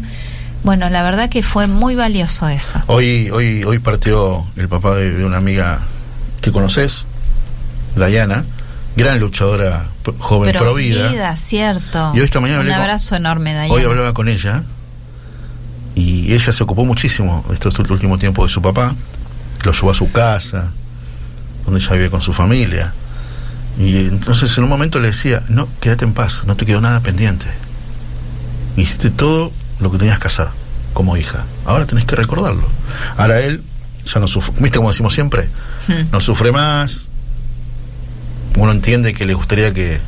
Bueno, 0.63 0.87
la 0.91 1.01
verdad 1.01 1.29
que 1.29 1.41
fue 1.41 1.65
muy 1.65 1.95
valioso 1.95 2.47
eso. 2.47 2.79
Hoy, 2.85 3.29
hoy, 3.31 3.63
hoy 3.63 3.79
partió 3.79 4.45
el 4.55 4.69
papá 4.69 4.95
de, 4.95 5.11
de 5.13 5.25
una 5.25 5.37
amiga 5.37 5.79
que 6.41 6.51
conoces, 6.51 7.05
Dayana, 7.95 8.45
gran 8.95 9.19
luchadora 9.19 9.85
joven 10.19 10.51
Pero 10.51 10.59
pro 10.59 10.75
vida. 10.75 11.35
cierto. 11.37 12.11
Y 12.13 12.19
hoy 12.19 12.25
esta 12.25 12.39
mañana 12.39 12.59
Un 12.59 12.65
hablé 12.67 12.73
con- 12.75 12.81
abrazo 12.83 13.15
enorme, 13.15 13.53
Dayana. 13.55 13.73
Hoy 13.73 13.83
hablaba 13.83 14.13
con 14.13 14.27
ella 14.27 14.63
y 15.95 16.31
ella 16.33 16.51
se 16.51 16.63
ocupó 16.63 16.85
muchísimo 16.85 17.43
estos 17.51 17.79
este 17.79 17.91
último 17.91 18.19
tiempo 18.19 18.43
de 18.43 18.49
su 18.49 18.61
papá, 18.61 18.93
lo 19.65 19.71
llevó 19.71 19.89
a 19.91 19.95
su 19.95 20.11
casa, 20.11 20.71
donde 21.67 21.79
ella 21.81 21.93
vive 21.93 22.09
con 22.09 22.23
su 22.23 22.33
familia. 22.33 22.93
Y 23.77 23.97
entonces 24.07 24.57
en 24.57 24.63
un 24.63 24.69
momento 24.71 24.99
le 24.99 25.09
decía, 25.09 25.43
no, 25.49 25.67
quédate 25.81 26.05
en 26.05 26.13
paz, 26.13 26.45
no 26.47 26.55
te 26.55 26.65
quedó 26.65 26.81
nada 26.81 27.01
pendiente. 27.01 27.45
Hiciste 28.75 29.11
todo 29.11 29.51
lo 29.79 29.91
que 29.91 29.99
tenías 29.99 30.17
que 30.17 30.27
hacer 30.27 30.47
como 30.93 31.15
hija. 31.17 31.43
Ahora 31.65 31.85
tenés 31.85 32.05
que 32.05 32.15
recordarlo. 32.15 32.67
Ahora 33.17 33.39
él 33.41 33.61
ya 34.05 34.19
no 34.19 34.27
sufre, 34.27 34.53
viste 34.59 34.77
como 34.79 34.89
decimos 34.89 35.13
siempre, 35.13 35.47
Hmm. 35.87 36.09
no 36.11 36.21
sufre 36.21 36.51
más. 36.51 37.11
Uno 38.57 38.71
entiende 38.71 39.13
que 39.13 39.25
le 39.25 39.33
gustaría 39.35 39.71
que 39.73 39.99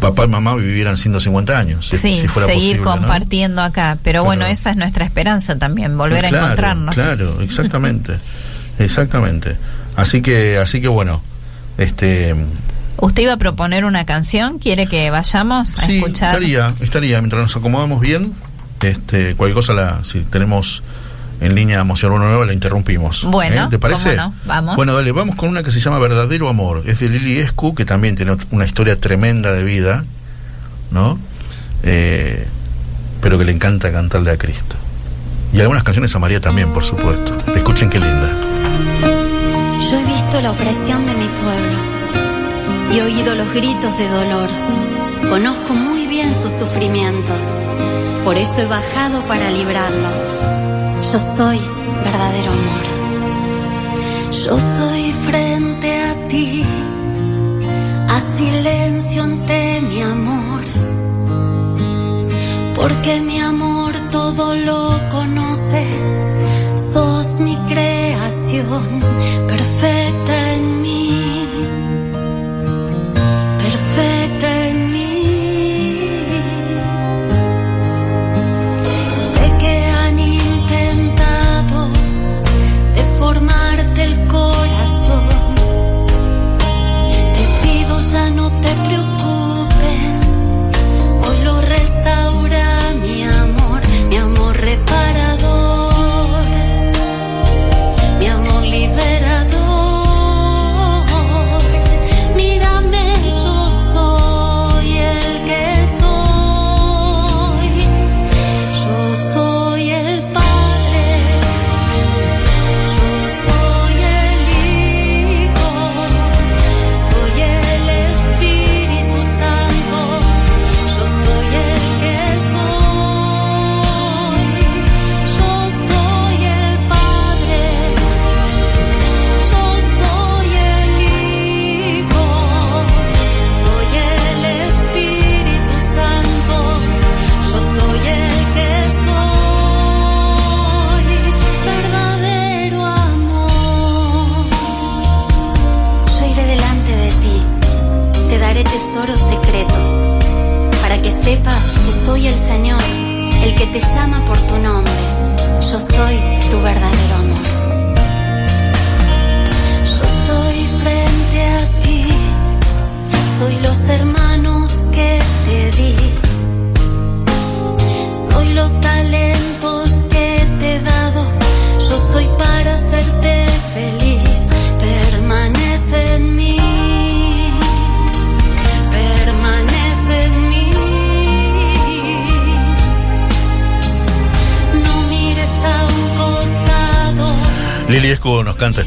papá 0.00 0.24
y 0.24 0.28
mamá 0.28 0.54
vivieran 0.56 0.96
150 0.96 1.56
años. 1.58 1.88
Si, 1.88 1.96
sí, 1.96 2.16
si 2.20 2.28
fuera 2.28 2.46
seguir 2.48 2.78
posible, 2.78 2.84
¿no? 2.84 2.90
compartiendo 3.00 3.62
acá. 3.62 3.96
Pero 4.02 4.24
bueno, 4.24 4.44
esa 4.46 4.70
es 4.70 4.76
nuestra 4.76 5.04
esperanza 5.04 5.56
también, 5.56 5.96
volver 5.96 6.20
Claro, 6.24 6.36
a 6.36 6.40
encontrarnos. 6.40 6.94
Claro, 6.94 7.40
exactamente. 7.40 8.18
exactamente. 8.78 9.56
Así 9.96 10.22
que, 10.22 10.58
así 10.58 10.80
que 10.80 10.88
bueno, 10.88 11.22
este 11.78 12.34
¿Usted 12.98 13.24
iba 13.24 13.32
a 13.34 13.36
proponer 13.36 13.84
una 13.84 14.06
canción? 14.06 14.58
¿Quiere 14.58 14.86
que 14.86 15.10
vayamos 15.10 15.76
a 15.76 15.86
sí, 15.86 15.98
escuchar? 15.98 16.30
estaría, 16.30 16.72
estaría, 16.80 17.20
mientras 17.20 17.42
nos 17.42 17.56
acomodamos 17.56 18.00
bien, 18.00 18.32
este, 18.82 19.34
cualquier 19.34 19.54
cosa 19.54 19.72
la, 19.72 20.04
si 20.04 20.20
tenemos 20.20 20.82
en 21.40 21.54
línea 21.54 21.82
Moción 21.84 22.12
Uno 22.12 22.28
Nueva 22.28 22.46
la 22.46 22.52
interrumpimos. 22.52 23.24
Bueno, 23.24 23.64
¿eh? 23.64 23.66
¿te 23.70 23.78
parece? 23.78 24.16
no, 24.16 24.32
vamos. 24.46 24.76
Bueno, 24.76 24.94
dale, 24.94 25.12
vamos 25.12 25.36
con 25.36 25.48
una 25.48 25.62
que 25.62 25.70
se 25.70 25.80
llama 25.80 25.98
Verdadero 25.98 26.48
Amor. 26.48 26.84
Es 26.86 27.00
de 27.00 27.08
Lili 27.08 27.38
Escu, 27.38 27.74
que 27.74 27.84
también 27.84 28.14
tiene 28.14 28.36
una 28.50 28.64
historia 28.64 28.98
tremenda 28.98 29.52
de 29.52 29.64
vida, 29.64 30.04
¿no? 30.90 31.18
Eh, 31.82 32.46
pero 33.20 33.38
que 33.38 33.44
le 33.44 33.52
encanta 33.52 33.92
cantarle 33.92 34.30
a 34.30 34.38
Cristo. 34.38 34.76
Y 35.52 35.60
algunas 35.60 35.82
canciones 35.82 36.14
a 36.14 36.18
María 36.18 36.40
también, 36.40 36.72
por 36.72 36.84
supuesto. 36.84 37.36
Escuchen 37.54 37.90
qué 37.90 38.00
linda. 38.00 38.33
La 40.42 40.50
opresión 40.50 41.06
de 41.06 41.14
mi 41.14 41.28
pueblo 41.28 41.78
y 42.92 43.00
oído 43.00 43.34
los 43.34 43.50
gritos 43.54 43.96
de 43.96 44.08
dolor. 44.08 44.48
Conozco 45.30 45.74
muy 45.74 46.06
bien 46.06 46.34
sus 46.34 46.52
sufrimientos, 46.52 47.58
por 48.24 48.36
eso 48.36 48.60
he 48.60 48.66
bajado 48.66 49.24
para 49.26 49.48
librarlo. 49.50 50.08
Yo 51.00 51.20
soy 51.20 51.58
verdadero 52.02 52.50
amor. 52.50 52.84
Yo 54.32 54.58
soy 54.58 55.12
frente 55.12 56.02
a 56.02 56.28
ti, 56.28 56.62
a 58.08 58.20
silencio 58.20 59.22
ante 59.22 59.80
mi 59.82 60.02
amor. 60.02 60.62
Porque 62.74 63.20
mi 63.20 63.38
amor 63.38 63.94
todo 64.10 64.54
lo 64.54 64.98
conoce, 65.10 65.86
sos 66.76 67.40
mi 67.40 67.56
creación, 67.68 69.00
perfecta 69.46 70.54
en 70.54 70.82
mí, 70.82 71.23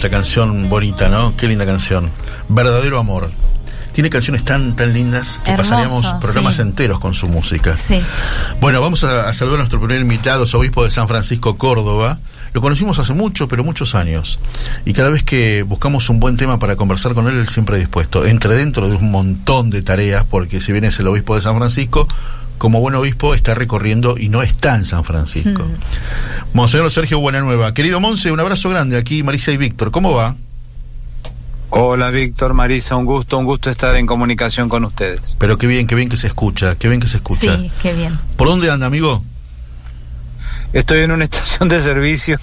esta 0.07 0.15
canción 0.15 0.69
bonita, 0.69 1.09
¿no? 1.09 1.35
Qué 1.35 1.49
linda 1.49 1.65
canción. 1.65 2.09
Verdadero 2.47 2.97
amor. 2.97 3.29
Tiene 3.91 4.09
canciones 4.09 4.45
tan, 4.45 4.77
tan 4.77 4.93
lindas 4.93 5.37
que 5.43 5.51
Hermoso, 5.51 5.69
pasaríamos 5.69 6.13
programas 6.21 6.55
sí. 6.55 6.61
enteros 6.61 7.01
con 7.01 7.13
su 7.13 7.27
música. 7.27 7.75
Sí. 7.75 8.01
Bueno, 8.61 8.79
vamos 8.79 9.03
a, 9.03 9.27
a 9.27 9.33
saludar 9.33 9.55
a 9.55 9.63
nuestro 9.63 9.81
primer 9.81 9.99
invitado, 9.99 10.45
es 10.45 10.55
obispo 10.55 10.85
de 10.85 10.91
San 10.91 11.09
Francisco, 11.09 11.57
Córdoba. 11.57 12.19
Lo 12.53 12.61
conocimos 12.61 12.99
hace 12.99 13.13
mucho, 13.13 13.49
pero 13.49 13.65
muchos 13.65 13.95
años. 13.95 14.39
Y 14.85 14.93
cada 14.93 15.09
vez 15.09 15.23
que 15.23 15.63
buscamos 15.63 16.09
un 16.09 16.21
buen 16.21 16.37
tema 16.37 16.57
para 16.57 16.77
conversar 16.77 17.13
con 17.13 17.27
él, 17.27 17.37
él 17.37 17.49
siempre 17.49 17.77
dispuesto. 17.77 18.25
Entre 18.25 18.55
dentro 18.55 18.87
de 18.87 18.95
un 18.95 19.11
montón 19.11 19.69
de 19.69 19.81
tareas, 19.81 20.23
porque 20.23 20.61
si 20.61 20.71
bien 20.71 20.85
es 20.85 20.97
el 21.01 21.07
obispo 21.07 21.35
de 21.35 21.41
San 21.41 21.57
Francisco, 21.57 22.07
como 22.57 22.79
buen 22.79 22.95
obispo 22.95 23.33
está 23.33 23.53
recorriendo 23.55 24.17
y 24.17 24.29
no 24.29 24.41
está 24.41 24.75
en 24.75 24.85
San 24.85 25.03
Francisco. 25.03 25.63
Monseñor 26.53 26.89
Sergio 26.91 27.19
Buenanueva. 27.19 27.73
Querido 27.73 27.99
Monse, 27.99 28.31
un 28.31 28.39
abrazo 28.39 28.69
grande 28.69 28.97
aquí, 28.97 29.23
Marisa 29.23 29.51
y 29.51 29.57
Víctor. 29.57 29.91
¿Cómo 29.91 30.13
va? 30.13 30.35
Hola 31.69 32.09
Víctor, 32.09 32.53
Marisa, 32.53 32.95
un 32.95 33.05
gusto, 33.05 33.37
un 33.37 33.45
gusto 33.45 33.69
estar 33.69 33.95
en 33.97 34.05
comunicación 34.05 34.69
con 34.69 34.85
ustedes. 34.85 35.35
Pero 35.39 35.57
qué 35.57 35.67
bien, 35.67 35.85
qué 35.85 35.95
bien 35.95 36.09
que 36.09 36.17
se 36.17 36.27
escucha, 36.27 36.75
qué 36.75 36.87
bien 36.87 37.01
que 37.01 37.07
se 37.07 37.17
escucha. 37.17 37.57
Sí, 37.57 37.69
qué 37.81 37.93
bien. 37.93 38.17
¿Por 38.37 38.47
dónde 38.47 38.71
anda, 38.71 38.87
amigo? 38.87 39.23
Estoy 40.77 40.99
en 40.99 41.11
una 41.11 41.23
estación 41.23 41.69
de 41.69 41.81
servicio 41.81 42.39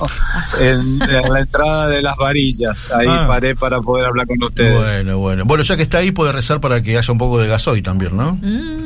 en, 0.61 1.01
en 1.03 1.33
la 1.33 1.41
entrada 1.41 1.89
de 1.89 2.03
las 2.03 2.17
varillas. 2.17 2.91
Ahí 2.91 3.07
Ah. 3.09 3.27
paré 3.29 3.55
para 3.55 3.81
poder 3.81 4.07
hablar 4.07 4.27
con 4.27 4.43
ustedes. 4.43 4.75
Bueno, 4.77 5.19
bueno. 5.19 5.45
Bueno, 5.45 5.63
ya 5.63 5.77
que 5.77 5.83
está 5.85 5.99
ahí, 5.99 6.11
puede 6.11 6.33
rezar 6.33 6.61
para 6.61 6.83
que 6.83 6.99
haya 6.99 7.13
un 7.13 7.19
poco 7.19 7.41
de 7.41 7.47
gasoil 7.49 7.83
también, 7.83 8.17
¿no? 8.17 8.39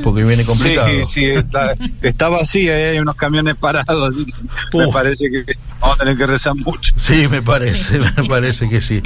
Porque 0.04 0.22
viene 0.24 0.44
complicado. 0.44 0.86
Sí, 0.88 1.06
sí, 1.06 1.24
está, 1.24 1.74
está 2.02 2.28
vacía, 2.28 2.78
eh, 2.78 2.90
hay 2.90 2.98
unos 2.98 3.14
camiones 3.16 3.56
parados, 3.56 4.14
así 4.14 4.26
que 4.26 4.76
me 4.78 4.88
parece 4.92 5.30
que 5.30 5.44
vamos 5.80 5.96
a 5.96 5.98
tener 6.00 6.16
que 6.16 6.26
rezar 6.26 6.54
mucho. 6.54 6.92
Sí, 6.96 7.28
me 7.28 7.42
parece, 7.42 7.98
me 8.16 8.24
parece 8.28 8.68
que 8.68 8.80
sí. 8.80 9.02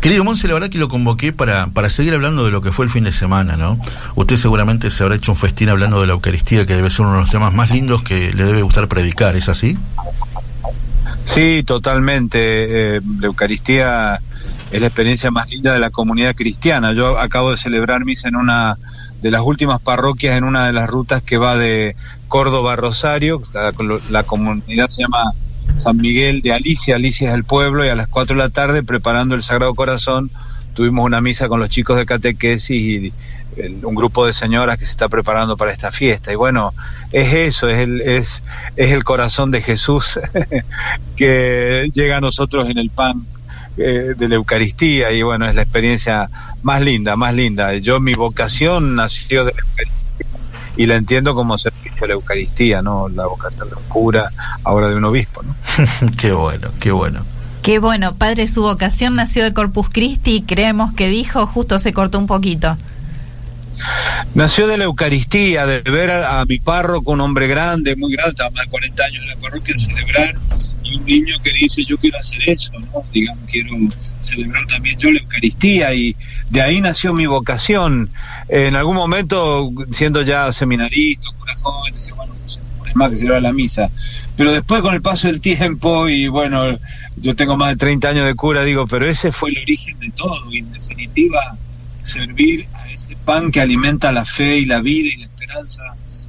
Querido 0.00 0.24
Monse, 0.24 0.48
la 0.48 0.54
verdad 0.54 0.68
que 0.68 0.78
lo 0.78 0.88
convoqué 0.88 1.32
para, 1.32 1.68
para 1.68 1.90
seguir 1.90 2.14
hablando 2.14 2.44
de 2.44 2.50
lo 2.50 2.60
que 2.62 2.72
fue 2.72 2.84
el 2.84 2.90
fin 2.90 3.04
de 3.04 3.12
semana, 3.12 3.56
¿no? 3.56 3.78
Usted 4.14 4.36
seguramente 4.36 4.90
se 4.90 5.02
habrá 5.02 5.16
hecho 5.16 5.32
un 5.32 5.38
festín 5.38 5.68
hablando 5.68 6.00
de 6.00 6.06
la 6.06 6.14
Eucaristía, 6.14 6.66
que 6.66 6.74
debe 6.74 6.90
ser 6.90 7.06
uno 7.06 7.14
de 7.14 7.20
los 7.20 7.30
temas 7.30 7.52
más 7.52 7.70
lindos 7.70 8.02
que 8.02 8.32
le 8.32 8.44
debe 8.44 8.62
gustar 8.62 8.88
predicar, 8.88 9.36
¿es 9.36 9.48
así? 9.48 9.76
Sí, 11.24 11.62
totalmente. 11.64 12.96
eh, 12.96 13.00
la 13.20 13.26
Eucaristía 13.26 14.20
es 14.70 14.80
la 14.80 14.86
experiencia 14.86 15.30
más 15.30 15.48
linda 15.50 15.72
de 15.72 15.80
la 15.80 15.90
comunidad 15.90 16.34
cristiana. 16.34 16.92
Yo 16.92 17.18
acabo 17.18 17.50
de 17.50 17.56
celebrar 17.56 18.04
misa 18.04 18.28
en 18.28 18.36
una 18.36 18.76
de 19.22 19.30
las 19.30 19.42
últimas 19.42 19.80
parroquias, 19.80 20.36
en 20.36 20.44
una 20.44 20.66
de 20.66 20.72
las 20.72 20.88
rutas 20.88 21.22
que 21.22 21.36
va 21.36 21.56
de 21.56 21.96
Córdoba 22.28 22.74
a 22.74 22.76
Rosario. 22.76 23.40
La, 23.54 23.72
la 24.10 24.22
comunidad 24.22 24.88
se 24.88 25.02
llama 25.02 25.22
San 25.76 25.96
Miguel 25.98 26.42
de 26.42 26.52
Alicia. 26.52 26.96
Alicia 26.96 27.28
es 27.28 27.34
el 27.34 27.44
pueblo 27.44 27.84
y 27.84 27.88
a 27.88 27.94
las 27.94 28.08
4 28.08 28.36
de 28.36 28.42
la 28.42 28.48
tarde, 28.50 28.82
preparando 28.82 29.34
el 29.34 29.42
Sagrado 29.42 29.74
Corazón, 29.74 30.30
tuvimos 30.74 31.04
una 31.04 31.20
misa 31.20 31.48
con 31.48 31.60
los 31.60 31.70
chicos 31.70 31.96
de 31.96 32.04
catequesis 32.06 32.70
y 32.70 33.12
el- 33.56 33.84
un 33.84 33.94
grupo 33.94 34.26
de 34.26 34.32
señoras 34.34 34.76
que 34.78 34.84
se 34.84 34.90
está 34.90 35.08
preparando 35.08 35.56
para 35.56 35.72
esta 35.72 35.90
fiesta. 35.92 36.32
Y 36.32 36.36
bueno, 36.36 36.74
es 37.12 37.32
eso, 37.32 37.68
es 37.68 37.78
el, 37.78 38.00
es, 38.02 38.42
es 38.76 38.90
el 38.92 39.02
corazón 39.04 39.50
de 39.50 39.62
Jesús 39.62 40.18
que 41.16 41.88
llega 41.92 42.18
a 42.18 42.20
nosotros 42.20 42.68
en 42.68 42.78
el 42.78 42.90
pan 42.90 43.26
eh, 43.78 44.14
de 44.16 44.28
la 44.28 44.36
Eucaristía 44.36 45.12
y 45.12 45.22
bueno, 45.22 45.46
es 45.48 45.54
la 45.54 45.62
experiencia 45.62 46.30
más 46.62 46.82
linda, 46.82 47.16
más 47.16 47.34
linda. 47.34 47.74
Yo 47.76 48.00
mi 48.00 48.14
vocación 48.14 48.94
nació 48.96 49.44
de 49.44 49.52
la 49.52 49.62
y 50.76 50.86
la 50.86 50.96
entiendo 50.96 51.34
como 51.34 51.56
servicio 51.58 52.04
a 52.04 52.08
la 52.08 52.14
Eucaristía, 52.14 52.82
¿no? 52.82 53.08
La 53.08 53.26
vocación 53.26 53.68
de 53.68 53.76
un 53.76 53.82
cura, 53.84 54.30
ahora 54.64 54.88
de 54.88 54.96
un 54.96 55.04
obispo, 55.04 55.42
¿no? 55.42 55.54
qué 56.18 56.32
bueno, 56.32 56.70
qué 56.80 56.92
bueno. 56.92 57.24
Qué 57.62 57.78
bueno, 57.80 58.14
padre, 58.14 58.46
su 58.46 58.62
vocación 58.62 59.14
nació 59.14 59.42
de 59.42 59.52
Corpus 59.52 59.88
Christi, 59.90 60.42
creemos 60.46 60.94
que 60.94 61.08
dijo, 61.08 61.46
justo 61.46 61.78
se 61.78 61.92
cortó 61.92 62.18
un 62.18 62.26
poquito. 62.26 62.76
Nació 64.34 64.66
de 64.68 64.78
la 64.78 64.84
Eucaristía, 64.84 65.66
de 65.66 65.80
ver 65.80 66.10
a, 66.10 66.40
a 66.40 66.44
mi 66.44 66.58
párroco, 66.58 67.12
un 67.12 67.20
hombre 67.20 67.48
grande, 67.48 67.96
muy 67.96 68.12
grande, 68.12 68.30
estaba 68.30 68.50
más 68.50 68.64
de 68.64 68.70
40 68.70 69.04
años 69.04 69.22
en 69.22 69.28
la 69.28 69.36
parroquia, 69.36 69.74
celebrar, 69.78 70.34
y 70.86 70.96
un 70.96 71.04
niño 71.04 71.36
que 71.42 71.50
dice, 71.50 71.84
yo 71.84 71.96
quiero 71.98 72.18
hacer 72.18 72.48
eso, 72.48 72.72
¿no? 72.78 73.02
Digamos, 73.12 73.44
quiero 73.50 73.70
celebrar 74.20 74.64
también 74.66 74.98
yo 74.98 75.10
la 75.10 75.20
Eucaristía, 75.20 75.92
y 75.94 76.14
de 76.50 76.62
ahí 76.62 76.80
nació 76.80 77.12
mi 77.12 77.26
vocación. 77.26 78.10
En 78.48 78.76
algún 78.76 78.96
momento, 78.96 79.70
siendo 79.90 80.22
ya 80.22 80.52
seminarista, 80.52 81.28
cura 81.38 81.54
joven, 81.60 81.94
decía, 81.94 82.14
bueno, 82.14 82.34
es 82.86 82.96
más 82.96 83.10
que 83.10 83.16
celebrar 83.16 83.42
la 83.42 83.52
misa. 83.52 83.90
Pero 84.36 84.52
después, 84.52 84.82
con 84.82 84.94
el 84.94 85.02
paso 85.02 85.28
del 85.28 85.40
tiempo, 85.40 86.08
y 86.08 86.28
bueno, 86.28 86.78
yo 87.16 87.34
tengo 87.34 87.56
más 87.56 87.70
de 87.70 87.76
30 87.76 88.08
años 88.08 88.26
de 88.26 88.34
cura, 88.34 88.64
digo, 88.64 88.86
pero 88.86 89.08
ese 89.08 89.32
fue 89.32 89.50
el 89.50 89.58
origen 89.58 89.98
de 89.98 90.10
todo, 90.10 90.52
y 90.52 90.58
en 90.58 90.70
definitiva, 90.70 91.58
servir 92.02 92.66
a 92.74 92.88
ese 92.90 93.16
pan 93.16 93.50
que 93.50 93.60
alimenta 93.60 94.12
la 94.12 94.24
fe 94.24 94.58
y 94.58 94.66
la 94.66 94.80
vida 94.80 95.08
y 95.08 95.16
la 95.16 95.24
esperanza 95.26 95.82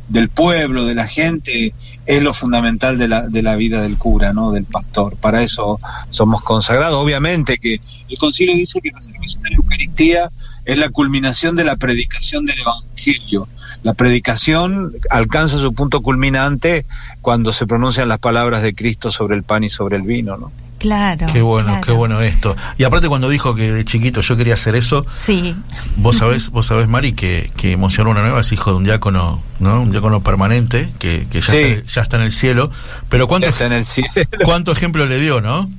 del 0.08 0.30
pueblo, 0.30 0.86
de 0.86 0.96
la 0.96 1.08
gente, 1.08 1.74
es 2.08 2.24
lo 2.24 2.34
fundamental 2.34 2.98
de 2.98 3.10
la, 3.10 3.28
de 3.28 3.44
la 3.44 3.58
vida 3.58 3.82
del 3.82 3.98
cura, 3.98 4.32
¿no? 4.32 4.52
Del 4.52 4.64
pastor. 4.64 5.18
Para 5.18 5.44
eso 5.44 5.78
somos 6.10 6.42
consagrados. 6.42 6.96
Obviamente 6.96 7.58
que 7.58 7.82
el 8.08 8.18
concilio 8.18 8.56
dice 8.56 8.80
que 8.82 8.92
la 8.92 9.02
celebración 9.02 9.44
de 9.44 9.50
la 9.50 9.56
Eucaristía 9.58 10.32
es 10.64 10.78
la 10.78 10.90
culminación 10.90 11.58
de 11.58 11.66
la 11.66 11.76
predicación 11.76 12.46
del 12.46 12.60
Evangelio. 12.62 13.50
La 13.84 13.94
predicación 13.94 14.94
alcanza 15.10 15.58
su 15.58 15.74
punto 15.74 16.02
culminante 16.02 16.86
cuando 17.22 17.52
se 17.52 17.68
pronuncian 17.68 18.08
las 18.08 18.20
palabras 18.20 18.64
de 18.64 18.74
Cristo 18.74 19.12
sobre 19.12 19.36
el 19.36 19.44
pan 19.44 19.66
y 19.66 19.70
sobre 19.70 19.98
el 19.98 20.04
vino, 20.04 20.38
¿no? 20.38 20.52
Claro. 20.80 21.26
Qué 21.32 21.42
bueno, 21.42 21.70
claro. 21.70 21.82
qué 21.86 21.92
bueno 21.92 22.22
esto. 22.22 22.56
Y 22.78 22.84
aparte 22.84 23.08
cuando 23.08 23.30
dijo 23.30 23.56
que 23.56 23.72
de 23.72 23.84
chiquito 23.84 24.22
yo 24.22 24.38
quería 24.38 24.54
hacer 24.54 24.76
eso, 24.76 25.06
Sí, 25.16 25.56
vos 25.96 26.18
sabés, 26.18 26.52
vos 26.52 26.68
sabés 26.68 26.88
Mari, 26.88 27.14
que, 27.14 27.50
que 27.58 27.76
Monseñor 27.78 28.10
Una 28.10 28.22
Nueva 28.22 28.42
es 28.42 28.52
hijo 28.52 28.70
de 28.72 28.78
un 28.78 28.84
diácono, 28.84 29.42
¿no? 29.60 29.82
Un 29.82 29.90
diácono 29.92 30.22
permanente, 30.22 30.90
que, 31.00 31.28
que 31.32 31.42
ya, 31.42 31.52
Sí. 31.52 31.58
está, 31.58 31.88
ya 31.88 32.02
está 32.02 32.18
en 32.18 32.24
el 32.24 32.32
cielo. 32.32 32.72
Pero 33.10 33.28
cuánto, 33.28 33.48
Está 33.48 33.66
en 33.66 33.74
el 33.74 33.86
cielo. 33.86 34.10
cuánto 34.46 34.72
ejemplo 34.72 35.06
le 35.08 35.20
dio, 35.20 35.42
¿no? 35.42 35.70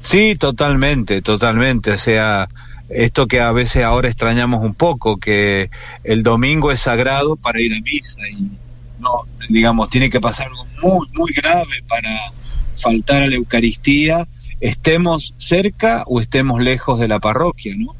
Sí, 0.00 0.36
totalmente, 0.36 1.22
totalmente. 1.22 1.92
O 1.92 1.98
sea, 1.98 2.48
esto 2.88 3.26
que 3.26 3.40
a 3.40 3.50
veces 3.52 3.82
ahora 3.82 4.08
extrañamos 4.08 4.62
un 4.62 4.74
poco, 4.74 5.16
que 5.16 5.70
el 6.04 6.22
domingo 6.22 6.70
es 6.70 6.80
sagrado 6.80 7.36
para 7.36 7.60
ir 7.60 7.74
a 7.74 7.80
misa 7.80 8.20
y 8.30 8.50
no, 9.00 9.22
digamos, 9.48 9.88
tiene 9.90 10.08
que 10.10 10.20
pasar 10.20 10.48
algo 10.48 10.64
muy, 10.82 11.06
muy 11.14 11.32
grave 11.32 11.82
para 11.88 12.10
faltar 12.76 13.22
a 13.22 13.26
la 13.26 13.34
Eucaristía, 13.34 14.26
estemos 14.60 15.34
cerca 15.36 16.04
o 16.06 16.20
estemos 16.20 16.60
lejos 16.62 16.98
de 16.98 17.08
la 17.08 17.18
parroquia, 17.18 17.74
¿no? 17.76 17.94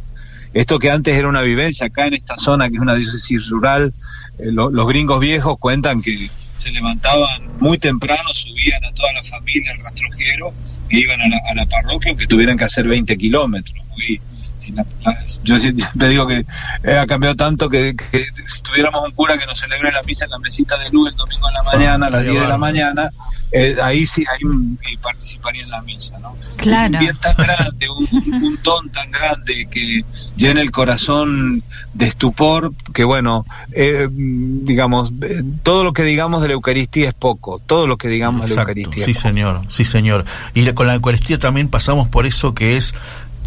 Esto 0.55 0.79
que 0.79 0.91
antes 0.91 1.15
era 1.15 1.29
una 1.29 1.43
vivencia 1.43 1.87
acá 1.87 2.07
en 2.07 2.15
esta 2.15 2.37
zona, 2.39 2.69
que 2.71 2.77
es 2.77 2.81
una 2.81 2.95
diócesis 2.95 3.49
rural, 3.49 3.93
eh, 4.39 4.45
lo- 4.53 4.71
los 4.71 4.87
gringos 4.87 5.21
viejos 5.21 5.57
cuentan 5.59 6.01
que 6.01 6.31
se 6.57 6.71
levantaban 6.73 7.29
muy 7.61 7.77
temprano, 7.77 8.33
subían 8.33 8.83
a 8.85 8.93
toda 8.93 9.13
la 9.13 9.23
familia 9.25 9.73
al 9.73 9.83
rastrojero 9.85 10.55
e 10.89 10.99
iban 11.01 11.21
a 11.21 11.29
la, 11.29 11.39
a 11.51 11.55
la 11.55 11.67
parroquia 11.67 12.11
aunque 12.13 12.27
tuvieran 12.27 12.57
que 12.57 12.65
hacer 12.65 12.89
20 12.89 13.19
kilómetros. 13.19 13.85
Muy- 13.91 14.21
si 14.67 14.73
la- 14.73 14.85
la- 15.05 15.17
yo 15.45 15.57
siempre 15.57 16.09
digo 16.09 16.27
que 16.27 16.45
eh, 16.85 16.99
ha 16.99 17.07
cambiado 17.07 17.37
tanto 17.37 17.69
que, 17.69 17.95
que 17.95 18.27
si 18.47 18.63
tuviéramos 18.63 19.05
un 19.05 19.13
cura 19.13 19.39
que 19.39 19.47
nos 19.47 19.59
celebre 19.59 19.93
la 19.93 20.03
misa 20.03 20.25
en 20.25 20.31
la 20.31 20.39
mesita 20.39 20.77
de 20.79 20.91
luz 20.91 21.11
el 21.11 21.17
domingo 21.17 21.49
en 21.49 21.55
la 21.55 21.63
mañana, 21.63 22.07
a 22.07 22.11
las 22.11 22.23
Qué 22.25 22.31
10 22.31 22.43
de 22.43 22.49
la 22.49 22.59
mañana, 22.59 23.11
eh, 23.53 23.77
ahí 23.83 24.07
sí, 24.07 24.25
ahí 24.31 24.97
participaría 24.97 25.63
en 25.63 25.71
la 25.71 25.83
misa, 25.83 26.19
¿no? 26.19 26.37
Claro. 26.57 26.95
Un 26.95 26.99
bien 27.01 27.17
tan 27.19 27.35
grande, 27.37 27.89
un, 27.91 28.43
un 28.43 28.59
don 28.63 28.91
tan 28.91 29.11
grande 29.11 29.69
que 29.71 30.05
llena 30.37 30.61
el 30.61 30.71
corazón 30.71 31.63
de 31.95 32.07
estupor, 32.07 32.73
que 32.93 33.05
bueno, 33.05 33.47
eh, 33.73 34.09
mm, 34.11 34.65
digamos, 34.65 35.13
eh, 35.23 35.43
todo 35.63 35.85
lo 35.85 35.93
que 35.93 36.03
digamos 36.03 36.43
de 36.43 36.49
la 36.49 36.55
Eucaristía 36.55 37.09
es 37.09 37.15
poco, 37.15 37.61
todo 37.65 37.87
lo 37.87 37.97
que 37.97 38.09
digamos 38.09 38.49
de 38.51 38.57
la 38.57 38.63
Eucaristía. 38.63 39.05
sí 39.05 39.11
es 39.13 39.17
poco. 39.19 39.29
señor, 39.29 39.63
sí 39.69 39.85
señor. 39.85 40.25
Y 40.55 40.71
con 40.73 40.87
la 40.89 40.95
Eucaristía 40.95 41.39
también 41.39 41.69
pasamos 41.69 42.09
por 42.09 42.27
eso 42.27 42.53
que 42.55 42.77
es 42.77 42.95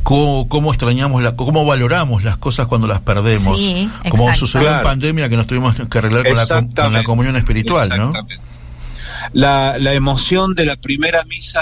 cómo, 0.03 0.47
cómo 0.47 0.71
extrañamos, 0.71 1.21
la, 1.23 1.35
cómo 1.35 1.65
valoramos 1.65 2.23
las 2.23 2.37
cosas 2.37 2.67
cuando 2.67 2.87
las 2.87 3.01
perdemos. 3.01 3.61
Sí, 3.61 3.89
como 4.09 4.33
sucedió 4.33 4.75
en 4.75 4.83
pandemia 4.83 5.29
que 5.29 5.37
nos 5.37 5.47
tuvimos 5.47 5.75
que 5.75 5.97
arreglar 5.97 6.27
con 6.27 6.35
la, 6.35 6.83
con 6.83 6.93
la 6.93 7.03
comunión 7.03 7.35
espiritual, 7.35 7.89
¿no? 7.89 8.09
Exactamente. 8.09 8.39
La, 9.33 9.77
la 9.77 9.93
emoción 9.93 10.55
de 10.55 10.65
la 10.65 10.75
primera 10.75 11.23
misa 11.25 11.61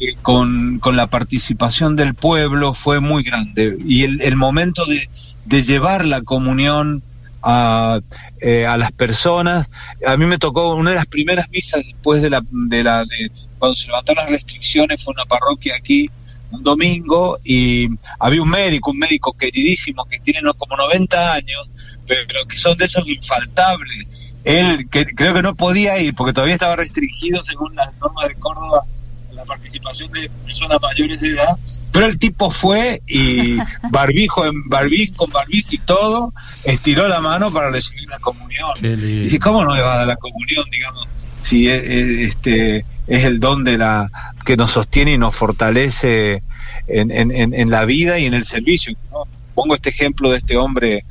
eh, 0.00 0.14
con, 0.20 0.78
con 0.78 0.96
la 0.96 1.06
participación 1.08 1.96
del 1.96 2.14
pueblo 2.14 2.74
fue 2.74 3.00
muy 3.00 3.22
grande 3.22 3.76
y 3.84 4.02
el, 4.02 4.20
el 4.20 4.36
momento 4.36 4.84
de, 4.84 5.08
de 5.44 5.62
llevar 5.62 6.04
la 6.04 6.22
comunión 6.22 7.02
a, 7.42 8.00
eh, 8.40 8.66
a 8.66 8.76
las 8.76 8.92
personas, 8.92 9.68
a 10.06 10.16
mí 10.16 10.26
me 10.26 10.38
tocó 10.38 10.74
una 10.74 10.90
de 10.90 10.96
las 10.96 11.06
primeras 11.06 11.48
misas 11.50 11.82
después 11.84 12.22
de 12.22 12.30
la, 12.30 12.42
de 12.50 12.84
la 12.84 13.04
de, 13.04 13.30
cuando 13.58 13.74
se 13.74 13.86
levantaron 13.86 14.24
las 14.24 14.32
restricciones 14.32 15.02
fue 15.02 15.14
una 15.14 15.24
parroquia 15.24 15.74
aquí 15.76 16.10
un 16.52 16.62
domingo 16.62 17.38
y 17.44 17.88
había 18.20 18.42
un 18.42 18.50
médico, 18.50 18.90
un 18.90 18.98
médico 18.98 19.32
queridísimo 19.32 20.04
que 20.04 20.18
tiene 20.20 20.40
no- 20.42 20.54
como 20.54 20.76
90 20.76 21.34
años, 21.34 21.70
pero 22.06 22.46
que 22.46 22.56
son 22.58 22.76
de 22.78 22.84
esos 22.84 23.08
infaltables. 23.08 24.10
Él 24.44 24.88
que, 24.90 25.04
creo 25.04 25.34
que 25.34 25.42
no 25.42 25.54
podía 25.54 25.98
ir 26.00 26.14
porque 26.14 26.32
todavía 26.32 26.54
estaba 26.54 26.76
restringido 26.76 27.42
según 27.44 27.74
las 27.76 27.88
normas 28.00 28.28
de 28.28 28.34
Córdoba 28.36 28.84
la 29.32 29.44
participación 29.44 30.10
de 30.12 30.28
personas 30.44 30.78
mayores 30.82 31.20
de 31.20 31.28
edad, 31.28 31.56
pero 31.90 32.06
el 32.06 32.18
tipo 32.18 32.50
fue 32.50 33.00
y 33.06 33.56
barbijo 33.90 34.44
en 34.44 34.52
barbijo 34.68 35.14
con 35.16 35.30
barbijo 35.30 35.68
y 35.72 35.78
todo, 35.78 36.34
estiró 36.64 37.08
la 37.08 37.20
mano 37.20 37.50
para 37.52 37.70
recibir 37.70 38.06
la 38.08 38.18
comunión. 38.18 38.70
Y 38.98 39.20
dice, 39.22 39.38
¿cómo 39.38 39.64
no 39.64 39.74
le 39.74 39.80
va 39.80 39.94
a 39.94 39.98
dar 39.98 40.06
la 40.08 40.16
comunión, 40.16 40.64
digamos, 40.70 41.08
si 41.40 41.66
es, 41.68 41.82
es- 41.82 42.18
este 42.28 42.84
es 43.06 43.24
el 43.24 43.40
don 43.40 43.64
de 43.64 43.78
la 43.78 44.10
que 44.44 44.56
nos 44.56 44.72
sostiene 44.72 45.12
y 45.14 45.18
nos 45.18 45.34
fortalece 45.34 46.42
en, 46.88 47.10
en- 47.10 47.54
en- 47.54 47.70
la 47.70 47.84
vida 47.84 48.18
y 48.18 48.26
en 48.26 48.34
el 48.34 48.44
servicio? 48.44 48.94
¿no? 49.10 49.24
Pongo 49.54 49.74
este 49.74 49.90
ejemplo 49.90 50.30
de 50.30 50.38
este 50.38 50.56
hombre 50.56 51.04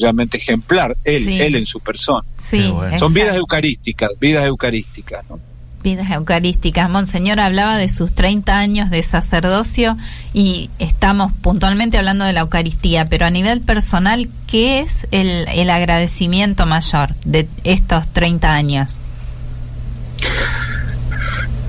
realmente 0.00 0.36
ejemplar, 0.36 0.96
él, 1.04 1.24
Sí. 1.24 1.40
él 1.40 1.54
en 1.56 1.66
su 1.66 1.80
persona. 1.80 2.26
sí. 2.36 2.58
Qué 2.62 2.68
bueno. 2.68 2.98
Son 2.98 3.08
exacto. 3.08 3.08
vidas 3.14 3.36
eucarísticas, 3.36 4.10
vidas 4.20 4.44
eucarísticas, 4.44 5.24
¿no? 5.30 5.38
Vidas 5.82 6.10
eucarísticas. 6.10 6.90
Monseñor 6.90 7.38
hablaba 7.38 7.76
de 7.76 7.88
sus 7.88 8.12
30 8.12 8.58
años 8.58 8.90
de 8.90 9.04
sacerdocio 9.04 9.96
y 10.34 10.68
estamos 10.80 11.30
puntualmente 11.42 11.96
hablando 11.96 12.24
de 12.24 12.32
la 12.32 12.40
Eucaristía, 12.40 13.04
pero 13.04 13.24
a 13.26 13.30
nivel 13.30 13.60
personal, 13.60 14.28
¿qué 14.48 14.80
es 14.80 15.06
el, 15.12 15.46
el 15.48 15.70
agradecimiento 15.70 16.66
mayor 16.66 17.14
de 17.24 17.46
estos 17.62 18.08
30 18.08 18.52
años? 18.52 18.98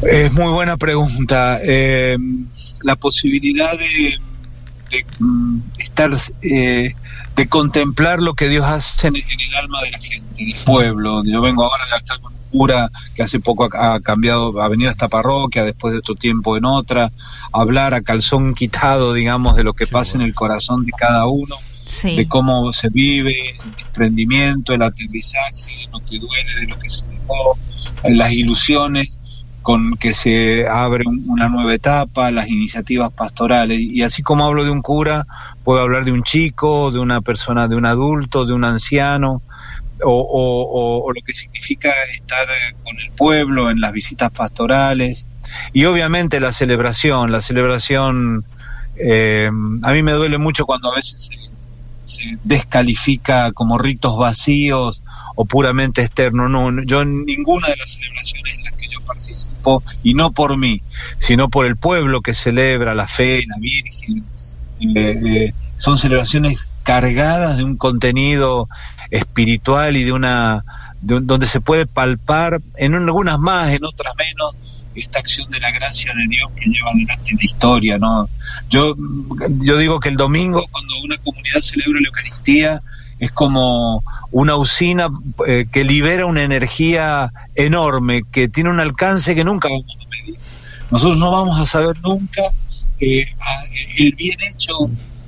Es 0.04 0.32
muy 0.34 0.52
buena 0.52 0.78
pregunta. 0.78 1.60
Eh, 1.64 2.18
la 2.84 2.96
posibilidad 2.96 3.72
de, 3.78 4.18
de, 4.90 5.06
mm, 5.20 5.60
estar, 5.80 6.12
eh, 6.44 6.94
de 7.36 7.48
contemplar 7.48 8.22
lo 8.22 8.34
que 8.34 8.48
Dios 8.48 8.66
hace 8.66 9.08
en, 9.08 9.16
en 9.16 9.24
el 9.24 9.56
alma 9.56 9.82
de 9.84 9.92
la 9.92 10.00
gente, 10.00 10.46
del 10.46 10.56
pueblo. 10.66 11.24
Yo 11.26 11.42
vengo 11.42 11.64
ahora 11.64 11.84
de 11.92 11.98
estar 11.98 12.20
con 12.20 12.34
un 12.34 12.40
cura 12.52 12.92
que 13.16 13.24
hace 13.24 13.40
poco 13.40 13.68
ha, 13.74 13.96
ha 13.96 14.00
cambiado, 14.00 14.62
ha 14.62 14.68
venido 14.68 14.90
a 14.90 14.92
esta 14.92 15.08
parroquia, 15.08 15.64
después 15.64 15.94
de 15.94 16.00
otro 16.00 16.16
tiempo 16.16 16.58
en 16.58 16.66
otra, 16.66 17.12
hablar 17.52 17.94
a 17.94 18.02
calzón 18.02 18.54
quitado, 18.54 19.14
digamos, 19.14 19.56
de 19.56 19.64
lo 19.64 19.74
que 19.74 19.88
pasa 19.88 20.18
en 20.18 20.22
el 20.22 20.34
corazón 20.34 20.86
de 20.86 20.92
cada 20.98 21.26
uno. 21.28 21.56
Sí. 21.86 22.18
de 22.18 22.28
cómo 22.28 22.74
se 22.74 22.90
vive, 22.90 23.34
el 23.64 23.72
desprendimiento, 23.78 24.74
el 24.74 24.82
aterrizaje, 24.82 25.86
de 25.86 25.88
lo 25.90 26.04
que 26.04 26.20
duele, 26.20 26.56
de 26.60 26.68
lo 26.68 26.78
que 26.78 26.90
se 26.90 27.06
dejó, 27.06 27.58
las 28.10 28.34
ilusiones 28.34 29.18
con 29.68 29.98
que 29.98 30.14
se 30.14 30.66
abre 30.66 31.04
un- 31.06 31.26
una 31.28 31.50
nueva 31.50 31.74
etapa, 31.74 32.32
las 32.32 32.48
iniciativas 32.48 33.12
pastorales. 33.12 33.78
Y 33.82 34.02
así 34.02 34.24
como 34.24 34.46
hablo 34.46 34.64
de 34.64 34.70
un 34.70 34.82
cura, 34.82 35.28
puedo 35.66 35.82
hablar 35.82 36.06
de 36.06 36.14
un 36.14 36.24
chico, 36.24 36.90
de 36.90 37.00
una 37.00 37.20
persona, 37.20 37.68
de 37.68 37.76
un 37.76 37.86
adulto, 37.86 38.46
de 38.46 38.54
un 38.54 38.64
anciano, 38.64 39.42
o, 40.02 41.12
lo 41.14 41.22
que 41.22 41.34
significa 41.34 41.90
estar 42.14 42.48
eh, 42.48 42.76
con 42.82 42.98
el 42.98 43.12
pueblo 43.12 43.70
en 43.70 43.82
las 43.82 43.92
visitas 43.92 44.32
pastorales. 44.32 45.28
Y 45.74 45.84
obviamente 45.84 46.40
la 46.40 46.54
celebración, 46.54 47.34
la 47.34 47.42
celebración, 47.42 48.46
eh, 48.96 49.50
a 49.84 49.92
mí 49.92 50.02
me 50.02 50.14
duele 50.14 50.38
mucho 50.38 50.66
cuando 50.66 50.94
a 50.94 50.96
veces 50.96 51.26
se, 51.26 51.50
se 52.06 52.38
descalifica 52.46 53.52
como 53.52 53.78
ritos 53.78 54.18
vacíos 54.18 55.04
o 55.36 55.44
puramente 55.44 56.04
externos. 56.04 56.50
No, 56.50 56.72
no, 56.72 56.84
yo 56.84 57.02
en 57.02 57.26
ninguna 57.26 57.68
de 57.68 57.76
las 57.76 57.92
celebraciones 57.92 58.67
participo, 59.08 59.84
y 60.04 60.14
no 60.14 60.32
por 60.32 60.58
mí, 60.58 60.82
sino 61.18 61.50
por 61.50 61.66
el 61.66 61.78
pueblo 61.78 62.22
que 62.22 62.34
celebra 62.34 62.94
la 62.94 63.08
fe, 63.08 63.44
la 63.48 63.58
Virgen, 63.60 64.24
eh, 64.96 65.20
eh, 65.26 65.54
son 65.78 65.98
celebraciones 65.98 66.70
cargadas 66.84 67.58
de 67.58 67.64
un 67.64 67.78
contenido 67.78 68.70
espiritual 69.10 69.98
y 69.98 70.04
de 70.04 70.12
una 70.12 70.64
de 71.02 71.20
donde 71.22 71.48
se 71.48 71.62
puede 71.62 71.86
palpar 71.86 72.62
en 72.76 72.96
algunas 72.96 73.40
más, 73.40 73.72
en 73.72 73.84
otras 73.84 74.14
menos 74.18 74.56
esta 74.96 75.20
acción 75.20 75.50
de 75.52 75.60
la 75.60 75.72
gracia 75.72 76.12
de 76.14 76.28
Dios 76.28 76.52
que 76.56 76.66
lleva 76.66 76.90
adelante 76.90 77.32
la 77.34 77.46
historia, 77.46 77.98
¿no? 77.98 78.28
Yo 78.70 78.96
yo 79.60 79.78
digo 79.78 80.00
que 80.00 80.10
el 80.10 80.18
domingo 80.18 80.66
cuando 80.72 80.94
una 81.04 81.18
comunidad 81.18 81.62
celebra 81.62 82.00
la 82.02 82.08
Eucaristía 82.08 82.82
es 83.20 83.32
como 83.32 84.04
una 84.32 84.56
usina 84.56 85.08
eh, 85.48 85.66
que 85.72 85.84
libera 85.84 86.26
una 86.26 86.44
energía 86.44 87.32
enorme, 87.56 88.24
que 88.32 88.48
tiene 88.48 88.70
un 88.70 88.80
alcance 88.80 89.34
que 89.36 89.44
nunca 89.44 89.70
vamos 89.70 89.86
a 90.06 90.10
medir. 90.10 90.40
Nosotros 90.92 91.18
no 91.18 91.32
vamos 91.32 91.60
a 91.60 91.66
saber 91.66 91.96
nunca 92.04 92.42
eh, 93.00 93.26
a- 93.40 93.64
el 94.00 94.14
bien 94.14 94.38
hecho 94.50 94.74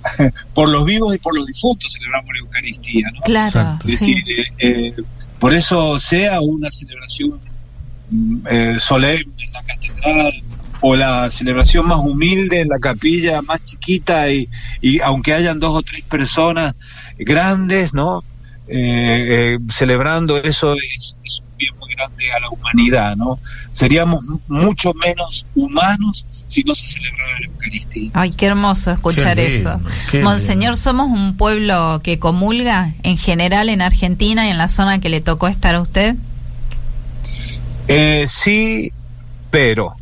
por 0.53 0.69
los 0.69 0.85
vivos 0.85 1.13
y 1.15 1.17
por 1.17 1.35
los 1.35 1.45
difuntos 1.45 1.91
celebramos 1.93 2.29
la 2.33 2.39
Eucaristía, 2.39 3.07
¿no? 3.13 3.21
Claro, 3.21 3.47
Exacto. 3.47 3.87
Es 3.87 3.99
decir, 3.99 4.15
eh, 4.39 4.43
eh, 4.59 4.95
por 5.39 5.53
eso 5.53 5.99
sea 5.99 6.39
una 6.41 6.69
celebración 6.71 7.39
mm, 8.09 8.47
eh, 8.49 8.75
solemne 8.79 9.33
en 9.43 9.53
la 9.53 9.63
catedral 9.63 10.31
o 10.81 10.95
la 10.95 11.29
celebración 11.29 11.87
más 11.87 11.99
humilde 11.99 12.61
en 12.61 12.69
la 12.69 12.79
capilla 12.79 13.41
más 13.41 13.61
chiquita 13.63 14.31
y, 14.31 14.47
y 14.81 15.01
aunque 15.01 15.33
hayan 15.33 15.59
dos 15.59 15.75
o 15.75 15.81
tres 15.81 16.01
personas 16.03 16.73
grandes, 17.19 17.93
¿no? 17.93 18.23
Eh, 18.67 19.55
eh, 19.55 19.57
celebrando 19.69 20.37
eso 20.37 20.75
es, 20.75 21.15
es 21.23 21.39
un 21.39 21.57
bien 21.57 21.75
muy 21.79 21.93
grande 21.95 22.31
a 22.31 22.39
la 22.39 22.49
humanidad, 22.49 23.15
¿no? 23.15 23.39
Seríamos 23.71 24.23
mucho 24.47 24.93
menos 24.93 25.45
humanos 25.55 26.25
si 26.47 26.63
no 26.63 26.75
se 26.75 26.87
celebrara 26.87 27.39
la 27.39 27.45
Eucaristía. 27.47 28.11
Ay, 28.13 28.31
qué 28.31 28.47
hermoso 28.47 28.91
escuchar 28.91 29.37
Qué 29.37 29.49
lindo, 29.49 29.79
eso. 30.11 30.23
Monseñor, 30.23 30.71
lindo. 30.71 30.77
somos 30.77 31.07
un 31.07 31.37
pueblo 31.37 32.01
que 32.03 32.19
comulga 32.19 32.93
en 33.03 33.17
general 33.17 33.69
en 33.69 33.81
Argentina 33.81 34.47
y 34.47 34.49
en 34.49 34.57
la 34.57 34.67
zona 34.67 34.99
que 34.99 35.09
le 35.09 35.21
tocó 35.21 35.47
estar 35.47 35.75
a 35.75 35.81
usted. 35.81 36.15
Eh, 37.87 38.25
sí, 38.27 38.91
pero, 39.49 39.95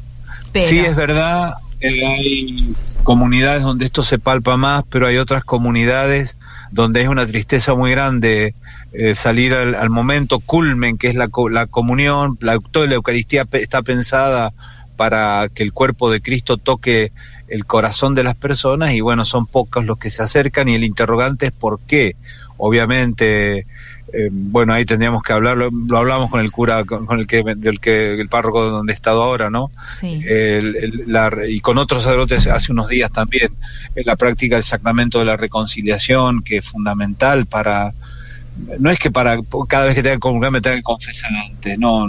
Pero. 0.51 0.67
sí 0.67 0.79
es 0.79 0.95
verdad, 0.95 1.53
eh, 1.81 2.05
hay 2.05 2.75
comunidades 3.03 3.63
donde 3.63 3.85
esto 3.85 4.03
se 4.03 4.19
palpa 4.19 4.57
más, 4.57 4.83
pero 4.89 5.07
hay 5.07 5.17
otras 5.17 5.43
comunidades 5.43 6.37
donde 6.77 7.01
es 7.01 7.07
una 7.07 7.25
tristeza 7.25 7.73
muy 7.73 7.89
grande 7.89 8.53
eh, 8.93 9.15
salir 9.15 9.55
al, 9.55 9.89
momento 9.89 10.39
culmen, 10.39 10.99
que 10.99 11.07
es 11.07 11.15
la, 11.15 11.27
la 11.49 11.65
comunión, 11.65 12.37
la, 12.39 12.59
toda 12.59 12.85
la 12.85 12.93
Eucaristía 12.93 13.47
está 13.51 13.81
pensada 13.81 14.53
para 14.95 15.49
que 15.51 15.63
el 15.63 15.73
cuerpo 15.73 16.11
de 16.11 16.21
Cristo 16.21 16.57
toque 16.57 17.11
el 17.47 17.65
corazón 17.65 18.13
de 18.13 18.23
las 18.23 18.35
personas 18.35 18.91
y 18.91 19.01
bueno, 19.01 19.25
son 19.25 19.47
pocos 19.47 19.85
los 19.85 19.97
que 19.97 20.11
se 20.11 20.21
acercan 20.21 20.67
y 20.69 20.75
el 20.75 20.83
interrogante 20.83 21.47
es 21.47 21.51
por 21.51 21.79
qué. 21.79 22.15
Obviamente, 22.57 23.65
eh, 24.13 24.29
bueno, 24.31 24.73
ahí 24.73 24.85
tendríamos 24.85 25.21
que 25.23 25.33
hablarlo, 25.33 25.69
lo 25.71 25.97
hablamos 25.97 26.29
con 26.31 26.39
el 26.39 26.51
cura, 26.51 26.85
con, 26.85 27.05
con 27.05 27.19
el 27.19 27.27
que, 27.27 27.43
del 27.57 27.79
que, 27.79 28.13
el 28.13 28.29
párroco 28.29 28.63
donde 28.69 28.93
he 28.93 28.95
estado 28.95 29.21
ahora, 29.23 29.49
¿no? 29.49 29.69
Sí. 29.99 30.19
El- 30.27 30.75
el- 30.77 31.03
la- 31.07 31.31
y 31.49 31.59
con 31.59 31.77
otros 31.77 32.03
sacerdotes 32.03 32.47
hace 32.47 32.71
unos 32.71 32.87
días 32.87 33.11
también, 33.11 33.49
en 33.95 34.05
la 34.05 34.15
práctica 34.15 34.55
del 34.55 34.63
sacramento 34.63 35.19
de 35.19 35.25
la 35.25 35.35
reconciliación, 35.37 36.41
que 36.41 36.57
es 36.57 36.65
fundamental 36.69 37.45
para, 37.47 37.93
no 38.79 38.89
es 38.89 38.97
que 38.97 39.11
para 39.11 39.37
cada 39.67 39.85
vez 39.85 39.95
que 39.95 40.01
tenga 40.03 40.15
que 40.15 40.19
comulgar 40.21 40.51
me 40.51 40.61
tenga 40.61 40.77
que 40.77 40.83
confesar 40.83 41.29
antes, 41.49 41.77
no, 41.77 42.07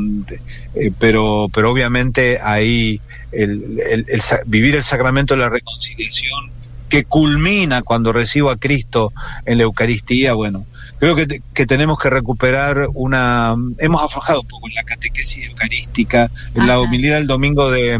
eh, 0.74 0.90
pero, 0.98 1.48
pero 1.52 1.70
obviamente 1.70 2.38
ahí 2.42 3.00
el, 3.32 3.78
el- 3.90 4.06
el 4.08 4.20
vivir 4.46 4.76
el 4.76 4.82
sacramento 4.84 5.34
de 5.34 5.40
la 5.40 5.48
reconciliación 5.48 6.52
que 6.88 7.04
culmina 7.04 7.82
cuando 7.82 8.14
recibo 8.14 8.48
a 8.50 8.56
Cristo 8.56 9.12
en 9.44 9.58
la 9.58 9.64
Eucaristía, 9.64 10.32
bueno, 10.32 10.64
creo 10.98 11.14
que, 11.16 11.40
que 11.54 11.66
tenemos 11.66 11.98
que 11.98 12.10
recuperar 12.10 12.88
una... 12.94 13.54
Hemos 13.78 14.02
aflojado 14.02 14.40
un 14.40 14.48
poco 14.48 14.68
en 14.68 14.74
la 14.74 14.82
catequesis 14.82 15.46
eucarística, 15.46 16.30
en 16.54 16.66
la 16.66 16.80
humildad 16.80 17.14
del 17.14 17.26
domingo 17.26 17.70
de, 17.70 17.98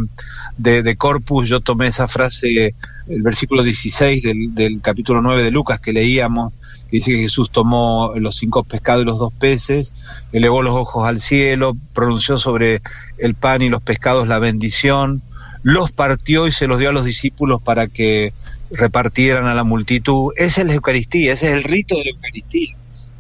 de, 0.57 0.83
de 0.83 0.97
Corpus, 0.97 1.49
yo 1.49 1.61
tomé 1.61 1.87
esa 1.87 2.09
frase, 2.09 2.75
el 3.09 3.23
versículo 3.23 3.63
16 3.63 4.23
del, 4.23 4.55
del 4.55 4.81
capítulo 4.81 5.23
9 5.23 5.43
de 5.43 5.51
Lucas 5.51 5.81
que 5.81 5.93
leíamos, 5.93 6.53
que 6.91 6.97
dice 6.97 7.13
que 7.13 7.23
Jesús 7.23 7.51
tomó 7.51 8.13
los 8.17 8.37
cinco 8.37 8.65
pescados 8.65 9.03
y 9.03 9.07
los 9.07 9.19
dos 9.19 9.33
peces, 9.33 9.93
elevó 10.33 10.63
los 10.63 10.75
ojos 10.75 11.07
al 11.07 11.21
cielo, 11.21 11.77
pronunció 11.93 12.39
sobre 12.39 12.83
el 13.19 13.35
pan 13.35 13.63
y 13.63 13.69
los 13.69 13.83
pescados 13.83 14.27
la 14.27 14.39
bendición, 14.39 15.23
los 15.63 15.93
partió 15.93 16.47
y 16.47 16.53
se 16.53 16.67
los 16.67 16.79
dio 16.79 16.91
a 16.91 16.93
los 16.93 17.05
discípulos 17.05 17.61
para 17.63 17.87
que 17.87 18.33
repartieran 18.71 19.47
a 19.47 19.55
la 19.55 19.65
multitud. 19.65 20.33
Esa 20.37 20.63
es 20.63 20.67
la 20.67 20.75
Eucaristía, 20.75 21.33
ese 21.33 21.49
es 21.49 21.53
el 21.55 21.65
rito 21.65 21.95
de 21.97 22.05
la 22.05 22.11
Eucaristía. 22.11 22.77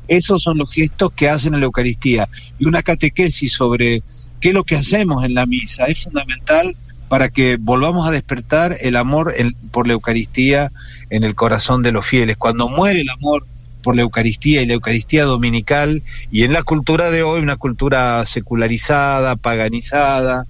Esos 0.09 0.43
son 0.43 0.59
los 0.59 0.71
gestos 0.73 1.13
que 1.13 1.29
hacen 1.29 1.55
en 1.55 1.61
la 1.61 1.67
Eucaristía. 1.67 2.29
Y 2.59 2.67
una 2.67 2.83
catequesis 2.83 3.53
sobre 3.53 4.03
qué 4.41 4.49
es 4.49 4.55
lo 4.55 4.65
que 4.65 4.77
hacemos 4.77 5.25
en 5.25 5.35
la 5.35 5.47
misa 5.47 5.85
es 5.87 6.03
fundamental 6.05 6.77
para 7.09 7.29
que 7.31 7.57
volvamos 7.59 8.07
a 8.07 8.11
despertar 8.11 8.77
el 8.81 8.97
amor 8.97 9.35
por 9.71 9.87
la 9.87 9.93
Eucaristía 9.95 10.71
en 11.11 11.25
el 11.25 11.35
corazón 11.35 11.83
de 11.83 11.93
los 11.93 12.05
fieles. 12.07 12.37
Cuando 12.37 12.69
muere 12.69 13.01
el 13.03 13.09
amor 13.11 13.47
por 13.83 13.95
la 13.97 14.03
Eucaristía 14.03 14.61
y 14.61 14.67
la 14.67 14.75
Eucaristía 14.75 15.25
dominical, 15.25 16.03
y 16.31 16.43
en 16.43 16.53
la 16.53 16.63
cultura 16.63 17.11
de 17.11 17.23
hoy, 17.23 17.41
una 17.41 17.57
cultura 17.57 18.27
secularizada, 18.27 19.37
paganizada, 19.37 20.45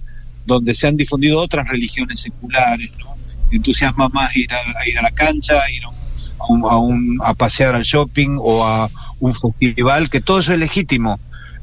donde 0.45 0.73
se 0.73 0.87
han 0.87 0.97
difundido 0.97 1.39
otras 1.39 1.67
religiones 1.67 2.19
seculares, 2.21 2.91
¿no? 2.99 3.15
entusiasma 3.51 4.09
más 4.09 4.35
ir 4.35 4.47
a, 4.51 4.57
a 4.81 4.87
ir 4.89 4.97
a 4.99 5.01
la 5.03 5.11
cancha, 5.11 5.53
ir 5.71 5.83
a, 5.85 5.89
un- 5.89 5.95
a, 6.39 6.45
un- 6.51 6.63
a 6.65 6.77
un- 6.77 7.19
a 7.23 7.33
pasear 7.33 7.75
al 7.75 7.83
shopping 7.83 8.37
o 8.39 8.65
a 8.65 8.89
un 9.19 9.33
festival, 9.33 10.09
que 10.09 10.21
todo 10.21 10.39
eso 10.39 10.53
es 10.53 10.59
legítimo, 10.59 11.19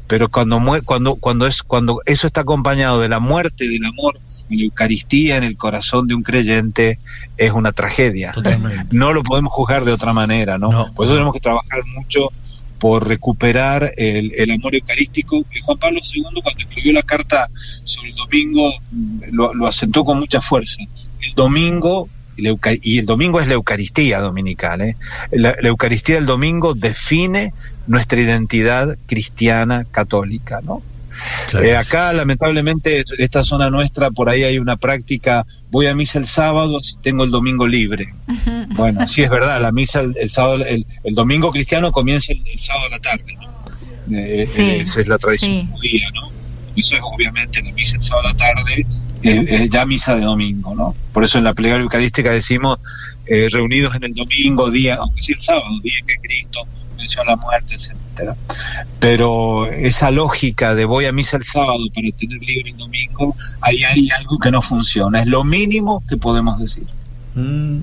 pero 0.06 0.28
cuando 0.28 0.60
cuando 0.84 1.16
cuando 1.16 1.46
es 1.46 1.62
cuando 1.62 2.00
eso 2.06 2.26
está 2.26 2.42
acompañado 2.42 3.00
de 3.00 3.08
la 3.08 3.18
muerte 3.18 3.68
del 3.68 3.84
amor 3.84 4.18
en 4.48 4.58
la 4.58 4.64
Eucaristía 4.64 5.36
en 5.38 5.42
el 5.44 5.56
corazón 5.56 6.06
de 6.06 6.14
un 6.14 6.22
creyente 6.22 7.00
es 7.36 7.50
una 7.52 7.72
tragedia. 7.72 8.30
Totalmente. 8.32 8.86
No 8.96 9.12
lo 9.12 9.22
podemos 9.24 9.52
juzgar 9.52 9.84
de 9.84 9.92
otra 9.92 10.12
manera, 10.12 10.56
¿no? 10.58 10.70
No. 10.70 10.92
Por 10.94 11.06
eso 11.06 11.14
tenemos 11.14 11.34
que 11.34 11.40
trabajar 11.40 11.80
mucho 11.96 12.30
por 12.78 13.08
recuperar 13.08 13.90
el, 13.96 14.32
el 14.36 14.50
amor 14.52 14.74
eucarístico. 14.76 15.38
Y 15.52 15.60
Juan 15.60 15.78
Pablo 15.78 15.98
II, 16.14 16.22
cuando 16.42 16.60
escribió 16.60 16.92
la 16.92 17.02
carta 17.02 17.48
sobre 17.82 18.10
el 18.10 18.14
domingo, 18.16 18.70
lo, 19.32 19.52
lo 19.54 19.66
asentó 19.66 20.04
con 20.04 20.18
mucha 20.20 20.40
fuerza. 20.40 20.76
El 21.22 21.32
domingo, 21.34 22.08
y 22.82 22.98
el 22.98 23.06
domingo 23.06 23.40
es 23.40 23.48
la 23.48 23.54
Eucaristía 23.54 24.20
dominical, 24.20 24.80
¿eh? 24.82 24.96
la, 25.30 25.54
la 25.60 25.68
Eucaristía 25.68 26.16
del 26.16 26.26
domingo 26.26 26.74
define 26.74 27.52
nuestra 27.86 28.20
identidad 28.20 28.96
cristiana 29.06 29.84
católica, 29.90 30.60
¿no? 30.62 30.82
Claro. 31.48 31.64
Eh, 31.64 31.74
acá, 31.74 32.12
lamentablemente, 32.12 33.02
esta 33.18 33.42
zona 33.42 33.70
nuestra, 33.70 34.10
por 34.10 34.28
ahí 34.28 34.44
hay 34.44 34.58
una 34.58 34.76
práctica, 34.76 35.46
voy 35.70 35.86
a 35.86 35.94
misa 35.94 36.18
el 36.18 36.26
sábado 36.26 36.78
si 36.80 36.96
tengo 36.98 37.24
el 37.24 37.30
domingo 37.30 37.66
libre. 37.66 38.12
Bueno, 38.74 39.06
sí 39.06 39.22
es 39.22 39.30
verdad, 39.30 39.60
la 39.62 39.72
misa 39.72 40.00
el, 40.00 40.14
el 40.20 40.28
sábado, 40.28 40.56
el, 40.64 40.86
el 41.04 41.14
domingo 41.14 41.50
cristiano 41.52 41.90
comienza 41.90 42.32
el, 42.32 42.42
el 42.46 42.60
sábado 42.60 42.86
a 42.86 42.90
la 42.90 43.00
tarde, 43.00 43.34
¿no? 43.40 43.56
Eh, 44.14 44.46
Sí, 44.46 44.62
eh, 44.62 44.80
esa 44.82 45.00
es 45.00 45.08
la 45.08 45.16
tradición 45.18 45.52
sí. 45.52 45.68
judía, 45.72 46.10
¿no? 46.14 46.28
Eso 46.76 46.96
es 46.96 47.00
obviamente 47.02 47.62
la 47.62 47.72
misa 47.72 47.96
el 47.96 48.02
sábado 48.02 48.28
a 48.28 48.32
la 48.32 48.36
tarde, 48.36 48.86
eh, 49.22 49.44
es 49.48 49.70
ya 49.70 49.86
misa 49.86 50.14
de 50.14 50.22
domingo, 50.22 50.74
¿no? 50.74 50.94
Por 51.12 51.24
eso 51.24 51.38
en 51.38 51.44
la 51.44 51.54
plegaria 51.54 51.82
eucarística 51.82 52.30
decimos 52.30 52.78
eh, 53.26 53.48
reunidos 53.50 53.94
en 53.96 54.04
el 54.04 54.14
domingo, 54.14 54.70
día, 54.70 54.96
aunque 54.96 55.22
sea 55.22 55.34
el 55.34 55.40
sábado, 55.40 55.80
día 55.82 55.98
en 55.98 56.06
que 56.06 56.18
Cristo 56.18 56.60
venció 56.96 57.24
la 57.24 57.36
muerte, 57.36 57.74
etcétera. 57.74 58.36
Pero 59.00 59.66
esa 59.66 60.10
lógica 60.10 60.74
de 60.74 60.84
voy 60.84 61.06
a 61.06 61.12
misa 61.12 61.36
el 61.36 61.44
sábado 61.44 61.84
para 61.94 62.08
tener 62.16 62.40
libre 62.40 62.70
el 62.70 62.76
domingo, 62.76 63.34
ahí 63.60 63.84
hay 63.84 64.08
algo 64.10 64.38
que 64.38 64.50
no 64.50 64.62
funciona. 64.62 65.20
Es 65.20 65.26
lo 65.26 65.44
mínimo 65.44 66.02
que 66.08 66.16
podemos 66.16 66.58
decir. 66.58 66.86
Mm, 67.34 67.80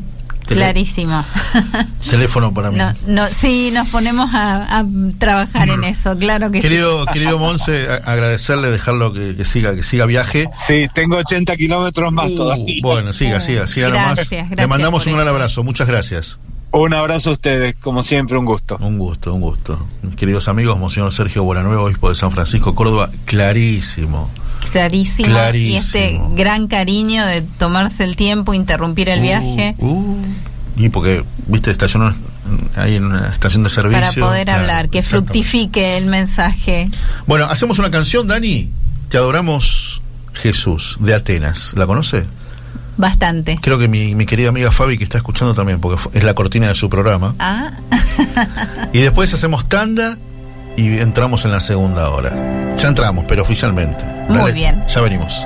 Clarísimo. 0.47 1.23
Teléfono 2.09 2.53
para 2.53 2.71
mí. 2.71 2.77
No, 2.77 2.93
no, 3.07 3.27
sí, 3.27 3.71
nos 3.73 3.87
ponemos 3.89 4.33
a, 4.33 4.79
a 4.79 4.85
trabajar 5.17 5.69
en 5.69 5.83
eso, 5.83 6.17
claro 6.17 6.51
que 6.51 6.61
Querido, 6.61 7.03
sí. 7.05 7.13
querido 7.13 7.39
Monse, 7.39 7.87
agradecerle, 8.05 8.69
dejarlo 8.69 9.13
que, 9.13 9.35
que 9.35 9.45
siga, 9.45 9.75
que 9.75 9.83
siga 9.83 10.05
viaje. 10.05 10.49
Sí, 10.57 10.87
tengo 10.93 11.17
80 11.17 11.55
kilómetros 11.57 12.11
más 12.11 12.23
Uh, 12.23 12.35
todavía. 12.35 12.75
Bueno, 12.81 13.11
siga, 13.13 13.39
siga, 13.39 13.67
siga 13.67 13.89
Gracias, 13.89 14.31
nomás. 14.31 14.31
Le 14.31 14.55
gracias 14.55 14.69
mandamos 14.69 15.03
por 15.03 15.11
un 15.11 15.17
gran 15.17 15.27
abrazo, 15.27 15.63
muchas 15.63 15.87
gracias. 15.87 16.39
Un 16.71 16.93
abrazo 16.93 17.29
a 17.29 17.33
ustedes, 17.33 17.75
como 17.75 18.01
siempre, 18.01 18.37
un 18.37 18.45
gusto. 18.45 18.77
Un 18.81 18.97
gusto, 18.97 19.33
un 19.33 19.41
gusto. 19.41 19.85
Mis 20.01 20.15
queridos 20.15 20.47
amigos, 20.47 20.79
Monseñor 20.79 21.11
Sergio 21.11 21.43
Buenanueva, 21.43 21.83
obispo 21.83 22.09
de 22.09 22.15
San 22.15 22.31
Francisco, 22.31 22.73
Córdoba, 22.73 23.11
clarísimo. 23.25 24.27
Clarísimo. 24.71 25.27
Clarísimo. 25.29 25.73
Y 25.73 25.77
este 25.77 26.19
gran 26.35 26.67
cariño 26.67 27.25
de 27.25 27.41
tomarse 27.41 28.03
el 28.03 28.15
tiempo, 28.15 28.53
interrumpir 28.53 29.09
el 29.09 29.19
Uh, 29.19 29.23
viaje 29.23 29.75
uh. 29.79 30.15
Y 30.77 30.89
porque, 30.89 31.23
viste, 31.47 31.69
estacionó 31.71 32.13
ahí 32.75 32.95
en 32.95 33.05
una 33.05 33.29
estación 33.29 33.63
de 33.63 33.69
servicio. 33.69 34.01
para 34.01 34.11
poder 34.31 34.45
Claro, 34.45 34.61
hablar, 34.61 34.89
que 34.89 35.03
fructifique 35.03 35.97
el 35.97 36.07
mensaje. 36.07 36.89
Bueno, 37.27 37.45
hacemos 37.45 37.77
una 37.79 37.91
canción, 37.91 38.25
Dani. 38.27 38.69
Te 39.09 39.17
adoramos, 39.17 40.01
Jesús, 40.33 40.97
de 40.99 41.13
Atenas. 41.13 41.73
¿La 41.75 41.85
conoce? 41.85 42.25
Bastante. 42.97 43.59
Creo 43.61 43.77
que 43.79 43.87
mi, 43.87 44.15
mi 44.15 44.25
querida 44.25 44.49
amiga 44.49 44.71
Fabi, 44.71 44.97
que 44.97 45.03
está 45.03 45.17
escuchando 45.19 45.53
también, 45.53 45.79
porque 45.79 46.01
es 46.13 46.23
la 46.23 46.33
cortina 46.33 46.67
de 46.67 46.75
su 46.75 46.89
programa. 46.89 47.35
Ah, 47.39 47.71
Y 48.93 48.99
después 48.99 49.31
hacemos 49.33 49.67
tanda 49.69 50.17
y 50.75 50.99
entramos 50.99 51.45
en 51.45 51.51
la 51.51 51.59
segunda 51.59 52.09
hora. 52.09 52.75
Ya 52.77 52.87
entramos, 52.87 53.25
pero 53.27 53.41
oficialmente. 53.43 54.03
Muy 54.27 54.51
bien. 54.51 54.83
Ya 54.87 55.01
venimos. 55.01 55.45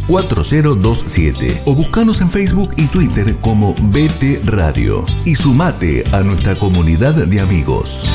4027 0.11 1.61
o 1.63 1.73
buscanos 1.73 2.19
en 2.19 2.29
Facebook 2.29 2.73
y 2.75 2.87
Twitter 2.87 3.37
como 3.37 3.73
BT 3.73 4.43
Radio 4.43 5.05
y 5.23 5.35
sumate 5.35 6.03
a 6.11 6.19
nuestra 6.21 6.57
comunidad 6.57 7.13
de 7.13 7.39
amigos. 7.39 8.05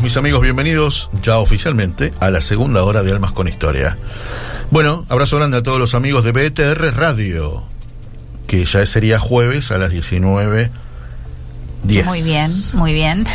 Estamos, 0.00 0.02
mis 0.02 0.16
amigos, 0.16 0.42
bienvenidos 0.42 1.10
ya 1.22 1.38
oficialmente 1.38 2.14
a 2.20 2.30
la 2.30 2.40
segunda 2.40 2.84
hora 2.84 3.02
de 3.02 3.12
Almas 3.12 3.32
con 3.32 3.48
Historia. 3.48 3.98
Bueno, 4.70 5.04
abrazo 5.08 5.36
grande 5.36 5.58
a 5.58 5.62
todos 5.62 5.78
los 5.78 5.94
amigos 5.94 6.24
de 6.24 6.32
BTR 6.32 6.96
Radio, 6.96 7.64
que 8.46 8.64
ya 8.64 8.86
sería 8.86 9.18
jueves 9.18 9.70
a 9.70 9.78
las 9.78 9.90
19. 9.90 10.70
10. 11.82 12.06
Muy 12.06 12.22
bien, 12.22 12.50
muy 12.74 12.92
bien. 12.92 13.26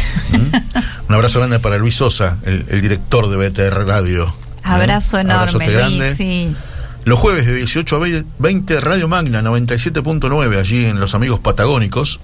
Un 1.09 1.15
abrazo 1.15 1.39
grande 1.39 1.59
para 1.59 1.77
Luis 1.77 1.95
Sosa, 1.95 2.37
el, 2.43 2.65
el 2.69 2.81
director 2.81 3.29
de 3.29 3.49
BTR 3.49 3.85
Radio. 3.85 4.33
Abrazo 4.63 5.17
¿Eh? 5.17 5.21
enorme. 5.21 5.67
Luis, 5.67 6.17
sí. 6.17 6.55
Los 7.03 7.19
jueves 7.19 7.45
de 7.45 7.53
18 7.53 7.95
a 7.95 8.23
20 8.39 8.81
Radio 8.81 9.07
Magna 9.07 9.43
97.9 9.43 10.59
allí 10.59 10.85
en 10.85 10.99
Los 10.99 11.13
Amigos 11.13 11.39
Patagónicos. 11.39 12.19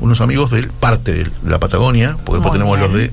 Unos 0.00 0.20
amigos 0.20 0.50
de 0.50 0.64
parte 0.64 1.12
de 1.12 1.30
la 1.44 1.58
Patagonia, 1.58 2.16
porque 2.24 2.40
después 2.40 2.52
tenemos 2.52 2.78
los 2.78 2.92
de. 2.92 3.10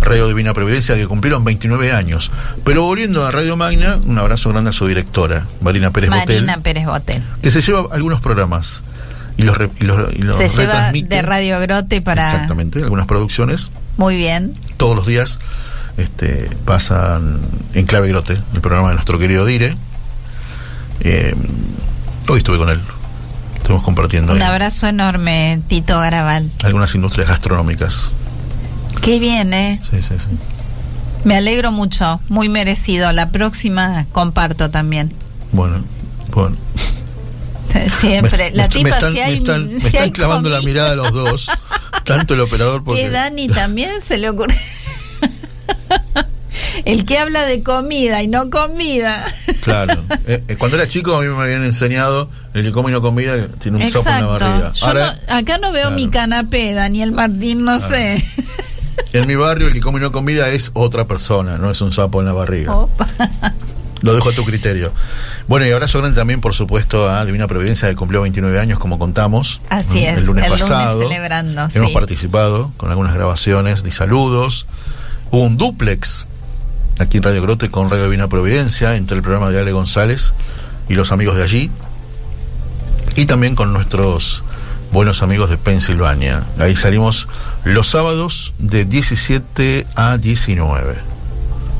Radio 0.00 0.26
Divina 0.26 0.52
Providencia 0.52 0.96
que 0.96 1.06
cumplieron 1.06 1.44
29 1.44 1.92
años. 1.92 2.32
Pero 2.64 2.82
volviendo 2.82 3.24
a 3.24 3.30
Radio 3.30 3.56
Magna, 3.56 4.00
un 4.04 4.18
abrazo 4.18 4.50
grande 4.50 4.70
a 4.70 4.72
su 4.72 4.88
directora, 4.88 5.46
Marina 5.60 5.92
Pérez 5.92 6.10
Botel, 6.10 6.26
Marina 6.44 6.58
Pérez 6.58 6.86
Botel. 6.86 7.22
que 7.40 7.52
se 7.52 7.60
lleva 7.60 7.84
algunos 7.92 8.20
programas 8.20 8.82
y 9.36 9.42
los, 9.42 9.56
re- 9.56 9.70
y 9.80 9.84
los, 9.84 10.12
y 10.16 10.22
los 10.22 10.36
Se 10.36 10.48
lleva 10.48 10.90
de 10.90 11.22
Radio 11.22 11.60
Grote 11.60 12.02
para... 12.02 12.24
Exactamente, 12.24 12.82
algunas 12.82 13.06
producciones 13.06 13.70
Muy 13.96 14.16
bien. 14.16 14.54
todos 14.76 14.96
los 14.96 15.06
días 15.06 15.38
este, 15.96 16.50
pasan 16.64 17.38
en 17.74 17.86
Clave 17.86 18.08
Grote, 18.08 18.36
el 18.54 18.60
programa 18.60 18.88
de 18.88 18.94
nuestro 18.94 19.20
querido 19.20 19.44
Dire. 19.46 19.76
Eh, 21.00 21.32
hoy 22.28 22.38
estuve 22.38 22.58
con 22.58 22.70
él. 22.70 22.80
Estuvimos 23.62 23.84
compartiendo 23.84 24.32
Un 24.32 24.42
ahí 24.42 24.48
abrazo 24.48 24.88
enorme, 24.88 25.60
Tito 25.68 25.98
Garabal. 26.00 26.50
algunas 26.64 26.92
industrias 26.96 27.28
gastronómicas. 27.28 28.10
Qué 29.02 29.18
bien, 29.20 29.54
¿eh? 29.54 29.80
Sí, 29.88 30.02
sí, 30.02 30.14
sí. 30.18 30.26
Me 31.24 31.36
alegro 31.36 31.70
mucho, 31.70 32.20
muy 32.28 32.48
merecido. 32.48 33.12
La 33.12 33.30
próxima 33.30 34.06
comparto 34.10 34.70
también. 34.70 35.12
Bueno, 35.52 35.84
bueno. 36.32 36.56
Siempre. 38.00 38.50
Me- 38.50 38.56
la 38.56 38.64
me- 38.64 38.68
tipa, 38.68 38.82
me 38.82 38.90
están, 38.90 39.12
si 39.12 39.18
me 39.18 39.22
hay, 39.24 39.34
están- 39.36 39.70
si 39.80 39.86
están 39.86 40.02
hay 40.02 40.10
clavando 40.10 40.48
la 40.48 40.60
mirada 40.60 40.96
los 40.96 41.12
dos, 41.12 41.48
tanto 42.04 42.34
el 42.34 42.40
operador 42.40 42.82
porque 42.84 43.02
Que 43.02 43.10
Dani 43.10 43.48
también 43.48 43.90
se 44.04 44.18
le 44.18 44.28
ocurre. 44.28 44.60
El 46.84 47.04
que 47.04 47.18
habla 47.18 47.44
de 47.46 47.62
comida 47.62 48.22
y 48.22 48.28
no 48.28 48.50
comida. 48.50 49.24
Claro. 49.62 50.02
Eh, 50.26 50.42
eh, 50.48 50.56
cuando 50.56 50.76
era 50.76 50.86
chico 50.88 51.14
a 51.16 51.20
mí 51.20 51.26
me 51.28 51.42
habían 51.42 51.64
enseñado 51.64 52.28
el 52.54 52.62
que 52.64 52.72
come 52.72 52.90
y 52.90 52.92
no 52.92 53.00
comida 53.02 53.46
tiene 53.58 53.84
un 53.84 53.90
sapo 53.90 54.08
en 54.10 54.20
la 54.20 54.26
barriga. 54.26 54.72
Yo 54.72 54.86
Ahora, 54.86 55.18
no- 55.28 55.34
acá 55.36 55.58
no 55.58 55.72
veo 55.72 55.82
Claro. 55.88 55.96
mi 55.96 56.08
canapé, 56.08 56.74
Daniel 56.74 57.12
Martín, 57.12 57.64
no 57.64 57.78
sé. 57.80 58.24
en 59.12 59.26
mi 59.26 59.34
barrio 59.36 59.68
el 59.68 59.72
que 59.72 59.80
come 59.80 59.98
y 59.98 60.02
no 60.02 60.12
comida 60.12 60.48
es 60.50 60.70
otra 60.74 61.06
persona, 61.06 61.58
no 61.58 61.70
es 61.70 61.80
un 61.80 61.92
sapo 61.92 62.20
en 62.20 62.26
la 62.26 62.32
barriga. 62.32 62.74
Opa. 62.74 63.06
Lo 64.00 64.14
dejo 64.14 64.30
a 64.30 64.32
tu 64.32 64.44
criterio. 64.44 64.92
Bueno, 65.46 65.64
y 65.64 65.70
abrazo 65.70 65.98
grande 66.00 66.16
también, 66.18 66.40
por 66.40 66.54
supuesto, 66.54 67.08
a 67.08 67.24
Divina 67.24 67.46
Providencia, 67.46 67.88
que 67.88 67.94
cumplió 67.94 68.20
29 68.22 68.58
años, 68.58 68.80
como 68.80 68.98
contamos. 68.98 69.60
Así 69.70 70.04
es, 70.04 70.18
El 70.18 70.24
lunes 70.26 70.44
el 70.44 70.50
lunes 70.50 70.62
pasado. 70.68 71.00
celebrando, 71.02 71.68
Hemos 71.72 71.88
sí. 71.88 71.94
participado 71.94 72.72
con 72.78 72.90
algunas 72.90 73.14
grabaciones 73.14 73.84
de 73.84 73.92
saludos. 73.92 74.66
Hubo 75.30 75.42
un 75.44 75.56
duplex 75.56 76.26
aquí 76.98 77.18
en 77.18 77.22
Radio 77.22 77.42
Grote 77.42 77.70
con 77.70 77.90
Radio 77.90 78.04
Divina 78.04 78.28
Providencia, 78.28 78.96
entre 78.96 79.16
el 79.16 79.22
programa 79.22 79.50
de 79.50 79.60
Ale 79.60 79.72
González 79.72 80.34
y 80.88 80.94
los 80.94 81.12
amigos 81.12 81.36
de 81.36 81.42
allí. 81.42 81.70
Y 83.16 83.26
también 83.26 83.54
con 83.54 83.72
nuestros 83.72 84.42
buenos 84.92 85.22
amigos 85.22 85.50
de 85.50 85.56
Pensilvania. 85.56 86.44
Ahí 86.58 86.76
salimos 86.76 87.28
los 87.64 87.88
sábados 87.88 88.52
de 88.58 88.84
17 88.84 89.86
a 89.94 90.18
19. 90.18 90.96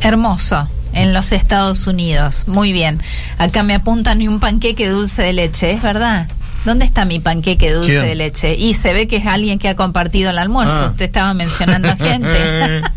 Hermoso. 0.01 0.69
En 0.95 1.15
los 1.15 1.33
Estados 1.33 1.87
Unidos. 1.87 2.49
Muy 2.49 2.73
bien. 2.73 3.01
Acá 3.39 3.63
me 3.63 3.75
apuntan 3.75 4.21
y 4.21 4.29
un 4.29 4.41
panqueque 4.41 4.89
dulce 4.91 5.23
de 5.23 5.33
leche, 5.33 5.73
¿es 5.73 5.83
verdad? 5.83 6.29
¿Dónde 6.67 6.85
está 6.85 7.07
mi 7.07 7.19
panqueque 7.19 7.73
dulce 7.73 7.93
¿Quién? 7.93 8.05
de 8.05 8.15
leche? 8.15 8.55
Y 8.55 8.75
se 8.75 8.93
ve 8.93 9.09
que 9.09 9.17
es 9.17 9.27
alguien 9.27 9.59
que 9.59 9.69
ha 9.69 9.75
compartido 9.75 10.31
el 10.31 10.39
almuerzo. 10.39 10.81
Ah. 10.85 10.91
Usted 10.91 11.07
estaba 11.07 11.33
mencionando 11.33 11.89
gente. 11.97 12.83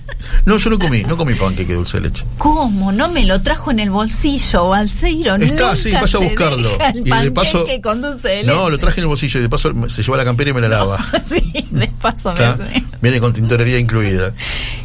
no, 0.46 0.58
yo 0.58 0.70
no 0.70 0.80
comí, 0.80 1.04
no 1.04 1.18
comí 1.18 1.36
panqueque 1.36 1.74
dulce 1.74 2.00
de 2.00 2.08
leche. 2.10 2.26
¿Cómo? 2.38 2.92
¿No 2.92 3.10
me 3.10 3.26
lo 3.26 3.42
trajo 3.42 3.72
en 3.72 3.80
el 3.80 3.90
bolsillo, 3.90 4.70
Balseiro? 4.70 5.36
Está, 5.36 5.64
Nunca 5.66 5.76
sí, 5.78 5.92
vaya 5.92 6.20
a 6.20 6.22
buscarlo. 6.22 6.70
El 6.80 7.08
Y 7.08 7.12
de 7.26 7.32
paso- 7.32 7.66
con 7.84 8.02
dulce 8.02 8.28
de 8.28 8.36
leche. 8.44 8.48
No, 8.48 8.70
lo 8.70 8.78
traje 8.78 9.00
en 9.00 9.04
el 9.04 9.08
bolsillo 9.08 9.40
y 9.40 9.44
de 9.44 9.50
paso 9.50 9.72
se 9.88 10.04
lleva 10.04 10.18
la 10.18 10.26
campera 10.26 10.50
y 10.50 10.54
me 10.54 10.62
la 10.62 10.68
lava. 10.70 11.06
sí, 11.30 11.68
de 11.72 11.88
paso 12.02 12.34
me. 12.34 12.84
Viene 13.02 13.20
con 13.20 13.34
tintorería 13.34 13.78
incluida. 13.80 14.34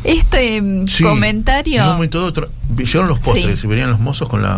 Este 0.05 0.61
mm, 0.61 0.87
Sí, 0.89 1.03
comentario. 1.05 1.85
Llegaron 2.77 3.09
los 3.09 3.19
postres 3.19 3.61
Sí. 3.61 3.67
y 3.67 3.71
venían 3.71 3.91
los 3.91 4.01
mozos 4.01 4.29
con 4.29 4.43
los 4.43 4.53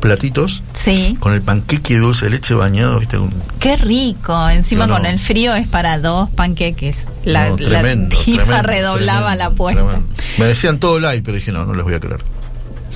platitos, 0.00 0.62
Sí, 0.72 1.16
con 1.20 1.32
el 1.32 1.42
panqueque 1.42 1.98
dulce 1.98 2.26
de 2.26 2.32
leche 2.32 2.54
bañado, 2.54 2.98
¿viste? 3.00 3.18
Qué 3.58 3.76
rico. 3.76 4.48
Encima 4.48 4.86
No, 4.86 4.92
no. 4.94 4.98
con 4.98 5.06
el 5.06 5.18
frío 5.18 5.54
es 5.54 5.66
para 5.66 5.98
dos 5.98 6.30
panqueques. 6.30 7.08
La, 7.24 7.48
no, 7.48 7.56
la 7.56 7.64
tremendo, 7.80 8.16
tipa 8.16 8.42
tremendo, 8.44 8.62
redoblaba 8.68 9.18
tremendo, 9.32 9.38
la 9.38 9.46
apuesta. 9.46 10.00
Me 10.38 10.44
decían 10.44 10.78
todo 10.78 10.98
light, 10.98 11.24
pero 11.24 11.36
dije, 11.36 11.50
no, 11.52 11.64
no 11.64 11.74
les 11.74 11.82
voy 11.84 11.94
a 11.94 12.00
creer. 12.00 12.20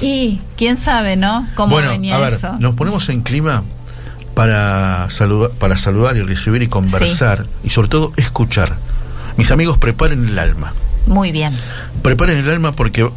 Y 0.00 0.40
quién 0.56 0.76
sabe, 0.76 1.16
¿no? 1.16 1.46
Cómo 1.56 1.74
bueno, 1.74 1.90
venía 1.90 2.16
a 2.16 2.20
ver, 2.20 2.32
eso. 2.34 2.52
nos 2.58 2.74
ponemos 2.74 3.08
en 3.08 3.22
clima 3.22 3.62
para, 4.34 5.10
saludar 5.10 5.50
para 5.50 5.76
saludar 5.76 6.16
y 6.16 6.22
recibir 6.22 6.62
y 6.62 6.68
conversar 6.68 7.46
y 7.64 7.70
sobre 7.70 7.88
todo 7.88 8.12
escuchar. 8.16 8.76
Mis 9.36 9.50
amigos, 9.50 9.78
preparen 9.78 10.26
el 10.28 10.38
alma. 10.38 10.72
Muy 11.06 11.32
bien. 11.32 11.54
Preparen 12.02 12.38
el 12.38 12.48
alma 12.48 12.72
porque 12.72 13.10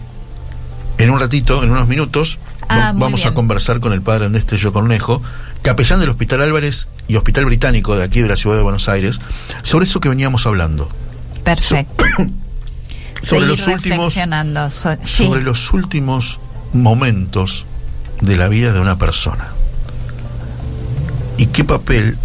En 1.04 1.10
un 1.12 1.20
ratito, 1.20 1.62
en 1.64 1.70
unos 1.72 1.90
minutos, 1.90 2.40
Ah, 2.70 2.94
vamos 2.96 3.26
a 3.26 3.34
conversar 3.34 3.82
con 3.82 3.92
el 3.92 4.02
padre 4.02 4.26
Andrés 4.26 4.46
Tello 4.46 4.72
Cornejo, 4.72 5.22
capellán 5.64 6.00
del 6.00 6.08
Hospital 6.10 6.42
Álvarez 6.42 6.88
y 7.10 7.18
Hospital 7.18 7.44
Británico 7.44 7.98
de 7.98 8.06
aquí 8.06 8.22
de 8.22 8.30
la 8.30 8.38
ciudad 8.38 8.56
de 8.56 8.64
Buenos 8.64 8.88
Aires, 8.88 9.20
sobre 9.64 9.84
eso 9.86 10.00
que 10.00 10.08
veníamos 10.08 10.46
hablando. 10.48 10.90
Perfecto. 11.44 12.06
Sobre 13.22 13.48
los 13.48 13.68
últimos 13.68 13.98
reflexionando. 13.98 14.70
so- 14.72 14.96
sí. 15.04 15.26
sobre 15.26 15.42
los 15.44 15.72
últimos 15.74 16.40
momentos 16.74 17.66
de 18.22 18.36
la 18.38 18.48
vida 18.50 18.72
de 18.74 18.80
una 18.82 18.98
persona. 18.98 19.50
¿Y 21.38 21.46
qué 21.48 21.64
papel? 21.66 22.18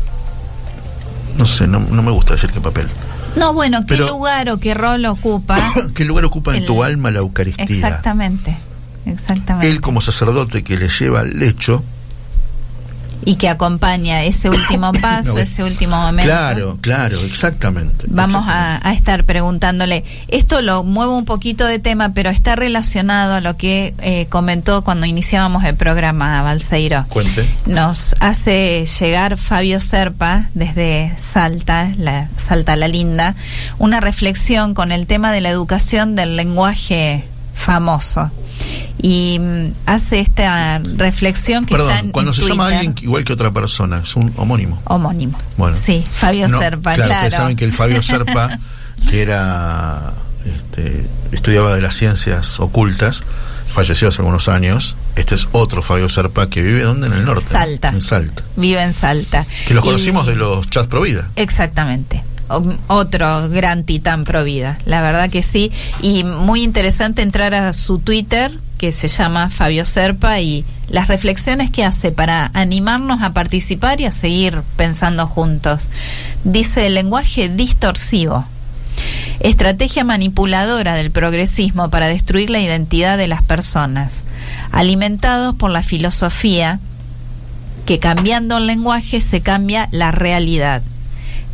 No 1.36 1.46
sé, 1.46 1.66
no, 1.68 1.78
no 1.80 2.02
me 2.02 2.10
gusta 2.12 2.34
decir 2.34 2.50
qué 2.50 2.60
papel. 2.60 2.88
No, 3.36 3.52
bueno, 3.52 3.80
¿qué 3.82 3.94
Pero- 3.94 4.08
lugar 4.08 4.48
o 4.50 4.58
qué 4.58 4.74
rol 4.74 5.04
ocupa? 5.06 5.72
¿Qué 5.94 6.04
lugar 6.04 6.24
ocupa 6.24 6.56
en 6.56 6.64
tu 6.66 6.82
alma 6.82 7.10
la 7.12 7.18
Eucaristía? 7.20 7.64
Exactamente. 7.64 8.56
Exactamente. 9.08 9.68
Él 9.68 9.80
como 9.80 10.00
sacerdote 10.00 10.62
que 10.62 10.76
le 10.76 10.88
lleva 10.88 11.20
al 11.20 11.38
lecho, 11.38 11.82
y 13.24 13.34
que 13.34 13.48
acompaña 13.48 14.22
ese 14.22 14.48
último 14.50 14.92
paso, 14.92 15.34
No, 15.34 15.40
ese 15.40 15.64
último 15.64 15.96
momento. 15.96 16.30
claro, 16.30 16.78
claro, 16.80 17.20
exactamente. 17.22 18.06
Vamos 18.08 18.36
exactamente. 18.36 18.86
a, 18.86 18.90
a 18.90 18.92
estar 18.94 19.24
preguntándole. 19.24 20.04
Esto 20.28 20.62
lo 20.62 20.84
muevo 20.84 21.16
un 21.16 21.24
poquito 21.24 21.66
de 21.66 21.78
tema, 21.78 22.12
pero 22.14 22.30
está 22.30 22.56
relacionado 22.56 23.34
a 23.34 23.40
lo 23.40 23.56
que 23.56 23.94
eh, 23.98 24.26
comentó 24.28 24.82
cuando 24.82 25.04
iniciábamos 25.04 25.64
el 25.64 25.74
programa, 25.74 26.42
Balseiro. 26.42 27.06
Cuente. 27.08 27.48
Nos 27.66 28.14
hace 28.20 28.86
llegar 29.00 29.36
Fabio 29.36 29.80
Serpa 29.80 30.48
desde 30.54 31.12
Salta, 31.20 31.92
la 31.98 32.28
Salta 32.36 32.76
la 32.76 32.88
Linda, 32.88 33.34
una 33.78 34.00
reflexión 34.00 34.74
con 34.74 34.92
el 34.92 35.06
tema 35.06 35.32
de 35.32 35.40
la 35.40 35.50
educación 35.50 36.14
del 36.14 36.36
lenguaje 36.36 37.24
famoso. 37.54 38.30
Y 39.00 39.38
mm, 39.38 39.72
hace 39.86 40.20
esta 40.20 40.78
reflexión 40.96 41.64
que 41.66 41.74
está 41.74 41.86
Perdón, 41.86 42.04
en 42.06 42.10
cuando 42.12 42.32
se 42.32 42.40
Twitter. 42.40 42.56
llama 42.56 42.66
alguien 42.68 42.94
igual 43.02 43.24
que 43.24 43.32
otra 43.32 43.50
persona, 43.52 44.00
es 44.02 44.16
un 44.16 44.32
homónimo. 44.36 44.80
homónimo. 44.84 45.38
Bueno. 45.56 45.76
Sí, 45.76 46.04
Fabio 46.12 46.48
No, 46.48 46.58
Serpa, 46.58 46.94
claro. 46.94 47.08
claro. 47.08 47.14
Ustedes 47.26 47.34
saben 47.34 47.56
que 47.56 47.64
el 47.64 47.72
Fabio 47.72 48.02
Serpa, 48.02 48.58
que 49.10 49.22
era 49.22 50.12
este, 50.44 51.06
estudiaba 51.32 51.74
de 51.74 51.80
las 51.82 51.94
ciencias 51.94 52.58
ocultas, 52.60 53.22
falleció 53.72 54.08
hace 54.08 54.22
algunos 54.22 54.48
años. 54.48 54.96
Este 55.14 55.34
es 55.34 55.48
otro 55.52 55.82
Fabio 55.82 56.08
Serpa 56.08 56.48
que 56.48 56.62
vive 56.62 56.82
¿dónde? 56.82 57.06
En 57.08 57.12
el 57.12 57.24
norte. 57.24 57.46
Salta. 57.46 57.88
En 57.90 58.00
Salta. 58.00 58.42
Vive 58.56 58.82
en 58.82 58.94
Salta. 58.94 59.46
Que 59.66 59.74
los 59.74 59.84
Y- 59.84 59.86
conocimos 59.86 60.26
de 60.26 60.36
los 60.36 60.68
chats 60.70 60.88
Provida. 60.88 61.28
Exactamente. 61.36 62.22
Otro 62.86 63.48
gran 63.50 63.84
titán 63.84 64.24
pro 64.24 64.42
vida, 64.44 64.78
la 64.86 65.00
verdad 65.02 65.30
que 65.30 65.42
sí. 65.42 65.70
Y 66.00 66.24
muy 66.24 66.62
interesante 66.62 67.22
entrar 67.22 67.54
a 67.54 67.72
su 67.72 67.98
Twitter, 67.98 68.58
que 68.78 68.92
se 68.92 69.08
llama 69.08 69.50
Fabio 69.50 69.84
Serpa, 69.84 70.40
y 70.40 70.64
las 70.88 71.08
reflexiones 71.08 71.70
que 71.70 71.84
hace 71.84 72.10
para 72.10 72.50
animarnos 72.54 73.22
a 73.22 73.34
participar 73.34 74.00
y 74.00 74.06
a 74.06 74.12
seguir 74.12 74.62
pensando 74.76 75.26
juntos. 75.26 75.88
Dice 76.44 76.86
el 76.86 76.94
lenguaje 76.94 77.48
distorsivo. 77.48 78.44
Estrategia 79.40 80.02
manipuladora 80.02 80.94
del 80.94 81.10
progresismo 81.10 81.90
para 81.90 82.08
destruir 82.08 82.50
la 82.50 82.60
identidad 82.60 83.18
de 83.18 83.28
las 83.28 83.42
personas, 83.42 84.20
alimentados 84.72 85.54
por 85.54 85.70
la 85.70 85.82
filosofía 85.82 86.80
que 87.86 87.98
cambiando 87.98 88.58
el 88.58 88.66
lenguaje 88.66 89.20
se 89.20 89.40
cambia 89.40 89.88
la 89.92 90.10
realidad. 90.10 90.82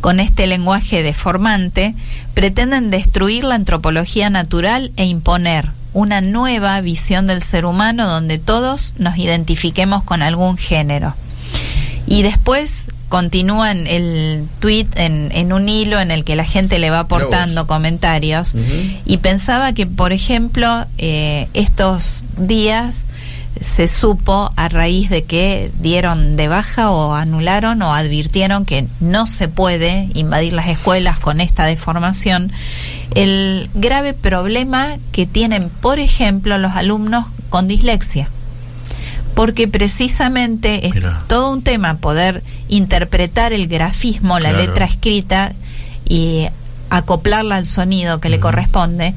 Con 0.05 0.19
este 0.19 0.45
lenguaje 0.45 1.01
deformante, 1.01 1.95
pretenden 2.35 2.91
destruir 2.91 3.43
la 3.43 3.55
antropología 3.55 4.29
natural 4.29 4.91
e 4.97 5.05
imponer 5.05 5.71
una 5.93 6.21
nueva 6.21 6.79
visión 6.81 7.25
del 7.25 7.41
ser 7.41 7.65
humano 7.65 8.07
donde 8.07 8.37
todos 8.37 8.93
nos 8.99 9.17
identifiquemos 9.17 10.03
con 10.03 10.21
algún 10.21 10.57
género. 10.57 11.15
Y 12.05 12.21
después 12.21 12.85
continúan 13.09 13.87
el 13.87 14.47
tweet 14.59 14.89
en, 14.93 15.31
en 15.31 15.51
un 15.51 15.67
hilo 15.67 15.99
en 15.99 16.11
el 16.11 16.23
que 16.23 16.35
la 16.35 16.45
gente 16.45 16.77
le 16.77 16.91
va 16.91 16.99
aportando 16.99 17.65
comentarios. 17.65 18.53
Y 19.07 19.17
pensaba 19.17 19.73
que, 19.73 19.87
por 19.87 20.13
ejemplo, 20.13 20.85
eh, 20.99 21.47
estos 21.55 22.23
días 22.37 23.07
se 23.61 23.87
supo 23.87 24.51
a 24.55 24.67
raíz 24.69 25.09
de 25.09 25.23
que 25.23 25.71
dieron 25.79 26.35
de 26.35 26.47
baja 26.47 26.91
o 26.91 27.13
anularon 27.13 27.81
o 27.81 27.93
advirtieron 27.93 28.65
que 28.65 28.85
no 28.99 29.27
se 29.27 29.47
puede 29.47 30.09
invadir 30.13 30.53
las 30.53 30.67
escuelas 30.67 31.19
con 31.19 31.39
esta 31.41 31.65
deformación, 31.65 32.51
el 33.13 33.69
grave 33.73 34.13
problema 34.13 34.97
que 35.11 35.25
tienen, 35.25 35.69
por 35.69 35.99
ejemplo, 35.99 36.57
los 36.57 36.73
alumnos 36.73 37.27
con 37.49 37.67
dislexia. 37.67 38.29
Porque 39.35 39.67
precisamente 39.67 40.87
es 40.87 40.95
Mira. 40.95 41.23
todo 41.27 41.51
un 41.51 41.61
tema 41.61 41.95
poder 41.95 42.41
interpretar 42.69 43.51
el 43.53 43.67
grafismo, 43.67 44.39
la 44.39 44.49
Claro. 44.49 44.65
letra 44.65 44.85
escrita 44.85 45.53
y 46.07 46.47
acoplarla 46.89 47.57
al 47.57 47.65
sonido 47.65 48.19
que 48.19 48.29
le 48.29 48.39
corresponde. 48.39 49.13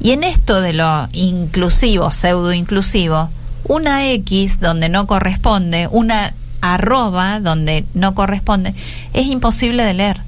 Y 0.00 0.12
en 0.12 0.22
esto 0.24 0.60
de 0.60 0.72
lo 0.72 1.08
inclusivo, 1.12 2.10
pseudo 2.12 2.52
inclusivo, 2.52 3.28
una 3.64 4.06
X 4.12 4.60
donde 4.60 4.88
no 4.88 5.06
corresponde, 5.06 5.88
una 5.90 6.32
arroba 6.60 7.40
donde 7.40 7.84
no 7.94 8.14
corresponde, 8.14 8.74
es 9.12 9.26
imposible 9.26 9.84
de 9.84 9.94
leer 9.94 10.20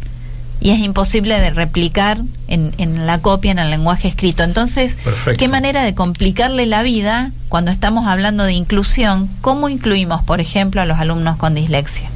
y 0.60 0.70
es 0.70 0.78
imposible 0.80 1.40
de 1.40 1.50
replicar 1.50 2.20
en, 2.46 2.72
en 2.76 3.06
la 3.06 3.20
copia, 3.20 3.50
en 3.50 3.58
el 3.58 3.70
lenguaje 3.70 4.08
escrito. 4.08 4.42
Entonces, 4.42 4.94
Perfecto. 5.02 5.38
¿qué 5.38 5.48
manera 5.48 5.82
de 5.82 5.94
complicarle 5.94 6.66
la 6.66 6.82
vida 6.82 7.32
cuando 7.48 7.70
estamos 7.70 8.06
hablando 8.06 8.44
de 8.44 8.52
inclusión? 8.52 9.28
¿Cómo 9.40 9.68
incluimos, 9.70 10.22
por 10.22 10.38
ejemplo, 10.40 10.82
a 10.82 10.84
los 10.84 10.98
alumnos 10.98 11.36
con 11.38 11.54
dislexia? 11.54 12.10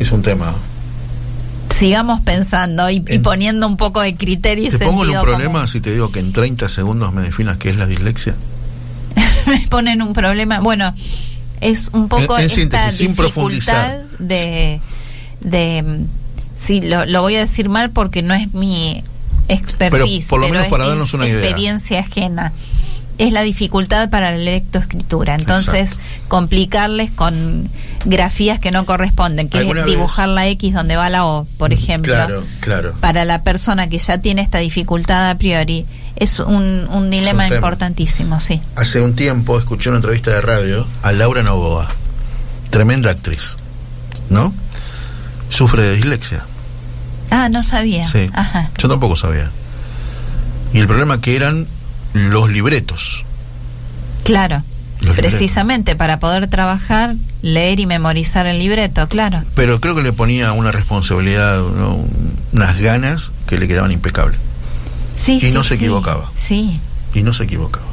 Es 0.00 0.10
un 0.10 0.22
tema. 0.22 0.52
Sigamos 1.72 2.20
pensando 2.22 2.90
y, 2.90 2.96
y 3.08 3.14
En- 3.14 3.22
poniendo 3.22 3.66
un 3.66 3.76
poco 3.76 4.00
de 4.00 4.14
criterio 4.16 4.66
y 4.66 4.70
¿Te 4.70 4.84
pongo 4.84 5.02
un 5.02 5.20
problema 5.20 5.66
si 5.68 5.80
te 5.80 5.92
digo 5.92 6.10
que 6.12 6.18
en 6.20 6.32
30 6.32 6.68
segundos 6.68 7.12
me 7.12 7.22
definas 7.22 7.56
qué 7.58 7.70
es 7.70 7.76
la 7.76 7.86
dislexia? 7.86 8.34
me 9.46 9.66
ponen 9.68 10.02
un 10.02 10.12
problema. 10.12 10.60
Bueno, 10.60 10.92
es 11.60 11.90
un 11.92 12.08
poco 12.08 12.36
En- 12.36 12.42
en 12.42 12.46
esta 12.46 12.54
síntesis, 12.56 12.94
sin 12.96 13.08
dificultad 13.14 13.98
de, 14.18 14.80
de 15.40 15.82
mm, 15.82 16.04
sí, 16.56 16.80
lo, 16.80 17.04
lo 17.06 17.22
voy 17.22 17.36
a 17.36 17.40
decir 17.40 17.68
mal 17.68 17.90
porque 17.90 18.22
no 18.22 18.34
es 18.34 18.52
mi 18.54 19.02
expertise, 19.48 19.90
Pero 19.90 20.28
por 20.28 20.40
lo 20.40 20.48
menos 20.48 20.64
es- 20.66 20.70
para 20.70 20.86
darnos 20.86 21.14
una 21.14 21.26
idea. 21.26 21.40
experiencia 21.40 22.00
ajena. 22.00 22.52
Es 23.18 23.30
la 23.30 23.42
dificultad 23.42 24.08
para 24.08 24.30
la 24.30 24.38
lectoescritura. 24.38 25.34
Entonces, 25.34 25.96
complicarles 26.28 27.10
con 27.10 27.68
grafías 28.06 28.58
que 28.58 28.70
no 28.70 28.86
corresponden, 28.86 29.48
que 29.50 29.58
¿Alguna 29.58 29.80
es 29.80 29.86
vez? 29.86 29.94
dibujar 29.96 30.28
la 30.30 30.46
X 30.48 30.72
donde 30.74 30.96
va 30.96 31.10
la 31.10 31.26
O, 31.26 31.46
por 31.58 31.72
ejemplo 31.74 32.12
Claro, 32.12 32.42
claro. 32.60 32.94
para 33.00 33.24
la 33.26 33.42
persona 33.42 33.88
que 33.88 33.98
ya 33.98 34.18
tiene 34.18 34.40
esta 34.40 34.58
dificultad 34.58 35.28
a 35.30 35.36
priori, 35.36 35.84
es 36.22 36.38
un, 36.38 36.86
un 36.90 37.10
dilema 37.10 37.48
importantísimo, 37.48 38.38
sí. 38.38 38.60
Hace 38.76 39.00
un 39.00 39.14
tiempo 39.14 39.58
escuché 39.58 39.88
una 39.88 39.98
entrevista 39.98 40.30
de 40.30 40.40
radio 40.40 40.86
a 41.02 41.12
Laura 41.12 41.42
Novoa, 41.42 41.88
tremenda 42.70 43.10
actriz, 43.10 43.56
¿no? 44.30 44.54
Sufre 45.48 45.82
de 45.82 45.96
dislexia. 45.96 46.44
Ah, 47.30 47.48
no 47.48 47.62
sabía. 47.62 48.04
Sí. 48.04 48.30
Ajá. 48.34 48.70
Yo 48.78 48.88
tampoco 48.88 49.16
sabía. 49.16 49.50
Y 50.72 50.78
el 50.78 50.86
problema 50.86 51.20
que 51.20 51.34
eran 51.34 51.66
los 52.14 52.50
libretos. 52.50 53.24
Claro. 54.24 54.62
Los 55.00 55.16
Precisamente 55.16 55.96
para 55.96 56.20
poder 56.20 56.46
trabajar, 56.46 57.16
leer 57.42 57.80
y 57.80 57.86
memorizar 57.86 58.46
el 58.46 58.60
libreto, 58.60 59.08
claro. 59.08 59.42
Pero 59.56 59.80
creo 59.80 59.96
que 59.96 60.02
le 60.02 60.12
ponía 60.12 60.52
una 60.52 60.70
responsabilidad, 60.70 61.58
¿no? 61.58 62.04
unas 62.52 62.78
ganas 62.78 63.32
que 63.46 63.58
le 63.58 63.66
quedaban 63.66 63.90
impecables. 63.90 64.38
Sí, 65.14 65.36
Y 65.36 65.40
sí, 65.40 65.50
no 65.52 65.62
se 65.62 65.74
equivocaba. 65.74 66.30
Sí. 66.34 66.80
Y 67.14 67.22
no 67.22 67.32
se 67.32 67.44
equivocaba. 67.44 67.86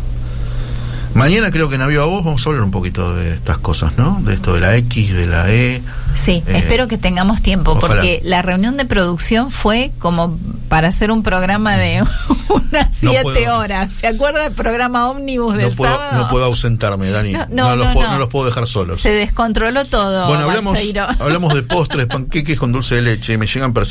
Mañana 1.16 1.52
creo 1.52 1.68
que 1.70 1.76
en 1.76 1.82
Aviva 1.82 2.06
Voz 2.06 2.24
vamos 2.24 2.46
a 2.46 2.50
hablar 2.50 2.64
un 2.64 2.72
poquito 2.72 3.14
de 3.16 3.34
estas 3.34 3.58
cosas, 3.58 3.98
¿no? 3.98 4.22
De 4.24 4.34
esto 4.34 4.54
de 4.54 4.62
la 4.62 4.76
X, 4.78 5.14
de 5.14 5.26
la 5.26 5.52
E. 5.52 5.82
Sí, 6.16 6.44
Eh, 6.46 6.58
espero 6.60 6.88
que 6.88 6.98
tengamos 6.98 7.42
tiempo, 7.42 7.72
ojalá. 7.72 7.88
porque 7.96 8.22
la 8.24 8.42
reunión 8.42 8.78
de 8.78 8.86
producción 8.86 9.52
fue 9.52 9.92
como 10.00 10.38
para 10.70 10.88
hacer 10.90 11.12
un 11.12 11.24
programa 11.24 11.76
de 11.78 12.04
unas 12.50 12.96
siete 12.96 13.24
puedo. 13.24 13.58
horas. 13.58 13.92
¿Se 13.94 14.08
acuerda 14.08 14.44
del 14.44 14.54
programa 14.54 15.10
Ómnibus 15.10 15.56
del 15.58 15.72
No 15.72 15.76
puedo, 15.76 15.92
sábado? 15.94 16.18
no 16.24 16.30
puedo 16.30 16.46
ausentarme, 16.46 17.10
Dani. 17.10 17.34
No, 17.34 17.48
No, 17.50 17.70
no, 17.70 17.76
los 17.76 17.88
no, 17.88 17.94
puedo, 17.94 18.12
no. 18.12 18.20
los 18.20 18.30
puedo 18.30 18.46
dejar 18.46 18.68
solos. 18.68 19.02
Se 19.02 19.10
descontroló 19.10 19.86
todo. 19.86 20.28
Bueno, 20.28 20.44
hablamos, 20.46 20.74
Balseiro. 20.74 21.06
hablamos 21.20 21.54
de 21.56 21.64
postres, 21.64 22.06
panqueques 22.06 22.58
con 22.60 22.72
dulce 22.72 22.96
de 22.96 23.02
leche. 23.02 23.38
Me 23.38 23.48
llegan 23.48 23.74
per- 23.74 23.88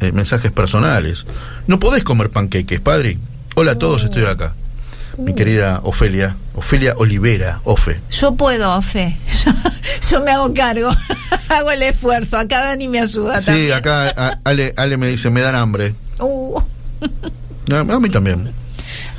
eh, 0.00 0.12
mensajes 0.12 0.50
personales. 0.50 1.26
No 1.66 1.78
podés 1.78 2.02
comer 2.04 2.30
panqueques, 2.30 2.80
padre. 2.80 3.18
Hola 3.54 3.72
a 3.72 3.76
todos, 3.76 4.02
estoy 4.02 4.24
acá. 4.24 4.54
Mi 5.18 5.34
querida 5.34 5.80
Ofelia, 5.84 6.36
Ofelia 6.54 6.94
Olivera, 6.96 7.60
Ofe. 7.64 8.00
Yo 8.10 8.34
puedo, 8.34 8.80
Fe. 8.82 9.16
Yo, 9.44 9.52
yo 10.10 10.24
me 10.24 10.30
hago 10.32 10.52
cargo. 10.54 10.90
hago 11.48 11.70
el 11.70 11.82
esfuerzo. 11.82 12.38
Acá 12.38 12.60
Dani 12.64 12.88
me 12.88 13.00
ayuda 13.00 13.38
Sí, 13.40 13.46
también. 13.46 13.72
acá 13.72 14.08
a- 14.16 14.38
Ale, 14.44 14.72
Ale 14.76 14.96
me 14.96 15.08
dice, 15.08 15.30
me 15.30 15.40
dan 15.40 15.54
hambre. 15.54 15.94
Uh, 16.18 16.58
A 17.72 17.78
a 17.80 18.00
mí 18.00 18.08
también. 18.10 18.50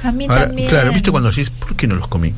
A 0.03 0.11
mí 0.11 0.25
Ahora, 0.29 0.47
también. 0.47 0.69
claro, 0.69 0.91
¿viste 0.91 1.11
cuando 1.11 1.29
decís, 1.29 1.49
¿por 1.49 1.75
qué 1.75 1.87
no 1.87 1.95
los 1.95 2.07
comí? 2.07 2.33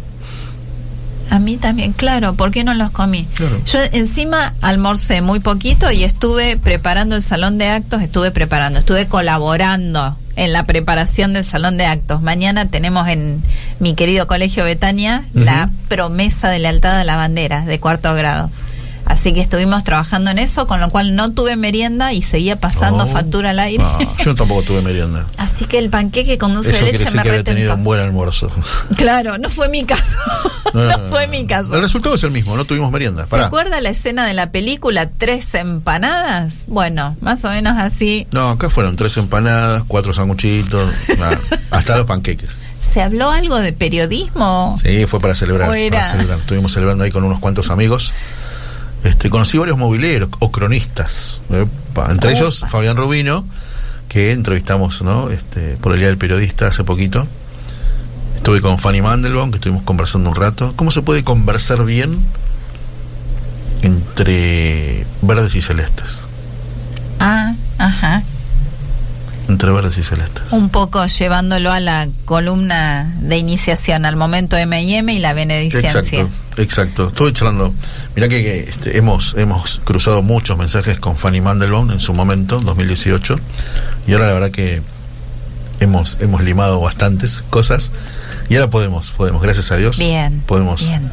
A 1.29 1.39
mí 1.39 1.57
también, 1.57 1.91
claro, 1.91 2.35
¿por 2.35 2.51
qué 2.51 2.63
no 2.63 2.73
los 2.73 2.91
comí? 2.91 3.25
Claro. 3.35 3.59
Yo 3.65 3.79
encima 3.91 4.53
almorcé 4.61 5.21
muy 5.21 5.39
poquito 5.41 5.91
y 5.91 6.03
estuve 6.05 6.55
preparando 6.57 7.15
el 7.17 7.23
salón 7.23 7.57
de 7.57 7.67
actos, 7.69 8.01
estuve 8.01 8.31
preparando, 8.31 8.79
estuve 8.79 9.07
colaborando 9.07 10.15
en 10.37 10.53
la 10.53 10.63
preparación 10.63 11.33
del 11.33 11.43
salón 11.43 11.75
de 11.75 11.85
actos. 11.85 12.21
Mañana 12.21 12.69
tenemos 12.69 13.09
en 13.09 13.43
mi 13.79 13.95
querido 13.95 14.27
colegio 14.27 14.63
Betania 14.63 15.25
la 15.33 15.69
promesa 15.89 16.47
de 16.49 16.59
lealtad 16.59 16.99
a 16.99 17.03
la 17.03 17.17
bandera 17.17 17.65
de 17.65 17.79
cuarto 17.79 18.13
grado. 18.13 18.49
Así 19.09 19.33
que 19.33 19.39
estuvimos 19.39 19.83
trabajando 19.85 20.31
en 20.31 20.37
eso, 20.37 20.67
con 20.67 20.81
lo 20.81 20.89
cual 20.89 21.15
no 21.15 21.31
tuve 21.31 21.55
merienda 21.55 22.11
y 22.11 22.21
seguía 22.21 22.57
pasando 22.59 23.05
Oh. 23.05 23.07
factura 23.07 23.51
al 23.51 23.59
aire. 23.59 23.81
Ah, 23.85 23.99
yo 24.23 24.35
tampoco 24.35 24.63
tuve 24.63 24.81
merienda. 24.81 25.25
Así 25.37 25.65
que 25.65 25.77
el 25.77 25.89
panqueque 25.89 26.37
con 26.37 26.53
dulce 26.53 26.71
Eso 26.71 26.85
de 26.85 26.91
leche 26.91 27.05
me 27.11 27.23
que 27.23 27.29
había 27.29 27.43
tenido 27.43 27.73
un 27.73 27.83
buen 27.83 28.01
almuerzo. 28.01 28.51
Claro, 28.97 29.37
no 29.37 29.49
fue 29.49 29.69
mi 29.69 29.85
caso. 29.85 30.17
no, 30.73 30.99
fue 31.09 31.27
mi 31.27 31.45
caso. 31.47 31.73
El 31.73 31.81
resultado 31.81 32.15
es 32.15 32.23
el 32.23 32.31
mismo, 32.31 32.57
no 32.57 32.65
tuvimos 32.65 32.91
merienda. 32.91 33.23
¿Se 33.23 33.29
Pará. 33.29 33.45
acuerda 33.47 33.79
la 33.79 33.89
escena 33.89 34.25
de 34.25 34.33
la 34.33 34.51
película 34.51 35.07
Tres 35.09 35.53
empanadas? 35.55 36.63
Bueno, 36.67 37.15
más 37.21 37.43
o 37.45 37.49
menos 37.49 37.77
así. 37.77 38.27
No, 38.31 38.49
acá 38.49 38.69
fueron 38.69 38.95
tres 38.97 39.15
empanadas, 39.17 39.83
cuatro 39.87 40.13
sanguchitos, 40.13 40.93
nada, 41.17 41.39
hasta 41.71 41.97
los 41.97 42.05
panqueques. 42.05 42.57
¿Se 42.81 43.01
habló 43.01 43.31
algo 43.31 43.57
de 43.57 43.73
periodismo? 43.73 44.75
Sí, 44.81 45.05
fue 45.05 45.19
para 45.19 45.35
celebrar. 45.35 45.69
Para 45.69 46.03
celebrar. 46.11 46.39
Estuvimos 46.39 46.73
celebrando 46.73 47.03
ahí 47.03 47.11
con 47.11 47.23
unos 47.23 47.39
cuantos 47.39 47.69
amigos. 47.69 48.13
Este, 49.03 49.29
conocí 49.29 49.57
varios 49.57 49.77
mobileros 49.77 50.29
o 50.39 50.51
cronistas, 50.51 51.39
epa, 51.49 52.11
entre 52.11 52.33
ellos 52.33 52.65
Fabián 52.69 52.97
Rubino, 52.97 53.45
que 54.09 54.31
entrevistamos 54.31 55.01
¿no? 55.01 55.29
este, 55.29 55.77
por 55.77 55.93
el 55.93 55.99
Día 55.99 56.07
del 56.07 56.17
Periodista 56.17 56.67
hace 56.67 56.83
poquito. 56.83 57.27
Estuve 58.35 58.61
con 58.61 58.79
Fanny 58.79 59.01
Mandelbaum, 59.01 59.51
que 59.51 59.57
estuvimos 59.57 59.83
conversando 59.83 60.29
un 60.29 60.35
rato. 60.35 60.73
¿Cómo 60.75 60.91
se 60.91 61.01
puede 61.01 61.23
conversar 61.23 61.83
bien 61.85 62.19
entre 63.81 65.05
verdes 65.21 65.55
y 65.55 65.61
celestes? 65.61 66.21
Ah, 67.19 67.55
ajá. 67.77 68.23
Entre 69.47 69.71
verdes 69.71 69.97
y 69.97 70.03
celestes. 70.03 70.43
Un 70.51 70.69
poco 70.69 71.05
llevándolo 71.05 71.71
a 71.71 71.79
la 71.79 72.09
columna 72.25 73.15
de 73.21 73.37
iniciación, 73.37 74.05
al 74.05 74.17
momento 74.17 74.57
M&M 74.57 75.13
y 75.13 75.19
la 75.19 75.33
benedicencia. 75.33 75.99
Exacto, 75.99 76.61
exacto. 76.61 77.07
Estoy 77.07 77.31
charlando. 77.31 77.73
Mirá 78.15 78.27
que, 78.27 78.43
que, 78.43 78.59
este, 78.69 78.97
hemos, 78.97 79.35
hemos 79.37 79.79
cruzado 79.85 80.21
muchos 80.21 80.57
mensajes 80.57 80.99
con 80.99 81.17
Fanny 81.17 81.39
Mandelbaum 81.39 81.91
en 81.91 82.01
su 82.01 82.13
momento, 82.13 82.57
en 82.59 82.65
2018, 82.65 83.39
y 84.07 84.13
ahora 84.13 84.27
la 84.27 84.33
verdad 84.33 84.51
que 84.51 84.81
hemos, 85.79 86.17
hemos 86.19 86.43
limado 86.43 86.81
bastantes 86.81 87.43
cosas, 87.49 87.91
y 88.49 88.55
ahora 88.55 88.69
podemos, 88.69 89.11
podemos, 89.11 89.41
gracias 89.41 89.71
a 89.71 89.77
Dios, 89.77 89.97
Bien, 89.97 90.41
podemos 90.45 90.87
bien. 90.87 91.09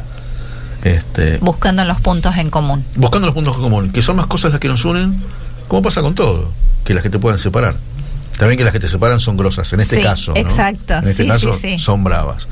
Este, 0.83 1.37
Buscando 1.39 1.83
los 1.85 1.99
puntos 2.01 2.35
en 2.37 2.49
común. 2.49 2.85
buscando 2.95 3.27
los 3.27 3.33
puntos 3.33 3.57
comunes, 3.57 3.91
que 3.91 4.01
son 4.01 4.17
más 4.17 4.27
cosas 4.27 4.51
las 4.51 4.59
que 4.59 4.67
nos 4.67 4.83
unen, 4.85 5.21
como 5.67 5.81
pasa 5.81 6.01
con 6.01 6.15
todo, 6.15 6.51
que 6.83 6.93
las 6.93 7.01
que 7.01 7.09
te 7.09 7.17
puedan 7.17 7.39
separar. 7.39 7.75
También 8.37 8.57
que 8.57 8.63
las 8.63 8.73
que 8.73 8.79
te 8.79 8.87
separan 8.89 9.19
son 9.19 9.37
grosas, 9.37 9.71
en 9.73 9.79
este 9.79 9.97
Sí, 9.97 10.01
caso. 10.01 10.33
¿no? 10.33 10.39
exacto, 10.39 10.95
En 10.95 11.07
este 11.07 11.23
sí, 11.23 11.29
caso 11.29 11.53
sí, 11.53 11.59
sí. 11.61 11.79
son 11.79 12.03
bravas. 12.03 12.47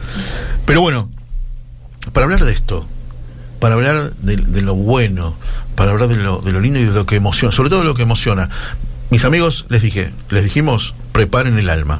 Pero 0.66 0.82
bueno, 0.82 1.10
para 2.14 2.24
hablar 2.26 2.44
de 2.46 2.52
esto, 2.54 2.88
para 3.60 3.76
hablar 3.76 4.14
de, 4.14 4.36
de 4.38 4.62
lo 4.62 4.76
bueno, 4.76 5.36
para 5.76 5.92
hablar 5.92 6.08
de 6.10 6.16
lo, 6.18 6.40
de 6.40 6.52
lo 6.52 6.60
lindo 6.62 6.80
y 6.80 6.86
de 6.86 6.92
lo 6.92 7.06
que 7.06 7.16
emociona, 7.16 7.52
sobre 7.52 7.70
todo 7.70 7.80
de 7.80 7.86
lo 7.86 7.96
que 7.96 8.04
emociona. 8.04 8.50
Mis 9.10 9.26
amigos, 9.26 9.66
les 9.70 9.82
dije, 9.82 10.12
les 10.30 10.44
dijimos, 10.44 10.96
preparen 11.12 11.58
el 11.58 11.70
alma. 11.70 12.00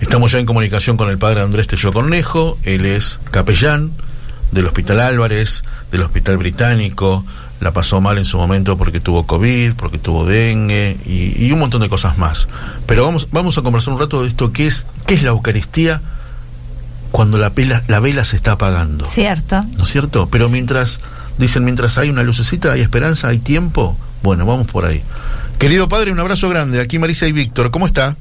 Estamos 0.00 0.32
ya 0.32 0.40
en 0.40 0.46
comunicación 0.46 0.96
con 0.96 1.08
el 1.08 1.18
padre 1.18 1.40
Andrés 1.42 1.68
Tello 1.68 1.92
Cornejo, 1.92 2.58
él 2.64 2.84
es 2.84 3.20
capellán 3.30 3.92
del 4.50 4.66
Hospital 4.66 5.00
Álvarez, 5.00 5.62
del 5.92 6.02
Hospital 6.02 6.36
Británico, 6.38 7.24
la 7.62 7.72
pasó 7.72 8.00
mal 8.00 8.18
en 8.18 8.24
su 8.24 8.38
momento 8.38 8.76
porque 8.76 9.00
tuvo 9.00 9.26
COVID, 9.26 9.74
porque 9.74 9.98
tuvo 9.98 10.26
dengue 10.26 10.96
y, 11.06 11.46
y 11.46 11.52
un 11.52 11.60
montón 11.60 11.80
de 11.80 11.88
cosas 11.88 12.18
más. 12.18 12.48
Pero 12.86 13.04
vamos, 13.04 13.28
vamos 13.30 13.56
a 13.56 13.62
conversar 13.62 13.94
un 13.94 14.00
rato 14.00 14.22
de 14.22 14.28
esto 14.28 14.52
que 14.52 14.66
es, 14.66 14.86
qué 15.06 15.14
es 15.14 15.22
la 15.22 15.30
Eucaristía 15.30 16.02
cuando 17.12 17.38
la, 17.38 17.50
vela, 17.50 17.82
la 17.86 18.00
vela 18.00 18.24
se 18.24 18.36
está 18.36 18.52
apagando. 18.52 19.06
¿Cierto? 19.06 19.62
¿No 19.76 19.84
es 19.84 19.90
cierto? 19.90 20.28
Pero 20.30 20.48
mientras, 20.48 21.00
dicen, 21.38 21.62
mientras 21.62 21.98
hay 21.98 22.10
una 22.10 22.24
lucecita, 22.24 22.72
hay 22.72 22.80
esperanza, 22.80 23.28
hay 23.28 23.38
tiempo, 23.38 23.96
bueno, 24.22 24.44
vamos 24.44 24.66
por 24.66 24.84
ahí. 24.84 25.02
Querido 25.58 25.88
padre, 25.88 26.10
un 26.10 26.18
abrazo 26.18 26.48
grande. 26.48 26.80
Aquí 26.80 26.98
Marisa 26.98 27.28
y 27.28 27.32
Víctor, 27.32 27.70
¿cómo 27.70 27.86
está? 27.86 28.16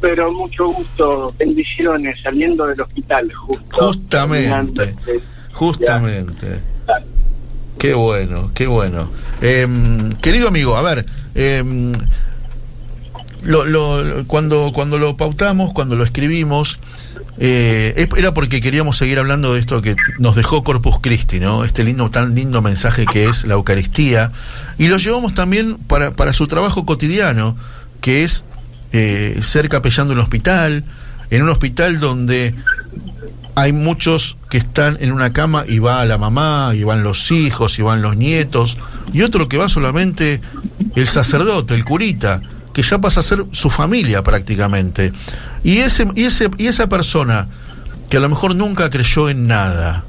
Pero 0.00 0.32
mucho 0.32 0.68
gusto, 0.68 1.32
bendiciones, 1.38 2.16
saliendo 2.22 2.66
del 2.66 2.80
hospital, 2.80 3.30
justo. 3.32 3.86
Justamente, 3.86 4.96
justamente. 5.52 6.62
Qué 7.80 7.94
bueno, 7.94 8.50
qué 8.54 8.66
bueno. 8.66 9.10
Em, 9.40 10.12
querido 10.20 10.46
amigo, 10.48 10.76
a 10.76 10.82
ver, 10.82 11.06
em, 11.34 11.90
lo, 13.42 13.64
lo- 13.64 14.26
cuando, 14.26 14.70
cuando 14.74 14.98
lo 14.98 15.16
pautamos, 15.16 15.72
cuando 15.72 15.96
lo 15.96 16.04
escribimos, 16.04 16.78
eh, 17.38 18.06
era 18.18 18.34
porque 18.34 18.60
queríamos 18.60 18.98
seguir 18.98 19.18
hablando 19.18 19.54
de 19.54 19.60
esto 19.60 19.80
que 19.80 19.96
nos 20.18 20.36
dejó 20.36 20.62
Corpus 20.62 20.96
Christi, 21.00 21.40
¿no? 21.40 21.64
Este 21.64 21.82
lindo, 21.82 22.10
tan 22.10 22.34
lindo 22.34 22.60
mensaje 22.60 23.06
que 23.10 23.24
es 23.30 23.44
la 23.46 23.54
Eucaristía. 23.54 24.30
Y 24.76 24.88
lo 24.88 24.98
llevamos 24.98 25.32
también 25.32 25.78
para, 25.78 26.10
para 26.10 26.34
su 26.34 26.46
trabajo 26.48 26.84
cotidiano, 26.84 27.56
que 28.02 28.24
es 28.24 28.44
eh, 28.92 29.38
ser 29.40 29.70
capellán 29.70 30.08
de 30.08 30.12
un 30.14 30.20
hospital, 30.20 30.84
en 31.30 31.42
un 31.42 31.48
hospital 31.48 31.98
donde 31.98 32.54
hay 33.54 33.72
muchos 33.72 34.36
que 34.48 34.58
están 34.58 34.98
en 35.00 35.12
una 35.12 35.32
cama 35.32 35.64
y 35.66 35.78
va 35.78 36.04
la 36.04 36.18
mamá, 36.18 36.72
y 36.74 36.84
van 36.84 37.02
los 37.02 37.30
hijos, 37.30 37.78
y 37.78 37.82
van 37.82 38.02
los 38.02 38.16
nietos, 38.16 38.76
y 39.12 39.22
otro 39.22 39.48
que 39.48 39.56
va 39.56 39.68
solamente 39.68 40.40
el 40.96 41.08
sacerdote, 41.08 41.74
el 41.74 41.84
curita, 41.84 42.40
que 42.72 42.82
ya 42.82 43.00
pasa 43.00 43.20
a 43.20 43.22
ser 43.22 43.44
su 43.52 43.70
familia 43.70 44.22
prácticamente. 44.22 45.12
Y 45.64 45.78
ese, 45.78 46.08
y 46.14 46.24
ese, 46.24 46.50
y 46.58 46.66
esa 46.66 46.88
persona 46.88 47.48
que 48.08 48.16
a 48.16 48.20
lo 48.20 48.28
mejor 48.28 48.54
nunca 48.54 48.90
creyó 48.90 49.28
en 49.28 49.46
nada, 49.46 50.04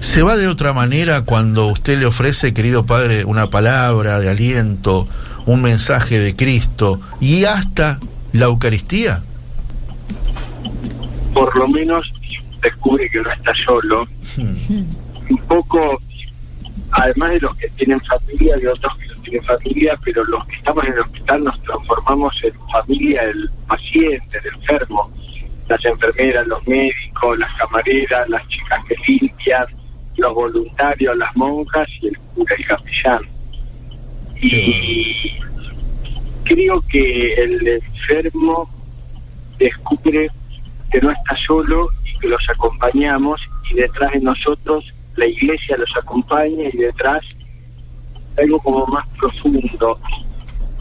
se 0.00 0.22
va 0.22 0.36
de 0.36 0.48
otra 0.48 0.72
manera 0.72 1.22
cuando 1.22 1.66
usted 1.66 1.98
le 1.98 2.06
ofrece, 2.06 2.52
querido 2.52 2.86
padre, 2.86 3.24
una 3.24 3.50
palabra 3.50 4.20
de 4.20 4.28
aliento, 4.28 5.08
un 5.46 5.62
mensaje 5.62 6.18
de 6.18 6.36
Cristo 6.36 7.00
y 7.20 7.44
hasta 7.44 7.98
la 8.32 8.46
Eucaristía. 8.46 9.22
Por 11.36 11.54
lo 11.54 11.68
menos 11.68 12.10
descubre 12.62 13.10
que 13.10 13.20
no 13.20 13.30
está 13.30 13.52
solo. 13.66 14.08
Un 14.38 15.38
poco, 15.46 16.00
además 16.92 17.32
de 17.32 17.40
los 17.40 17.56
que 17.58 17.68
tienen 17.76 18.00
familia, 18.00 18.56
de 18.56 18.68
otros 18.68 18.96
que 18.96 19.06
no 19.08 19.16
tienen 19.16 19.44
familia, 19.44 19.94
pero 20.02 20.24
los 20.24 20.46
que 20.46 20.56
estamos 20.56 20.84
en 20.86 20.94
el 20.94 21.00
hospital 21.00 21.44
nos 21.44 21.62
transformamos 21.62 22.34
en 22.42 22.54
familia 22.72 23.26
del 23.26 23.50
paciente, 23.68 24.40
del 24.40 24.54
enfermo. 24.54 25.12
Las 25.68 25.84
enfermeras, 25.84 26.46
los 26.46 26.66
médicos, 26.66 27.38
las 27.38 27.52
camareras, 27.56 28.28
las 28.30 28.48
chicas 28.48 28.82
que 28.88 28.96
limpian, 29.06 29.66
los 30.16 30.32
voluntarios, 30.32 31.18
las 31.18 31.36
monjas 31.36 31.86
y 32.00 32.08
el 32.08 32.18
cura, 32.34 32.56
el 32.56 32.66
capellán. 32.66 33.22
Y 34.40 35.32
creo 36.44 36.80
que 36.88 37.34
el 37.34 37.68
enfermo 37.68 38.70
descubre 39.58 40.30
que 40.90 41.00
no 41.00 41.10
está 41.10 41.36
solo 41.46 41.88
y 42.04 42.18
que 42.18 42.28
los 42.28 42.42
acompañamos 42.48 43.40
y 43.70 43.74
detrás 43.74 44.12
de 44.12 44.20
nosotros 44.20 44.92
la 45.16 45.26
iglesia 45.26 45.76
los 45.76 45.90
acompaña 45.96 46.68
y 46.72 46.76
detrás 46.76 47.26
algo 48.38 48.58
como 48.60 48.86
más 48.86 49.06
profundo, 49.18 49.98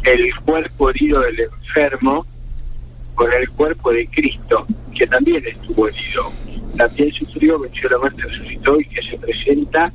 el 0.03 0.35
cuerpo 0.41 0.89
herido 0.89 1.21
del 1.21 1.39
enfermo 1.39 2.25
con 3.15 3.31
el 3.31 3.49
cuerpo 3.51 3.91
de 3.91 4.07
Cristo, 4.07 4.65
que 4.93 5.07
también 5.07 5.41
estuvo 5.45 5.87
herido, 5.87 6.31
también 6.77 7.11
sufrió, 7.13 7.59
venció 7.59 7.89
la 7.89 7.97
muerte, 7.99 8.23
resucitó 8.23 8.79
y 8.79 8.85
que 8.85 9.01
se 9.03 9.17
presenta 9.17 9.91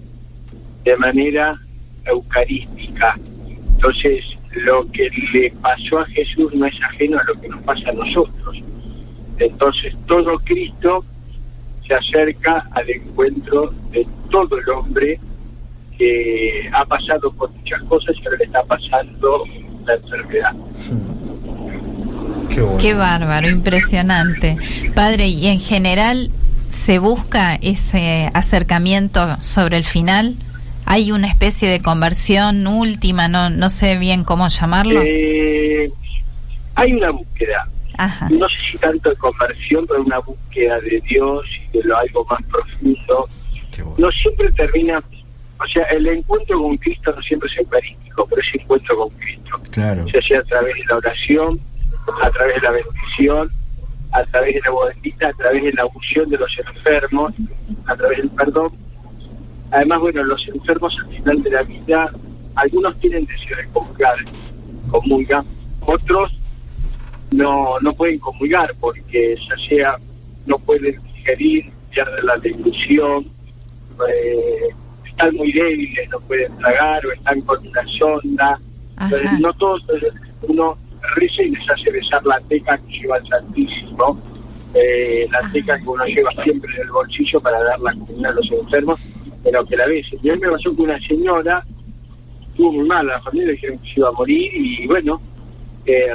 de 0.84 0.96
manera 0.96 1.60
eucarística. 2.06 3.14
Entonces, 3.74 4.24
lo 4.52 4.90
que 4.90 5.10
le 5.32 5.50
pasó 5.60 5.98
a 5.98 6.06
Jesús 6.06 6.54
no 6.54 6.66
es 6.66 6.82
ajeno 6.82 7.18
a 7.18 7.24
lo 7.24 7.40
que 7.40 7.48
nos 7.48 7.62
pasa 7.62 7.90
a 7.90 7.92
nosotros. 7.92 8.62
Entonces, 9.40 9.94
todo 10.06 10.38
Cristo 10.40 11.04
se 11.86 11.94
acerca 11.94 12.66
al 12.72 12.88
encuentro 12.88 13.72
de 13.90 14.06
todo 14.30 14.58
el 14.58 14.68
hombre 14.70 15.18
que 15.98 16.70
ha 16.72 16.84
pasado 16.84 17.30
por 17.32 17.50
muchas 17.50 17.82
cosas 17.82 18.14
y 18.16 18.26
ahora 18.26 18.38
le 18.38 18.44
está 18.44 18.62
pasando 18.64 19.44
la 19.86 19.94
enfermedad. 19.94 20.52
Qué 22.48 22.62
bueno. 22.62 22.78
Qué 22.78 22.94
bárbaro, 22.94 23.48
impresionante. 23.48 24.56
Padre, 24.94 25.28
y 25.28 25.46
en 25.46 25.60
general 25.60 26.30
se 26.70 26.98
busca 26.98 27.56
ese 27.56 28.30
acercamiento 28.34 29.36
sobre 29.42 29.76
el 29.76 29.84
final. 29.84 30.34
Hay 30.86 31.12
una 31.12 31.28
especie 31.28 31.68
de 31.68 31.80
conversión 31.82 32.66
última, 32.66 33.28
no, 33.28 33.50
no 33.50 33.70
sé 33.70 33.96
bien 33.98 34.24
cómo 34.24 34.48
llamarlo. 34.48 35.02
Eh, 35.04 35.92
hay 36.74 36.94
una 36.94 37.10
búsqueda. 37.10 37.68
Ajá. 38.00 38.30
no 38.30 38.48
sé 38.48 38.56
si 38.72 38.78
tanto 38.78 39.10
de 39.10 39.16
conversión, 39.16 39.86
pero 39.86 40.00
una 40.02 40.20
búsqueda 40.20 40.80
de 40.80 41.02
Dios 41.02 41.44
y 41.70 41.76
de 41.76 41.84
lo 41.84 41.98
algo 41.98 42.24
más 42.30 42.42
profundo. 42.44 43.28
No 43.98 44.10
siempre 44.10 44.50
termina, 44.52 45.02
o 45.58 45.66
sea, 45.66 45.82
el 45.84 46.06
encuentro 46.06 46.62
con 46.62 46.78
Cristo 46.78 47.12
no 47.14 47.20
siempre 47.20 47.50
es 47.52 47.58
eucarístico, 47.58 48.26
pero 48.26 48.40
es 48.40 48.60
encuentro 48.60 48.96
con 48.96 49.10
Cristo. 49.10 49.60
Claro. 49.70 50.06
Se 50.08 50.18
hacía 50.18 50.40
a 50.40 50.44
través 50.44 50.76
de 50.76 50.84
la 50.86 50.96
oración, 50.96 51.60
a 52.22 52.30
través 52.30 52.54
de 52.54 52.60
la 52.62 52.70
bendición, 52.70 53.50
a 54.12 54.24
través 54.24 54.54
de 54.54 54.60
la 54.60 54.86
bendita, 54.88 55.28
a 55.28 55.32
través 55.34 55.62
de 55.62 55.72
la 55.74 55.84
unción 55.84 56.30
de 56.30 56.38
los 56.38 56.50
enfermos, 56.58 57.34
a 57.84 57.96
través 57.96 58.16
del 58.16 58.30
perdón. 58.30 58.68
Además, 59.72 60.00
bueno, 60.00 60.22
los 60.24 60.48
enfermos 60.48 60.96
al 61.04 61.14
final 61.14 61.42
de 61.42 61.50
la 61.50 61.62
vida, 61.64 62.10
algunos 62.54 62.98
tienen 62.98 63.26
deseo 63.26 63.58
de 63.58 63.68
comulgar, 63.68 64.16
comulgan, 64.90 65.44
otros 65.82 66.39
no 67.32 67.78
no 67.80 67.92
pueden 67.94 68.18
comulgar 68.18 68.74
porque 68.80 69.36
ya 69.48 69.68
sea 69.68 69.96
no 70.46 70.58
pueden 70.58 71.00
digerir, 71.14 71.70
pierden 71.90 72.26
la 72.26 72.36
deglución, 72.36 73.26
eh, 74.08 74.68
están 75.06 75.34
muy 75.36 75.52
débiles, 75.52 76.08
no 76.10 76.20
pueden 76.20 76.56
tragar 76.58 77.04
o 77.06 77.12
están 77.12 77.40
con 77.42 77.66
una 77.66 77.86
sonda. 77.98 78.58
Entonces, 79.00 79.40
no 79.40 79.52
todos, 79.54 79.82
uno 80.42 80.76
reza 81.16 81.42
y 81.42 81.50
les 81.50 81.70
hace 81.70 81.90
besar 81.90 82.24
la 82.26 82.40
teca 82.48 82.78
que 82.78 82.98
lleva 82.98 83.16
el 83.18 83.26
Santísimo, 83.28 84.20
eh, 84.74 85.26
la 85.30 85.50
teca 85.50 85.78
que 85.78 85.88
uno 85.88 86.04
lleva 86.04 86.30
siempre 86.42 86.74
en 86.74 86.82
el 86.82 86.90
bolsillo 86.90 87.40
para 87.40 87.62
dar 87.62 87.80
la 87.80 87.92
comunión 87.92 88.26
a 88.26 88.32
los 88.32 88.50
enfermos, 88.50 89.00
pero 89.42 89.64
que 89.64 89.76
la 89.76 89.86
besen. 89.86 90.18
Y 90.22 90.30
a 90.30 90.34
mí 90.34 90.40
me 90.40 90.50
pasó 90.50 90.74
que 90.74 90.82
una 90.82 91.00
señora 91.00 91.64
estuvo 92.50 92.72
muy 92.72 92.86
mal, 92.86 93.06
la 93.06 93.20
familia 93.20 93.52
dijeron 93.52 93.78
que 93.78 93.94
se 93.94 94.00
iba 94.00 94.08
a 94.08 94.12
morir 94.12 94.50
y 94.54 94.86
bueno, 94.86 95.20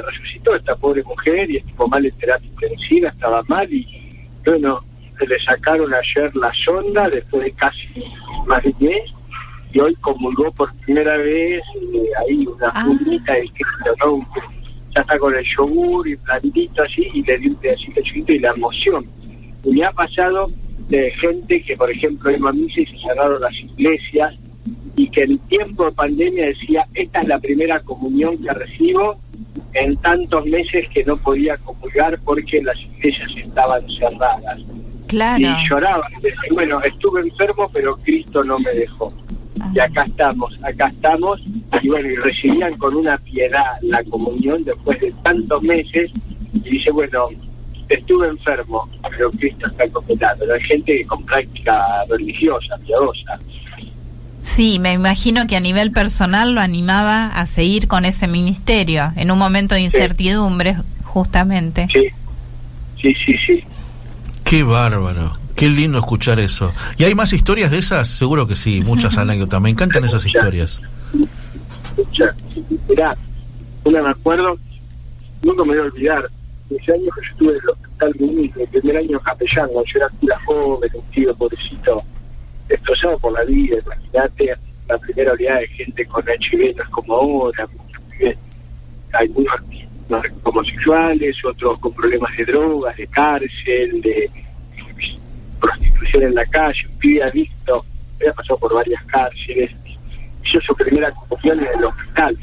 resucitó 0.06 0.54
esta 0.54 0.74
pobre 0.76 1.02
mujer 1.02 1.50
y 1.50 1.58
estuvo 1.58 1.88
mal 1.88 2.04
en 2.04 2.12
terapia 2.12 2.48
intensiva, 2.48 3.08
estaba 3.10 3.42
mal 3.48 3.72
y 3.72 3.86
bueno, 4.44 4.80
le 5.26 5.40
sacaron 5.40 5.92
ayer 5.92 6.34
la 6.36 6.52
sonda 6.64 7.08
después 7.08 7.44
de 7.44 7.52
casi 7.52 7.88
más 8.46 8.62
de 8.62 8.74
10 8.78 8.96
y 9.72 9.80
hoy 9.80 9.94
comulgó 9.96 10.50
por 10.52 10.72
primera 10.78 11.16
vez 11.16 11.62
eh, 11.92 12.10
ahí 12.20 12.46
una 12.46 12.72
puntita 12.84 13.34
de 13.34 13.48
Cristo, 13.50 13.94
¿no? 14.04 14.26
Ya 14.94 15.00
está 15.00 15.18
con 15.18 15.34
el 15.34 15.44
yogur 15.44 16.08
y 16.08 16.16
plantito 16.16 16.82
así 16.82 17.08
y 17.12 17.22
le 17.22 17.38
dio 17.38 17.50
un 17.50 17.56
pedacito 17.56 18.00
chiquito 18.02 18.32
y 18.32 18.38
la 18.38 18.52
emoción. 18.52 19.04
Y 19.64 19.70
me 19.72 19.84
ha 19.84 19.92
pasado 19.92 20.50
de 20.88 21.10
gente 21.12 21.62
que, 21.62 21.76
por 21.76 21.90
ejemplo, 21.90 22.30
iba 22.30 22.50
a 22.50 22.52
misa 22.52 22.80
y 22.80 22.86
se 22.86 22.98
cerraron 23.00 23.40
las 23.40 23.54
iglesias 23.54 24.34
y 24.96 25.10
que 25.10 25.24
en 25.24 25.38
tiempo 25.40 25.84
de 25.84 25.92
pandemia 25.92 26.46
decía, 26.46 26.86
esta 26.94 27.20
es 27.20 27.28
la 27.28 27.38
primera 27.38 27.80
comunión 27.80 28.38
que 28.38 28.50
recibo 28.52 29.18
en 29.74 29.96
tantos 29.98 30.46
meses 30.46 30.88
que 30.88 31.04
no 31.04 31.16
podía 31.16 31.56
comulgar 31.58 32.18
porque 32.24 32.62
las 32.62 32.80
iglesias 32.80 33.30
estaban 33.36 33.82
cerradas. 33.88 34.60
Claro. 35.06 35.42
Y 35.42 35.68
lloraban, 35.68 36.12
decían, 36.20 36.54
bueno, 36.54 36.82
estuve 36.82 37.20
enfermo, 37.20 37.70
pero 37.72 37.96
Cristo 37.96 38.42
no 38.42 38.58
me 38.58 38.72
dejó. 38.72 39.12
Y 39.74 39.78
acá 39.78 40.04
estamos, 40.04 40.58
acá 40.62 40.88
estamos, 40.88 41.40
y 41.82 41.88
bueno, 41.88 42.10
y 42.10 42.16
recibían 42.16 42.76
con 42.76 42.94
una 42.94 43.18
piedad 43.18 43.78
la 43.82 44.02
comunión 44.04 44.64
después 44.64 45.00
de 45.00 45.12
tantos 45.22 45.62
meses, 45.62 46.10
y 46.52 46.70
dice, 46.70 46.90
bueno, 46.90 47.28
estuve 47.88 48.28
enfermo, 48.28 48.88
pero 49.10 49.30
Cristo 49.32 49.66
está 49.68 49.88
completado. 49.88 50.36
Pero 50.40 50.54
hay 50.54 50.60
gente 50.62 51.04
con 51.06 51.24
práctica 51.24 52.04
religiosa, 52.08 52.76
piadosa. 52.84 53.38
Sí, 54.46 54.78
me 54.78 54.92
imagino 54.92 55.46
que 55.48 55.56
a 55.56 55.60
nivel 55.60 55.90
personal 55.90 56.54
lo 56.54 56.60
animaba 56.60 57.26
a 57.26 57.46
seguir 57.46 57.88
con 57.88 58.04
ese 58.04 58.28
ministerio 58.28 59.12
en 59.16 59.32
un 59.32 59.38
momento 59.38 59.74
de 59.74 59.80
incertidumbre, 59.82 60.76
justamente. 61.02 61.88
Sí, 61.92 62.06
sí, 63.02 63.14
sí, 63.14 63.36
sí. 63.44 63.64
Qué 64.44 64.62
bárbaro. 64.62 65.36
Qué 65.56 65.68
lindo 65.68 65.98
escuchar 65.98 66.38
eso. 66.38 66.72
¿Y 66.96 67.04
hay 67.04 67.14
más 67.14 67.32
historias 67.32 67.72
de 67.72 67.78
esas? 67.78 68.08
Seguro 68.08 68.46
que 68.46 68.54
sí, 68.54 68.80
muchas 68.82 69.18
anécdotas. 69.18 69.60
Me 69.60 69.68
encantan 69.68 70.04
esas 70.04 70.24
historias. 70.24 70.80
Escucha, 71.96 72.32
mirá, 72.88 73.16
una 73.84 74.00
me 74.00 74.10
acuerdo, 74.10 74.56
nunca 75.42 75.64
me 75.64 75.70
voy 75.70 75.78
a 75.78 75.82
olvidar, 75.82 76.30
ese 76.70 76.92
año 76.92 77.04
que 77.14 77.26
yo 77.26 77.32
estuve 77.32 77.50
en 77.50 77.58
el 77.62 77.68
hospital 77.68 78.14
Muñiz, 78.20 78.56
mi 78.56 78.66
primer 78.66 78.96
año 78.98 79.20
capellán, 79.20 79.68
cuando 79.72 79.90
yo 79.92 79.98
era 79.98 80.08
cura 80.20 80.40
joven, 80.46 80.90
un 80.94 81.10
tío 81.10 81.34
pobrecito, 81.34 82.04
destrozado 82.68 83.18
por 83.18 83.32
la 83.32 83.44
vida, 83.44 83.78
imagínate, 83.84 84.54
la 84.88 84.98
primera 84.98 85.32
oleada 85.32 85.60
de 85.60 85.68
gente 85.68 86.06
con 86.06 86.24
HIV 86.28 86.76
no 86.76 86.82
es 86.82 86.88
como 86.90 87.14
ahora, 87.14 87.68
algunos 89.12 89.54
no, 90.08 90.22
homosexuales, 90.44 91.44
otros 91.44 91.78
con 91.80 91.92
problemas 91.92 92.36
de 92.36 92.44
drogas, 92.44 92.96
de 92.96 93.06
cárcel, 93.08 94.00
de 94.02 94.30
prostitución 95.60 96.22
en 96.24 96.34
la 96.34 96.46
calle, 96.46 96.86
un 96.88 96.98
pibe 96.98 97.22
adicto, 97.24 97.84
había 98.20 98.32
pasado 98.32 98.58
por 98.58 98.74
varias 98.74 99.02
cárceles, 99.04 99.70
hizo 100.44 100.60
su 100.60 100.74
primera 100.76 101.10
comunión 101.12 101.60
en 101.60 101.78
el 101.78 101.84
hospital. 101.84 102.36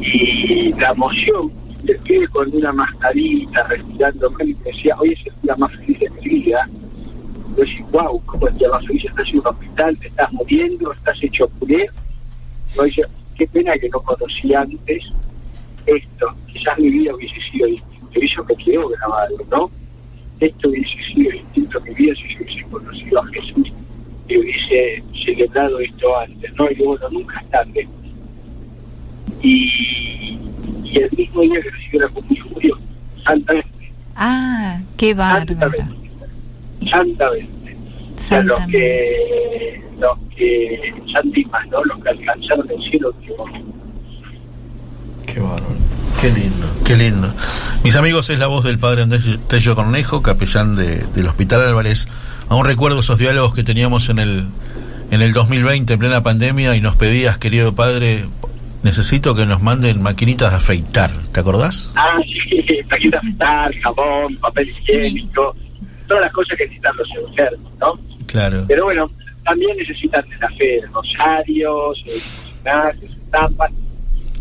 Y 0.00 0.72
la 0.74 0.90
emoción 0.90 1.52
del 1.82 1.98
pibe 1.98 2.26
con 2.28 2.54
una 2.54 2.72
mascarita, 2.72 3.64
respirando 3.64 4.30
mal, 4.30 4.48
y 4.48 4.54
decía, 4.54 4.96
hoy 4.98 5.12
es 5.12 5.26
el 5.26 5.40
día 5.42 5.56
más 5.56 5.72
feliz 5.76 5.98
de 6.00 6.10
mi 6.10 6.20
vida. 6.20 6.68
Yo 7.56 7.62
decía, 7.62 7.86
wow, 7.90 8.22
¿cómo 8.26 8.48
día 8.50 8.68
más 8.68 8.86
feliz? 8.86 9.04
Estás 9.06 9.28
en 9.28 9.38
un 9.38 9.46
hospital, 9.46 9.96
te 9.96 10.08
estás 10.08 10.32
muriendo, 10.32 10.92
estás 10.92 11.16
hecho 11.22 11.48
puré. 11.48 11.88
Yo 12.74 12.82
decía, 12.82 13.08
qué 13.36 13.46
pena 13.46 13.78
que 13.78 13.88
no 13.88 14.00
conocí 14.00 14.54
antes 14.54 15.04
esto. 15.86 16.34
Quizás 16.52 16.78
mi 16.78 16.90
vida 16.90 17.14
hubiese 17.14 17.40
sido 17.50 17.66
distinta. 17.66 18.20
Eso 18.20 18.44
que 18.46 18.56
quedó 18.56 18.88
grabado, 18.88 19.36
¿no? 19.50 19.70
Esto 20.40 20.68
hubiese 20.68 21.14
sido 21.14 21.30
distinto 21.32 21.80
mi 21.80 21.94
vida 21.94 22.14
si 22.14 22.34
yo 22.34 22.40
hubiese 22.42 22.62
conocido 22.70 23.20
a 23.20 23.26
Jesús 23.26 23.72
y 24.28 24.38
hubiese 24.38 25.02
celebrado 25.24 25.78
esto 25.80 26.18
antes, 26.18 26.54
¿no? 26.56 26.70
Y 26.70 26.74
bueno, 26.74 27.08
nunca 27.10 27.40
es 27.40 27.50
tarde. 27.50 27.88
Y, 29.42 30.38
y 30.84 30.98
el 30.98 31.10
mismo 31.16 31.40
día 31.42 31.60
que 31.62 31.70
recibió 31.70 32.00
la 32.00 32.08
comunión 32.08 32.48
murió, 32.52 32.78
santamente, 33.24 33.92
Ah, 34.16 34.80
qué 34.96 35.12
bárbaro. 35.12 35.84
Santamente. 36.90 37.76
O 38.16 38.18
sea, 38.18 38.42
los 38.42 38.60
que, 38.70 39.82
los 39.98 40.18
que, 40.34 40.94
santimas, 41.12 41.66
¿no? 41.68 41.84
Los 41.84 42.02
que 42.02 42.08
alcanzaron 42.10 42.66
el 42.70 42.90
cielo, 42.90 43.12
que 43.20 43.32
Qué 45.32 45.40
bárbaro. 45.40 45.66
Qué 46.20 46.30
lindo, 46.30 46.66
qué 46.84 46.96
lindo. 46.96 47.30
Mis 47.84 47.94
amigos, 47.96 48.30
es 48.30 48.38
la 48.38 48.46
voz 48.46 48.64
del 48.64 48.78
padre 48.78 49.02
Andrés 49.02 49.24
Tello 49.48 49.74
Cornejo, 49.76 50.22
capellán 50.22 50.74
de- 50.74 50.98
del 51.08 51.26
Hospital 51.28 51.60
Álvarez. 51.62 52.08
Aún 52.48 52.64
recuerdo 52.64 53.00
esos 53.00 53.18
diálogos 53.18 53.52
que 53.52 53.62
teníamos 53.62 54.08
en 54.08 54.18
el, 54.18 54.46
en 55.10 55.20
el 55.20 55.32
2020, 55.34 55.92
en 55.92 55.98
plena 55.98 56.22
pandemia, 56.22 56.74
y 56.74 56.80
nos 56.80 56.96
pedías, 56.96 57.36
querido 57.36 57.74
padre, 57.74 58.24
necesito 58.82 59.34
que 59.34 59.44
nos 59.44 59.60
manden 59.62 60.00
maquinitas 60.00 60.50
de 60.52 60.56
afeitar. 60.56 61.10
¿Te 61.32 61.40
acordás? 61.40 61.92
Ah, 61.96 62.18
sí, 62.24 62.78
paquita 62.88 63.18
afeitar, 63.18 63.74
jabón, 63.82 64.36
papel 64.36 64.68
higiénico, 64.68 65.54
todas 66.06 66.22
las 66.24 66.32
cosas 66.32 66.56
que 66.58 66.64
necesitan 66.64 66.96
los 66.96 67.08
enfermos, 67.28 67.72
¿no? 67.78 67.98
Claro. 68.26 68.64
Pero 68.68 68.84
bueno, 68.84 69.10
también 69.44 69.76
necesitan 69.76 70.24
de 70.28 70.36
la 70.38 70.48
fe, 70.50 70.82
rosarios, 70.92 72.02
eh, 72.06 72.20
gimnasios, 72.54 73.16
tapas. 73.30 73.70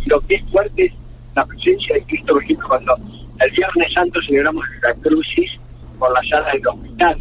Y 0.05 0.09
lo 0.09 0.19
que 0.21 0.35
es 0.35 0.43
fuerte 0.51 0.85
es 0.85 0.93
la 1.35 1.45
presencia 1.45 1.95
de 1.95 2.03
Cristo, 2.03 2.33
por 2.33 2.43
ejemplo, 2.43 2.67
cuando 2.69 2.95
el 3.39 3.51
Viernes 3.51 3.93
Santo 3.93 4.19
celebramos 4.25 4.63
la 4.81 4.93
crucis 4.95 5.51
por 5.99 6.11
la 6.13 6.21
sala 6.29 6.51
del 6.53 6.67
hospital. 6.67 7.17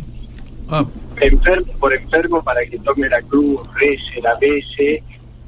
Ah. 0.68 0.84
Enfermo 1.20 1.72
por 1.78 1.92
enfermo 1.94 2.42
para 2.42 2.64
que 2.66 2.78
tome 2.78 3.08
la 3.08 3.20
cruz, 3.22 3.60
rece, 3.74 4.20
la 4.22 4.34
bese 4.40 5.02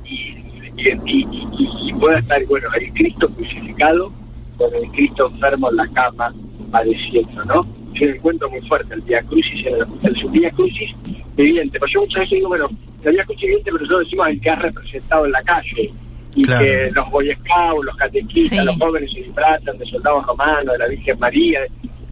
y, 0.05 0.37
y, 0.77 0.91
y- 1.07 1.49
y- 1.59 1.89
y 1.89 1.93
pueda 1.95 2.19
estar, 2.19 2.45
bueno, 2.47 2.69
el 2.79 2.93
Cristo 2.93 3.29
crucificado 3.31 4.13
con 4.59 4.75
el 4.75 4.91
Cristo 4.91 5.31
enfermo 5.33 5.71
en 5.71 5.77
la 5.77 5.89
cama 5.89 6.35
padeciendo, 6.71 7.45
¿no? 7.47 7.67
Es 7.97 8.03
un 8.03 8.09
encuentro 8.15 8.51
muy 8.51 8.61
fuerte, 8.63 8.95
el 8.95 9.01
Via 9.03 9.23
Crucis 9.23 9.67
en 9.67 9.75
el 9.75 9.83
hospital. 9.83 10.17
Es 10.17 10.25
un 10.25 10.33
Via 10.33 10.51
Crucis 10.51 10.91
viviente. 11.37 11.79
Pues 11.79 11.93
yo 11.93 12.01
muchas 12.01 12.21
veces 12.21 12.37
digo, 12.37 12.49
bueno, 12.49 12.69
el 13.03 13.13
Via 13.13 13.25
Crucis 13.25 13.43
viviente, 13.43 13.65
pero 13.73 13.77
nosotros 13.79 14.01
decimos 14.05 14.29
el 14.29 14.41
que 14.41 14.51
ha 14.51 14.57
representado 14.57 15.25
en 15.27 15.33
la 15.33 15.43
calle. 15.43 15.91
Y 16.35 16.43
Claro. 16.43 16.65
que 16.67 16.91
los 16.93 17.11
Boy 17.11 17.35
Scouts, 17.35 17.85
los 17.87 17.97
catequistas, 17.97 18.59
Sí. 18.59 18.65
los 18.67 18.77
jóvenes 18.77 19.11
se 19.11 19.21
disfrazan 19.23 19.79
de 19.79 19.87
soldados 19.87 20.27
romanos, 20.27 20.73
de 20.73 20.79
la 20.79 20.87
Virgen 20.89 21.19
María. 21.19 21.61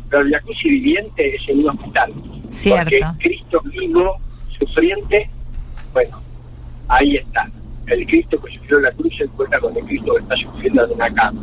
Pero 0.09 0.23
el 0.23 0.29
Via 0.29 0.41
Crucis 0.41 0.63
viviente 0.65 1.37
es 1.37 1.49
en 1.49 1.59
un 1.59 1.69
hospital. 1.71 2.13
Cierto. 2.49 2.91
Porque 2.91 3.29
Cristo 3.29 3.61
vivo, 3.67 4.17
sufriente, 4.59 5.29
bueno, 5.93 6.19
ahí 6.89 7.17
está. 7.17 7.47
El 7.87 8.07
Cristo 8.07 8.41
que 8.41 8.55
sufrió 8.55 8.81
la 8.81 8.91
cruz 8.93 9.15
se 9.19 9.25
encuentra 9.25 9.61
con 9.61 9.77
el 9.77 9.85
Cristo 9.85 10.15
que 10.15 10.23
está 10.23 10.37
sufriendo 10.37 10.85
en 10.87 10.93
una 10.93 11.11
cama. 11.13 11.43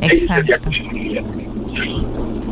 Ese 0.00 0.12
es 0.14 0.30
el 0.30 0.42
Via 0.42 0.56
Exacto. 0.56 0.70
Crucis 0.70 0.92
viviente. 0.92 1.44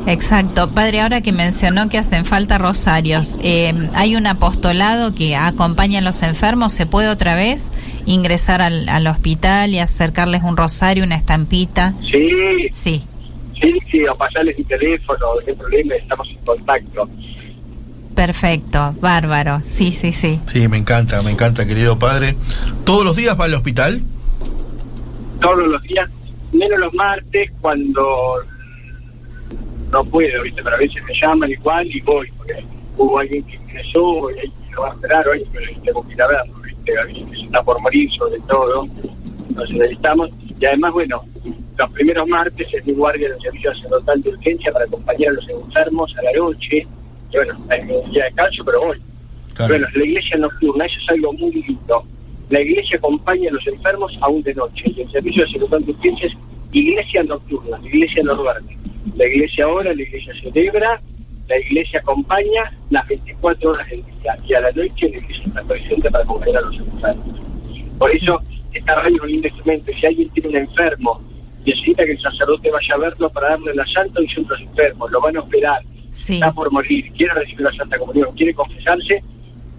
Exacto. 0.07 0.71
Padre, 0.71 1.01
ahora 1.01 1.21
que 1.21 1.33
mencionó 1.33 1.89
que 1.89 1.99
hacen 1.99 2.25
falta 2.25 2.59
rosarios, 2.59 3.37
eh, 3.41 3.73
hay 3.95 4.17
un 4.17 4.27
apostolado 4.27 5.15
que 5.15 5.37
acompaña 5.37 6.01
a 6.01 6.03
los 6.03 6.23
enfermos. 6.23 6.73
¿Se 6.73 6.87
puede 6.87 7.09
otra 7.09 7.35
vez 7.35 7.73
ingresar 8.05 8.63
al, 8.63 8.89
al 8.89 9.07
hospital 9.07 9.71
y 9.71 9.79
acercarles 9.79 10.43
un 10.43 10.57
rosario, 10.57 11.05
una 11.05 11.17
estampita? 11.17 11.95
Sí, 12.11 12.69
Sí. 12.73 13.05
Sí, 13.61 13.79
sí, 13.93 14.05
o 14.09 14.17
pasarles 14.17 14.59
mi 14.59 14.65
teléfono, 14.65 15.19
no 15.21 15.41
hay 15.47 15.55
problema, 15.55 15.95
estamos 15.95 16.29
en 16.29 16.37
contacto. 16.45 17.09
Perfecto, 18.17 18.95
bárbaro. 19.01 19.61
Sí, 19.65 19.93
sí, 19.93 20.13
sí. 20.13 20.41
Sí, 20.47 20.67
me 20.67 20.79
encanta, 20.79 21.23
me 21.23 21.31
encanta, 21.31 21.65
querido 21.65 21.97
padre. 21.97 22.35
¿Todos 22.85 23.05
los 23.05 23.15
días 23.15 23.39
va 23.39 23.45
al 23.45 23.55
hospital? 23.55 24.03
Todos 25.41 25.69
los 25.69 25.83
días, 25.83 26.11
menos 26.53 26.79
los 26.81 26.93
martes 26.95 27.53
cuando 27.61 28.03
no 29.93 30.05
puedo, 30.05 30.43
¿viste? 30.43 30.63
Pero 30.63 30.77
a 30.77 30.79
veces 30.79 31.03
me 31.05 31.13
llaman 31.21 31.51
igual 31.51 31.87
y 31.87 32.01
voy, 32.01 32.29
porque 32.37 32.65
hubo 32.97 33.19
alguien 33.19 33.45
que 33.45 33.57
ingresó 33.57 34.31
y 34.31 34.49
que 34.49 34.71
lo 34.75 34.83
va 34.83 34.91
a 34.91 34.95
esperar 34.95 35.29
hoy, 35.29 35.45
pero 35.53 35.67
tengo 35.85 36.07
que 36.07 36.15
ir 36.15 36.23
a 36.23 36.27
verlo, 36.27 36.55
¿viste? 36.65 36.99
A 36.99 37.05
veces 37.05 37.25
está 37.45 37.63
por 37.63 37.81
morir 37.81 38.11
sobre 38.19 38.41
todo, 38.41 38.89
entonces 39.49 39.77
necesitamos. 39.77 40.31
Y 40.59 40.65
además, 40.65 40.93
bueno, 40.93 41.23
los 41.77 41.91
primeros 41.93 42.29
martes 42.29 42.69
es 42.73 42.87
mi 42.87 42.93
guardia 42.95 43.29
del 43.29 43.41
servicio 43.41 43.75
sacerdotal 43.75 44.23
de 44.23 44.31
urgencia 44.31 44.73
para 44.73 44.85
acompañar 44.85 45.31
a 45.31 45.33
los 45.35 45.49
enfermos 45.49 46.17
a 46.19 46.23
la 46.23 46.33
noche. 46.33 46.87
Y 47.31 47.37
bueno, 47.37 47.55
es 47.71 47.85
mi 47.85 48.11
día 48.11 48.25
de 48.25 48.31
descanso, 48.31 48.65
pero 48.65 48.81
voy. 48.81 48.99
Bueno, 49.69 49.87
la 49.95 50.05
iglesia 50.05 50.39
nocturna, 50.39 50.87
eso 50.87 50.97
es 51.03 51.09
algo 51.11 51.33
muy 51.35 51.53
lindo. 51.53 52.05
La 52.49 52.61
iglesia 52.61 52.97
acompaña 52.97 53.51
a 53.51 53.53
los 53.53 53.67
enfermos 53.67 54.17
aún 54.21 54.43
de 54.43 54.55
noche 54.55 54.85
y 54.85 55.03
el 55.03 55.11
servicio 55.11 55.47
sacerdotal 55.47 55.85
de 55.85 55.93
urgencia 55.93 56.27
es 56.27 56.35
iglesia 56.73 57.23
nocturna, 57.23 57.79
la 57.79 57.89
iglesia 57.89 58.23
no 58.23 58.35
duerme. 58.35 58.77
La 59.17 59.27
iglesia 59.27 59.69
ora, 59.69 59.95
la 59.95 60.03
iglesia 60.03 60.33
celebra, 60.41 61.01
la 61.49 61.59
iglesia 61.59 62.01
acompaña 62.01 62.73
las 62.91 63.07
24 63.09 63.71
horas 63.71 63.89
del 63.91 64.05
día 64.05 64.37
y 64.47 64.55
a 64.55 64.61
la 64.61 64.73
noche 64.73 65.11
la 65.11 65.19
iglesia 65.19 65.45
está 65.47 65.63
presente 65.63 66.11
para 66.11 66.25
acompañar 66.25 66.59
a 66.59 66.61
los 66.63 66.79
enfermos. 66.79 67.41
Por 67.99 68.11
eso, 68.11 68.41
esta 68.73 68.95
radio 68.95 69.17
es 69.17 69.23
un 69.23 69.29
lindo 69.29 69.49
instrumento. 69.49 69.93
Si 70.01 70.07
alguien 70.07 70.29
tiene 70.31 70.49
un 70.49 70.57
enfermo, 70.57 71.21
necesita 71.65 72.05
que 72.05 72.13
el 72.13 72.21
sacerdote 72.21 72.71
vaya 72.71 72.95
a 72.95 72.99
verlo 72.99 73.31
para 73.31 73.51
darle 73.51 73.75
la 73.75 73.87
santa 73.87 74.21
unción 74.21 74.47
a 74.47 74.51
los 74.51 74.61
enfermos, 74.61 75.11
lo 75.11 75.21
van 75.21 75.37
a 75.37 75.41
operar, 75.41 75.83
está 76.11 76.53
por 76.53 76.71
morir, 76.71 77.13
quiere 77.13 77.35
recibir 77.35 77.61
la 77.61 77.73
Santa 77.73 77.99
Comunión, 77.99 78.33
quiere 78.35 78.55
confesarse, 78.55 79.23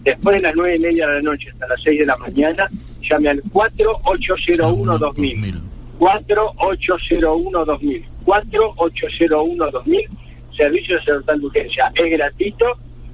después 0.04 0.36
de 0.36 0.42
las 0.42 0.56
nueve 0.56 0.76
y 0.76 0.80
media 0.80 1.08
de 1.08 1.16
la 1.16 1.22
noche 1.22 1.50
hasta 1.52 1.68
las 1.68 1.82
6 1.84 2.00
de 2.00 2.06
la 2.06 2.18
mañana, 2.18 2.70
llame 3.02 3.30
al 3.30 3.42
4801-2000. 3.44 5.73
4801-2000. 6.04 8.04
4801-2000. 8.26 10.10
Servicio 10.56 11.00
sacerdotal 11.00 11.40
de 11.40 11.46
urgencia. 11.46 11.92
Es 11.96 12.12
gratuito 12.12 12.66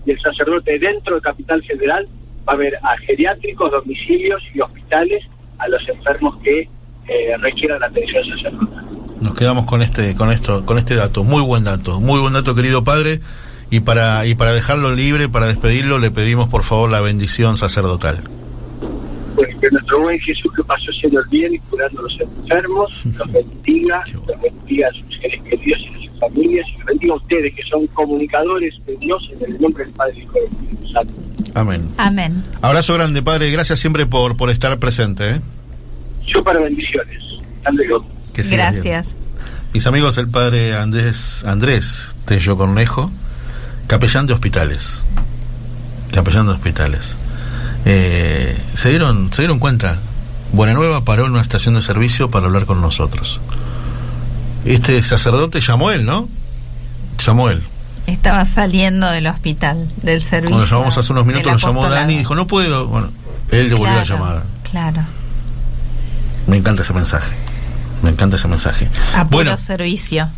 y 0.06 0.12
el 0.12 0.20
sacerdote 0.20 0.80
dentro 0.80 1.16
de 1.16 1.22
Capital 1.22 1.64
Federal 1.64 2.08
va 2.48 2.54
a 2.54 2.56
ver 2.56 2.76
a 2.82 2.98
geriátricos, 2.98 3.72
domicilios 3.72 4.42
y 4.54 4.62
hospitales 4.62 5.26
a 5.60 5.68
los 5.68 5.88
enfermos 5.88 6.38
que 6.44 6.68
eh, 7.08 7.38
requieran 7.40 7.84
atención 7.84 8.24
sacerdotal. 8.26 8.86
Nos 9.22 9.34
quedamos 9.34 9.66
con 9.66 9.82
este, 9.82 10.16
con 10.16 10.32
esto, 10.32 10.66
con 10.66 10.78
este 10.78 10.96
dato. 10.96 11.24
Muy 11.24 11.42
buen 11.42 11.66
dato, 11.66 12.00
muy 12.00 12.20
buen 12.20 12.34
dato, 12.34 12.56
querido 12.56 12.84
padre. 12.84 13.20
Y 13.72 13.82
para, 13.82 14.26
y 14.26 14.34
para 14.34 14.52
dejarlo 14.52 14.96
libre, 14.96 15.30
para 15.30 15.46
despedirlo, 15.46 16.00
le 16.00 16.10
pedimos 16.10 16.50
por 16.50 16.64
favor 16.64 16.90
la 16.90 17.02
bendición 17.02 17.56
sacerdotal. 17.56 18.24
Pues 19.40 19.56
que 19.56 19.70
nuestro 19.72 20.02
buen 20.02 20.20
Jesús 20.20 20.52
que 20.54 20.64
pasó 20.66 20.92
haciendo 20.92 21.22
el 21.22 21.28
bien 21.30 21.54
y 21.54 21.60
curando 21.60 22.02
a 22.02 22.04
los 22.04 22.20
enfermos, 22.20 23.06
los 23.18 23.32
bendiga, 23.32 24.04
los 24.14 24.42
bendiga 24.42 24.90
a 24.90 24.92
sus 24.92 25.18
seres 25.18 25.42
queridos 25.44 25.80
y 25.80 25.88
a 25.88 25.98
sus 26.12 26.20
familias, 26.20 26.68
y 26.68 26.78
los 26.78 26.86
bendiga 26.86 27.14
a 27.14 27.18
ustedes 27.18 27.56
que 27.56 27.64
son 27.64 27.88
comunicadores 27.88 28.76
de 28.86 28.98
Dios 28.98 29.30
en 29.32 29.54
el 29.54 29.62
nombre 29.62 29.86
del 29.86 29.94
Padre, 29.94 30.20
Hijo 30.20 30.34
y 30.36 30.42
del 30.42 30.52
Espíritu 30.52 30.94
Santo. 30.94 31.14
Amén. 31.54 31.90
Amén. 31.96 32.44
Abrazo 32.62 32.96
grande, 32.96 33.24
padre. 33.24 33.50
Gracias 33.50 33.80
siempre 33.80 34.06
por, 34.06 34.36
por 34.36 34.50
estar 34.50 34.78
presente. 34.78 35.36
¿eh? 35.36 35.42
Súper 36.28 36.60
bendiciones. 36.60 37.24
Hasta 37.60 37.72
luego. 37.72 38.06
Que 38.34 38.44
Gracias. 38.44 38.84
bien. 38.84 39.20
Mis 39.74 39.88
amigos, 39.88 40.18
el 40.18 40.28
padre 40.28 40.76
Andrés, 40.76 41.46
Andrés 41.46 42.18
Tello 42.26 42.58
Cornejo, 42.58 43.10
capellán 43.88 44.26
de 44.26 44.34
hospitales. 44.34 45.06
Capellán 46.12 46.48
de 46.48 46.54
hospitales. 46.54 47.16
Eh, 47.86 48.58
¿se, 48.74 48.90
dieron, 48.90 49.32
¿Se 49.34 49.42
dieron 49.44 49.60
cuenta? 49.60 49.98
Buena 50.52 50.74
Nueva 50.74 51.04
paró 51.04 51.26
en 51.26 51.32
una 51.32 51.42
estación 51.42 51.76
de 51.76 51.82
servicio 51.82 52.30
para 52.32 52.48
hablar 52.48 52.66
con 52.66 52.82
nosotros. 52.82 53.40
Este 54.66 55.02
sacerdote 55.02 55.62
llamó 55.62 55.92
él, 55.92 56.06
¿no? 56.06 56.28
Llamó 57.26 57.50
él. 57.50 57.64
Estaba 58.08 58.44
saliendo 58.46 59.08
del 59.10 59.28
hospital, 59.28 59.88
del 60.02 60.24
servicio. 60.24 60.56
Cuando 60.56 60.68
llamamos 60.68 60.98
hace 60.98 61.12
unos 61.14 61.26
minutos, 61.26 61.52
nos 61.52 61.62
llamó. 61.62 61.88
Dani 61.88 62.16
y 62.16 62.18
dijo, 62.18 62.34
no 62.36 62.48
puedo. 62.48 62.88
Bueno, 62.88 63.12
él 63.52 63.70
le 63.70 63.76
volvió 63.76 64.00
a 64.00 64.04
llamar. 64.04 64.44
Claro. 64.70 65.02
Me 66.48 66.58
encanta 66.58 66.82
ese 66.82 66.94
mensaje. 66.94 67.32
Me 68.02 68.10
encanta 68.10 68.38
ese 68.38 68.48
mensaje. 68.48 68.90
A 69.14 69.26
puro 69.26 69.30
Bueno, 69.30 69.58
servicio. 69.58 70.30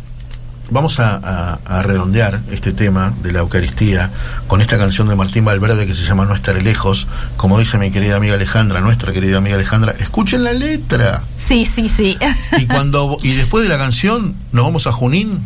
Vamos 0.70 1.00
a, 1.00 1.16
a- 1.16 1.58
a 1.66 1.82
redondear 1.82 2.40
este 2.50 2.72
tema 2.72 3.12
de 3.22 3.32
la 3.32 3.40
Eucaristía 3.40 4.10
con 4.46 4.60
esta 4.60 4.78
canción 4.78 5.08
de 5.08 5.16
Martín 5.16 5.44
Valverde 5.44 5.86
que 5.86 5.94
se 5.94 6.04
llama 6.04 6.24
No 6.24 6.34
estaré 6.34 6.62
lejos. 6.62 7.06
Como 7.36 7.58
dice 7.58 7.78
mi 7.78 7.90
querida 7.90 8.16
amiga 8.16 8.34
Alejandra, 8.34 8.80
nuestra 8.80 9.12
querida 9.12 9.38
amiga 9.38 9.56
Alejandra, 9.56 9.94
escuchen 9.98 10.44
la 10.44 10.52
letra. 10.52 11.22
Sí, 11.46 11.64
sí, 11.66 11.88
sí. 11.88 12.16
Y 12.58 12.66
cuando 12.66 13.18
y 13.22 13.32
después 13.34 13.62
de 13.64 13.68
la 13.68 13.78
canción 13.78 14.34
nos 14.52 14.64
vamos 14.64 14.86
a 14.86 14.92
Junín. 14.92 15.40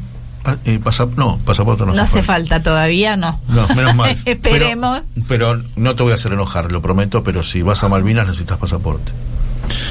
Ah, 0.48 0.56
eh, 0.64 0.78
pasa- 0.80 1.08
no, 1.16 1.38
pasaporte 1.44 1.84
no, 1.84 1.92
No, 1.92 2.00
hace 2.02 2.22
falta 2.22 2.62
todavía, 2.62 3.16
no. 3.16 3.40
No, 3.48 3.66
menos 3.74 3.96
mal. 3.96 4.16
Esperemos. 4.24 5.00
Pero, 5.26 5.26
pero 5.56 5.62
no 5.74 5.96
te 5.96 6.04
voy 6.04 6.12
a 6.12 6.14
hacer 6.14 6.32
enojar, 6.32 6.70
lo 6.70 6.80
prometo, 6.80 7.24
pero 7.24 7.42
si 7.42 7.62
vas 7.62 7.82
a 7.82 7.88
Malvinas 7.88 8.26
necesitas 8.28 8.56
pasaporte. 8.56 9.10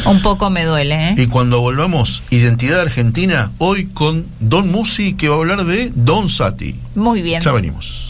Un 0.05 0.21
poco 0.21 0.49
me 0.49 0.65
duele, 0.65 1.09
¿eh? 1.09 1.15
Y 1.17 1.27
cuando 1.27 1.61
volvamos, 1.61 2.23
Identidad 2.29 2.81
Argentina, 2.81 3.51
hoy 3.57 3.85
con 3.85 4.25
Don 4.39 4.71
Musi, 4.71 5.13
que 5.13 5.29
va 5.29 5.35
a 5.35 5.39
hablar 5.39 5.65
de 5.65 5.91
Don 5.95 6.29
Sati. 6.29 6.75
Muy 6.95 7.21
bien. 7.21 7.41
Ya 7.41 7.51
venimos. 7.51 8.04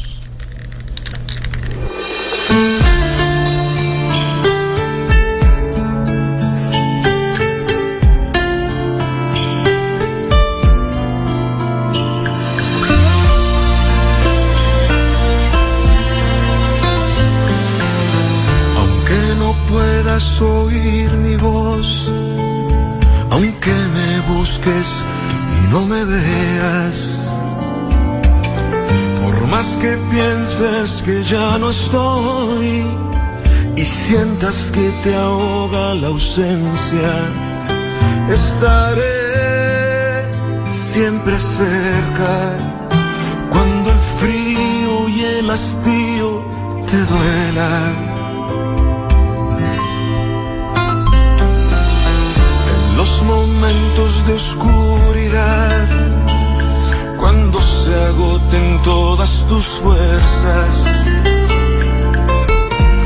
Y 24.67 25.71
no 25.71 25.85
me 25.85 26.03
veas, 26.05 27.31
por 29.21 29.47
más 29.47 29.77
que 29.77 29.95
pienses 30.09 31.03
que 31.03 31.23
ya 31.23 31.59
no 31.59 31.69
estoy 31.69 32.83
y 33.75 33.85
sientas 33.85 34.71
que 34.71 34.89
te 35.03 35.15
ahoga 35.15 35.93
la 35.93 36.07
ausencia, 36.07 37.13
estaré 38.31 39.03
siempre 40.67 41.37
cerca 41.37 42.57
cuando 43.51 43.91
el 43.91 43.99
frío 44.19 45.09
y 45.09 45.25
el 45.39 45.49
hastío 45.51 46.41
te 46.89 46.97
duelan. 46.97 48.14
Momentos 53.25 54.25
de 54.27 54.33
oscuridad, 54.33 55.87
cuando 57.19 57.59
se 57.59 57.93
agoten 57.93 58.81
todas 58.83 59.45
tus 59.47 59.65
fuerzas, 59.65 60.87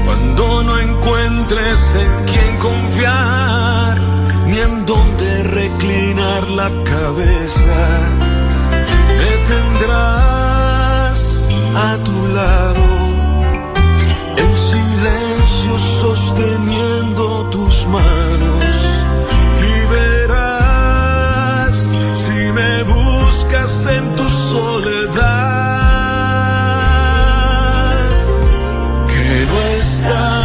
cuando 0.05 0.63
no 0.63 0.77
encuentres 0.79 1.95
en 1.95 2.25
quién 2.25 2.57
confiar, 2.57 3.97
ni 4.47 4.59
en 4.59 4.85
dónde 4.85 5.43
reclinar 5.43 6.47
la 6.49 6.69
cabeza, 6.83 7.79
te 9.19 9.31
tendrás 9.53 11.19
a 11.75 11.97
tu 12.03 12.27
lado, 12.39 12.85
en 14.37 14.51
silencio 14.57 15.79
sosteniendo 15.79 17.49
tus 17.51 17.87
manos 17.87 18.68
buscas 23.49 23.87
en 23.87 24.15
tu 24.15 24.29
soledad 24.29 25.19
que 29.07 29.45
no 29.45 29.59
estaré 29.79 30.38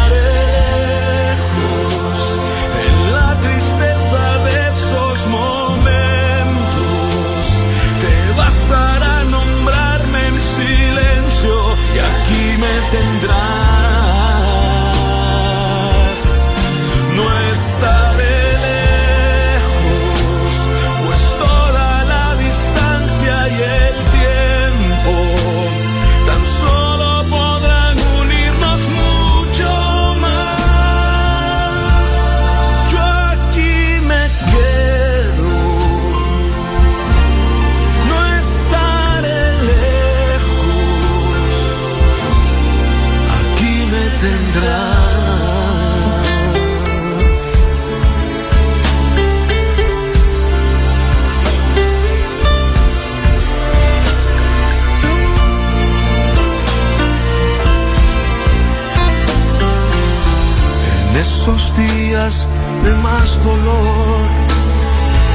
de 62.85 62.93
más 62.95 63.43
dolor, 63.43 64.21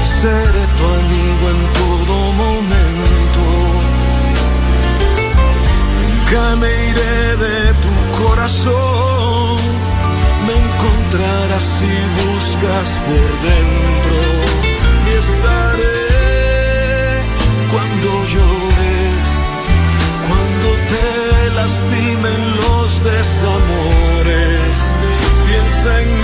seré 0.05 0.65
tu 0.79 0.85
amigo 1.03 1.45
en 1.55 1.61
todo 1.81 2.15
momento. 2.45 3.45
Nunca 5.99 6.57
me 6.61 6.71
iré 6.91 7.21
de 7.47 7.61
tu 7.85 7.95
corazón, 8.23 9.57
me 10.47 10.55
encontrarás 10.65 11.65
si 11.79 11.93
buscas 12.21 12.89
por 13.07 13.29
dentro 13.51 14.19
y 15.07 15.11
estaré 15.25 16.11
cuando 17.73 18.09
llores, 18.35 19.27
cuando 20.29 20.69
te 20.93 21.51
lastimen 21.59 22.41
los 22.63 22.89
desamores. 23.03 24.73
Piensa 25.49 26.01
en 26.03 26.20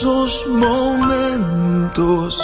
esos 0.00 0.46
momentos. 0.46 2.38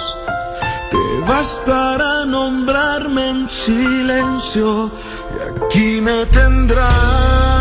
Te 0.91 1.21
bastará 1.27 2.27
nombrarme 2.27 3.31
en 3.31 3.49
silencio 3.49 4.91
y 5.35 5.65
aquí 5.65 6.03
me 6.03 6.27
tendrás. 6.27 7.56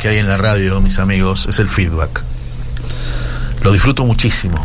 Que 0.00 0.08
hay 0.08 0.18
en 0.18 0.28
la 0.28 0.36
radio, 0.36 0.80
mis 0.80 0.98
amigos, 0.98 1.46
es 1.48 1.58
el 1.58 1.68
feedback. 1.68 2.22
Lo 3.62 3.72
disfruto 3.72 4.04
muchísimo. 4.04 4.64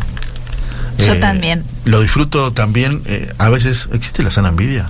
Yo 0.97 1.13
Eh, 1.13 1.19
también. 1.19 1.63
Lo 1.83 1.99
disfruto 2.01 2.53
también, 2.53 3.01
eh, 3.05 3.31
a 3.37 3.49
veces, 3.49 3.89
¿existe 3.93 4.23
la 4.23 4.31
sana 4.31 4.49
envidia? 4.49 4.89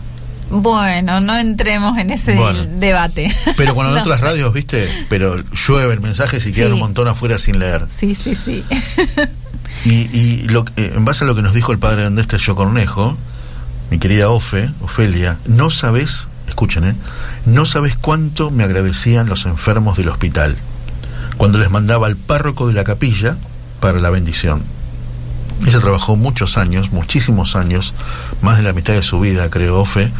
Bueno, 0.51 1.19
no 1.19 1.35
entremos 1.37 1.97
en 1.97 2.11
ese 2.11 2.35
Bueno. 2.35 2.63
debate. 2.77 3.35
Pero 3.57 3.73
cuando 3.73 3.89
en 3.93 3.95
No. 3.95 4.01
otras 4.01 4.21
radios, 4.21 4.53
viste, 4.53 4.87
pero 5.09 5.43
llueven 5.67 6.01
mensajes 6.03 6.45
y 6.45 6.51
quedan 6.53 6.67
Sí. 6.69 6.73
un 6.73 6.79
montón 6.79 7.07
afuera 7.07 7.39
sin 7.39 7.57
leer. 7.57 7.87
Sí, 7.99 8.15
sí, 8.15 8.35
sí. 8.35 8.63
Y, 9.83 10.09
y 10.17 10.43
lo, 10.43 10.65
eh, 10.77 10.93
en 10.95 11.05
base 11.05 11.23
a 11.25 11.27
lo 11.27 11.35
que 11.35 11.41
nos 11.43 11.53
dijo 11.53 11.71
el 11.71 11.77
padre 11.79 12.05
Andrés 12.05 12.27
Yo 12.41 12.55
Cornejo, 12.55 13.17
mi 13.91 13.99
querida 13.99 14.29
Ofe, 14.29 14.69
Ofelia, 14.81 15.37
no 15.47 15.69
sabes, 15.69 16.27
escuchen, 16.55 16.85
eh, 16.85 16.95
no 17.45 17.65
sabes 17.65 17.97
cuánto 17.99 18.49
me 18.49 18.63
agradecían 18.63 19.27
los 19.27 19.45
enfermos 19.45 19.97
del 19.97 20.07
hospital 20.09 20.55
cuando 21.37 21.57
les 21.59 21.69
mandaba 21.69 22.07
al 22.07 22.15
párroco 22.15 22.67
de 22.67 22.73
la 22.73 22.85
capilla 22.85 23.35
para 23.81 23.99
la 23.99 24.09
bendición. 24.09 24.63
Ella 25.67 25.79
trabajó 25.81 26.15
muchos 26.15 26.57
años, 26.57 26.91
muchísimos 26.93 27.57
años, 27.57 27.93
más 28.41 28.55
de 28.57 28.63
la 28.63 28.71
mitad 28.71 28.93
de 28.93 29.01
su 29.01 29.19
vida, 29.19 29.49
creo, 29.49 29.79
Ofe, 29.79 30.11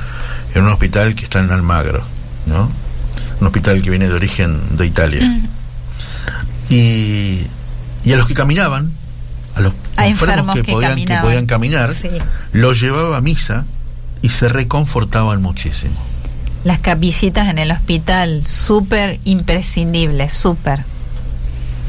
en 0.53 0.63
un 0.63 0.69
hospital 0.71 1.15
que 1.15 1.23
está 1.23 1.39
en 1.39 1.51
Almagro, 1.51 2.03
¿no? 2.47 2.69
Un 3.39 3.47
hospital 3.47 3.81
que 3.81 3.89
viene 3.89 4.07
de 4.09 4.13
origen 4.13 4.59
de 4.77 4.85
Italia. 4.85 5.39
Y, 6.69 7.47
y 8.03 8.13
a 8.13 8.17
los 8.17 8.27
que 8.27 8.33
caminaban, 8.33 8.91
a 9.55 9.61
los 9.61 9.73
A 9.95 10.07
enfermos, 10.07 10.37
enfermos 10.47 10.55
que, 10.55 10.63
que 10.63 10.71
podían, 10.73 10.95
que 11.05 11.17
podían 11.21 11.45
caminar, 11.45 11.93
Sí. 11.93 12.09
los 12.51 12.79
llevaba 12.81 13.15
a 13.17 13.21
misa 13.21 13.65
y 14.21 14.29
se 14.29 14.49
reconfortaban 14.49 15.41
muchísimo. 15.41 15.95
Las 16.65 16.79
capillitas 16.79 17.47
en 17.47 17.59
el 17.59 17.71
hospital, 17.71 18.45
súper 18.45 19.19
imprescindibles, 19.23 20.33
súper. 20.33 20.83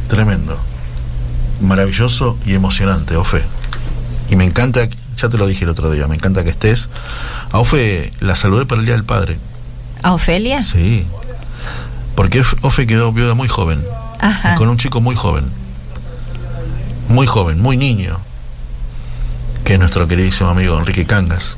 Tremendo. 0.07 0.57
Maravilloso 1.61 2.39
y 2.47 2.53
emocionante, 2.55 3.16
Ofe. 3.16 3.43
Y 4.28 4.36
me 4.36 4.44
encanta, 4.44 4.86
ya 5.16 5.28
te 5.28 5.39
lo 5.39 5.47
dije 5.47 5.65
el 5.65 5.70
otro 5.70 5.90
día, 5.90 6.07
me 6.07 6.15
encanta 6.16 6.44
que 6.44 6.51
estés. 6.51 6.89
A 7.51 7.59
Ofe 7.59 8.12
la 8.20 8.36
saludé 8.36 8.66
para 8.66 8.81
el 8.81 8.86
Día 8.86 8.94
del 8.94 9.05
Padre. 9.05 9.39
¿A 10.03 10.12
Ofelia? 10.12 10.62
Sí. 10.62 11.07
Porque 12.15 12.40
Of- 12.40 12.57
Ofe 12.62 12.86
quedó 12.86 13.12
viuda 13.12 13.32
muy 13.35 13.48
joven. 13.48 13.82
Ajá. 14.20 14.53
Y 14.55 14.57
con 14.59 14.69
un 14.69 14.77
chico 14.77 15.01
muy 15.01 15.16
joven. 15.16 15.47
Muy 17.09 17.27
joven, 17.27 17.61
muy 17.61 17.77
niño. 17.78 18.19
Que 19.65 19.74
es 19.74 19.81
nuestro 19.81 20.07
queridísimo 20.07 20.51
amigo 20.51 20.78
Enrique 20.78 21.07
Cangas. 21.07 21.57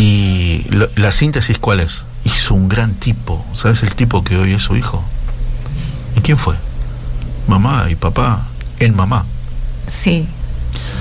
Y 0.00 0.64
lo- 0.70 0.88
la 0.96 1.12
síntesis, 1.12 1.58
¿cuál 1.58 1.80
es? 1.80 2.04
Hizo 2.24 2.54
un 2.54 2.68
gran 2.68 2.94
tipo. 2.94 3.44
¿Sabes 3.54 3.82
el 3.82 3.94
tipo 3.94 4.24
que 4.24 4.36
hoy 4.36 4.52
es 4.54 4.62
su 4.62 4.74
hijo? 4.76 5.04
¿Y 6.16 6.20
quién 6.20 6.38
fue? 6.38 6.56
Mamá 7.46 7.86
y 7.90 7.96
papá. 7.96 8.46
En 8.78 8.96
mamá. 8.96 9.26
Sí. 9.88 10.26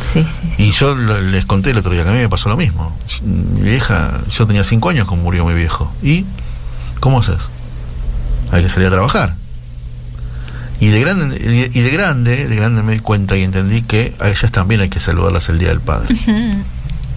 Sí, 0.03 0.25
sí. 0.57 0.63
Y 0.63 0.71
yo 0.71 0.95
les 0.95 1.45
conté 1.45 1.69
el 1.71 1.77
otro 1.77 1.91
día 1.93 2.03
que 2.03 2.09
a 2.09 2.13
mí 2.13 2.19
me 2.19 2.29
pasó 2.29 2.49
lo 2.49 2.57
mismo. 2.57 2.91
Mi 3.23 3.61
vieja, 3.61 4.19
yo 4.29 4.47
tenía 4.47 4.63
cinco 4.63 4.89
años 4.89 5.07
cuando 5.07 5.23
murió 5.23 5.45
mi 5.45 5.53
viejo. 5.53 5.91
¿Y 6.01 6.25
cómo 6.99 7.19
haces? 7.19 7.49
Hay 8.51 8.63
que 8.63 8.69
salir 8.69 8.87
a 8.87 8.91
trabajar. 8.91 9.35
Y 10.81 10.87
de 10.87 10.99
grande, 11.01 11.69
y 11.73 11.79
de 11.81 11.89
grande, 11.89 12.47
de 12.47 12.55
grande 12.55 12.83
me 12.83 12.93
di 12.93 12.99
cuenta 12.99 13.35
y 13.37 13.43
entendí 13.43 13.81
que 13.81 14.15
a 14.19 14.29
ellas 14.29 14.51
también 14.51 14.81
hay 14.81 14.89
que 14.89 14.99
saludarlas 15.01 15.47
el 15.49 15.59
Día 15.59 15.69
del 15.69 15.81
Padre. 15.81 16.13
Ujú. 16.13 16.63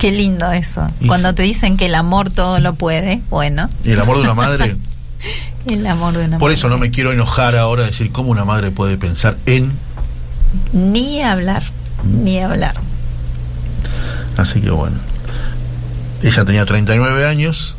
Qué 0.03 0.11
lindo 0.11 0.51
eso. 0.51 0.91
Y 1.01 1.07
Cuando 1.07 1.33
te 1.33 1.45
dicen 1.45 1.77
que 1.77 1.87
el 1.87 1.95
amor 1.95 2.29
todo 2.29 2.59
lo 2.59 2.75
puede, 2.75 3.23
bueno, 3.31 3.69
Y 3.85 3.93
el 3.93 4.01
amor 4.01 4.17
de 4.17 4.23
una 4.25 4.35
madre. 4.35 4.77
el 5.69 5.87
amor 5.87 6.13
de 6.15 6.25
una 6.25 6.39
Por 6.39 6.49
madre. 6.49 6.55
eso 6.59 6.69
no 6.69 6.77
me 6.77 6.91
quiero 6.91 7.13
enojar 7.13 7.55
ahora, 7.55 7.85
decir 7.85 8.11
cómo 8.11 8.33
una 8.33 8.45
madre 8.45 8.73
puede 8.73 8.99
pensar 8.99 9.37
en. 9.47 9.71
Ni 10.73 11.23
hablar, 11.23 11.63
ni 12.05 12.41
hablar. 12.41 12.75
Así 14.37 14.61
que 14.61 14.71
bueno. 14.71 14.97
Ella 16.21 16.45
tenía 16.45 16.65
39 16.65 17.25
años 17.25 17.77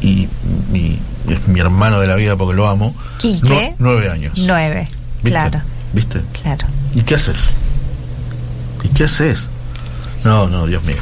y 0.00 0.26
mi, 0.72 0.98
es 1.28 1.46
mi 1.48 1.60
hermano 1.60 2.00
de 2.00 2.06
la 2.06 2.14
vida 2.14 2.36
porque 2.36 2.56
lo 2.56 2.66
amo. 2.66 2.94
Quique. 3.18 3.46
Nue- 3.46 3.74
nueve 3.78 4.08
años. 4.08 4.32
Nueve, 4.38 4.88
¿Viste? 5.22 5.30
claro, 5.38 5.60
¿Viste? 5.92 6.22
claro. 6.40 6.66
¿Y 6.94 7.02
qué 7.02 7.14
haces? 7.16 7.50
¿Y 8.82 8.88
qué 8.88 9.04
haces? 9.04 9.50
No, 10.24 10.48
no, 10.48 10.66
Dios 10.66 10.82
mío. 10.84 10.96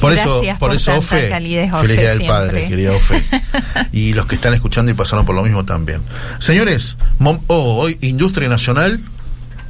Por 0.00 0.12
eso, 0.12 0.40
por 0.40 0.58
por 0.58 0.74
eso, 0.74 0.96
Ofe, 0.96 1.28
calidez, 1.28 1.72
Ofe, 1.72 1.82
feliz 1.82 1.98
día 2.00 2.10
del 2.16 2.26
padre, 2.26 2.66
querida 2.66 2.92
Ofe. 2.92 3.22
y 3.92 4.14
los 4.14 4.26
que 4.26 4.34
están 4.34 4.52
escuchando 4.54 4.90
y 4.90 4.94
pasaron 4.94 5.24
por 5.24 5.34
lo 5.34 5.42
mismo 5.42 5.64
también. 5.64 6.00
Señores, 6.38 6.96
mom- 7.20 7.40
oh, 7.46 7.76
hoy 7.80 7.98
Industria 8.00 8.48
Nacional 8.48 9.00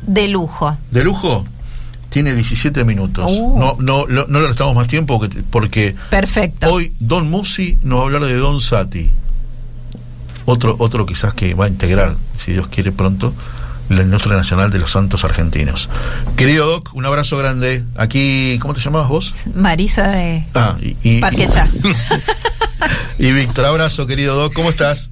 De 0.06 0.28
lujo. 0.28 0.76
de 0.90 1.04
lujo 1.04 1.44
tiene 2.08 2.34
17 2.34 2.84
minutos. 2.84 3.26
Uh. 3.28 3.58
No, 3.58 3.76
no, 3.78 4.06
no, 4.06 4.26
no 4.28 4.40
le 4.40 4.46
restamos 4.48 4.74
más 4.74 4.86
tiempo 4.86 5.18
porque, 5.18 5.42
porque 5.50 5.96
Perfecto. 6.10 6.72
hoy 6.72 6.92
Don 7.00 7.28
Musi 7.30 7.78
nos 7.82 7.98
va 7.98 8.02
a 8.02 8.04
hablar 8.06 8.24
de 8.24 8.34
Don 8.36 8.60
Sati. 8.60 9.10
Otro, 10.44 10.76
otro 10.78 11.06
quizás 11.06 11.34
que 11.34 11.54
va 11.54 11.66
a 11.66 11.68
integrar, 11.68 12.16
si 12.36 12.52
Dios 12.52 12.66
quiere 12.68 12.90
pronto, 12.92 13.32
la 13.92 14.02
industria 14.02 14.36
nacional 14.36 14.70
de 14.70 14.78
los 14.78 14.90
santos 14.90 15.24
argentinos. 15.24 15.88
Querido 16.36 16.66
Doc, 16.66 16.90
un 16.94 17.06
abrazo 17.06 17.38
grande. 17.38 17.84
Aquí, 17.96 18.58
¿cómo 18.60 18.74
te 18.74 18.80
llamabas 18.80 19.08
vos? 19.08 19.34
Marisa 19.54 20.08
de 20.08 20.44
Ah, 20.54 20.76
y, 20.80 20.96
y, 21.02 21.20
Parque 21.20 21.48
Chas. 21.48 21.78
y 23.18 23.32
Víctor, 23.32 23.64
abrazo, 23.64 24.06
querido 24.06 24.36
Doc, 24.36 24.52
¿cómo 24.54 24.70
estás? 24.70 25.10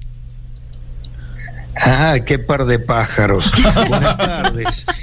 Ah, 1.77 2.15
qué 2.25 2.37
par 2.37 2.65
de 2.65 2.79
pájaros. 2.79 3.51
Buenas 3.87 4.17
tardes. 4.17 4.85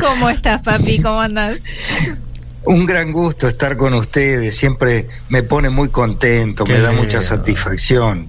¿Cómo 0.00 0.28
estás, 0.28 0.62
papi? 0.62 1.00
¿Cómo 1.00 1.20
andas? 1.20 1.58
Un 2.64 2.86
gran 2.86 3.12
gusto 3.12 3.48
estar 3.48 3.76
con 3.76 3.94
ustedes. 3.94 4.56
Siempre 4.56 5.08
me 5.28 5.42
pone 5.42 5.70
muy 5.70 5.88
contento, 5.88 6.64
Qué 6.64 6.74
me 6.74 6.80
da 6.80 6.92
mucha 6.92 7.22
satisfacción. 7.22 8.28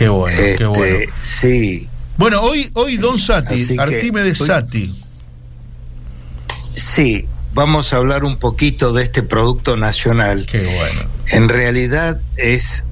Qué 0.00 0.08
bueno, 0.08 0.34
qué 0.34 0.50
Este, 0.52 0.64
bueno. 0.64 1.12
Sí, 1.20 1.86
Bueno, 2.16 2.40
hoy, 2.40 2.70
hoy 2.72 2.96
Don 2.96 3.18
Sati, 3.18 3.76
Artímedes 3.78 4.38
Sati. 4.38 4.98
sí. 6.74 7.28
Vamos 7.52 7.92
a 7.92 7.96
hablar 7.96 8.24
un 8.24 8.38
poquito 8.38 8.94
de 8.94 9.02
este 9.02 9.22
producto 9.22 9.76
nacional. 9.76 10.46
Qué 10.46 10.64
bueno. 10.64 11.02
En 11.32 11.50
realidad 11.50 12.18
es 12.36 12.84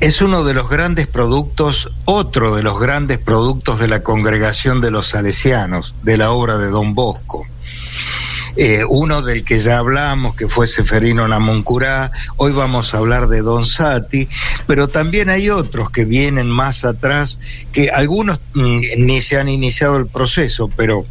es 0.00 0.20
uno 0.20 0.42
de 0.42 0.52
los 0.52 0.68
grandes 0.68 1.06
productos, 1.06 1.92
otro 2.06 2.56
de 2.56 2.64
los 2.64 2.80
grandes 2.80 3.18
productos 3.18 3.78
de 3.78 3.86
la 3.86 4.02
congregación 4.02 4.80
de 4.80 4.90
los 4.90 5.08
salesianos, 5.08 5.94
de 6.02 6.16
la 6.16 6.32
obra 6.32 6.58
de 6.58 6.70
Don 6.70 6.94
Bosco. 6.96 7.46
Eh, 8.56 8.84
uno 8.88 9.22
del 9.22 9.44
que 9.44 9.58
ya 9.58 9.78
hablamos, 9.78 10.34
que 10.34 10.48
fue 10.48 10.66
Seferino 10.66 11.26
Namuncurá, 11.28 12.10
hoy 12.36 12.52
vamos 12.52 12.94
a 12.94 12.98
hablar 12.98 13.28
de 13.28 13.42
Don 13.42 13.66
Sati, 13.66 14.28
pero 14.66 14.88
también 14.88 15.30
hay 15.30 15.50
otros 15.50 15.90
que 15.90 16.04
vienen 16.04 16.48
más 16.48 16.84
atrás, 16.84 17.38
que 17.72 17.90
algunos 17.90 18.40
mm, 18.54 18.80
ni 18.98 19.20
se 19.20 19.38
han 19.38 19.48
iniciado 19.48 19.96
el 19.96 20.06
proceso, 20.06 20.68
pero 20.76 21.06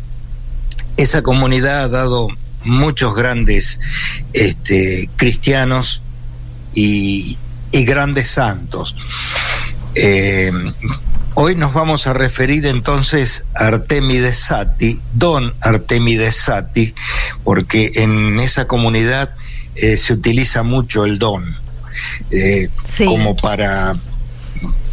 esa 0.98 1.22
comunidad 1.22 1.84
ha 1.84 1.88
dado 1.88 2.28
muchos 2.64 3.16
grandes 3.16 3.80
este, 4.34 5.10
cristianos 5.16 6.02
y, 6.74 7.38
grandes 7.72 8.30
santos. 8.30 8.96
Eh, 9.96 10.52
hoy 11.42 11.56
nos 11.56 11.72
vamos 11.74 12.06
a 12.06 12.12
referir 12.12 12.66
entonces 12.66 13.46
a 13.56 13.68
Artemides 13.68 14.38
Sati, 14.38 15.00
don 15.14 15.54
Artemides 15.62 16.36
Sati, 16.36 16.94
porque 17.46 17.94
en 17.96 18.42
esa 18.42 18.68
comunidad 18.68 19.30
eh, 19.76 19.96
se 19.96 20.12
utiliza 20.12 20.64
mucho 20.64 21.06
el 21.06 21.18
don, 21.18 21.56
eh, 22.32 22.68
Sí. 22.94 23.06
como 23.06 23.38
para, 23.38 23.96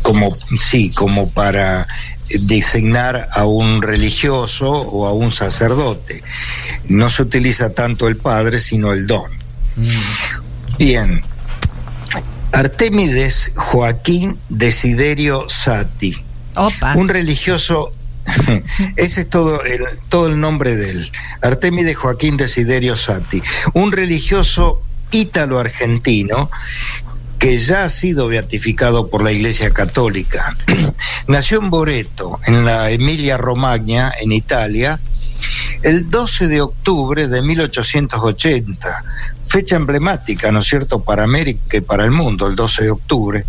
como 0.02 0.32
sí, 0.56 0.90
como 0.94 1.30
para 1.30 1.88
designar 2.42 3.28
a 3.32 3.44
un 3.44 3.82
religioso 3.82 4.70
o 4.70 5.08
a 5.08 5.12
un 5.12 5.32
sacerdote. 5.32 6.22
No 6.88 7.10
se 7.10 7.22
utiliza 7.22 7.70
tanto 7.70 8.06
el 8.06 8.18
padre, 8.18 8.60
sino 8.60 8.92
el 8.92 9.08
don. 9.08 9.32
Bien. 10.78 11.24
Artemides 12.52 13.50
Joaquín 13.56 14.38
Desiderio 14.48 15.48
Sati, 15.48 16.16
Un 16.96 17.08
religioso, 17.08 17.92
ese 18.96 19.20
es 19.22 19.30
todo 19.30 19.62
el, 19.62 19.80
todo 20.08 20.28
el 20.28 20.40
nombre 20.40 20.74
de 20.74 20.90
él, 20.90 21.12
Artemides 21.42 21.96
Joaquín 21.96 22.36
Desiderio 22.36 22.96
Sati, 22.96 23.42
un 23.74 23.92
religioso 23.92 24.82
ítalo-argentino 25.10 26.50
que 27.38 27.58
ya 27.58 27.84
ha 27.84 27.90
sido 27.90 28.28
beatificado 28.28 29.08
por 29.08 29.22
la 29.22 29.32
Iglesia 29.32 29.70
Católica. 29.70 30.56
Nació 31.28 31.60
en 31.60 31.70
Boreto, 31.70 32.40
en 32.46 32.64
la 32.64 32.90
Emilia 32.90 33.36
Romagna, 33.36 34.12
en 34.20 34.32
Italia, 34.32 34.98
el 35.82 36.10
12 36.10 36.48
de 36.48 36.62
octubre 36.62 37.28
de 37.28 37.42
1880, 37.42 39.04
fecha 39.42 39.76
emblemática, 39.76 40.50
¿no 40.50 40.60
es 40.60 40.66
cierto?, 40.66 41.02
para 41.02 41.24
América 41.24 41.76
y 41.76 41.82
para 41.82 42.04
el 42.04 42.10
mundo, 42.10 42.46
el 42.46 42.56
12 42.56 42.84
de 42.84 42.90
octubre, 42.90 43.44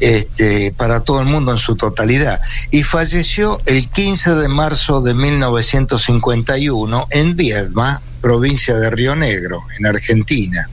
este, 0.00 0.72
para 0.76 1.00
todo 1.00 1.20
el 1.20 1.26
mundo 1.26 1.52
en 1.52 1.58
su 1.58 1.76
totalidad. 1.76 2.40
Y 2.70 2.82
falleció 2.82 3.60
el 3.66 3.88
15 3.88 4.34
de 4.34 4.48
marzo 4.48 5.00
de 5.00 5.14
1951 5.14 7.06
en 7.10 7.36
Viedma, 7.36 8.00
provincia 8.20 8.74
de 8.76 8.90
Río 8.90 9.14
Negro, 9.16 9.62
en 9.78 9.86
Argentina. 9.86 10.68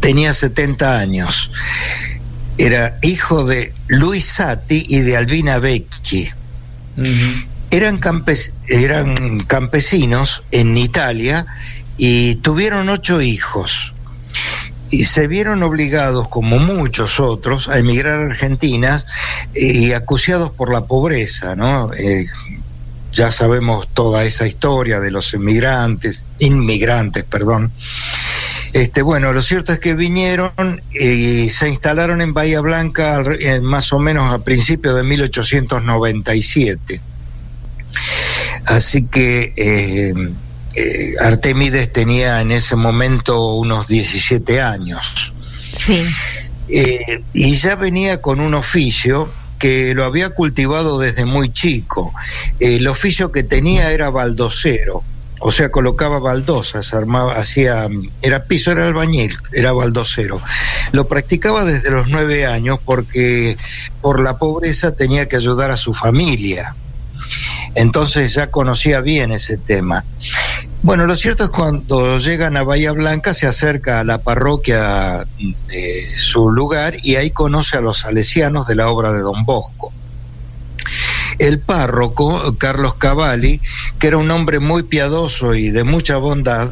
Tenía 0.00 0.32
70 0.34 0.98
años. 0.98 1.50
Era 2.58 2.98
hijo 3.02 3.44
de 3.44 3.72
Luis 3.88 4.24
Sati 4.24 4.84
y 4.88 5.00
de 5.00 5.16
Albina 5.16 5.58
Vecchi 5.58 6.30
eran, 7.70 7.98
campes- 7.98 8.54
eran 8.68 9.40
campesinos 9.44 10.42
en 10.52 10.76
Italia 10.78 11.44
y 11.98 12.36
tuvieron 12.36 12.88
ocho 12.88 13.20
hijos. 13.20 13.92
Y 14.90 15.04
se 15.04 15.26
vieron 15.26 15.62
obligados, 15.62 16.28
como 16.28 16.58
muchos 16.58 17.20
otros, 17.20 17.68
a 17.68 17.78
emigrar 17.78 18.20
a 18.20 18.26
Argentina 18.26 19.04
y 19.54 19.92
acuciados 19.92 20.50
por 20.50 20.72
la 20.72 20.84
pobreza, 20.84 21.56
¿no? 21.56 21.92
Eh, 21.94 22.26
ya 23.12 23.32
sabemos 23.32 23.88
toda 23.94 24.24
esa 24.24 24.46
historia 24.46 25.00
de 25.00 25.10
los 25.10 25.32
inmigrantes, 25.32 26.22
inmigrantes, 26.38 27.24
perdón. 27.24 27.72
Este, 28.74 29.00
bueno, 29.00 29.32
lo 29.32 29.40
cierto 29.40 29.72
es 29.72 29.78
que 29.78 29.94
vinieron 29.94 30.82
y 30.92 31.48
se 31.48 31.70
instalaron 31.70 32.20
en 32.20 32.34
Bahía 32.34 32.60
Blanca 32.60 33.24
eh, 33.40 33.60
más 33.60 33.90
o 33.94 33.98
menos 33.98 34.30
a 34.30 34.44
principios 34.44 34.94
de 34.96 35.02
1897. 35.02 37.00
Así 38.66 39.06
que 39.06 39.54
eh, 39.56 40.12
eh, 40.76 41.14
Artemides 41.20 41.90
tenía 41.90 42.42
en 42.42 42.52
ese 42.52 42.76
momento 42.76 43.54
unos 43.54 43.88
17 43.88 44.60
años. 44.60 45.32
Sí. 45.74 46.04
Eh, 46.68 47.22
y 47.32 47.54
ya 47.56 47.76
venía 47.76 48.20
con 48.20 48.40
un 48.40 48.54
oficio 48.54 49.30
que 49.58 49.94
lo 49.94 50.04
había 50.04 50.30
cultivado 50.30 50.98
desde 50.98 51.24
muy 51.24 51.50
chico. 51.50 52.12
El 52.60 52.86
oficio 52.88 53.32
que 53.32 53.42
tenía 53.42 53.90
era 53.90 54.10
baldosero, 54.10 55.02
o 55.40 55.50
sea, 55.50 55.70
colocaba 55.70 56.18
baldosas, 56.18 56.92
armaba, 56.92 57.34
hacía, 57.36 57.88
era 58.22 58.44
piso, 58.44 58.72
era 58.72 58.86
albañil, 58.86 59.34
era 59.54 59.72
baldosero. 59.72 60.42
Lo 60.92 61.08
practicaba 61.08 61.64
desde 61.64 61.90
los 61.90 62.08
nueve 62.08 62.46
años 62.46 62.78
porque 62.84 63.56
por 64.02 64.22
la 64.22 64.38
pobreza 64.38 64.94
tenía 64.94 65.26
que 65.26 65.36
ayudar 65.36 65.70
a 65.70 65.76
su 65.76 65.94
familia. 65.94 66.74
Entonces 67.76 68.32
ya 68.32 68.50
conocía 68.50 69.02
bien 69.02 69.32
ese 69.32 69.58
tema. 69.58 70.04
Bueno, 70.82 71.06
lo 71.06 71.14
cierto 71.14 71.44
es 71.44 71.50
cuando 71.50 72.18
llegan 72.18 72.56
a 72.56 72.62
Bahía 72.62 72.92
Blanca 72.92 73.34
se 73.34 73.46
acerca 73.46 74.00
a 74.00 74.04
la 74.04 74.22
parroquia 74.22 75.26
de 75.68 76.06
su 76.16 76.50
lugar 76.50 76.94
y 77.02 77.16
ahí 77.16 77.30
conoce 77.30 77.76
a 77.76 77.82
los 77.82 77.98
salesianos 77.98 78.66
de 78.66 78.76
la 78.76 78.88
obra 78.88 79.12
de 79.12 79.20
Don 79.20 79.44
Bosco. 79.44 79.92
El 81.38 81.60
párroco, 81.60 82.56
Carlos 82.56 82.94
Cavalli, 82.94 83.60
que 83.98 84.06
era 84.06 84.16
un 84.16 84.30
hombre 84.30 84.58
muy 84.58 84.84
piadoso 84.84 85.54
y 85.54 85.68
de 85.68 85.84
mucha 85.84 86.16
bondad, 86.16 86.70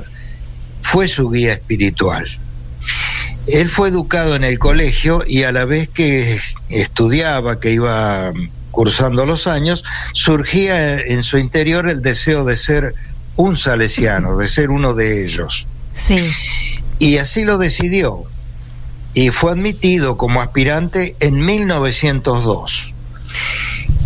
fue 0.81 1.07
su 1.07 1.29
guía 1.29 1.53
espiritual. 1.53 2.25
Él 3.47 3.69
fue 3.69 3.91
educado 3.91 4.37
en 4.37 4.45
el 4.45 4.59
colegio 4.59 5.23
y 5.27 5.43
a 5.43 5.53
la 5.53 5.67
vez 5.67 5.89
que 5.89 6.41
estudiaba, 6.71 7.61
que 7.61 7.73
iba 7.73 8.33
cursando 8.75 9.25
los 9.25 9.47
años, 9.47 9.85
surgía 10.13 10.99
en 10.99 11.23
su 11.23 11.39
interior 11.39 11.89
el 11.89 12.03
deseo 12.03 12.45
de 12.45 12.57
ser 12.57 12.95
un 13.37 13.57
salesiano, 13.57 14.37
de 14.37 14.49
ser 14.49 14.71
uno 14.71 14.95
de 14.95 15.25
ellos. 15.25 15.67
Sí. 15.95 16.17
Y 16.99 17.19
así 17.19 17.45
lo 17.45 17.59
decidió. 17.59 18.25
Y 19.15 19.31
fue 19.31 19.53
admitido 19.53 20.17
como 20.17 20.43
aspirante 20.43 21.15
en 21.21 21.45
1902 21.45 22.95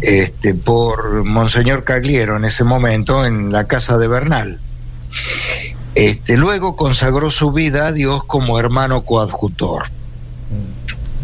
este, 0.01 0.55
por 0.55 1.25
Monseñor 1.25 1.85
Cagliero 1.85 2.37
en 2.37 2.45
ese 2.45 2.65
momento 2.65 3.25
en 3.25 3.51
la 3.51 3.67
casa 3.67 3.97
de 3.97 4.07
Bernal. 4.09 4.61
Este, 5.95 6.37
luego 6.37 6.77
consagró 6.77 7.31
su 7.31 7.51
vida 7.51 7.87
a 7.87 7.93
Dios 7.93 8.23
como 8.25 8.59
hermano 8.59 9.05
coadjutor. 9.05 9.85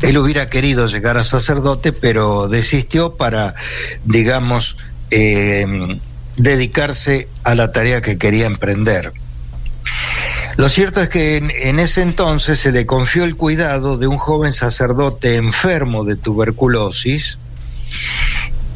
Él 0.05 0.19
hubiera 0.19 0.51
querido 0.51 0.87
llegar 0.87 1.17
a 1.17 1.25
sacerdote, 1.25 1.93
pero 1.93 2.49
desistió 2.49 3.15
para, 3.15 3.55
digamos, 4.05 4.77
eh, 5.11 5.99
dedicarse 6.37 7.27
a 7.43 7.55
la 7.55 7.73
tarea 7.73 8.03
que 8.03 8.19
quería 8.19 8.47
emprender. 8.47 9.13
Lo 10.57 10.69
cierto 10.69 11.01
es 11.01 11.09
que 11.09 11.37
en, 11.37 11.79
ese 11.79 12.03
entonces 12.03 12.61
se 12.61 12.71
le 12.71 12.85
confió 12.85 13.25
el 13.25 13.35
cuidado 13.35 13.97
de 13.97 14.07
un 14.07 14.19
joven 14.19 14.53
sacerdote 14.53 15.37
enfermo 15.37 16.05
de 16.05 16.17
tuberculosis, 16.17 17.39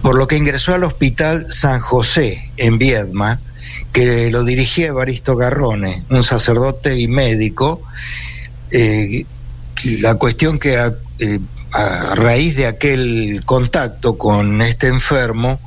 por 0.00 0.16
lo 0.16 0.26
que 0.26 0.36
ingresó 0.36 0.74
al 0.74 0.84
hospital 0.84 1.44
San 1.46 1.80
José 1.80 2.50
en 2.56 2.78
Viedma, 2.78 3.38
que 3.92 4.30
lo 4.30 4.44
dirigía 4.44 4.88
Evaristo 4.88 5.36
Garrone, 5.36 6.02
un 6.09 6.24
sacerdote 6.24 6.98
y 6.98 7.06
médico. 7.06 7.82
Eh, 8.72 9.24
la 10.00 10.16
cuestión 10.16 10.59
que 10.59 10.78
a, 10.78 10.94
eh, 11.19 11.40
a, 11.73 12.15
raíz 12.15 12.57
de 12.57 12.66
aquel 12.66 13.43
contacto 13.45 14.16
con 14.16 14.62
este 14.62 14.89
enfermo 14.89 15.61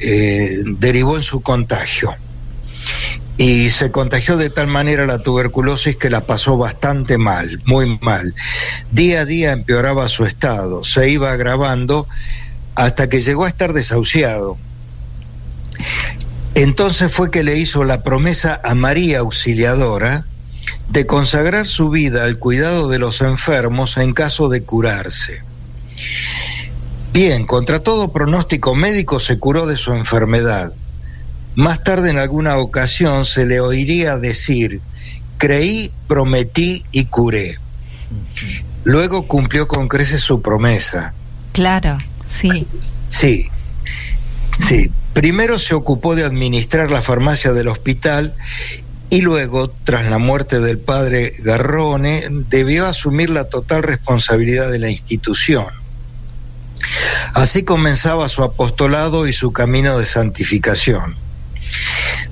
eh, 0.00 0.62
derivó 0.78 1.16
en 1.16 1.22
su 1.22 1.40
contagio 1.40 2.14
y 3.36 3.70
se 3.70 3.92
contagió 3.92 4.36
de 4.36 4.50
tal 4.50 4.66
manera 4.66 5.06
la 5.06 5.18
tuberculosis 5.18 5.96
que 5.96 6.10
la 6.10 6.22
pasó 6.22 6.56
bastante 6.56 7.18
mal, 7.18 7.60
muy 7.66 7.98
mal. 8.00 8.34
Día 8.90 9.20
a 9.20 9.24
día 9.24 9.52
empeoraba 9.52 10.08
su 10.08 10.24
estado, 10.24 10.82
se 10.82 11.08
iba 11.08 11.30
agravando 11.30 12.08
hasta 12.74 13.08
que 13.08 13.20
llegó 13.20 13.44
a 13.44 13.48
estar 13.48 13.72
desahuciado. 13.72 14.58
Entonces 16.54 17.12
fue 17.12 17.30
que 17.30 17.44
le 17.44 17.56
hizo 17.56 17.84
la 17.84 18.02
promesa 18.02 18.60
a 18.64 18.74
María 18.74 19.20
Auxiliadora 19.20 20.26
de 20.90 21.06
consagrar 21.06 21.66
su 21.66 21.90
vida 21.90 22.24
al 22.24 22.38
cuidado 22.38 22.88
de 22.88 22.98
los 22.98 23.20
enfermos 23.20 23.96
en 23.96 24.14
caso 24.14 24.48
de 24.48 24.62
curarse. 24.62 25.42
Bien, 27.12 27.46
contra 27.46 27.80
todo 27.80 28.12
pronóstico 28.12 28.74
médico 28.74 29.20
se 29.20 29.38
curó 29.38 29.66
de 29.66 29.76
su 29.76 29.92
enfermedad. 29.92 30.72
Más 31.54 31.82
tarde 31.82 32.10
en 32.10 32.18
alguna 32.18 32.56
ocasión 32.58 33.24
se 33.24 33.46
le 33.46 33.60
oiría 33.60 34.18
decir, 34.18 34.80
creí, 35.38 35.92
prometí 36.06 36.84
y 36.92 37.06
curé. 37.06 37.56
Luego 38.84 39.26
cumplió 39.26 39.66
con 39.66 39.88
creces 39.88 40.22
su 40.22 40.40
promesa. 40.40 41.14
Claro, 41.52 41.98
sí. 42.28 42.66
Sí, 43.08 43.48
sí. 44.56 44.90
Primero 45.12 45.58
se 45.58 45.74
ocupó 45.74 46.14
de 46.14 46.24
administrar 46.24 46.92
la 46.92 47.02
farmacia 47.02 47.52
del 47.52 47.68
hospital 47.68 48.34
y 49.10 49.22
luego, 49.22 49.70
tras 49.84 50.08
la 50.08 50.18
muerte 50.18 50.60
del 50.60 50.78
padre 50.78 51.34
Garrone, 51.38 52.26
debió 52.30 52.86
asumir 52.86 53.30
la 53.30 53.44
total 53.44 53.82
responsabilidad 53.82 54.70
de 54.70 54.78
la 54.78 54.90
institución. 54.90 55.66
Así 57.34 57.62
comenzaba 57.62 58.28
su 58.28 58.42
apostolado 58.42 59.26
y 59.26 59.32
su 59.32 59.52
camino 59.52 59.98
de 59.98 60.06
santificación. 60.06 61.16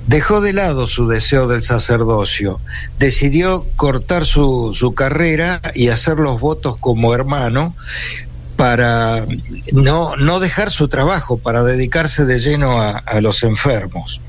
Dejó 0.07 0.41
de 0.41 0.53
lado 0.53 0.87
su 0.87 1.09
deseo 1.09 1.49
del 1.49 1.63
sacerdocio, 1.63 2.61
decidió 2.99 3.67
cortar 3.77 4.25
su, 4.25 4.73
su 4.75 4.95
carrera 4.95 5.61
y 5.75 5.89
hacer 5.89 6.19
los 6.19 6.41
votos 6.41 6.77
como 6.77 7.13
hermano 7.15 7.75
para 8.57 9.27
no, 9.73 10.17
no 10.17 10.41
dejar 10.41 10.71
su 10.71 10.89
trabajo, 10.89 11.39
para 11.39 11.65
dedicarse 11.65 12.25
de 12.25 12.39
lleno 12.39 12.81
a, 12.81 12.99
a 12.99 13.21
los 13.21 13.43
enfermos. 13.43 14.21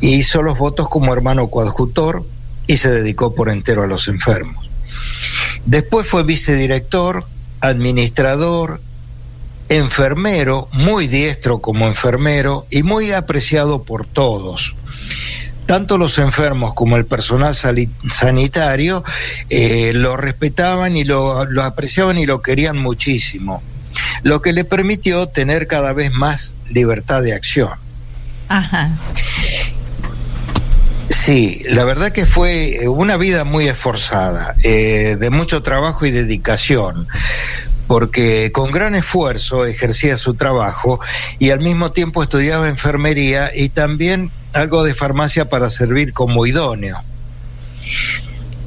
Hizo 0.00 0.42
los 0.42 0.58
votos 0.58 0.88
como 0.88 1.12
hermano 1.12 1.48
coadjutor 1.48 2.24
y 2.66 2.76
se 2.76 2.90
dedicó 2.90 3.34
por 3.34 3.48
entero 3.50 3.82
a 3.82 3.86
los 3.86 4.08
enfermos. 4.08 4.70
Después 5.64 6.06
fue 6.06 6.22
vicedirector, 6.22 7.24
administrador, 7.60 8.80
enfermero, 9.68 10.68
muy 10.72 11.08
diestro 11.08 11.58
como 11.58 11.86
enfermero 11.86 12.66
y 12.70 12.82
muy 12.82 13.12
apreciado 13.12 13.82
por 13.82 14.06
todos. 14.06 14.76
Tanto 15.66 15.98
los 15.98 16.18
enfermos 16.18 16.74
como 16.74 16.96
el 16.96 17.06
personal 17.06 17.54
sanitario 17.56 19.02
eh, 19.50 19.92
lo 19.94 20.16
respetaban 20.16 20.96
y 20.96 21.02
lo, 21.02 21.44
lo 21.44 21.64
apreciaban 21.64 22.18
y 22.18 22.26
lo 22.26 22.40
querían 22.40 22.78
muchísimo, 22.78 23.62
lo 24.22 24.40
que 24.40 24.52
le 24.52 24.64
permitió 24.64 25.26
tener 25.26 25.66
cada 25.66 25.92
vez 25.92 26.12
más 26.12 26.54
libertad 26.70 27.22
de 27.22 27.34
acción. 27.34 27.72
Ajá. 28.48 28.96
Sí, 31.08 31.62
la 31.68 31.84
verdad 31.84 32.10
que 32.10 32.26
fue 32.26 32.88
una 32.88 33.16
vida 33.16 33.44
muy 33.44 33.68
esforzada, 33.68 34.54
eh, 34.62 35.16
de 35.18 35.30
mucho 35.30 35.62
trabajo 35.62 36.06
y 36.06 36.10
dedicación 36.10 37.06
porque 37.86 38.50
con 38.52 38.70
gran 38.70 38.94
esfuerzo 38.94 39.64
ejercía 39.64 40.16
su 40.16 40.34
trabajo 40.34 40.98
y 41.38 41.50
al 41.50 41.60
mismo 41.60 41.92
tiempo 41.92 42.22
estudiaba 42.22 42.68
enfermería 42.68 43.52
y 43.54 43.68
también 43.68 44.30
algo 44.54 44.82
de 44.82 44.94
farmacia 44.94 45.48
para 45.48 45.70
servir 45.70 46.12
como 46.12 46.46
idóneo. 46.46 47.02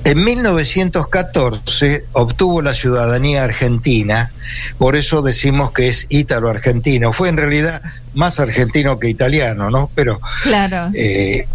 En 0.06 0.24
1914 0.24 2.06
obtuvo 2.14 2.62
la 2.62 2.74
ciudadanía 2.74 3.44
argentina, 3.44 4.32
por 4.78 4.96
eso 4.96 5.22
decimos 5.22 5.72
que 5.72 5.90
es 5.90 6.08
ítalo-argentino. 6.10 7.12
Fue 7.12 7.28
en 7.28 7.38
realidad 7.38 7.82
más 8.14 8.40
argentino 8.40 8.98
que 8.98 9.10
italiano, 9.10 9.70
¿no? 9.70 9.92
Pero. 9.94 10.22
Claro. 10.44 10.90
Eh, 10.96 11.48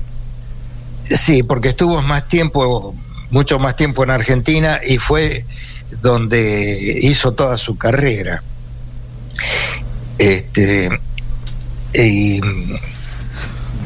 sí, 1.11 1.43
porque 1.43 1.71
estuvo 1.71 2.03
más 2.03 2.29
tiempo, 2.29 2.95
mucho 3.31 3.59
más 3.59 3.77
tiempo 3.77 4.05
en 4.05 4.11
Argentina 4.11 4.81
y 4.87 4.99
fue 4.99 5.45
donde 6.01 6.99
hizo 7.03 7.33
toda 7.33 7.59
su 7.59 7.77
carrera. 7.77 8.43
Este, 10.19 10.89
y, 11.93 12.41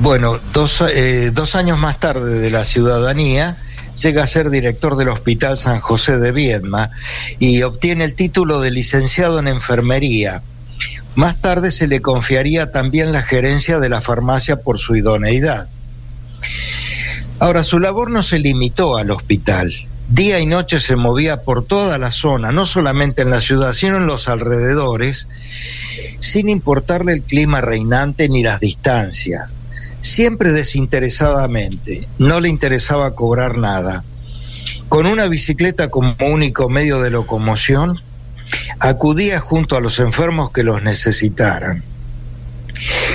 bueno, 0.00 0.38
dos, 0.52 0.82
eh, 0.92 1.30
dos 1.32 1.54
años 1.54 1.78
más 1.78 1.98
tarde 2.00 2.38
de 2.38 2.50
la 2.50 2.64
ciudadanía, 2.64 3.56
llega 4.00 4.22
a 4.22 4.26
ser 4.26 4.50
director 4.50 4.96
del 4.96 5.08
Hospital 5.08 5.56
San 5.56 5.80
José 5.80 6.18
de 6.18 6.32
Viedma 6.32 6.90
y 7.38 7.62
obtiene 7.62 8.04
el 8.04 8.14
título 8.14 8.60
de 8.60 8.70
licenciado 8.70 9.38
en 9.38 9.48
enfermería. 9.48 10.42
Más 11.14 11.40
tarde 11.40 11.72
se 11.72 11.88
le 11.88 12.00
confiaría 12.00 12.70
también 12.70 13.12
la 13.12 13.22
gerencia 13.22 13.80
de 13.80 13.88
la 13.88 14.00
farmacia 14.00 14.56
por 14.56 14.78
su 14.78 14.94
idoneidad. 14.94 15.68
Ahora, 17.40 17.62
su 17.62 17.78
labor 17.78 18.10
no 18.10 18.22
se 18.22 18.38
limitó 18.38 18.96
al 18.96 19.10
hospital. 19.10 19.72
Día 20.08 20.40
y 20.40 20.46
noche 20.46 20.80
se 20.80 20.96
movía 20.96 21.42
por 21.42 21.64
toda 21.64 21.98
la 21.98 22.10
zona, 22.10 22.50
no 22.50 22.66
solamente 22.66 23.22
en 23.22 23.30
la 23.30 23.40
ciudad, 23.40 23.72
sino 23.74 23.98
en 23.98 24.06
los 24.06 24.28
alrededores, 24.28 25.28
sin 26.20 26.48
importarle 26.48 27.12
el 27.12 27.22
clima 27.22 27.60
reinante 27.60 28.28
ni 28.28 28.42
las 28.42 28.60
distancias 28.60 29.52
siempre 30.00 30.52
desinteresadamente, 30.52 32.06
no 32.18 32.40
le 32.40 32.48
interesaba 32.48 33.14
cobrar 33.14 33.58
nada. 33.58 34.04
Con 34.88 35.06
una 35.06 35.26
bicicleta 35.26 35.90
como 35.90 36.16
único 36.20 36.68
medio 36.68 37.00
de 37.00 37.10
locomoción, 37.10 38.00
acudía 38.80 39.40
junto 39.40 39.76
a 39.76 39.80
los 39.80 39.98
enfermos 39.98 40.50
que 40.50 40.62
los 40.62 40.82
necesitaran. 40.82 41.82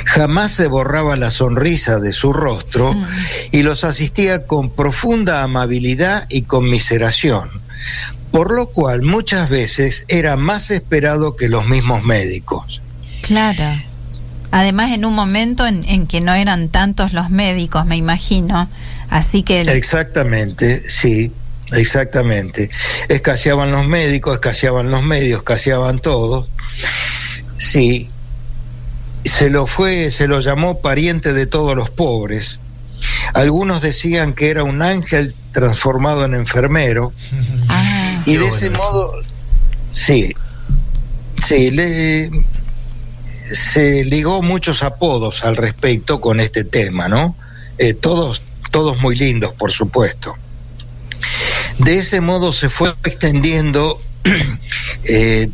Jamás 0.06 0.52
se 0.52 0.68
borraba 0.68 1.16
la 1.16 1.32
sonrisa 1.32 2.00
de 2.00 2.12
su 2.12 2.34
rostro 2.34 2.94
y 3.52 3.64
los 3.64 3.84
asistía 3.84 4.46
con 4.46 4.70
profunda 4.70 5.44
amabilidad 5.44 6.26
y 6.30 6.44
conmiseración, 6.44 7.50
por 8.32 8.54
lo 8.54 8.68
cual 8.68 9.02
muchas 9.02 9.50
veces 9.50 10.06
era 10.08 10.36
más 10.38 10.72
esperado 10.72 11.36
que 11.36 11.50
los 11.50 11.68
mismos 11.68 12.04
médicos. 12.04 12.82
Claro. 13.22 13.64
Además, 14.52 14.92
en 14.94 15.06
un 15.06 15.16
momento 15.16 15.66
en, 15.66 15.84
en, 15.90 16.06
que 16.06 16.22
no 16.22 16.34
eran 16.36 16.70
tantos 16.70 17.14
los 17.14 17.32
médicos, 17.32 17.88
me 17.88 17.96
imagino. 17.96 18.70
Así 19.10 19.42
que. 19.42 19.62
Exactamente, 19.62 20.88
sí, 20.88 21.34
exactamente. 21.72 22.70
Escaseaban 23.10 23.72
los 23.72 23.88
médicos, 23.88 24.36
escaseaban 24.36 24.92
los 24.92 25.02
medios, 25.04 25.40
escaseaban 25.40 26.00
todos. 26.00 26.50
Sí. 27.56 28.13
Se 29.24 29.50
lo 29.50 29.68
fue, 29.68 30.12
se 30.12 30.28
lo 30.28 30.40
llamó 30.40 30.80
pariente 30.80 31.34
de 31.34 31.46
todos 31.46 31.76
los 31.76 31.90
pobres. 31.90 32.60
Algunos 33.34 33.82
decían 33.82 34.34
que 34.34 34.50
era 34.50 34.64
un 34.64 34.82
ángel 34.82 35.36
transformado 35.52 36.26
en 36.26 36.34
enfermero. 36.34 37.14
Ah, 37.70 38.22
y 38.26 38.38
de 38.38 38.48
ese 38.48 38.70
modo, 38.70 39.22
sí, 39.92 40.34
sí, 41.40 41.72
le, 41.72 42.30
se 43.42 44.04
ligó 44.06 44.42
muchos 44.42 44.84
apodos 44.84 45.44
al 45.44 45.58
respecto 45.58 46.22
con 46.22 46.40
este 46.40 46.64
tema, 46.64 47.08
¿no? 47.08 47.36
eh, 47.78 47.94
todos, 47.94 48.42
todos 48.72 48.98
muy 49.00 49.16
lindos, 49.16 49.54
por 49.54 49.72
supuesto. 49.72 50.36
De 51.80 51.98
ese 51.98 52.22
modo 52.22 52.54
se 52.54 52.70
fue 52.70 52.94
extendiendo 53.04 54.00
eh, 55.06 55.50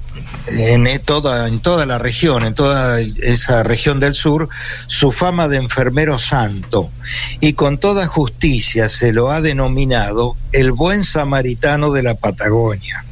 en 0.52 0.88
toda, 1.04 1.48
en 1.48 1.60
toda 1.60 1.86
la 1.86 1.98
región, 1.98 2.46
en 2.46 2.56
toda 2.56 3.00
esa 3.02 3.64
región 3.64 4.00
del 4.00 4.14
sur, 4.14 4.50
su 4.88 5.12
fama 5.12 5.48
de 5.48 5.58
enfermero 5.58 6.18
santo. 6.18 6.92
Y 7.40 7.54
con 7.54 7.78
toda 7.78 8.08
justicia 8.08 8.90
se 8.90 9.14
lo 9.14 9.32
ha 9.32 9.42
denominado 9.42 10.36
el 10.52 10.72
buen 10.72 11.04
samaritano 11.04 11.92
de 11.92 12.04
la 12.04 12.16
Patagonia. 12.16 13.06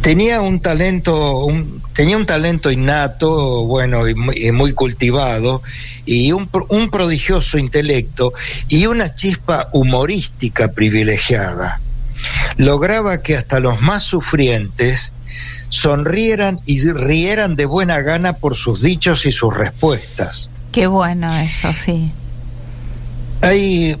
Tenía 0.00 0.40
un 0.40 0.60
talento, 0.60 1.38
un, 1.44 1.82
tenía 1.92 2.16
un 2.16 2.26
talento 2.26 2.70
innato, 2.70 3.64
bueno, 3.64 4.06
y 4.08 4.14
muy, 4.14 4.72
cultivado, 4.72 5.62
y 6.04 6.30
un, 6.30 6.48
un 6.68 6.90
prodigioso 6.90 7.58
intelecto 7.58 8.32
y 8.68 8.86
una 8.86 9.14
chispa 9.14 9.68
humorística 9.72 10.70
privilegiada 10.72 11.80
lograba 12.56 13.22
que 13.22 13.36
hasta 13.36 13.60
los 13.60 13.80
más 13.80 14.02
sufrientes 14.02 15.12
sonrieran 15.68 16.60
y 16.66 16.80
rieran 16.90 17.56
de 17.56 17.66
buena 17.66 18.00
gana 18.00 18.34
por 18.34 18.54
sus 18.54 18.82
dichos 18.82 19.26
y 19.26 19.32
sus 19.32 19.56
respuestas. 19.56 20.50
Qué 20.72 20.86
bueno 20.86 21.34
eso, 21.36 21.72
sí. 21.72 22.10
Hay, 23.42 23.96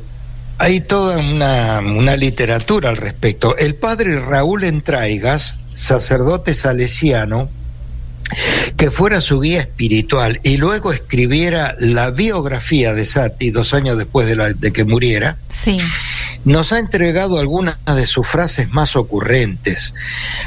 hay 0.58 0.80
toda 0.80 1.18
una, 1.18 1.80
una 1.80 2.16
literatura 2.16 2.90
al 2.90 2.96
respecto. 2.96 3.56
El 3.56 3.74
padre 3.74 4.20
Raúl 4.20 4.64
Entraigas, 4.64 5.56
sacerdote 5.72 6.54
salesiano, 6.54 7.48
que 8.76 8.90
fuera 8.90 9.20
su 9.20 9.40
guía 9.40 9.60
espiritual 9.60 10.40
y 10.42 10.56
luego 10.56 10.92
escribiera 10.92 11.76
la 11.78 12.10
biografía 12.10 12.92
de 12.92 13.06
Sati 13.06 13.50
dos 13.50 13.72
años 13.72 13.98
después 13.98 14.26
de, 14.26 14.36
la, 14.36 14.52
de 14.52 14.72
que 14.72 14.84
muriera, 14.84 15.38
sí. 15.48 15.78
Nos 16.46 16.72
ha 16.72 16.78
entregado 16.78 17.38
algunas 17.40 17.76
de 17.84 18.06
sus 18.06 18.26
frases 18.26 18.70
más 18.70 18.94
ocurrentes. 18.94 19.92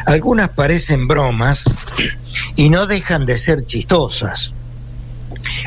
Algunas 0.05 0.47
parecen 0.49 1.09
bromas 1.09 1.65
y 2.55 2.69
no 2.69 2.87
dejan 2.87 3.25
de 3.25 3.37
ser 3.37 3.65
chistosas. 3.65 4.53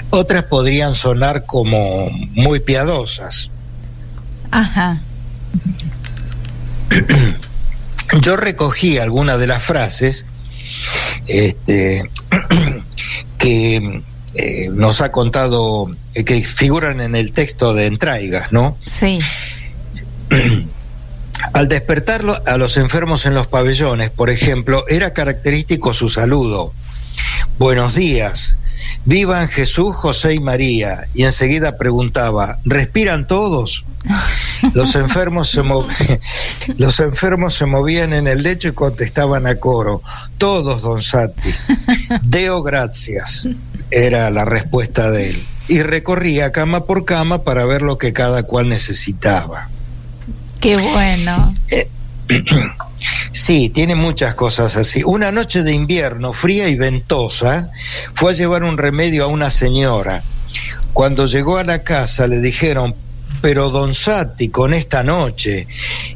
Otras 0.09 0.45
podrían 0.45 0.95
sonar 0.95 1.45
como 1.45 2.09
muy 2.33 2.61
piadosas. 2.61 3.51
Ajá. 4.51 5.03
Yo 8.23 8.37
recogí 8.37 8.97
algunas 8.97 9.39
de 9.39 9.47
las 9.47 9.63
frases 9.63 10.25
este, 11.29 12.11
que 13.39 14.03
eh, 14.35 14.69
nos 14.71 15.03
ha 15.03 15.13
contado, 15.13 15.95
eh, 16.15 16.25
que 16.25 16.43
figuran 16.43 17.03
en 17.03 17.17
el 17.17 17.33
texto 17.33 17.75
de 17.75 17.85
Entraigas, 17.85 18.51
¿no? 18.51 18.79
Sí. 18.87 19.19
Al 21.55 21.69
despertar 21.69 22.23
a 22.47 22.57
los 22.57 22.77
enfermos 22.77 23.27
en 23.27 23.35
los 23.35 23.47
pabellones, 23.47 24.11
por 24.11 24.31
ejemplo, 24.31 24.85
era 24.89 25.13
característico 25.13 25.93
su 25.93 26.09
saludo. 26.09 26.73
Buenos 27.59 27.95
días, 27.95 28.57
vivan 29.05 29.49
Jesús, 29.49 29.95
José 29.95 30.35
y 30.35 30.41
María. 30.41 31.05
Y 31.15 31.25
enseguida 31.25 31.77
preguntaba, 31.77 32.59
¿respiran 32.65 33.27
todos? 33.27 33.85
Los 34.75 34.95
enfermos 34.95 35.51
se 35.51 35.63
los 36.77 37.01
enfermos 37.01 37.55
se 37.55 37.67
movían 37.67 38.13
en 38.13 38.27
el 38.27 38.43
lecho 38.43 38.69
y 38.69 38.73
contestaban 38.73 39.47
a 39.47 39.57
coro, 39.57 40.03
todos, 40.39 40.83
don 40.83 41.03
Sati. 41.03 41.51
Deo 42.23 42.63
gracias, 42.63 43.49
era 43.91 44.31
la 44.31 44.45
respuesta 44.45 45.11
de 45.11 45.31
él. 45.31 45.47
Y 45.69 45.83
recorría 45.83 46.53
cama 46.53 46.85
por 46.85 47.05
cama 47.05 47.43
para 47.43 47.67
ver 47.67 47.83
lo 47.83 47.99
que 47.99 48.13
cada 48.13 48.45
cual 48.45 48.69
necesitaba. 48.69 49.69
Qué 50.63 50.77
bueno. 50.77 51.53
Eh, 51.73 51.89
sí, 53.33 53.69
tiene 53.71 53.97
muchas 53.97 54.35
cosas 54.35 54.77
así. 54.77 55.03
Una 55.05 55.33
noche 55.33 55.65
de 55.65 55.75
invierno 55.75 56.33
fría 56.33 56.69
y 56.69 56.77
ventosa 56.77 57.69
fue 58.15 58.31
a 58.31 58.35
llevar 58.37 58.63
un 58.63 58.79
remedio 58.79 59.25
a 59.25 59.27
una 59.27 59.51
señora. 59.51 60.23
Cuando 60.93 61.27
llegó 61.27 61.59
a 61.59 61.65
la 61.65 61.83
casa 61.83 62.29
le 62.29 62.39
dijeron, 62.39 62.95
pero 63.41 63.71
don 63.71 63.93
Sati, 63.93 64.51
con 64.51 64.73
esta 64.73 65.03
noche. 65.03 65.67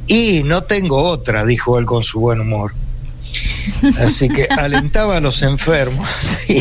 Y 0.06 0.42
no 0.44 0.62
tengo 0.62 1.02
otra, 1.02 1.44
dijo 1.44 1.76
él 1.80 1.84
con 1.84 2.04
su 2.04 2.20
buen 2.20 2.40
humor. 2.40 2.72
Así 3.98 4.28
que 4.28 4.44
alentaba 4.56 5.16
a 5.16 5.20
los 5.20 5.42
enfermos. 5.42 6.08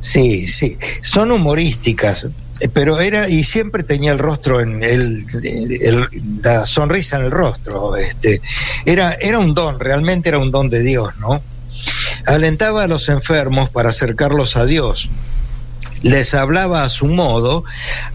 Sí, 0.00 0.46
sí, 0.46 0.78
Son 1.00 1.32
humorísticas, 1.32 2.28
pero 2.72 3.00
era 3.00 3.28
y 3.28 3.44
siempre 3.44 3.82
tenía 3.82 4.12
el 4.12 4.18
rostro 4.18 4.60
en 4.60 4.82
el, 4.82 5.24
la 6.42 6.66
sonrisa 6.66 7.16
en 7.16 7.24
el 7.24 7.30
rostro. 7.30 7.96
Este, 7.96 8.40
era 8.84 9.12
era 9.20 9.38
un 9.38 9.54
don, 9.54 9.78
realmente 9.80 10.28
era 10.28 10.38
un 10.38 10.50
don 10.50 10.68
de 10.70 10.82
Dios, 10.82 11.10
¿no? 11.18 11.42
Alentaba 12.26 12.82
a 12.82 12.88
los 12.88 13.08
enfermos 13.08 13.70
para 13.70 13.90
acercarlos 13.90 14.56
a 14.56 14.66
Dios 14.66 15.10
les 16.02 16.34
hablaba 16.34 16.84
a 16.84 16.88
su 16.88 17.06
modo, 17.06 17.64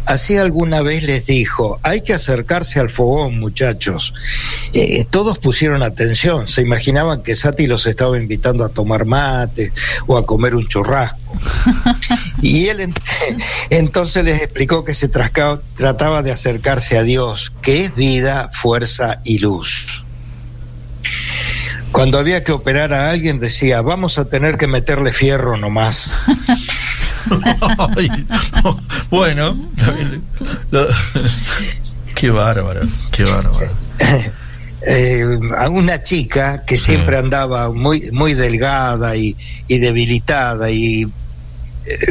así 0.06 0.38
alguna 0.38 0.82
vez 0.82 1.04
les 1.04 1.26
dijo, 1.26 1.80
hay 1.84 2.02
que 2.02 2.14
acercarse 2.14 2.80
al 2.80 2.90
fogón, 2.90 3.40
muchachos. 3.40 4.14
Eh, 4.74 5.06
todos 5.10 5.38
pusieron 5.40 5.84
atención, 5.84 6.48
se 6.48 6.62
imaginaban 6.62 7.24
que 7.24 7.36
Sati 7.36 7.68
los 7.68 7.86
estaba 7.86 8.18
invitando 8.18 8.64
a 8.64 8.70
tomar 8.70 9.06
mate 9.06 9.72
o 10.08 10.18
a 10.18 10.26
comer 10.26 10.56
un 10.56 10.68
churrasco. 10.68 11.18
Y 12.42 12.68
él 12.68 12.94
entonces 13.70 14.26
les 14.26 14.42
explicó 14.42 14.84
que 14.84 14.94
se 14.94 15.08
trataba 15.08 16.22
de 16.22 16.32
acercarse 16.32 16.98
a 16.98 17.04
Dios, 17.04 17.54
que 17.62 17.86
es 17.86 17.96
vida, 17.96 18.50
fuerza 18.52 19.22
y 19.24 19.40
luz. 19.40 20.04
Cuando 21.94 22.18
había 22.18 22.44
que 22.44 22.52
operar 22.52 22.92
a 22.92 23.12
alguien 23.12 23.40
decía, 23.40 23.82
vamos 23.82 24.18
a 24.18 24.26
tener 24.26 24.58
que 24.58 24.68
meterle 24.68 25.14
fierro 25.14 25.58
nomás. 25.58 26.12
bueno, 29.10 29.58
qué 32.16 32.30
bárbaro, 32.30 32.82
qué 33.12 33.24
bárbaro. 33.24 33.72
Eh, 34.86 35.40
a 35.58 35.70
una 35.70 36.02
chica 36.02 36.66
que 36.66 36.78
siempre 36.78 37.18
andaba 37.18 37.72
muy, 37.72 38.12
muy 38.12 38.34
delgada 38.34 39.16
y, 39.16 39.36
debilitada 39.70 40.72
y 40.72 41.04
eh, 41.04 41.10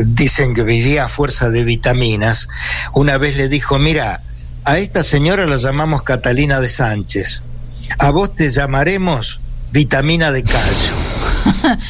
dicen 0.07 0.55
que 0.55 0.63
vivía 0.63 1.05
a 1.05 1.09
fuerza 1.09 1.51
de 1.51 1.65
vitaminas, 1.65 2.49
una 2.95 3.19
vez 3.19 3.37
le 3.37 3.51
dijo, 3.51 3.79
mira, 3.79 4.23
a 4.65 4.79
esta 4.79 5.05
señora 5.05 5.47
la 5.47 5.59
llamamos 5.59 6.03
Catalina 6.03 6.61
de 6.61 6.71
Sánchez, 6.71 7.43
a 7.99 8.11
vos 8.11 8.35
te 8.35 8.49
llamaremos 8.49 9.41
vitamina 9.71 10.33
de 10.33 10.43
calcio. 10.43 10.93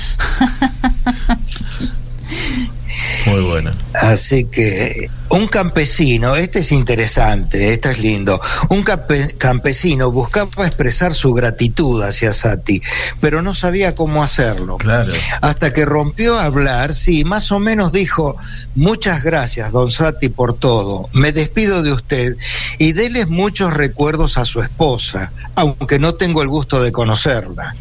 Así 4.03 4.47
que 4.47 5.09
un 5.29 5.47
campesino, 5.47 6.35
este 6.35 6.59
es 6.59 6.73
interesante, 6.73 7.73
este 7.73 7.93
es 7.93 8.01
lindo, 8.01 8.41
un 8.69 8.83
campesino 8.83 10.11
buscaba 10.11 10.67
expresar 10.67 11.15
su 11.15 11.33
gratitud 11.33 12.03
hacia 12.03 12.33
Sati, 12.33 12.83
pero 13.21 13.43
no 13.43 13.55
sabía 13.55 13.95
cómo 13.95 14.25
hacerlo. 14.25 14.79
Claro. 14.79 15.13
Hasta 15.41 15.73
que 15.73 15.85
rompió 15.85 16.37
a 16.37 16.47
hablar, 16.47 16.93
sí, 16.93 17.23
más 17.23 17.53
o 17.53 17.61
menos 17.61 17.93
dijo, 17.93 18.37
muchas 18.75 19.23
gracias, 19.23 19.71
don 19.71 19.89
Sati, 19.89 20.29
por 20.31 20.55
todo. 20.55 21.09
Me 21.13 21.31
despido 21.31 21.83
de 21.83 21.93
usted 21.93 22.37
y 22.79 22.93
déles 22.93 23.29
muchos 23.29 23.73
recuerdos 23.73 24.37
a 24.37 24.45
su 24.45 24.63
esposa, 24.63 25.33
aunque 25.55 26.01
no 26.01 26.17
tengo 26.17 26.43
el 26.43 26.49
gusto 26.49 26.83
de 26.83 26.91
conocerla. 26.91 27.77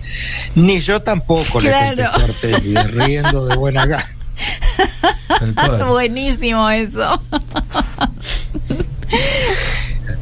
Ni 0.54 0.80
yo 0.82 1.02
tampoco 1.02 1.60
le 1.60 1.74
contesté 2.14 2.84
riendo 2.90 3.48
de 3.48 3.56
buena 3.56 3.86
gana. 3.88 4.21
Buenísimo 5.88 6.70
eso. 6.70 7.22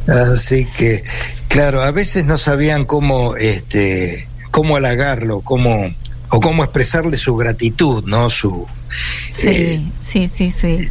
Así 0.08 0.66
que, 0.78 1.04
claro, 1.48 1.82
a 1.82 1.92
veces 1.92 2.26
no 2.26 2.38
sabían 2.38 2.86
cómo, 2.86 3.36
este, 3.36 4.28
cómo 4.52 4.76
halagarlo, 4.76 5.42
cómo 5.42 5.94
o 6.32 6.40
cómo 6.40 6.64
expresarle 6.64 7.18
su 7.18 7.36
gratitud, 7.36 8.04
¿no? 8.06 8.30
Su 8.30 8.68
sí, 8.90 9.48
eh, 9.48 9.82
sí, 10.06 10.30
sí, 10.34 10.52
sí. 10.52 10.88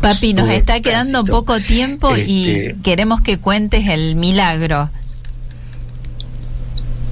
Papi, 0.00 0.32
nos 0.34 0.48
está 0.50 0.80
quedando 0.80 1.24
poco 1.24 1.60
tiempo 1.60 2.16
y 2.16 2.50
este, 2.50 2.76
queremos 2.82 3.20
que 3.20 3.38
cuentes 3.38 3.88
el 3.88 4.16
milagro. 4.16 4.90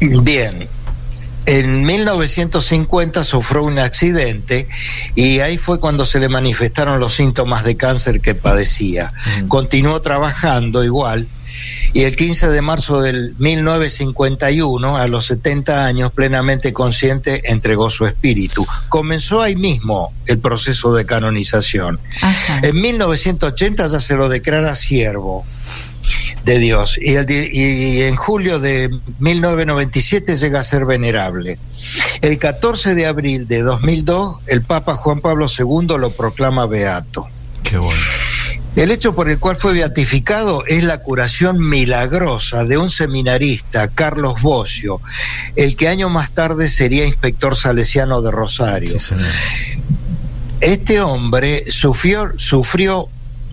Bien, 0.01 0.69
en 1.49 1.83
1950 1.83 3.25
sufrió 3.25 3.62
un 3.62 3.79
accidente 3.79 4.69
y 5.15 5.41
ahí 5.41 5.57
fue 5.57 5.81
cuando 5.81 6.05
se 6.05 6.20
le 6.20 6.29
manifestaron 6.29 7.01
los 7.01 7.15
síntomas 7.15 7.65
de 7.65 7.75
cáncer 7.75 8.20
que 8.20 8.35
padecía. 8.35 9.15
Continuó 9.49 10.03
trabajando 10.03 10.85
igual 10.85 11.27
y 11.95 12.03
el 12.03 12.16
15 12.16 12.51
de 12.51 12.61
marzo 12.61 13.01
del 13.01 13.35
1951, 13.39 14.99
a 14.99 15.09
los 15.09 15.25
70 15.25 15.87
años, 15.87 16.12
plenamente 16.12 16.75
consciente, 16.75 17.51
entregó 17.51 17.89
su 17.89 18.05
espíritu. 18.05 18.66
comenzó 18.91 19.41
ahí 19.41 19.57
mismo 19.57 20.12
el 20.27 20.39
proceso 20.41 20.93
de 20.93 21.07
canonización. 21.07 21.99
En 22.62 22.79
1980 22.79 23.89
ya 23.89 24.01
se 24.01 24.16
lo 24.16 24.29
declara 24.29 24.75
siervo 24.75 25.47
de 26.44 26.59
Dios 26.59 26.98
y, 27.01 27.15
el 27.15 27.27
di- 27.27 27.48
y 27.52 28.02
en 28.02 28.16
julio 28.16 28.59
de 28.59 28.89
1997 29.19 30.36
llega 30.36 30.60
a 30.60 30.62
ser 30.65 30.85
venerable. 30.86 31.59
El 32.23 32.39
14 32.39 32.94
de 32.94 33.06
abril 33.06 33.47
de 33.47 33.62
2002 33.62 34.36
el 34.47 34.62
Papa 34.62 34.97
Juan 34.97 35.20
Pablo 35.20 35.47
II 35.47 35.97
lo 35.98 36.10
proclama 36.10 36.66
beato. 36.66 37.27
Qué 37.62 37.77
bueno. 37.78 38.01
El 38.77 38.93
hecho 38.93 39.12
por 39.15 39.28
el 39.28 39.39
cual 39.40 39.56
fue 39.56 39.73
beatificado 39.73 40.65
es 40.66 40.85
la 40.85 40.98
curación 41.02 41.59
milagrosa 41.69 42.65
de 42.65 42.78
un 42.78 42.90
seminarista, 42.90 43.89
Carlos 43.89 44.40
Bocio, 44.40 45.01
el 45.56 45.74
que 45.74 45.89
años 45.89 46.10
más 46.12 46.31
tarde 46.31 46.69
sería 46.69 47.05
inspector 47.05 47.56
salesiano 47.56 48.23
de 48.23 48.31
Rosario. 48.31 48.93
Este 50.60 51.01
hombre 51.01 51.65
sufrió, 51.70 52.32
sufrió 52.36 53.09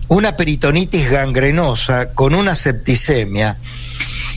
una 0.08 0.36
peritonitis 0.36 1.10
gangrenosa 1.10 2.12
con 2.12 2.34
una 2.34 2.54
septicemia 2.54 3.58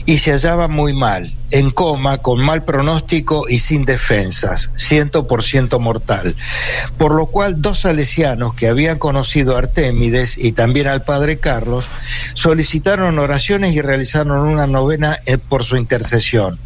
y 0.06 0.18
se 0.18 0.32
hallaba 0.32 0.66
muy 0.66 0.94
mal, 0.94 1.30
en 1.50 1.70
coma, 1.70 2.18
con 2.18 2.40
mal 2.40 2.64
pronóstico 2.64 3.46
y 3.48 3.58
sin 3.58 3.84
defensas, 3.84 4.70
100% 4.74 5.78
mortal. 5.78 6.34
Por 6.98 7.14
lo 7.14 7.26
cual 7.26 7.60
dos 7.60 7.80
salesianos 7.80 8.54
que 8.54 8.68
habían 8.68 8.98
conocido 8.98 9.54
a 9.54 9.58
Artémides 9.58 10.38
y 10.38 10.52
también 10.52 10.88
al 10.88 11.04
padre 11.04 11.38
Carlos 11.38 11.88
solicitaron 12.34 13.18
oraciones 13.18 13.74
y 13.74 13.82
realizaron 13.82 14.48
una 14.48 14.66
novena 14.66 15.18
eh, 15.26 15.38
por 15.38 15.64
su 15.64 15.76
intercesión. 15.76 16.58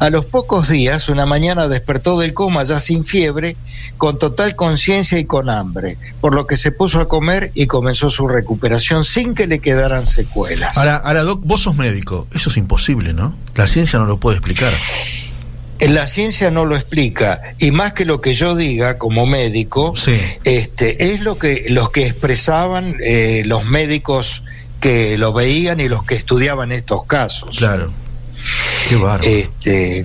A 0.00 0.10
los 0.10 0.24
pocos 0.24 0.68
días, 0.68 1.08
una 1.08 1.26
mañana 1.26 1.68
despertó 1.68 2.18
del 2.18 2.34
coma 2.34 2.64
ya 2.64 2.78
sin 2.78 3.04
fiebre, 3.04 3.56
con 3.96 4.18
total 4.18 4.54
conciencia 4.54 5.18
y 5.18 5.24
con 5.24 5.50
hambre, 5.50 5.98
por 6.20 6.34
lo 6.34 6.46
que 6.46 6.56
se 6.56 6.70
puso 6.70 7.00
a 7.00 7.08
comer 7.08 7.50
y 7.54 7.66
comenzó 7.66 8.10
su 8.10 8.28
recuperación 8.28 9.04
sin 9.04 9.34
que 9.34 9.46
le 9.46 9.58
quedaran 9.58 10.06
secuelas. 10.06 10.76
Ahora, 10.78 10.96
ahora, 10.96 11.22
Doc, 11.22 11.40
vos 11.44 11.62
sos 11.62 11.76
médico. 11.76 12.26
Eso 12.32 12.50
es 12.50 12.56
imposible, 12.56 13.12
¿no? 13.12 13.34
La 13.54 13.66
ciencia 13.66 13.98
no 13.98 14.06
lo 14.06 14.18
puede 14.18 14.36
explicar. 14.36 14.72
La 15.80 16.08
ciencia 16.08 16.50
no 16.50 16.64
lo 16.64 16.74
explica 16.74 17.40
y 17.60 17.70
más 17.70 17.92
que 17.92 18.04
lo 18.04 18.20
que 18.20 18.34
yo 18.34 18.56
diga 18.56 18.98
como 18.98 19.26
médico, 19.26 19.94
este, 20.42 21.12
es 21.12 21.20
lo 21.22 21.38
que 21.38 21.66
los 21.68 21.90
que 21.90 22.04
expresaban 22.04 22.96
eh, 23.00 23.44
los 23.46 23.64
médicos 23.64 24.42
que 24.80 25.16
lo 25.18 25.32
veían 25.32 25.78
y 25.78 25.88
los 25.88 26.02
que 26.02 26.14
estudiaban 26.14 26.72
estos 26.72 27.04
casos. 27.04 27.58
Claro. 27.58 27.92
Qué 28.88 28.96
bárbaro. 28.96 29.24
Este, 29.24 30.04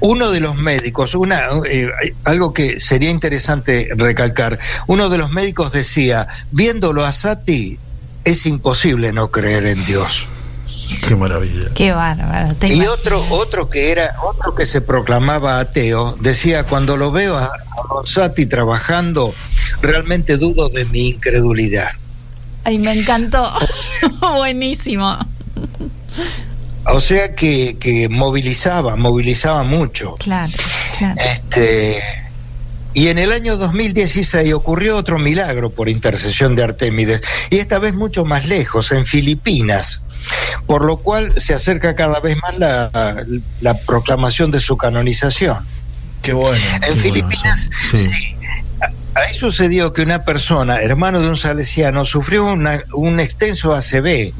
uno 0.00 0.30
de 0.30 0.40
los 0.40 0.56
médicos, 0.56 1.14
una, 1.14 1.42
eh, 1.68 1.88
algo 2.24 2.52
que 2.52 2.80
sería 2.80 3.10
interesante 3.10 3.88
recalcar, 3.96 4.58
uno 4.86 5.08
de 5.08 5.18
los 5.18 5.30
médicos 5.30 5.72
decía, 5.72 6.28
viéndolo 6.50 7.04
a 7.04 7.12
Sati, 7.12 7.78
es 8.24 8.46
imposible 8.46 9.12
no 9.12 9.30
creer 9.30 9.66
en 9.66 9.84
Dios. 9.86 10.28
Qué 11.06 11.16
maravilla. 11.16 11.70
Qué 11.74 11.92
bárbaro. 11.92 12.54
Y 12.60 12.66
imaginas. 12.66 12.88
otro, 12.88 13.24
otro 13.30 13.70
que 13.70 13.90
era, 13.90 14.14
otro 14.22 14.54
que 14.54 14.66
se 14.66 14.80
proclamaba 14.80 15.58
ateo, 15.58 16.16
decía, 16.20 16.64
cuando 16.64 16.96
lo 16.96 17.10
veo 17.10 17.36
a, 17.36 17.44
a 17.44 17.82
Rosati 17.88 18.46
trabajando, 18.46 19.34
realmente 19.80 20.36
dudo 20.36 20.68
de 20.68 20.84
mi 20.84 21.08
incredulidad. 21.08 21.88
Ay, 22.64 22.78
me 22.78 22.92
encantó. 22.92 23.50
Buenísimo. 24.20 25.18
O 26.86 27.00
sea 27.00 27.34
que, 27.34 27.76
que 27.78 28.08
movilizaba, 28.08 28.96
movilizaba 28.96 29.62
mucho. 29.62 30.14
Claro, 30.18 30.52
claro. 30.98 31.14
Este, 31.32 32.00
y 32.94 33.08
en 33.08 33.18
el 33.18 33.32
año 33.32 33.56
2016 33.56 34.52
ocurrió 34.52 34.96
otro 34.96 35.18
milagro 35.18 35.70
por 35.70 35.88
intercesión 35.88 36.54
de 36.56 36.64
Artémides, 36.64 37.22
y 37.50 37.56
esta 37.58 37.78
vez 37.78 37.94
mucho 37.94 38.24
más 38.24 38.46
lejos, 38.48 38.92
en 38.92 39.06
Filipinas, 39.06 40.02
por 40.66 40.84
lo 40.84 40.98
cual 40.98 41.32
se 41.40 41.54
acerca 41.54 41.94
cada 41.94 42.20
vez 42.20 42.36
más 42.42 42.58
la, 42.58 43.24
la 43.60 43.74
proclamación 43.74 44.50
de 44.50 44.60
su 44.60 44.76
canonización. 44.76 45.64
Qué 46.20 46.32
bueno. 46.32 46.62
En 46.86 46.96
Filipinas, 46.98 47.70
sí, 47.94 48.06
ahí 49.14 49.34
sucedió 49.34 49.92
que 49.92 50.02
una 50.02 50.24
persona, 50.24 50.80
hermano 50.82 51.20
de 51.20 51.28
un 51.28 51.36
salesiano, 51.36 52.04
sufrió 52.04 52.44
una- 52.46 52.82
un 52.92 53.20
extenso 53.20 53.74
ACV, 53.74 54.32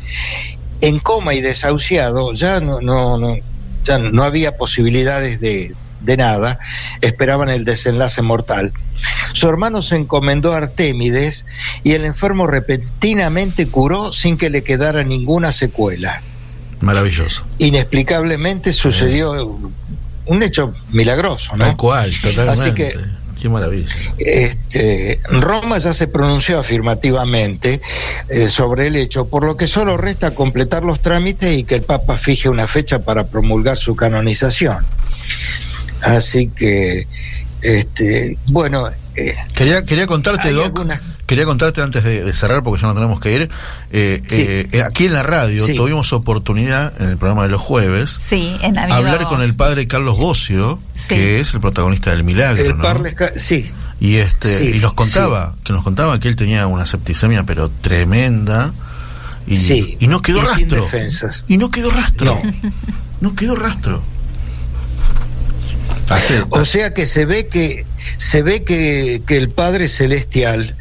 en 0.83 0.99
coma 0.99 1.35
y 1.35 1.41
desahuciado, 1.41 2.35
ya 2.35 2.61
no, 2.61 2.81
no, 2.81 3.17
no, 3.17 3.37
ya 3.85 3.99
no 3.99 4.25
había 4.25 4.57
posibilidades 4.57 5.41
de, 5.41 5.75
de 6.01 6.17
nada, 6.17 6.59
esperaban 7.01 7.49
el 7.49 7.65
desenlace 7.65 8.21
mortal. 8.21 8.73
Su 9.33 9.49
hermano 9.49 9.81
se 9.81 9.97
encomendó 9.97 10.53
a 10.53 10.59
Artémides 10.59 11.47
y 11.85 11.93
el 11.93 12.05
enfermo 12.05 12.47
repentinamente 12.47 13.69
curó 13.69 14.13
sin 14.13 14.37
que 14.37 14.51
le 14.51 14.63
quedara 14.63 15.05
ninguna 15.05 15.53
secuela. 15.53 16.23
Maravilloso. 16.81 17.45
Inexplicablemente 17.59 18.73
sucedió 18.73 19.61
un 20.27 20.43
hecho 20.43 20.75
milagroso, 20.91 21.57
¿no? 21.57 21.67
Tal 21.67 21.77
cual, 21.77 22.13
totalmente. 22.13 22.51
Así 22.51 22.75
que 22.75 22.95
Qué 23.43 23.49
maravilla. 23.49 23.93
este, 24.19 25.19
Roma 25.29 25.77
ya 25.79 25.93
se 25.93 26.07
pronunció 26.07 26.61
afirmativamente 26.61 27.81
eh, 28.29 28.49
sobre 28.49 28.87
el 28.87 28.95
hecho, 28.95 29.27
por 29.27 29.45
lo 29.45 29.57
que 29.57 29.67
solo 29.67 29.97
resta 29.97 30.31
completar 30.33 30.85
los 30.85 31.01
trámites 31.01 31.53
y 31.59 31.65
que 31.65 31.75
el 31.75 31.83
Papa 31.83 32.17
fije 32.17 32.49
una 32.49 32.69
fecha 32.69 33.01
para 33.01 33.27
promulgar 33.27 33.77
su 33.77 33.97
canonización. 33.97 34.87
Así 36.03 36.51
que, 36.55 37.09
este, 37.63 38.39
bueno, 38.47 38.87
eh, 39.17 39.35
Quería, 39.57 39.85
quería 39.85 40.07
contarte, 40.07 40.53
Doc, 40.53 40.67
algunas- 40.67 41.01
quería 41.33 41.45
contarte 41.47 41.81
antes 41.83 42.05
de, 42.05 42.23
de 42.25 42.33
cerrar, 42.35 42.63
porque 42.63 42.81
ya 42.81 42.89
no 42.89 42.95
tenemos 42.95 43.21
que 43.21 43.33
ir. 43.35 43.51
eh, 43.91 44.23
Sí. 44.27 44.43
eh, 44.43 44.69
eh, 44.73 44.83
aquí 44.83 45.07
en 45.07 45.13
la 45.15 45.23
radio 45.23 45.65
Sí. 45.65 45.75
tuvimos 45.75 46.13
oportunidad, 46.13 46.93
en 47.01 47.09
el 47.09 47.17
programa 47.17 47.43
de 47.45 47.49
los 47.49 47.61
jueves, 47.61 48.19
Sí, 48.29 48.57
en 48.63 48.75
Navidad. 48.75 48.97
hablar 48.99 49.25
con 49.25 49.43
el 49.43 49.55
padre 49.55 49.87
Carlos 49.87 50.17
Bocio, 50.17 50.79
Sí. 50.97 51.09
que 51.09 51.41
es 51.41 51.53
el 51.55 51.61
protagonista 51.61 52.11
del 52.11 52.23
milagro, 52.25 52.63
el 52.65 52.77
¿no? 52.79 52.83
Parles- 52.85 53.15
sí, 53.37 53.71
Y 54.01 54.17
este 54.17 54.49
Sí, 54.59 54.73
y 54.77 54.79
nos 54.81 54.95
contaba, 54.95 55.55
que 55.63 55.73
nos 55.73 55.85
contaba 55.85 56.19
que 56.19 56.27
él 56.29 56.35
tenía 56.37 56.67
una 56.67 56.87
septicemia 56.87 57.45
pero 57.45 57.71
tremenda 57.71 58.73
y, 59.47 59.55
Sí, 59.57 59.97
y 60.01 60.09
no 60.09 60.23
quedó 60.23 60.39
y 60.43 60.47
sin 60.47 60.69
rastro. 60.69 60.83
defensas. 60.85 61.45
Y 61.49 61.57
no 61.57 61.71
quedó 61.71 61.91
rastro. 61.91 62.41
No, 63.21 63.35
quedó 63.37 63.55
rastro. 63.55 64.03
O 66.51 66.65
sea 66.65 66.93
que 66.93 67.07
se 67.07 67.25
ve 67.25 67.47
que 67.49 67.85
se 68.17 68.43
ve 68.43 68.65
que, 68.65 69.23
que 69.27 69.37
el 69.37 69.49
Padre 69.49 69.89
Celestial 69.89 70.77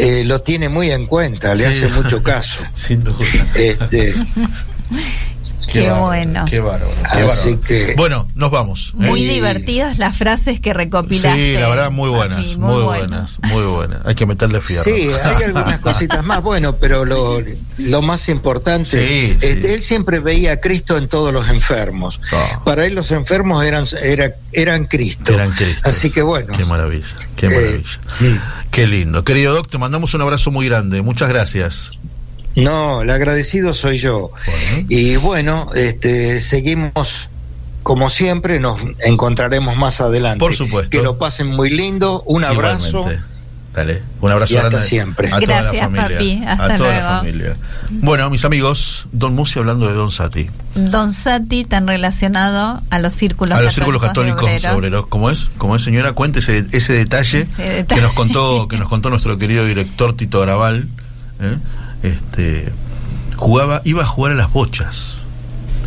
eh, 0.00 0.24
lo 0.24 0.40
tiene 0.42 0.68
muy 0.68 0.90
en 0.90 1.06
cuenta, 1.06 1.54
le 1.54 1.62
Sí. 1.62 1.84
hace 1.84 1.88
mucho 1.88 2.22
caso. 2.22 2.62
Sin 2.74 3.02
duda. 3.04 3.16
Este, 3.56 4.14
Qué 5.72 5.80
bárbaro, 5.82 6.04
bueno. 6.06 6.44
Qué 6.48 6.60
bárbaro. 6.60 6.90
qué 6.90 7.18
Así 7.22 7.50
bárbaro. 7.50 7.60
que- 7.66 7.94
Bueno, 7.96 8.28
nos 8.34 8.50
vamos. 8.50 8.88
¿eh? 8.94 9.06
Muy 9.06 9.24
divertidas 9.24 9.98
las 9.98 10.16
frases 10.16 10.60
que 10.60 10.74
recopilaste. 10.74 11.54
Sí, 11.54 11.60
la 11.60 11.68
verdad, 11.68 11.90
muy 11.90 12.08
buenas, 12.10 12.56
muy, 12.58 12.68
bueno. 12.82 12.84
buenas, 12.86 13.38
muy 13.42 13.62
buenas. 13.64 14.04
Hay 14.04 14.14
que 14.14 14.26
meterle 14.26 14.60
fierro. 14.60 14.84
Sí, 14.84 15.08
hay 15.24 15.42
algunas 15.46 15.78
cositas 15.78 16.24
más, 16.24 16.42
bueno, 16.42 16.76
pero 16.76 17.04
lo, 17.04 17.40
lo 17.78 18.02
más 18.02 18.28
importante, 18.28 18.88
Sí, 18.88 19.36
sí. 19.40 19.46
este, 19.46 19.74
él 19.74 19.82
siempre 19.82 20.18
veía 20.20 20.52
a 20.52 20.56
Cristo 20.60 20.96
en 20.98 21.08
todos 21.08 21.32
los 21.32 21.48
enfermos. 21.48 22.20
Ah. 22.32 22.62
Para 22.64 22.86
él 22.86 22.94
los 22.94 23.10
enfermos 23.10 23.64
eran, 23.64 23.84
era, 24.02 24.34
eran 24.52 24.86
Cristo. 24.86 25.32
Eran 25.32 25.50
Cristos. 25.50 25.84
Así 25.84 26.10
que 26.10 26.22
bueno. 26.22 26.52
Qué 26.56 26.64
maravilla, 26.64 27.06
qué 27.36 27.46
Eh, 27.46 27.50
maravilla. 27.50 28.42
Qué 28.70 28.86
lindo. 28.86 29.24
Querido 29.24 29.52
Doc, 29.54 29.68
te 29.68 29.78
mandamos 29.78 30.14
un 30.14 30.22
abrazo 30.22 30.50
muy 30.50 30.66
grande. 30.66 31.02
Muchas 31.02 31.28
gracias. 31.28 31.92
No, 32.56 33.02
el 33.02 33.10
agradecido 33.10 33.74
soy 33.74 33.98
yo. 33.98 34.30
Y 34.88 35.16
bueno, 35.16 35.70
este, 35.74 36.40
seguimos 36.40 37.28
como 37.82 38.10
siempre, 38.10 38.60
nos 38.60 38.78
encontraremos 39.00 39.76
más 39.76 40.00
adelante. 40.00 40.38
Por 40.38 40.54
supuesto. 40.54 40.96
Que 40.96 41.02
lo 41.02 41.18
pasen 41.18 41.46
muy 41.48 41.70
lindo, 41.70 42.22
un 42.26 42.44
abrazo. 42.44 42.88
Igualmente. 43.00 43.24
Dale, 43.72 44.02
un 44.20 44.32
abrazo 44.32 44.52
Y 44.52 44.56
hasta 44.56 44.68
grande 44.70 44.86
siempre. 44.86 45.28
a 45.28 45.30
toda 45.30 45.40
la 45.40 45.62
Gracias, 45.62 45.82
familia. 45.84 46.08
papi. 46.08 46.42
Hasta 46.44 46.64
a 46.64 46.76
toda 46.76 46.98
la 46.98 47.18
familia. 47.20 47.56
Bueno, 47.90 48.28
mis 48.28 48.44
amigos, 48.44 49.08
Don 49.12 49.34
Musi 49.34 49.60
hablando 49.60 49.86
de 49.86 49.94
Don 49.94 50.10
Sati. 50.10 50.50
Don 50.74 51.12
Sati, 51.12 51.64
tan 51.64 51.86
relacionado 51.86 52.82
a 52.90 52.98
los 52.98 53.14
círculos 53.14 53.56
a 53.56 53.62
los 53.62 53.72
círculos 53.72 54.02
de 54.02 54.08
católicos 54.08 54.42
obreros. 54.42 54.74
obreros. 54.76 55.06
¿Cómo 55.06 55.30
es? 55.30 55.50
¿Cómo 55.56 55.76
es, 55.76 55.82
señora? 55.82 56.12
Cuéntese 56.12 56.66
ese 56.72 56.94
detalle, 56.94 57.42
Ese 57.42 57.62
detalle. 57.62 58.00
que 58.00 58.04
nos 58.04 58.12
contó 58.14 58.66
que 58.66 58.76
nos 58.76 58.88
contó 58.88 59.08
nuestro 59.08 59.38
querido 59.38 59.64
director 59.64 60.16
Tito 60.16 60.40
Graval. 60.40 60.88
¿eh? 61.40 61.56
Este 62.02 62.72
jugaba, 63.36 63.80
iba 63.84 64.02
a 64.02 64.06
jugar 64.06 64.32
a 64.32 64.34
las 64.36 64.52
bochas. 64.52 65.16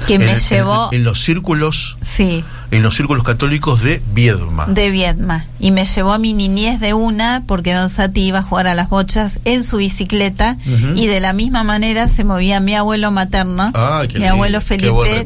Que 0.07 0.19
me 0.19 0.35
llevó, 0.37 0.89
en, 0.91 0.97
en 0.97 1.03
los 1.05 1.21
círculos, 1.21 1.95
sí, 2.01 2.43
en 2.71 2.83
los 2.83 2.93
círculos 2.95 3.23
católicos 3.23 3.81
de 3.83 4.01
Viedma. 4.13 4.65
de 4.65 4.89
Viedma. 4.89 5.45
Y 5.61 5.71
me 5.71 5.85
llevó 5.85 6.11
a 6.11 6.17
mi 6.17 6.33
niñez 6.33 6.81
de 6.81 6.93
una 6.93 7.43
porque 7.47 7.73
Don 7.73 7.87
Sati 7.87 8.21
iba 8.21 8.39
a 8.39 8.43
jugar 8.43 8.67
a 8.67 8.73
las 8.73 8.89
bochas 8.89 9.39
en 9.45 9.63
su 9.63 9.77
bicicleta 9.77 10.57
y 10.95 11.07
de 11.07 11.21
la 11.21 11.31
misma 11.31 11.63
manera 11.63 12.09
se 12.09 12.25
movía 12.25 12.59
mi 12.59 12.75
abuelo 12.75 13.11
materno, 13.11 13.71
Ah, 13.73 14.01
mi 14.05 14.13
lindo. 14.15 14.29
abuelo 14.33 14.59
Felipe, 14.59 15.25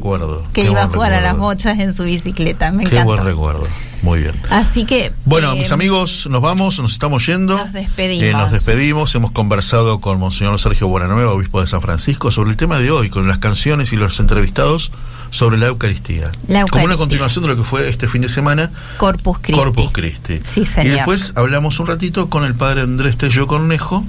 qué 0.52 0.64
iba 0.70 0.82
a 0.84 0.88
jugar 0.88 1.12
a 1.12 1.20
las 1.22 1.36
bochas 1.36 1.78
en 1.80 1.92
su 1.92 2.04
bicicleta. 2.04 2.70
Me 2.70 2.84
Qué 2.84 2.90
encanta. 3.00 3.04
buen 3.04 3.24
recuerdo. 3.24 3.64
Muy 4.02 4.20
bien. 4.20 4.34
Así 4.50 4.84
que. 4.84 5.12
Bueno, 5.24 5.52
eh, 5.52 5.56
mis 5.58 5.72
amigos, 5.72 6.28
nos 6.30 6.40
vamos, 6.40 6.78
nos 6.78 6.92
estamos 6.92 7.26
yendo. 7.26 7.56
Nos 7.58 7.72
despedimos. 7.72 8.24
Eh, 8.24 8.32
nos 8.32 8.52
despedimos. 8.52 9.14
Hemos 9.14 9.32
conversado 9.32 10.00
con 10.00 10.18
Monseñor 10.20 10.58
Sergio 10.60 10.86
Buenanueva, 10.88 11.32
obispo 11.32 11.60
de 11.60 11.66
San 11.66 11.82
Francisco, 11.82 12.30
sobre 12.30 12.50
el 12.50 12.56
tema 12.56 12.78
de 12.78 12.90
hoy, 12.90 13.10
con 13.10 13.26
las 13.26 13.38
canciones 13.38 13.92
y 13.92 13.96
los 13.96 14.18
entrevistados 14.20 14.92
sobre 15.30 15.58
la 15.58 15.66
Eucaristía. 15.66 16.30
La 16.46 16.64
Como 16.66 16.84
una 16.84 16.94
Eucaristía. 16.94 16.96
continuación 16.96 17.42
de 17.42 17.48
lo 17.50 17.56
que 17.56 17.64
fue 17.64 17.88
este 17.88 18.08
fin 18.08 18.22
de 18.22 18.28
semana, 18.28 18.70
Corpus 18.98 19.38
Christi. 19.38 19.52
Corpus 19.60 19.90
Christi. 19.92 20.40
Sí, 20.48 20.60
Y 20.62 20.64
señor. 20.66 20.94
después 20.96 21.32
hablamos 21.36 21.80
un 21.80 21.86
ratito 21.88 22.30
con 22.30 22.44
el 22.44 22.54
padre 22.54 22.82
Andrés 22.82 23.16
Tello 23.18 23.46
Cornejo 23.46 24.04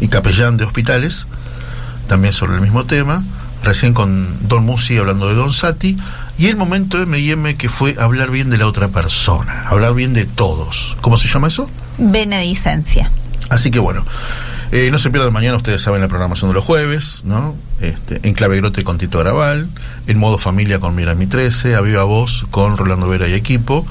y 0.00 0.08
capellán 0.08 0.56
de 0.56 0.64
hospitales, 0.64 1.26
también 2.06 2.32
sobre 2.32 2.54
el 2.54 2.60
mismo 2.60 2.84
tema. 2.84 3.24
Recién 3.62 3.92
con 3.92 4.48
Don 4.48 4.64
Musi 4.64 4.96
hablando 4.98 5.28
de 5.28 5.34
Don 5.34 5.52
Sati. 5.52 5.96
Y 6.38 6.46
el 6.46 6.56
momento 6.56 7.02
M&M 7.02 7.56
que 7.56 7.68
fue 7.68 7.96
hablar 7.98 8.30
bien 8.30 8.48
de 8.48 8.58
la 8.58 8.66
otra 8.68 8.88
persona, 8.88 9.66
hablar 9.68 9.94
bien 9.94 10.14
de 10.14 10.24
todos. 10.24 10.96
¿Cómo 11.00 11.16
se 11.16 11.26
llama 11.26 11.48
eso? 11.48 11.68
Benedicencia. 11.98 13.10
Así 13.50 13.72
que 13.72 13.80
bueno, 13.80 14.06
eh, 14.70 14.90
no 14.92 14.98
se 14.98 15.10
pierdan 15.10 15.32
mañana, 15.32 15.56
ustedes 15.56 15.82
saben 15.82 16.00
la 16.00 16.06
programación 16.06 16.50
de 16.50 16.54
los 16.54 16.64
jueves, 16.64 17.22
¿no? 17.24 17.56
Este, 17.80 18.20
en 18.22 18.34
Clave 18.34 18.58
Grote 18.58 18.84
con 18.84 18.98
Tito 18.98 19.18
Arabal, 19.18 19.68
en 20.06 20.18
modo 20.18 20.38
familia 20.38 20.78
con 20.78 20.94
Mira 20.94 21.16
Mi 21.16 21.26
13, 21.26 21.74
a 21.74 21.80
Viva 21.80 22.04
Voz 22.04 22.46
con 22.50 22.76
Rolando 22.76 23.08
Vera 23.08 23.26
y 23.26 23.32
equipo, 23.32 23.84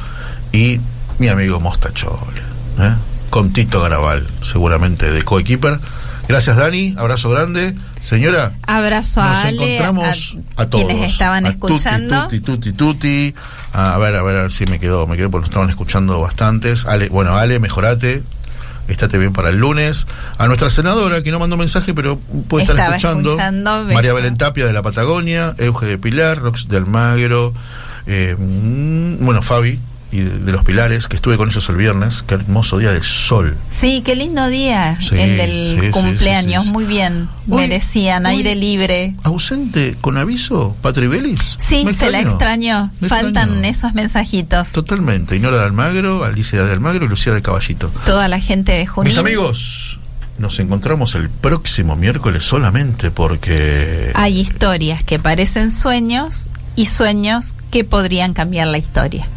y 0.54 0.80
mi 1.20 1.28
amigo 1.28 1.60
Mostachole, 1.60 2.42
¿eh? 2.80 2.94
con 3.30 3.52
Tito 3.52 3.82
Garabal, 3.82 4.26
seguramente 4.42 5.12
de 5.12 5.22
coequiper. 5.24 5.80
Gracias 6.30 6.56
Dani, 6.56 6.94
abrazo 6.98 7.30
grande. 7.30 7.76
Señora, 8.00 8.54
Abrazo 8.66 9.22
nos 9.24 9.36
a 9.38 9.42
Ale, 9.48 9.76
encontramos 9.76 10.38
a, 10.56 10.62
a 10.62 10.66
todos. 10.68 10.86
quienes 10.86 11.12
estaban 11.12 11.46
A 11.46 11.50
escuchando. 11.50 12.24
Tuti, 12.24 12.40
tuti, 12.40 12.72
tuti, 12.72 13.32
tuti. 13.32 13.36
A 13.74 13.98
ver, 13.98 14.16
a 14.16 14.24
ver, 14.24 14.36
a 14.38 14.42
ver 14.44 14.52
si 14.52 14.66
me 14.66 14.80
quedó, 14.80 15.08
me 15.08 15.18
quedó 15.18 15.30
porque 15.32 15.44
nos 15.44 15.50
estaban 15.50 15.70
escuchando 15.70 16.20
bastantes. 16.22 16.86
Ale, 16.86 17.10
bueno, 17.10 17.36
Ale, 17.36 17.60
mejorate. 17.60 18.24
Estate 18.88 19.18
bien 19.18 19.34
para 19.34 19.50
el 19.50 19.58
lunes. 19.58 20.08
A 20.38 20.48
nuestra 20.48 20.70
senadora, 20.70 21.22
que 21.22 21.32
no 21.32 21.40
mandó 21.40 21.58
mensaje, 21.58 21.94
pero 21.94 22.20
puede 22.48 22.64
estar 22.64 22.78
Estaba 22.78 22.96
escuchando. 22.96 23.84
María 23.94 24.14
Belén 24.14 24.36
Tapia 24.36 24.66
de 24.66 24.72
la 24.72 24.82
Patagonia, 24.82 25.56
Euge 25.58 25.86
de 25.86 25.98
Pilar, 25.98 26.38
Rox 26.40 26.70
de 26.70 26.78
Almagro, 26.78 27.54
eh, 28.06 28.38
mm, 28.40 29.26
bueno, 29.26 29.42
Fabi 29.42 29.78
y 30.12 30.20
de, 30.22 30.40
de 30.40 30.52
los 30.52 30.64
Pilares, 30.64 31.08
que 31.08 31.16
estuve 31.18 31.36
con 31.38 31.50
ellos 31.50 31.68
el 31.70 31.76
viernes. 31.76 32.24
Qué 32.24 32.36
hermoso 32.36 32.78
día 32.78 32.92
de 32.92 33.04
sol. 33.04 33.58
Sí, 33.70 34.02
qué 34.06 34.16
lindo 34.16 34.48
día 34.48 34.98
Sí, 35.02 35.16
el 35.18 35.38
del 35.38 35.82
sí, 35.82 35.92
cumpleaños. 35.92 36.64
sí. 36.66 36.72
Muy 36.72 36.86
bien. 36.86 37.28
Hoy- 37.50 37.68
Merecían 37.68 38.26
hoy- 38.26 38.38
aire 38.38 38.56
libre. 38.56 39.16
¿Ausente 39.24 39.96
con 40.00 40.18
aviso, 40.18 40.76
Patri 40.82 41.08
Belis? 41.08 41.56
Sí, 41.60 41.84
Me 41.86 41.94
se 41.94 42.10
la 42.10 42.22
extrañó. 42.22 42.92
Me 43.02 43.08
Faltan 43.10 43.50
extrañó. 43.50 43.68
esos 43.70 43.94
mensajitos. 43.94 44.72
Totalmente. 44.72 45.36
Inora 45.36 45.58
de 45.60 45.66
Almagro, 45.66 46.24
Alicia 46.24 46.64
de 46.64 46.72
Almagro 46.72 47.06
y 47.06 47.10
Lucía 47.10 47.34
de 47.34 47.42
Caballito. 47.42 47.90
Toda 48.06 48.28
la 48.28 48.40
gente 48.40 48.72
de 48.72 48.86
Junín. 48.88 49.10
Mis 49.10 49.18
amigos, 49.18 50.00
nos 50.38 50.60
encontramos 50.60 51.16
el 51.16 51.30
próximo 51.30 51.96
miércoles 51.96 52.46
solamente 52.46 53.12
porque... 53.12 54.12
Hay 54.16 54.40
historias 54.40 55.04
que 55.04 55.20
parecen 55.20 55.72
sueños 55.72 56.48
y 56.76 56.86
sueños 56.86 57.56
que 57.72 57.84
podrían 57.84 58.34
cambiar 58.34 58.68
la 58.68 58.78
historia. 58.78 59.28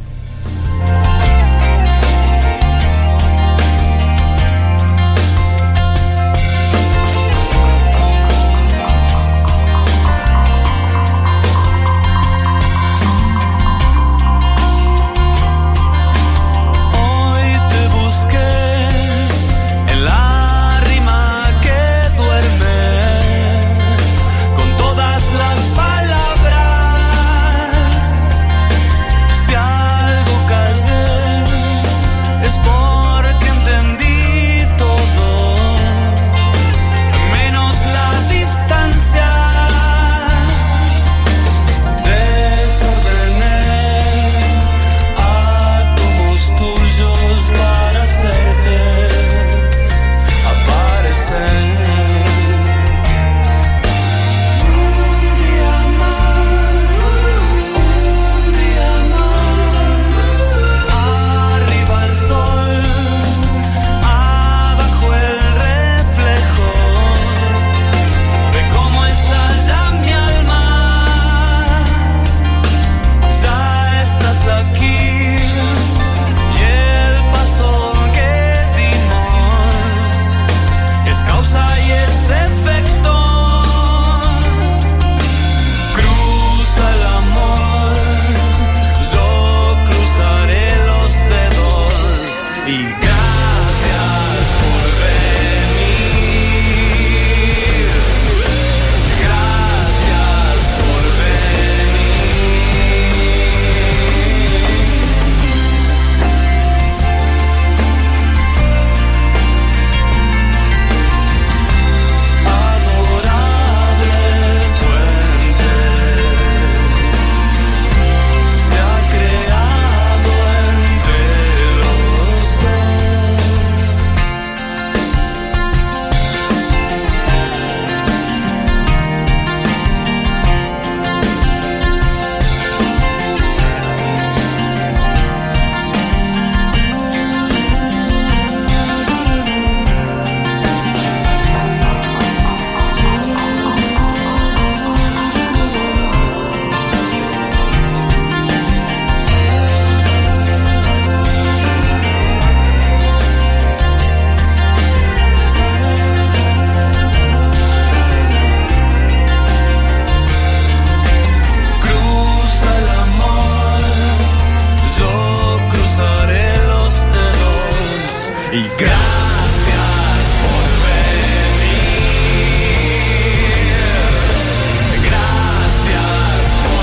Hoy 0.44 1.19